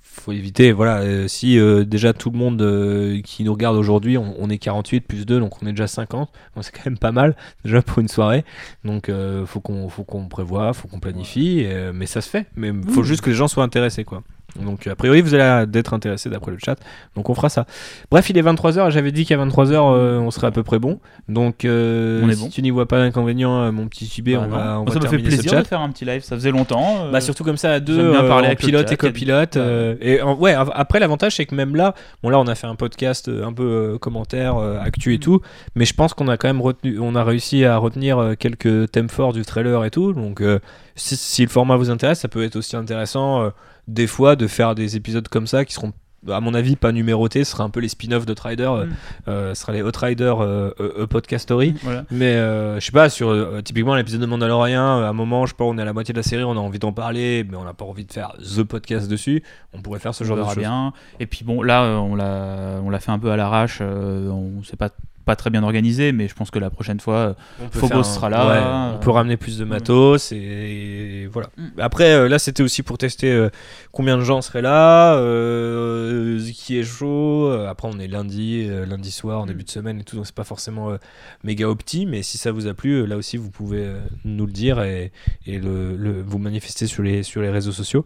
faut 0.03 0.31
éviter, 0.31 0.71
voilà, 0.71 0.99
euh, 0.99 1.27
si 1.27 1.57
euh, 1.57 1.83
déjà 1.85 2.13
tout 2.13 2.29
le 2.29 2.37
monde 2.37 2.61
euh, 2.61 3.19
qui 3.23 3.43
nous 3.43 3.51
regarde 3.53 3.77
aujourd'hui, 3.77 4.17
on, 4.19 4.35
on 4.37 4.47
est 4.51 4.59
48 4.59 5.01
plus 5.01 5.25
2, 5.25 5.39
donc 5.39 5.61
on 5.63 5.65
est 5.65 5.71
déjà 5.71 5.87
50. 5.87 6.29
Donc 6.55 6.63
c'est 6.63 6.71
quand 6.71 6.85
même 6.85 6.99
pas 6.99 7.11
mal 7.11 7.35
déjà 7.65 7.81
pour 7.81 7.97
une 7.99 8.07
soirée. 8.07 8.45
Donc 8.85 9.11
faut 9.47 9.61
qu'on 9.61 9.89
faut 9.89 10.03
qu'on 10.03 10.27
prévoit, 10.27 10.73
faut 10.73 10.87
qu'on 10.87 10.99
planifie, 10.99 11.65
mais 11.95 12.05
ça 12.05 12.21
se 12.21 12.29
fait. 12.29 12.45
Mais 12.55 12.71
faut 12.89 13.01
Oui. 13.01 13.07
juste 13.07 13.21
que 13.21 13.31
les 13.31 13.35
gens 13.35 13.47
soient 13.47 13.63
intéressés, 13.63 14.03
quoi. 14.03 14.21
Donc 14.61 14.87
a 14.87 14.95
priori 14.95 15.21
vous 15.21 15.33
allez 15.35 15.65
d'être 15.67 15.93
intéressés 15.93 16.29
d'après 16.29 16.51
le 16.51 16.57
chat, 16.63 16.75
donc 17.15 17.29
on 17.29 17.35
fera 17.35 17.49
ça. 17.49 17.65
Bref, 18.11 18.29
il 18.29 18.37
est 18.37 18.41
23h 18.41 18.87
et 18.87 18.91
j'avais 18.91 19.11
dit 19.11 19.25
qu'à 19.25 19.37
23h 19.37 19.77
on 19.79 20.31
serait 20.31 20.47
à 20.47 20.51
peu 20.51 20.63
près 20.63 20.79
bon. 20.79 20.99
Donc 21.27 21.65
euh, 21.65 22.21
On 22.23 22.29
est 22.29 22.33
si 22.35 22.41
bon. 22.43 22.49
tu 22.49 22.61
n'y 22.61 22.71
vois 22.71 22.87
pas 22.87 22.99
d'inconvénient, 22.99 23.61
euh, 23.61 23.71
mon 23.71 23.87
petit 23.87 24.05
subé, 24.05 24.35
Bah 24.35 24.41
on 24.45 24.47
va, 24.49 24.57
on 24.79 24.83
Moi, 24.83 24.85
va 24.85 24.93
ça 24.93 24.99
me 24.99 25.07
fait 25.07 25.17
plaisir 25.23 25.51
chat. 25.51 25.61
de 25.61 25.67
faire 25.67 25.81
un 25.81 25.89
petit 25.89 26.05
live, 26.05 26.23
ça 26.23 26.35
faisait 26.35 26.51
longtemps. 26.51 27.05
euh, 27.05 27.11
Bah 27.11 27.21
surtout 27.21 27.43
comme 27.43 27.57
ça 27.57 27.73
à 27.73 27.79
deux, 27.79 28.11
bien 28.11 28.23
euh, 28.23 28.27
parler 28.27 28.47
en 28.47 28.51
avec 28.51 28.59
pilote 28.59 28.87
chat, 28.87 28.93
et 28.93 28.97
copilote. 28.97 29.57
euh, 29.57 29.95
et 30.01 30.21
en- 30.21 30.35
ouais, 30.35 30.53
après 30.53 30.99
l'avantage 30.99 31.35
c'est 31.35 31.45
que 31.45 31.55
même 31.55 31.75
là, 31.75 31.93
bon 32.23 32.29
là 32.29 32.39
on 32.39 32.47
a 32.47 32.55
fait 32.55 32.67
un 32.67 32.75
podcast 32.75 33.29
euh, 33.29 33.45
un 33.45 33.53
peu 33.53 33.63
euh, 33.63 33.97
commentaire, 33.97 34.57
euh, 34.57 34.79
actu 34.79 35.13
et 35.13 35.19
tout, 35.19 35.41
mais 35.75 35.85
je 35.85 35.93
pense 35.93 36.13
qu'on 36.13 36.27
a 36.27 36.37
quand 36.37 36.47
même 36.47 36.61
retenu, 36.61 36.97
on 36.99 37.15
a 37.15 37.23
réussi 37.23 37.65
à 37.65 37.77
retenir 37.77 38.17
euh, 38.17 38.33
quelques 38.35 38.91
thèmes 38.91 39.09
forts 39.09 39.33
du 39.33 39.43
trailer 39.45 39.85
et 39.85 39.91
tout. 39.91 40.13
Donc 40.13 40.41
euh, 40.41 40.59
si, 40.95 41.15
si 41.15 41.43
le 41.43 41.49
format 41.49 41.75
vous 41.77 41.89
intéresse, 41.91 42.19
ça 42.19 42.27
peut 42.27 42.43
être 42.43 42.55
aussi 42.55 42.75
intéressant 42.75 43.43
euh, 43.43 43.49
des 43.93 44.07
fois 44.07 44.35
de 44.35 44.47
faire 44.47 44.75
des 44.75 44.95
épisodes 44.95 45.27
comme 45.27 45.47
ça 45.47 45.65
qui 45.65 45.73
seront 45.73 45.91
à 46.29 46.41
mon 46.41 46.53
avis 46.53 46.75
pas 46.75 46.91
numérotés, 46.91 47.45
ce 47.45 47.51
sera 47.53 47.63
un 47.63 47.69
peu 47.69 47.79
les 47.79 47.87
spin-offs 47.87 48.25
de 48.25 48.33
Trider, 48.33 48.63
euh, 48.63 48.85
Mm. 48.87 48.89
euh, 49.29 49.55
ce 49.55 49.61
sera 49.61 49.71
les 49.71 49.81
Outrider 49.81 50.33
euh, 50.41 50.69
euh, 50.81 51.07
podcast 51.07 51.43
story. 51.43 51.75
Voilà. 51.81 52.03
Mais 52.11 52.33
je 52.33 52.79
sais 52.81 52.91
pas, 52.91 53.09
sur 53.09 53.33
typiquement 53.63 53.95
l'épisode 53.95 54.19
de 54.19 54.25
Mandalorian, 54.25 54.81
à 55.01 55.07
un 55.07 55.13
moment, 55.13 55.45
je 55.45 55.51
sais 55.51 55.55
pas, 55.57 55.63
on 55.63 55.77
est 55.77 55.81
à 55.81 55.85
la 55.85 55.93
moitié 55.93 56.11
de 56.13 56.19
la 56.19 56.23
série, 56.23 56.43
on 56.43 56.51
a 56.51 56.59
envie 56.59 56.77
d'en 56.79 56.91
parler, 56.91 57.45
mais 57.49 57.55
on 57.55 57.63
n'a 57.63 57.73
pas 57.73 57.85
envie 57.85 58.03
de 58.03 58.11
faire 58.11 58.33
the 58.37 58.63
podcast 58.63 59.07
dessus. 59.09 59.43
On 59.71 59.81
pourrait 59.81 59.99
faire 59.99 60.13
ce 60.13 60.25
on 60.25 60.27
genre 60.27 60.37
de 60.39 60.43
choses. 60.43 60.57
bien. 60.57 60.91
Et 61.21 61.25
puis 61.25 61.45
bon, 61.45 61.61
là, 61.61 61.83
on 62.01 62.15
l'a, 62.15 62.81
on 62.83 62.89
l'a 62.89 62.99
fait 62.99 63.11
un 63.11 63.19
peu 63.19 63.31
à 63.31 63.37
l'arrache. 63.37 63.79
on 63.81 64.61
s'est 64.63 64.75
pas 64.75 64.89
pas 65.25 65.35
très 65.35 65.49
bien 65.49 65.61
organisé, 65.63 66.11
mais 66.11 66.27
je 66.27 66.33
pense 66.33 66.49
que 66.51 66.57
la 66.59 66.69
prochaine 66.69 66.99
fois, 66.99 67.35
Phobos 67.71 67.99
un- 67.99 68.03
sera 68.03 68.29
là. 68.29 68.47
ouais, 68.47 68.95
on 68.95 68.99
peut 68.99 69.11
ramener 69.11 69.37
plus 69.37 69.57
de 69.59 69.65
matos 69.65 70.31
et, 70.31 70.35
et 70.37 71.27
voilà. 71.27 71.49
Après, 71.77 72.13
euh, 72.13 72.27
là, 72.27 72.39
c'était 72.39 72.63
aussi 72.63 72.81
pour 72.83 72.97
tester 72.97 73.31
euh, 73.31 73.49
combien 73.91 74.17
de 74.17 74.23
gens 74.23 74.41
seraient 74.41 74.61
là, 74.63 75.15
euh, 75.17 76.39
qui 76.53 76.77
est 76.79 76.83
chaud. 76.83 77.49
Après, 77.67 77.87
on 77.91 77.99
est 77.99 78.07
lundi, 78.07 78.67
lundi 78.87 79.11
soir, 79.11 79.41
en 79.41 79.45
Mm. 79.45 79.47
début 79.49 79.63
de 79.63 79.69
semaine 79.69 79.99
et 79.99 80.03
tout, 80.03 80.15
donc 80.15 80.25
c'est 80.25 80.35
pas 80.35 80.43
forcément 80.43 80.91
euh, 80.91 80.97
méga 81.43 81.67
opti. 81.69 82.05
Mais 82.05 82.23
si 82.23 82.37
ça 82.37 82.51
vous 82.51 82.67
a 82.67 82.73
plu, 82.73 83.05
là 83.05 83.17
aussi, 83.17 83.37
vous 83.37 83.51
pouvez 83.51 83.87
nous 84.25 84.45
le 84.45 84.51
dire 84.51 84.81
et, 84.81 85.11
et 85.45 85.59
le, 85.59 85.95
le- 85.95 86.21
vous 86.21 86.37
manifester 86.39 86.87
sur 86.87 87.03
les, 87.03 87.23
sur 87.23 87.41
les 87.41 87.49
réseaux 87.49 87.71
sociaux. 87.71 88.05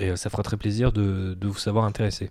Et 0.00 0.16
ça 0.16 0.28
fera 0.30 0.42
très 0.42 0.56
plaisir 0.56 0.92
de, 0.92 1.36
de 1.40 1.46
vous 1.46 1.58
savoir 1.58 1.84
intéressé. 1.84 2.30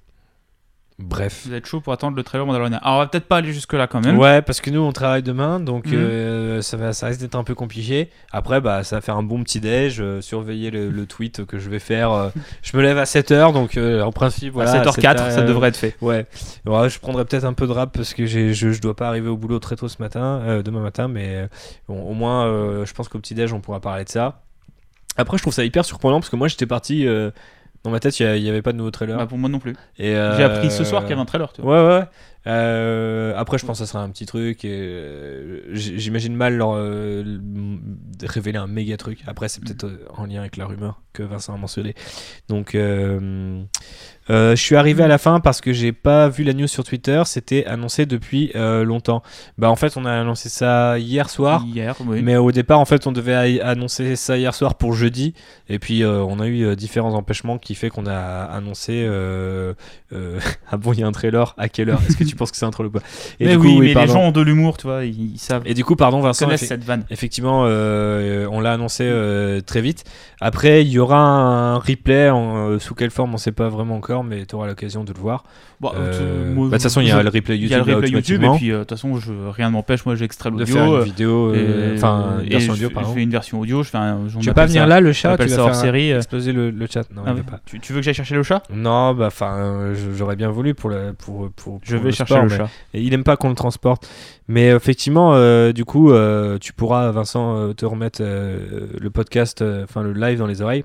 Bref. 1.00 1.44
vous 1.48 1.54
êtes 1.54 1.66
chaud 1.66 1.82
pour 1.82 1.92
attendre 1.92 2.16
le 2.16 2.24
trailer 2.24 2.46
Mandalorian. 2.46 2.78
Alors, 2.82 2.98
on 2.98 3.00
va 3.00 3.08
peut-être 3.08 3.26
pas 3.28 3.38
aller 3.38 3.52
jusque 3.52 3.74
là 3.74 3.88
quand 3.88 4.00
même. 4.00 4.18
Ouais, 4.18 4.42
parce 4.42 4.62
que 4.62 4.70
nous 4.70 4.80
on 4.80 4.92
travaille 4.92 5.24
demain, 5.24 5.60
donc 5.60 5.88
Mhm. 5.88 5.94
euh, 5.96 6.62
ça, 6.62 6.78
va, 6.78 6.94
ça 6.94 7.08
risque 7.08 7.20
d'être 7.20 7.36
un 7.36 7.44
peu 7.44 7.56
compliqué. 7.56 8.10
Après, 8.32 8.62
bah, 8.62 8.84
ça 8.84 8.98
va 8.98 9.02
faire 9.02 9.18
un 9.18 9.24
bon 9.24 9.44
petit 9.44 9.60
déj, 9.60 10.00
euh, 10.00 10.22
surveiller 10.22 10.70
le, 10.72 10.90
le 10.92 11.06
tweet 11.08 11.46
que 11.46 11.58
je 11.58 11.70
vais 11.70 11.80
faire. 11.80 12.12
euh, 12.12 12.30
je 12.62 12.78
me 12.78 12.84
lève 12.84 12.98
à 13.00 13.06
7h, 13.06 13.54
donc 13.54 13.78
en 13.78 14.12
principe, 14.12 14.54
voilà. 14.54 14.72
à 14.72 14.84
7h04, 14.84 15.18
c'est, 15.18 15.32
ça 15.32 15.42
devrait 15.42 15.70
être 15.70 15.78
fait. 15.78 15.96
Ouais. 16.02 16.26
Je 16.66 17.00
prendrai 17.00 17.26
peut-être 17.26 17.46
un 17.46 17.54
peu 17.54 17.66
de 17.68 17.72
rap 17.72 17.92
parce 17.94 18.14
que 18.14 18.26
je, 18.26 18.54
je 18.54 18.82
dois 18.82 18.96
pas 18.96 19.08
arriver 19.08 19.30
au 19.30 19.38
boulot 19.38 19.60
très 19.60 19.76
tôt 19.76 19.88
ce 19.88 20.02
matin, 20.02 20.62
demain 20.64 20.82
matin, 20.82 21.08
mais 21.08 21.48
bon, 21.88 22.02
au 22.04 22.14
moins, 22.14 22.46
je 22.86 22.94
pense 22.94 23.10
qu'au 23.10 23.20
petit 23.20 23.34
déj 23.34 23.52
on 23.52 23.60
pourra 23.62 23.80
parler 23.80 24.04
de 24.04 24.10
ça. 24.10 24.42
Après, 25.18 25.38
je 25.38 25.44
trouve 25.44 25.54
ça 25.54 25.64
hyper 25.64 25.86
surprenant 25.86 26.20
parce 26.20 26.30
que 26.30 26.36
moi 26.36 26.48
j'étais 26.48 26.66
parti. 26.68 27.08
Euh, 27.86 27.90
dans 27.90 27.92
ma 27.92 28.00
tête, 28.00 28.20
il 28.20 28.42
n'y 28.42 28.50
avait 28.50 28.62
pas 28.62 28.72
de 28.72 28.78
nouveau 28.78 28.92
trailer. 28.92 29.18
Bah, 29.18 29.26
pour 29.26 29.38
moi 29.38 29.50
non 29.50 29.60
plus. 29.60 29.76
Et, 29.98 30.16
euh, 30.16 30.36
J'ai 30.38 30.44
appris 30.44 30.72
ce 30.72 30.84
soir 30.84 31.02
qu'il 31.02 31.12
y 31.12 31.14
avait 31.14 31.22
un 31.22 31.26
trailer. 31.26 31.52
Tu 31.54 31.62
vois. 31.62 31.84
Ouais, 31.84 32.00
ouais. 32.00 32.06
Euh, 32.46 33.34
après, 33.38 33.58
je 33.58 33.66
pense 33.66 33.80
que 33.80 33.86
ça 33.86 33.92
sera 33.92 34.04
un 34.04 34.10
petit 34.10 34.26
truc. 34.26 34.66
Et, 34.66 34.70
euh, 34.72 35.62
J'imagine 35.74 36.36
mal 36.36 36.58
leur 36.58 36.74
euh, 36.76 37.24
révéler 38.24 38.58
un 38.58 38.68
méga 38.68 38.98
truc. 38.98 39.20
Après, 39.28 39.48
c'est 39.48 39.62
peut-être 39.62 39.86
euh, 39.86 40.06
en 40.18 40.26
lien 40.26 40.42
avec 40.42 40.58
la 40.58 40.66
rumeur 40.66 41.02
que 41.14 41.24
Vincent 41.24 41.54
a 41.54 41.58
mentionné. 41.58 41.94
Donc, 42.50 42.72
je 42.74 43.66
suis 44.56 44.76
arrivé 44.76 45.04
à 45.04 45.08
la 45.08 45.20
fin 45.20 45.40
parce 45.40 45.62
que 45.62 45.72
j'ai 45.72 45.92
pas 45.92 46.28
vu 46.28 46.44
la 46.44 46.54
news 46.54 46.68
sur 46.68 46.84
Twitter. 46.84 47.22
C'était 47.26 47.66
annoncé 47.66 48.08
depuis 48.08 48.52
longtemps. 48.56 49.22
Bah, 49.60 49.70
en 49.70 49.76
fait, 49.76 49.96
on 49.96 50.06
a 50.06 50.12
annoncé 50.12 50.50
ça 50.50 50.98
hier 50.98 51.30
soir. 51.30 51.64
Hier, 51.68 51.96
oui. 52.08 52.24
Mais 52.24 52.36
au 52.36 52.52
départ, 52.52 52.80
en 52.80 52.86
fait, 52.86 53.06
on 53.06 53.12
devait 53.12 53.62
annoncer 53.62 54.16
ça 54.16 54.38
hier 54.38 54.56
soir 54.56 54.74
pour 54.76 54.94
jeudi. 54.94 55.36
Et 55.70 55.78
puis, 55.78 56.04
on 56.04 56.40
a 56.40 56.48
eu 56.48 56.76
différents 56.76 57.14
empêchements 57.14 57.60
qui 57.60 57.76
fait 57.76 57.90
qu'on 57.90 58.08
a 58.08 58.44
annoncé. 58.46 59.08
Ah 60.72 60.78
bon, 60.78 60.94
il 60.94 61.00
y 61.00 61.04
a 61.04 61.08
un 61.08 61.12
trailer. 61.12 61.54
À 61.58 61.70
quelle 61.70 61.90
heure? 61.90 62.02
Est-ce 62.08 62.18
que 62.18 62.24
tu 62.24 62.33
je 62.34 62.38
pense 62.38 62.52
que 62.52 62.58
c'est 62.58 62.66
un 62.66 62.72
troll 62.72 62.88
ou 62.88 62.92
pas. 62.92 63.00
Et 63.40 63.46
mais 63.46 63.52
du 63.54 63.60
coup, 63.60 63.68
oui, 63.80 63.94
mais 63.94 64.02
les 64.02 64.08
gens 64.08 64.22
ont 64.22 64.32
de 64.32 64.42
l'humour, 64.42 64.78
tu 64.78 64.88
vois, 64.88 65.06
ils, 65.06 65.34
ils 65.34 65.38
savent, 65.38 65.62
Et 65.66 65.74
du 65.74 65.86
coup, 65.86 65.96
pardon, 65.96 66.20
Vincent. 66.20 66.46
connaissent 66.46 66.66
cette 66.68 66.84
vanne. 66.84 67.06
Effectivement, 67.10 67.64
euh, 67.68 68.48
on 68.52 68.60
l'a 68.60 68.74
annoncé 68.74 69.04
euh, 69.06 69.62
très 69.62 69.82
vite. 69.82 70.04
Après, 70.42 70.84
il 70.84 70.90
y 70.90 71.00
aura 71.00 71.18
un 71.20 71.78
replay. 71.78 72.30
en- 72.30 72.70
euh, 72.72 72.80
sous 72.80 72.96
quelle 72.96 73.12
forme, 73.12 73.34
on 73.34 73.38
sait 73.38 73.52
pas 73.52 73.70
vraiment 73.70 73.96
encore, 73.96 74.24
mais 74.24 74.46
tu 74.46 74.56
auras 74.56 74.68
l'occasion 74.68 75.04
de 75.04 75.14
le 75.14 75.20
voir. 75.20 75.44
Bon, 75.80 75.92
moi, 75.94 76.00
bah, 76.00 76.04
de 76.04 76.70
toute 76.72 76.82
façon, 76.84 77.02
il 77.02 77.08
y 77.08 77.12
a 77.12 77.22
le 77.22 77.30
replay 77.30 77.56
il 77.58 77.64
YouTube. 77.64 77.72
y 77.72 77.74
a 77.76 77.84
le 77.84 77.90
là, 77.92 77.96
replay 77.98 78.10
YouTube, 78.12 78.44
et 78.44 78.50
puis 78.58 78.70
de 78.70 78.80
toute 78.80 78.90
façon, 78.90 79.18
je, 79.18 79.32
rien 79.50 79.68
ne 79.68 79.74
m'empêche, 79.74 80.06
moi 80.06 80.16
j'extrais 80.16 80.50
de 80.52 80.58
l'audio. 80.58 80.74
faire 80.76 80.86
une 80.86 80.94
euh, 80.94 81.04
vidéo, 81.04 81.54
enfin, 81.96 82.40
une 82.44 82.50
version 82.50 82.74
audio, 82.74 82.90
je 82.90 83.14
fais 83.14 83.22
une 83.24 83.30
version 83.30 83.60
audio, 83.60 83.84
je 83.84 83.90
fais 83.90 83.98
un. 83.98 84.20
Tu 84.28 84.38
appelle 84.50 84.54
pas 84.54 84.66
venir 84.66 84.88
là, 84.88 85.00
le 85.02 85.12
chat 85.14 85.38
Tu 85.38 85.48
vas 85.48 85.56
faire 85.66 85.76
série. 85.76 86.12
exploser 86.12 86.52
le, 86.54 86.72
le 86.72 86.88
chat 86.92 87.04
Non, 87.14 87.24
Ah 87.26 87.34
pas. 87.34 87.60
tu, 87.66 87.78
veux 87.94 88.00
que 88.00 88.02
j'aille 88.04 88.14
chercher 88.14 88.36
le 88.36 88.44
chat? 88.44 88.64
Non, 88.74 89.14
bah, 89.14 89.28
enfin, 89.28 89.92
j'aurais 90.16 90.36
bien 90.36 90.50
voulu 90.50 90.74
pour 90.74 90.90
le, 90.90 91.14
pour, 91.14 91.50
pour, 91.52 91.80
Je 91.84 91.98
vais 91.98 92.12
chercher 92.26 92.34
sport, 92.34 92.44
le 92.44 92.50
mais- 92.50 92.58
chat. 92.58 92.70
Et 92.94 93.02
il 93.02 93.14
aime 93.14 93.24
pas 93.24 93.38
qu'on 93.38 93.50
le 93.50 93.56
transporte. 93.56 94.08
Mais 94.48 94.68
effectivement, 94.70 95.34
euh, 95.36 95.72
du 95.72 95.86
coup, 95.86 96.12
euh, 96.12 96.58
tu 96.60 96.74
pourras, 96.74 97.12
Vincent, 97.12 97.58
euh, 97.58 97.74
te 97.74 97.86
remettre 97.86 98.20
euh, 98.22 98.88
le 99.00 99.10
podcast, 99.10 99.62
euh, 99.62 99.84
enfin 99.86 100.04
le 100.04 100.14
live 100.14 100.38
dans 100.40 100.48
les 100.48 100.62
oreilles. 100.62 100.84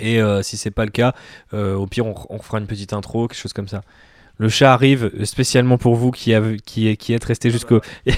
Et 0.00 0.22
euh, 0.22 0.42
si 0.42 0.56
c'est 0.56 0.70
pas 0.70 0.84
le 0.84 0.90
cas, 0.92 1.12
euh, 1.54 1.74
au 1.74 1.86
pire, 1.86 2.06
on, 2.06 2.14
on 2.30 2.38
fera 2.38 2.58
une 2.58 2.66
petite 2.66 2.92
intro, 2.92 3.26
quelque 3.28 3.38
chose 3.40 3.52
comme 3.52 3.68
ça. 3.68 3.82
Le 4.38 4.48
chat 4.48 4.72
arrive 4.72 5.10
spécialement 5.24 5.78
pour 5.78 5.96
vous 5.96 6.12
qui, 6.12 6.32
qui, 6.64 6.96
qui 6.96 7.12
êtes 7.12 7.24
resté 7.24 7.50
jusqu'au. 7.50 7.80
Et 8.06 8.12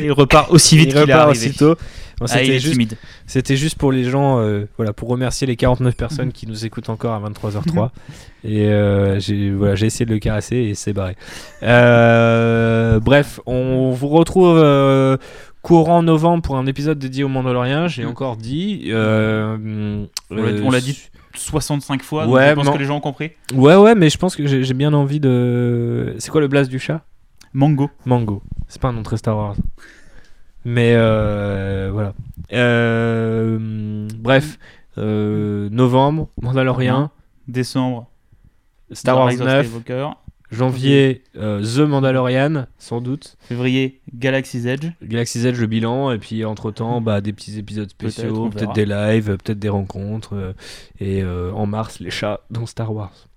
il 0.00 0.12
repart 0.12 0.50
aussi 0.50 0.76
vite 0.76 0.86
il 0.88 0.90
qu'il 0.92 0.98
est 0.98 1.02
repart 1.02 1.28
arrivé. 1.28 1.46
aussitôt. 1.48 1.76
Ah, 2.20 2.24
il 2.24 2.28
C'était 2.28 2.46
est 2.56 2.58
juste, 2.60 2.72
timide. 2.74 2.96
c'était 3.26 3.56
juste 3.56 3.76
pour 3.76 3.90
les 3.92 4.04
gens, 4.04 4.38
euh, 4.38 4.66
voilà, 4.76 4.92
pour 4.92 5.08
remercier 5.08 5.46
les 5.46 5.56
49 5.56 5.96
personnes 5.96 6.32
qui 6.32 6.46
nous 6.46 6.64
écoutent 6.64 6.88
encore 6.88 7.12
à 7.14 7.20
23h03. 7.30 7.90
et 8.44 8.66
euh, 8.68 9.18
j'ai 9.18 9.50
voilà, 9.50 9.74
j'ai 9.74 9.86
essayé 9.86 10.06
de 10.06 10.12
le 10.12 10.18
caresser 10.20 10.56
et 10.56 10.74
c'est 10.74 10.92
barré. 10.92 11.16
Euh, 11.94 13.00
bref, 13.00 13.40
on 13.46 13.90
vous 13.90 14.08
retrouve 14.08 14.58
euh, 14.62 15.16
courant 15.62 16.02
novembre 16.02 16.42
pour 16.42 16.56
un 16.56 16.66
épisode 16.66 16.98
dédié 16.98 17.24
au 17.24 17.28
Mandalorian. 17.28 17.88
J'ai 17.88 18.04
Mm. 18.04 18.08
encore 18.08 18.36
dit. 18.36 18.84
euh, 18.88 19.56
On 20.30 20.36
l'a- 20.70 20.78
euh, 20.78 20.80
dit 20.80 21.00
65 21.36 22.02
fois, 22.02 22.26
donc 22.26 22.34
Ouais, 22.34 22.50
je 22.50 22.54
pense 22.54 22.70
que 22.70 22.78
les 22.78 22.84
gens 22.84 22.96
ont 22.96 23.00
compris. 23.00 23.32
Ouais, 23.54 23.74
ouais, 23.74 23.94
mais 23.94 24.08
je 24.08 24.18
pense 24.18 24.36
que 24.36 24.46
j'ai 24.46 24.62
j'ai 24.62 24.74
bien 24.74 24.92
envie 24.92 25.18
de. 25.20 26.14
C'est 26.18 26.30
quoi 26.30 26.40
le 26.40 26.48
blast 26.48 26.70
du 26.70 26.78
chat? 26.78 27.02
Mango. 27.52 27.90
Mango. 28.04 28.42
C'est 28.68 28.80
pas 28.80 28.88
un 28.88 28.92
nom 28.92 29.02
très 29.02 29.16
Star 29.16 29.36
Wars. 29.36 29.56
Mais 30.64 30.94
euh, 30.94 31.90
voilà. 31.92 32.14
Euh, 32.52 34.08
bref, 34.16 34.58
euh, 34.98 35.68
novembre, 35.70 36.28
Mandalorian, 36.40 37.10
Décembre. 37.48 38.08
Star 38.92 39.16
Wars 39.16 39.28
Rise 39.28 39.40
of 39.40 39.46
9, 39.46 39.66
Skywalker. 39.66 40.10
janvier, 40.50 41.22
The 41.34 41.78
Mandalorian, 41.80 42.66
sans 42.78 43.00
doute. 43.00 43.36
Février, 43.40 44.00
Galaxy's 44.14 44.66
Edge. 44.66 44.86
Galaxy's 45.02 45.44
Edge, 45.44 45.58
le 45.58 45.66
bilan, 45.66 46.12
et 46.12 46.18
puis 46.18 46.44
entre 46.44 46.70
temps, 46.70 47.00
bah, 47.00 47.20
des 47.20 47.32
petits 47.32 47.58
épisodes 47.58 47.90
spéciaux, 47.90 48.50
peut-être 48.50 48.72
des 48.74 48.86
lives, 48.86 49.36
peut-être 49.36 49.58
des 49.58 49.68
rencontres, 49.68 50.54
et 51.00 51.24
en 51.24 51.66
mars, 51.66 51.98
les 51.98 52.10
chats 52.10 52.40
dans 52.50 52.66
Star 52.66 52.94
Wars. 52.94 53.28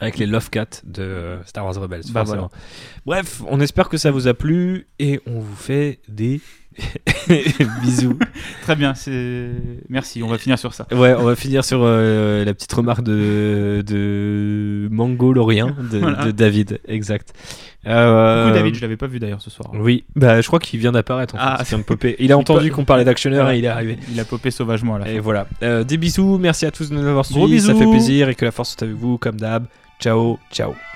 Avec 0.00 0.18
les 0.18 0.26
Love 0.26 0.50
Cats 0.50 0.82
de 0.84 1.02
euh, 1.02 1.44
Star 1.44 1.64
Wars 1.64 1.74
Rebels. 1.80 2.02
Bah 2.10 2.24
forcément. 2.24 2.50
Bref, 3.06 3.42
on 3.48 3.60
espère 3.60 3.88
que 3.88 3.96
ça 3.96 4.10
vous 4.10 4.26
a 4.26 4.34
plu 4.34 4.86
et 4.98 5.20
on 5.26 5.38
vous 5.38 5.54
fait 5.56 6.00
des 6.08 6.40
bisous. 7.82 8.18
Très 8.62 8.74
bien, 8.74 8.94
c'est. 8.94 9.50
Merci, 9.88 10.22
on 10.22 10.28
va 10.28 10.38
finir 10.38 10.58
sur 10.58 10.74
ça. 10.74 10.86
Ouais, 10.90 11.14
on 11.16 11.22
va 11.22 11.36
finir 11.36 11.64
sur 11.64 11.80
euh, 11.82 12.44
la 12.44 12.52
petite 12.54 12.72
remarque 12.72 13.02
de, 13.04 13.82
de 13.86 14.88
Mango 14.90 15.32
Lorien 15.32 15.76
de, 15.90 15.98
Voilà. 15.98 16.24
de 16.24 16.30
David, 16.32 16.80
exact. 16.88 17.32
Euh, 17.86 18.44
Coucou 18.46 18.54
David, 18.56 18.74
je 18.74 18.80
l'avais 18.80 18.96
pas 18.96 19.06
vu 19.06 19.18
d'ailleurs 19.20 19.42
ce 19.42 19.50
soir. 19.50 19.70
Oui, 19.74 20.04
bah 20.16 20.40
je 20.40 20.46
crois 20.46 20.58
qu'il 20.58 20.80
vient 20.80 20.90
d'apparaître 20.92 21.34
en 21.34 21.38
fait, 21.38 21.44
Ah. 21.46 21.56
il 21.60 21.66
vient 21.66 21.78
de 21.78 21.82
popper. 21.84 22.16
Il 22.18 22.32
a 22.32 22.38
entendu 22.38 22.72
qu'on 22.72 22.84
parlait 22.84 23.04
d'actionneur 23.04 23.50
et 23.50 23.58
il 23.58 23.64
est 23.64 23.68
arrivé. 23.68 23.98
Il 24.10 24.18
a 24.18 24.24
popé 24.24 24.50
sauvagement 24.50 24.96
à 24.96 24.98
la 25.00 25.04
fin. 25.04 25.10
Et 25.12 25.18
voilà. 25.20 25.46
Euh, 25.62 25.84
des 25.84 25.98
bisous, 25.98 26.38
merci 26.38 26.64
à 26.66 26.70
tous 26.70 26.90
de 26.90 26.94
nous 26.94 27.06
avoir 27.06 27.24
Gros 27.30 27.46
suivis, 27.46 27.60
ça 27.60 27.74
fait 27.74 27.86
plaisir 27.88 28.28
et 28.30 28.34
que 28.34 28.44
la 28.44 28.50
force 28.52 28.70
soit 28.76 28.82
avec 28.84 28.96
vous 28.96 29.18
comme 29.18 29.36
d'hab. 29.38 29.66
Ciao, 30.04 30.38
ciao. 30.50 30.93